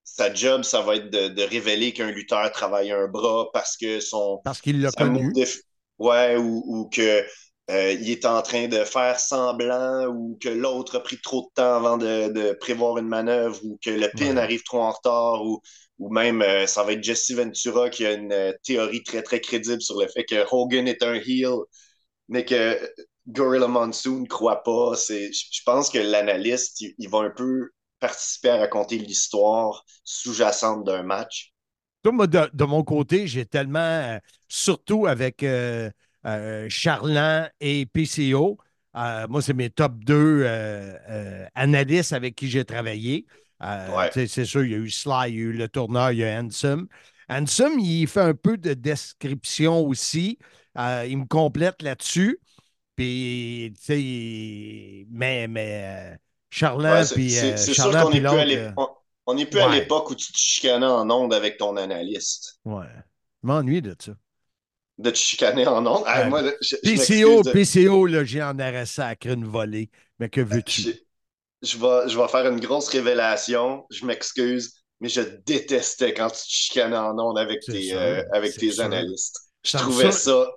sa 0.03 0.33
job, 0.33 0.63
ça 0.63 0.81
va 0.81 0.95
être 0.95 1.09
de, 1.09 1.43
révéler 1.43 1.93
qu'un 1.93 2.11
lutteur 2.11 2.51
travaille 2.51 2.91
un 2.91 3.07
bras 3.07 3.49
parce 3.53 3.77
que 3.77 3.99
son. 3.99 4.39
Parce 4.43 4.61
qu'il 4.61 4.81
l'a 4.81 4.91
connu. 4.91 5.33
Ouais, 5.97 6.35
ou, 6.35 6.63
ou 6.65 6.89
que 6.89 7.23
euh, 7.71 7.93
il 7.93 8.09
est 8.09 8.25
en 8.25 8.41
train 8.41 8.67
de 8.67 8.83
faire 8.83 9.19
semblant 9.19 10.07
ou 10.07 10.37
que 10.41 10.49
l'autre 10.49 10.97
a 10.97 10.99
pris 10.99 11.17
trop 11.21 11.43
de 11.43 11.53
temps 11.55 11.75
avant 11.75 11.97
de, 11.97 12.53
prévoir 12.59 12.97
une 12.97 13.07
manœuvre 13.07 13.59
ou 13.63 13.79
que 13.83 13.89
le 13.89 14.09
pin 14.17 14.35
arrive 14.35 14.63
trop 14.63 14.81
en 14.81 14.91
retard 14.91 15.45
ou, 15.45 15.61
ou 15.97 16.11
même 16.11 16.41
euh, 16.41 16.67
ça 16.67 16.83
va 16.83 16.93
être 16.93 17.03
Jesse 17.03 17.31
Ventura 17.31 17.89
qui 17.89 18.05
a 18.05 18.13
une 18.13 18.33
euh, 18.33 18.51
théorie 18.63 19.03
très 19.03 19.21
très 19.23 19.39
crédible 19.39 19.81
sur 19.81 20.01
le 20.01 20.07
fait 20.07 20.25
que 20.25 20.43
Hogan 20.51 20.87
est 20.87 21.01
un 21.01 21.13
heel 21.13 21.59
mais 22.27 22.43
que 22.43 22.77
Gorilla 23.27 23.67
Monsoon 23.67 24.21
ne 24.21 24.27
croit 24.27 24.63
pas. 24.63 24.93
Je 25.07 25.61
pense 25.65 25.89
que 25.89 25.99
l'analyste, 25.99 26.81
il, 26.81 27.09
va 27.09 27.19
un 27.19 27.29
peu 27.29 27.69
participer 27.99 28.49
à 28.49 28.57
raconter 28.57 28.97
l'histoire 28.97 29.85
sous-jacente 30.03 30.85
d'un 30.85 31.03
match. 31.03 31.53
Moi, 32.03 32.25
de, 32.27 32.63
mon 32.63 32.83
côté, 32.83 33.27
j'ai 33.27 33.45
tellement, 33.45 34.17
surtout 34.47 35.05
avec 35.05 35.43
euh, 36.25 36.65
euh, 36.65 36.69
Charland 36.69 37.49
et 37.59 37.85
PCO, 37.85 38.57
moi, 38.93 39.41
c'est 39.41 39.53
mes 39.53 39.69
top 39.69 39.93
deux 40.03 40.45
analystes 41.55 42.13
avec 42.13 42.35
qui 42.35 42.49
j'ai 42.49 42.65
travaillé. 42.65 43.25
C'est 44.13 44.45
sûr, 44.45 44.63
il 44.63 44.71
y 44.71 44.75
a 44.75 44.77
eu 44.77 44.89
Sly, 44.89 45.29
il 45.29 45.35
y 45.35 45.37
a 45.37 45.41
eu 45.41 45.53
le 45.53 45.67
tourneur, 45.67 46.11
il 46.11 46.19
y 46.19 46.23
a 46.23 46.39
Handsome. 46.39 46.87
Handsome, 47.29 47.79
il 47.79 48.07
fait 48.07 48.21
un 48.21 48.33
peu 48.33 48.57
de 48.57 48.73
description 48.73 49.85
aussi. 49.85 50.39
il 50.75 51.17
me 51.17 51.25
complète 51.25 51.81
là-dessus. 51.81 52.39
Puis, 52.95 53.73
tu 53.77 53.83
sais, 53.83 55.07
mais, 55.09 55.47
mais 55.47 56.13
euh, 56.13 56.15
Charlotte, 56.49 57.11
puis. 57.13 57.31
C'est 57.31 57.53
euh, 57.53 57.57
sûr 57.57 57.91
qu'on 57.91 58.11
n'est 58.11 58.19
plus 58.19 58.27
à 58.27 58.45
l'époque. 58.45 58.97
On 59.25 59.33
n'est 59.35 59.45
plus 59.45 59.59
à 59.59 59.69
l'époque 59.69 60.09
où 60.09 60.15
tu 60.15 60.31
te 60.31 60.37
chicanais 60.37 60.85
en 60.85 61.09
ondes 61.09 61.33
avec 61.33 61.57
ton 61.57 61.77
analyste. 61.77 62.59
Ouais. 62.65 62.85
Je 63.43 63.47
m'ennuie 63.47 63.81
de 63.81 63.95
ça. 63.97 64.11
De 65.01 65.09
te 65.09 65.17
chicaner 65.17 65.67
en 65.67 65.85
ondes? 65.85 66.05
moi, 66.29 66.43
je, 66.61 66.75
PCO, 66.77 67.41
PCO, 67.43 68.05
là, 68.05 68.23
j'ai 68.23 68.41
en 68.41 68.57
arrêt 68.59 68.85
sacré 68.85 69.33
une 69.33 69.45
volée. 69.45 69.89
Mais 70.19 70.29
que 70.29 70.41
veux-tu? 70.41 70.93
Je, 71.61 71.77
vais, 71.77 72.09
je 72.09 72.17
vais 72.17 72.27
faire 72.27 72.47
une 72.47 72.59
grosse 72.59 72.89
révélation. 72.89 73.85
Je 73.89 74.05
m'excuse, 74.05 74.73
mais 74.99 75.09
je 75.09 75.21
détestais 75.45 76.13
quand 76.13 76.29
tu 76.29 76.41
te 76.41 76.49
chicanais 76.49 76.97
en 76.97 77.17
ondes 77.17 77.39
avec 77.39 77.61
tes, 77.61 77.93
euh, 77.93 78.23
avec 78.31 78.55
tes 78.57 78.79
analystes. 78.79 79.39
Je 79.63 79.77
trouvais 79.77 80.11
ça 80.11 80.47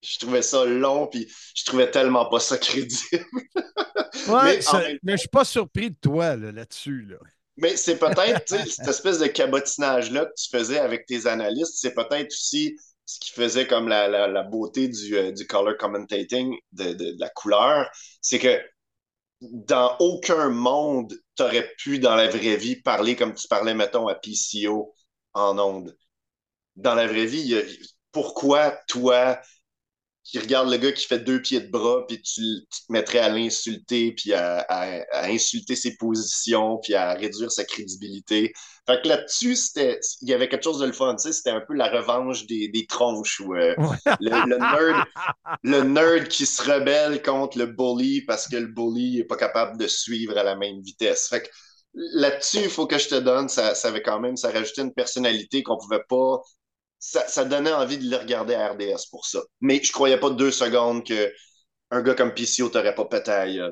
je 0.00 0.18
trouvais 0.18 0.42
ça 0.42 0.64
long, 0.64 1.06
puis 1.06 1.28
je 1.54 1.64
trouvais 1.64 1.90
tellement 1.90 2.28
pas 2.28 2.40
ça 2.40 2.58
crédible. 2.58 3.24
ouais, 4.28 4.60
mais, 5.02 5.12
je 5.12 5.16
suis 5.16 5.28
pas 5.28 5.44
surpris 5.44 5.90
de 5.90 5.96
toi 6.00 6.36
là-dessus. 6.36 7.02
Là, 7.08 7.16
Mais 7.56 7.76
c'est 7.76 7.98
peut-être 7.98 8.48
cette 8.68 8.88
espèce 8.88 9.18
de 9.18 9.26
cabotinage-là 9.26 10.26
que 10.26 10.34
tu 10.36 10.48
faisais 10.50 10.78
avec 10.78 11.06
tes 11.06 11.26
analystes, 11.26 11.76
c'est 11.76 11.94
peut-être 11.94 12.28
aussi 12.28 12.76
ce 13.08 13.18
qui 13.20 13.32
faisait 13.32 13.66
comme 13.66 13.88
la, 13.88 14.06
la, 14.06 14.42
beauté 14.42 14.86
du, 14.86 15.16
euh, 15.16 15.32
du 15.32 15.46
color 15.46 15.78
commentating, 15.78 16.54
de, 16.72 16.92
de, 16.92 17.16
la 17.18 17.30
couleur, 17.30 17.90
c'est 18.20 18.38
que 18.38 18.60
dans 19.40 19.96
aucun 19.98 20.50
monde, 20.50 21.14
tu 21.34 21.42
aurais 21.42 21.72
pu, 21.78 22.00
dans 22.00 22.14
la 22.16 22.28
vraie 22.28 22.56
vie, 22.56 22.76
parler 22.82 23.16
comme 23.16 23.32
tu 23.32 23.48
parlais, 23.48 23.72
mettons, 23.72 24.08
à 24.08 24.14
PCO 24.14 24.94
en 25.32 25.58
ondes. 25.58 25.96
Dans 26.76 26.94
la 26.94 27.06
vraie 27.06 27.24
vie, 27.24 27.58
pourquoi 28.12 28.72
toi, 28.88 29.40
qui 30.28 30.38
regarde 30.38 30.70
le 30.70 30.76
gars 30.76 30.92
qui 30.92 31.06
fait 31.06 31.20
deux 31.20 31.40
pieds 31.40 31.60
de 31.60 31.70
bras, 31.70 32.04
puis 32.06 32.20
tu, 32.20 32.42
te 32.70 32.92
mettrais 32.92 33.20
à 33.20 33.30
l'insulter, 33.30 34.12
puis 34.12 34.34
à, 34.34 34.66
insulter 35.24 35.74
ses 35.74 35.96
positions, 35.96 36.78
puis 36.82 36.94
à 36.94 37.14
réduire 37.14 37.50
sa 37.50 37.64
crédibilité. 37.64 38.52
Fait 38.86 39.00
que 39.02 39.08
là-dessus, 39.08 39.56
c'était, 39.56 39.98
il 40.20 40.28
y 40.28 40.34
avait 40.34 40.48
quelque 40.50 40.64
chose 40.64 40.80
de 40.80 40.86
le 40.86 40.92
fun, 40.92 41.14
tu 41.16 41.22
sais, 41.22 41.32
c'était 41.32 41.50
un 41.50 41.62
peu 41.66 41.72
la 41.72 41.88
revanche 41.88 42.46
des, 42.46 42.68
des 42.68 42.86
tronches, 42.86 43.40
où 43.40 43.54
euh, 43.54 43.74
le, 44.20 44.58
nerd, 44.58 45.04
le 45.62 45.82
nerd 45.82 46.28
qui 46.28 46.44
se 46.44 46.62
rebelle 46.62 47.22
contre 47.22 47.56
le 47.56 47.66
bully 47.66 48.22
parce 48.26 48.46
que 48.48 48.56
le 48.56 48.66
bully 48.66 49.16
n'est 49.16 49.24
pas 49.24 49.36
capable 49.36 49.78
de 49.78 49.86
suivre 49.86 50.36
à 50.36 50.42
la 50.42 50.56
même 50.56 50.82
vitesse. 50.82 51.28
Fait 51.28 51.40
que 51.40 51.48
là-dessus, 51.94 52.64
il 52.64 52.70
faut 52.70 52.86
que 52.86 52.98
je 52.98 53.08
te 53.08 53.14
donne, 53.14 53.48
ça, 53.48 53.74
ça 53.74 53.88
avait 53.88 54.02
quand 54.02 54.20
même, 54.20 54.36
ça 54.36 54.50
rajoutait 54.50 54.82
une 54.82 54.92
personnalité 54.92 55.62
qu'on 55.62 55.78
pouvait 55.78 56.04
pas 56.06 56.42
ça, 56.98 57.44
donnait 57.44 57.72
envie 57.72 57.98
de 57.98 58.10
le 58.10 58.16
regarder 58.16 58.54
à 58.54 58.72
RDS 58.72 59.08
pour 59.10 59.26
ça. 59.26 59.40
Mais 59.60 59.80
je 59.82 59.92
croyais 59.92 60.18
pas 60.18 60.30
deux 60.30 60.50
secondes 60.50 61.04
qu'un 61.04 62.02
gars 62.02 62.14
comme 62.14 62.34
PCO 62.34 62.68
t'aurait 62.68 62.94
pas 62.94 63.04
pété 63.04 63.30
à 63.30 63.70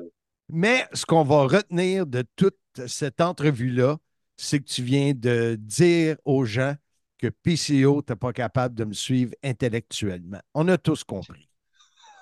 Mais 0.49 0.87
ce 0.93 1.05
qu'on 1.05 1.23
va 1.23 1.43
retenir 1.43 2.05
de 2.05 2.23
toute 2.35 2.57
cette 2.87 3.21
entrevue-là, 3.21 3.97
c'est 4.37 4.59
que 4.59 4.65
tu 4.65 4.83
viens 4.83 5.13
de 5.13 5.55
dire 5.59 6.17
aux 6.25 6.45
gens 6.45 6.75
que 7.17 7.27
PCO 7.27 7.97
n'était 7.97 8.15
pas 8.15 8.31
capable 8.31 8.75
de 8.75 8.85
me 8.85 8.93
suivre 8.93 9.33
intellectuellement. 9.43 10.39
On 10.53 10.67
a 10.67 10.77
tous 10.77 11.03
compris. 11.03 11.49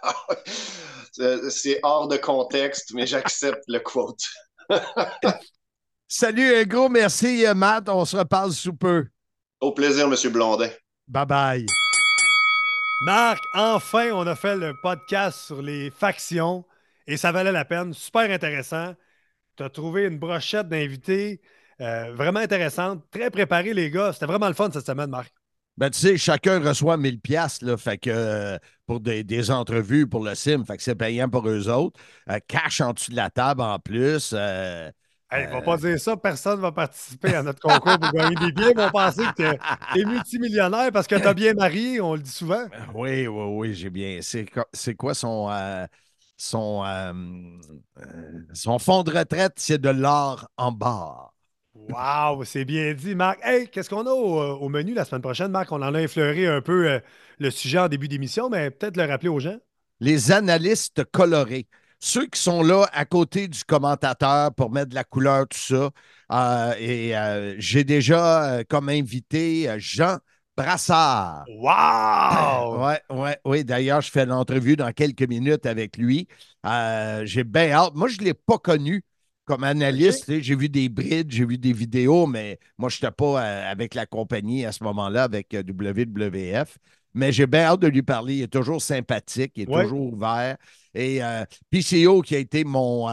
C'est 1.49 1.80
hors 1.84 2.07
de 2.10 2.18
contexte, 2.18 2.94
mais 2.94 3.07
j'accepte 3.07 3.64
le 3.68 3.80
quote. 3.80 4.22
Salut, 6.07 6.56
un 6.56 6.64
gros 6.64 6.90
merci, 6.90 7.45
Matt. 7.56 7.88
On 7.88 8.03
se 8.03 8.18
reparle 8.18 8.52
sous 8.52 8.73
peu. 8.73 9.06
Au 9.61 9.72
plaisir, 9.72 10.06
M. 10.06 10.32
Blondin. 10.32 10.69
Bye 11.07 11.26
bye. 11.26 11.65
Marc, 13.02 13.44
enfin, 13.53 14.10
on 14.14 14.26
a 14.26 14.36
fait 14.36 14.56
le 14.56 14.73
podcast 14.82 15.40
sur 15.40 15.61
les 15.61 15.91
factions 15.91 16.65
et 17.06 17.18
ça 17.18 17.32
valait 17.32 17.52
la 17.52 17.65
peine. 17.65 17.94
Super 17.94 18.32
intéressant. 18.32 18.95
Tu 19.56 19.64
as 19.64 19.69
trouvé 19.69 20.06
une 20.06 20.18
brochette 20.18 20.68
d'invités 20.68 21.41
euh, 21.82 22.14
vraiment 22.14 22.40
intéressante. 22.40 23.03
Très 23.11 23.30
préparé, 23.30 23.73
les 23.73 23.91
gars. 23.91 24.14
C'était 24.14 24.26
vraiment 24.26 24.48
le 24.48 24.53
fun 24.53 24.69
cette 24.72 24.86
semaine, 24.86 25.10
Marc. 25.10 25.32
Ben, 25.77 25.90
tu 25.90 25.99
sais, 25.99 26.18
chacun 26.18 26.60
reçoit 26.60 26.95
1000 26.95 27.19
pièces 27.19 27.61
là, 27.61 27.76
fait 27.76 27.98
que 27.98 28.10
euh, 28.10 28.57
pour 28.88 29.02
des, 29.02 29.52
entrevues 29.52 30.07
pour 30.07 30.23
le 30.23 30.34
sim, 30.34 30.64
fait 30.65 30.77
que 30.77 30.84
c'est 30.84 30.95
payant 30.95 31.30
pour 31.30 31.48
eux 31.49 31.68
autres. 31.69 31.99
Euh, 32.30 32.40
cash 32.48 32.80
en 32.80 32.94
dessous 32.94 33.11
de 33.11 33.18
la 33.18 33.30
table 33.30 33.61
en 33.61 33.77
plus. 33.77 34.34
Euh, 35.34 35.38
Hey, 35.38 35.47
va 35.47 35.61
pas 35.61 35.77
dire 35.77 35.99
ça, 35.99 36.15
personne 36.15 36.57
ne 36.57 36.61
va 36.61 36.72
participer 36.72 37.34
à 37.34 37.43
notre 37.43 37.60
concours 37.60 37.99
pour 37.99 38.11
gagner 38.11 38.35
des 38.35 38.52
billets. 38.52 38.72
Ils 38.72 38.77
vont 38.77 38.91
penser 38.91 39.23
que 39.35 39.53
tu 39.93 39.99
es 39.99 40.06
multimillionnaire 40.06 40.91
parce 40.91 41.07
que 41.07 41.15
tu 41.15 41.27
as 41.27 41.34
bien 41.34 41.53
marié, 41.53 41.99
on 41.99 42.14
le 42.14 42.22
dit 42.22 42.31
souvent. 42.31 42.65
Oui, 42.93 43.27
oui, 43.27 43.43
oui, 43.49 43.73
j'ai 43.73 43.89
bien. 43.89 44.19
C'est 44.22 44.95
quoi 44.95 45.14
son, 45.14 45.49
son, 46.38 46.84
son 48.53 48.80
fonds 48.80 49.03
de 49.03 49.11
retraite? 49.18 49.53
C'est 49.57 49.81
de 49.81 49.89
l'or 49.89 50.47
en 50.57 50.72
bas. 50.72 51.31
Wow, 51.89 52.43
c'est 52.45 52.65
bien 52.65 52.93
dit, 52.93 53.15
Marc. 53.15 53.39
Hey, 53.43 53.68
qu'est-ce 53.68 53.89
qu'on 53.89 54.07
a 54.07 54.11
au, 54.11 54.69
menu 54.69 54.93
la 54.93 55.06
semaine 55.06 55.22
prochaine, 55.22 55.52
Marc? 55.52 55.72
On 55.72 55.81
en 55.81 55.93
a 55.93 56.02
effleuré 56.02 56.47
un 56.47 56.61
peu 56.61 56.89
euh, 56.89 56.99
le 57.38 57.52
sujet 57.52 57.77
en 57.80 57.88
début 57.89 58.07
d'émission, 58.07 58.49
mais 58.49 58.72
peut-être 58.72 58.97
le 58.97 59.03
rappeler 59.03 59.30
aux 59.30 59.39
gens. 59.39 59.57
Les 59.99 60.31
analystes 60.31 61.03
colorés. 61.11 61.68
Ceux 62.06 62.27
qui 62.27 62.40
sont 62.40 62.61
là 62.61 62.88
à 62.94 63.06
côté 63.06 63.48
du 63.48 63.64
commentateur 63.64 64.53
pour 64.53 64.72
mettre 64.72 64.90
de 64.90 64.95
la 64.95 65.03
couleur, 65.03 65.48
tout 65.48 65.57
ça. 65.57 65.90
Euh, 66.32 66.73
et 66.77 67.18
euh, 67.18 67.56
j'ai 67.57 67.84
déjà 67.84 68.64
comme 68.69 68.90
invité 68.90 69.68
Jean 69.77 70.18
Brassard. 70.56 71.45
Wow! 71.49 72.80
Ouais, 72.86 73.02
ouais, 73.10 73.38
oui. 73.45 73.65
D'ailleurs, 73.65 74.02
je 74.02 74.11
fais 74.11 74.26
l'entrevue 74.26 74.76
dans 74.76 74.91
quelques 74.91 75.27
minutes 75.27 75.65
avec 75.65 75.98
lui. 75.98 76.27
j'ai 77.23 77.44
bien 77.44 77.72
hâte. 77.72 77.95
Moi, 77.95 78.07
je 78.07 78.19
ne 78.19 78.26
l'ai 78.26 78.34
pas 78.34 78.60
connu 78.60 79.03
comme 79.45 79.64
analyste, 79.64 80.41
j'ai 80.41 80.56
vu 80.56 80.69
des 80.69 80.90
brides, 80.90 81.32
j'ai 81.32 81.45
vu 81.45 81.57
des 81.57 81.72
vidéos, 81.72 82.26
mais 82.26 82.60
moi, 82.77 82.90
je 82.90 82.98
n'étais 82.98 83.11
pas 83.11 83.44
euh, 83.44 83.72
avec 83.72 83.94
la 83.94 84.06
compagnie 84.06 84.65
à 84.65 84.72
ce 84.72 84.84
moment-là, 84.84 85.23
avec 85.23 85.53
euh, 85.53 85.61
WWF. 85.61 86.77
Mais 87.14 87.32
j'ai 87.32 87.48
bien 87.48 87.61
hâte 87.61 87.80
de 87.80 87.88
lui 87.88 88.02
parler. 88.02 88.38
Il 88.38 88.41
est 88.41 88.48
toujours 88.48 88.82
sympathique, 88.82 89.53
il 89.56 89.64
est 89.64 89.65
toujours 89.68 90.14
ouvert. 90.14 90.57
Et 90.96 91.24
euh, 91.24 91.44
PCO, 91.70 92.22
qui 92.22 92.36
a 92.36 92.40
été 92.40 92.64
mon, 92.64 93.08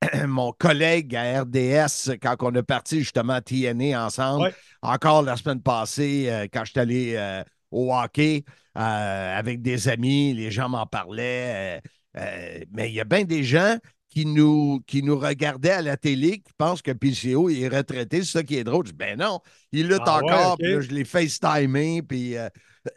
mon 0.26 0.52
collègue 0.52 1.14
à 1.14 1.42
RDS 1.42 2.16
quand 2.22 2.36
on 2.40 2.54
a 2.54 2.62
parti 2.62 3.00
justement 3.00 3.34
à 3.34 3.40
TNA 3.40 4.04
ensemble, 4.04 4.54
encore 4.80 5.22
la 5.22 5.36
semaine 5.36 5.60
passée, 5.60 6.48
quand 6.52 6.64
je 6.64 6.70
suis 6.70 6.80
allé 6.80 7.42
au 7.70 7.94
hockey 7.94 8.44
avec 8.74 9.60
des 9.60 9.88
amis, 9.88 10.32
les 10.34 10.50
gens 10.50 10.68
m'en 10.68 10.86
parlaient. 10.86 11.82
mais 12.14 12.88
il 12.88 12.94
y 12.94 13.00
a 13.00 13.04
bien 13.04 13.24
des 13.24 13.44
gens 13.44 13.76
qui 14.10 14.26
nous, 14.26 14.82
qui 14.86 15.02
nous 15.02 15.18
regardait 15.18 15.70
à 15.70 15.82
la 15.82 15.96
télé, 15.96 16.40
qui 16.40 16.52
pense 16.58 16.82
que 16.82 16.90
PCO 16.90 17.48
est 17.48 17.68
retraité. 17.68 18.18
C'est 18.18 18.38
ça 18.38 18.42
qui 18.42 18.56
est 18.56 18.64
drôle. 18.64 18.86
Je 18.86 18.90
dis, 18.90 18.96
ben 18.96 19.18
non, 19.18 19.40
il 19.72 19.88
lutte 19.88 20.02
ah 20.04 20.18
encore. 20.18 20.58
Puis 20.58 20.82
je 20.82 20.90
l'ai 20.90 21.04
FaceTimé, 21.04 22.02
puis 22.02 22.36
euh, 22.36 22.48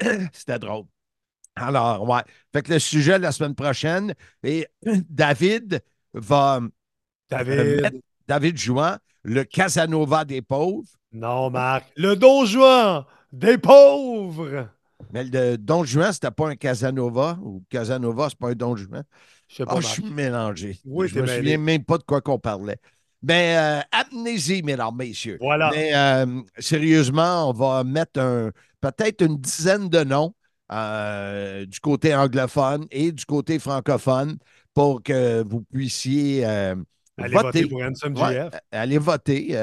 c'était 0.33 0.59
drôle. 0.59 0.85
Alors, 1.55 2.07
ouais. 2.07 2.21
Fait 2.51 2.63
que 2.63 2.73
le 2.73 2.79
sujet 2.79 3.17
de 3.17 3.23
la 3.23 3.31
semaine 3.31 3.55
prochaine, 3.55 4.13
et 4.43 4.67
David 5.09 5.81
va. 6.13 6.61
David. 7.29 8.01
David 8.27 8.57
Jouan, 8.57 8.97
le 9.23 9.43
Casanova 9.43 10.25
des 10.25 10.41
pauvres. 10.41 10.87
Non, 11.11 11.49
Marc. 11.49 11.91
Le 11.95 12.15
Don 12.15 12.45
Juan 12.45 13.05
des 13.31 13.57
pauvres. 13.57 14.69
Mais 15.11 15.23
le 15.25 15.57
Don 15.57 15.83
Juan, 15.83 16.13
c'était 16.13 16.31
pas 16.31 16.49
un 16.49 16.55
Casanova, 16.55 17.37
ou 17.41 17.63
Casanova, 17.69 18.29
c'est 18.29 18.37
pas 18.37 18.49
un 18.49 18.55
Don 18.55 18.75
Juan. 18.75 19.03
Je, 19.47 19.63
oh, 19.67 19.81
je 19.81 19.87
suis 19.87 20.03
mélangé. 20.03 20.79
Oui, 20.85 21.07
je 21.07 21.19
me 21.19 21.27
souviens 21.27 21.57
même 21.57 21.83
pas 21.83 21.97
de 21.97 22.03
quoi 22.03 22.21
qu'on 22.21 22.39
parlait. 22.39 22.77
Mais 23.21 23.55
ben, 23.55 23.81
euh, 23.81 23.81
amnésie, 23.91 24.63
mesdames, 24.63 24.95
messieurs. 24.95 25.37
Voilà. 25.39 25.69
Mais 25.71 25.93
euh, 25.93 26.41
sérieusement, 26.57 27.49
on 27.49 27.53
va 27.53 27.83
mettre 27.83 28.51
peut-être 28.81 29.21
une 29.21 29.37
dizaine 29.37 29.89
de 29.89 30.03
noms 30.03 30.33
euh, 30.73 31.65
du 31.65 31.79
côté 31.79 32.15
anglophone 32.15 32.85
et 32.91 33.11
du 33.11 33.25
côté 33.25 33.59
francophone 33.59 34.37
pour 34.73 35.03
que 35.03 35.43
vous 35.43 35.61
puissiez 35.61 36.45
aller 36.45 36.75
voter. 37.31 37.67
pour 37.67 37.81
Ansem 37.81 38.15
allez 38.71 38.97
voter 38.97 39.55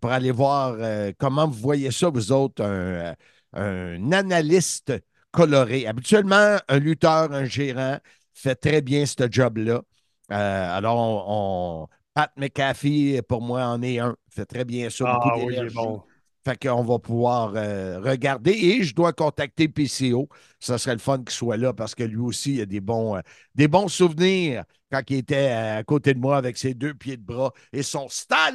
pour 0.00 0.10
aller 0.10 0.30
voir 0.30 0.76
comment 1.18 1.46
vous 1.46 1.60
voyez 1.60 1.90
ça, 1.90 2.08
vous 2.08 2.32
autres, 2.32 2.64
un, 2.64 3.14
un 3.52 4.12
analyste 4.12 4.92
coloré. 5.30 5.86
Habituellement, 5.86 6.56
un 6.68 6.78
lutteur, 6.78 7.32
un 7.32 7.44
gérant, 7.44 7.98
fait 8.34 8.54
très 8.54 8.80
bien 8.82 9.04
ce 9.06 9.28
job-là. 9.30 9.82
Euh, 10.30 10.76
alors, 10.76 11.26
on, 11.28 11.88
Pat 12.14 12.30
McAfee, 12.36 13.20
pour 13.28 13.42
moi, 13.42 13.64
en 13.64 13.82
est 13.82 13.98
un. 13.98 14.16
Fait 14.30 14.44
très 14.46 14.64
bien 14.64 14.90
ça. 14.90 15.04
Ah 15.06 15.36
oui, 15.38 15.54
il 15.56 15.64
est 15.66 15.74
bon. 15.74 16.02
Fait 16.48 16.66
qu'on 16.66 16.82
va 16.82 16.98
pouvoir 16.98 17.52
euh, 17.56 18.00
regarder. 18.00 18.52
Et 18.52 18.82
je 18.82 18.94
dois 18.94 19.12
contacter 19.12 19.68
PCO. 19.68 20.30
Ça 20.60 20.78
serait 20.78 20.94
le 20.94 20.98
fun 20.98 21.18
qu'il 21.18 21.28
soit 21.28 21.58
là 21.58 21.74
parce 21.74 21.94
que 21.94 22.02
lui 22.02 22.20
aussi, 22.20 22.54
il 22.54 22.62
a 22.62 22.64
des 22.64 22.80
bons, 22.80 23.16
euh, 23.16 23.20
des 23.54 23.68
bons 23.68 23.88
souvenirs 23.88 24.64
quand 24.90 25.02
il 25.10 25.18
était 25.18 25.50
euh, 25.50 25.78
à 25.80 25.84
côté 25.84 26.14
de 26.14 26.18
moi 26.18 26.38
avec 26.38 26.56
ses 26.56 26.72
deux 26.72 26.94
pieds 26.94 27.18
de 27.18 27.22
bras 27.22 27.52
et 27.74 27.82
son 27.82 28.08
stal 28.08 28.54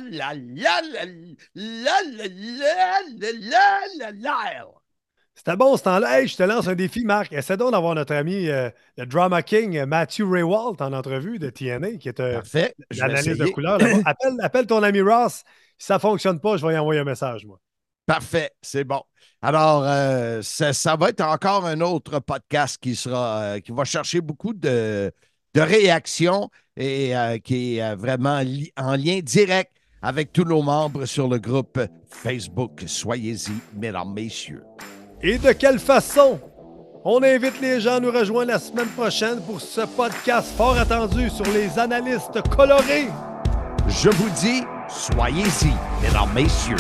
c'était 5.36 5.56
bon 5.56 5.78
ce 5.78 5.84
temps-là. 5.84 6.20
Hey, 6.20 6.28
je 6.28 6.38
te 6.38 6.44
lance 6.44 6.68
un 6.68 6.76
défi, 6.76 7.03
Marc. 7.06 7.34
Essaie 7.34 7.57
donc 7.57 7.72
d'avoir 7.72 7.95
notre 7.95 8.14
ami, 8.14 8.45
le 8.45 9.06
drama 9.06 9.41
king 9.41 9.84
Matthew 9.86 10.24
Raywalt 10.30 10.82
en 10.82 10.94
entrevue 10.94 11.38
de 11.38 11.49
TNA, 11.49 11.98
qui 11.98 12.07
est 12.07 12.20
un 12.20 12.24
euh, 12.24 12.41
de 12.41 13.52
couleurs. 13.52 13.80
Appelle, 14.06 14.34
appelle, 14.41 14.68
ton 14.68 14.82
ami 14.84 15.02
Ross. 15.02 15.44
Si 15.78 15.88
ça 15.88 15.95
ne 15.95 15.99
fonctionne 15.99 16.40
pas, 16.40 16.57
je 16.57 16.65
vais 16.65 16.74
lui 16.74 16.80
envoyer 16.80 17.02
un 17.02 17.03
message, 17.03 17.45
moi. 17.45 17.60
Parfait, 18.06 18.52
c'est 18.62 18.84
bon. 18.84 19.02
Alors, 19.42 19.84
ça, 20.44 20.96
va 20.96 21.10
être 21.10 21.22
encore 21.22 21.66
un 21.66 21.80
autre 21.82 22.20
podcast 22.20 22.78
qui 22.82 22.96
sera 22.96 23.60
qui 23.62 23.72
va 23.72 23.86
chercher 23.86 24.22
beaucoup 24.22 24.54
de, 24.54 25.12
de 25.54 25.62
réactions 25.62 26.50
et 26.76 27.14
qui 27.44 27.78
est 27.78 27.96
vraiment 27.96 28.42
en 28.78 28.96
lien 28.96 29.20
direct 29.22 29.72
avec 30.04 30.34
tous 30.34 30.44
nos 30.44 30.62
membres 30.62 31.06
sur 31.06 31.28
le 31.30 31.40
groupe 31.40 31.80
Facebook. 32.10 32.84
Soyez-y, 32.86 33.54
mesdames, 33.74 34.14
messieurs. 34.14 34.64
Et 35.22 35.38
de 35.38 35.54
quelle 35.54 35.80
façon? 35.80 36.40
On 37.06 37.22
invite 37.24 37.60
les 37.62 37.82
gens 37.82 37.96
à 37.96 38.00
nous 38.00 38.12
rejoindre 38.12 38.52
la 38.52 38.60
semaine 38.60 38.88
prochaine 38.88 39.42
pour 39.42 39.60
ce 39.60 39.82
podcast 39.82 40.56
fort 40.56 40.78
attendu 40.78 41.30
sur 41.30 41.46
les 41.52 41.78
analystes 41.80 42.42
colorés. 42.50 43.08
Je 43.88 44.10
vous 44.10 44.30
dis, 44.30 44.64
soyez-y, 44.90 45.74
mesdames, 46.02 46.34
messieurs. 46.34 46.78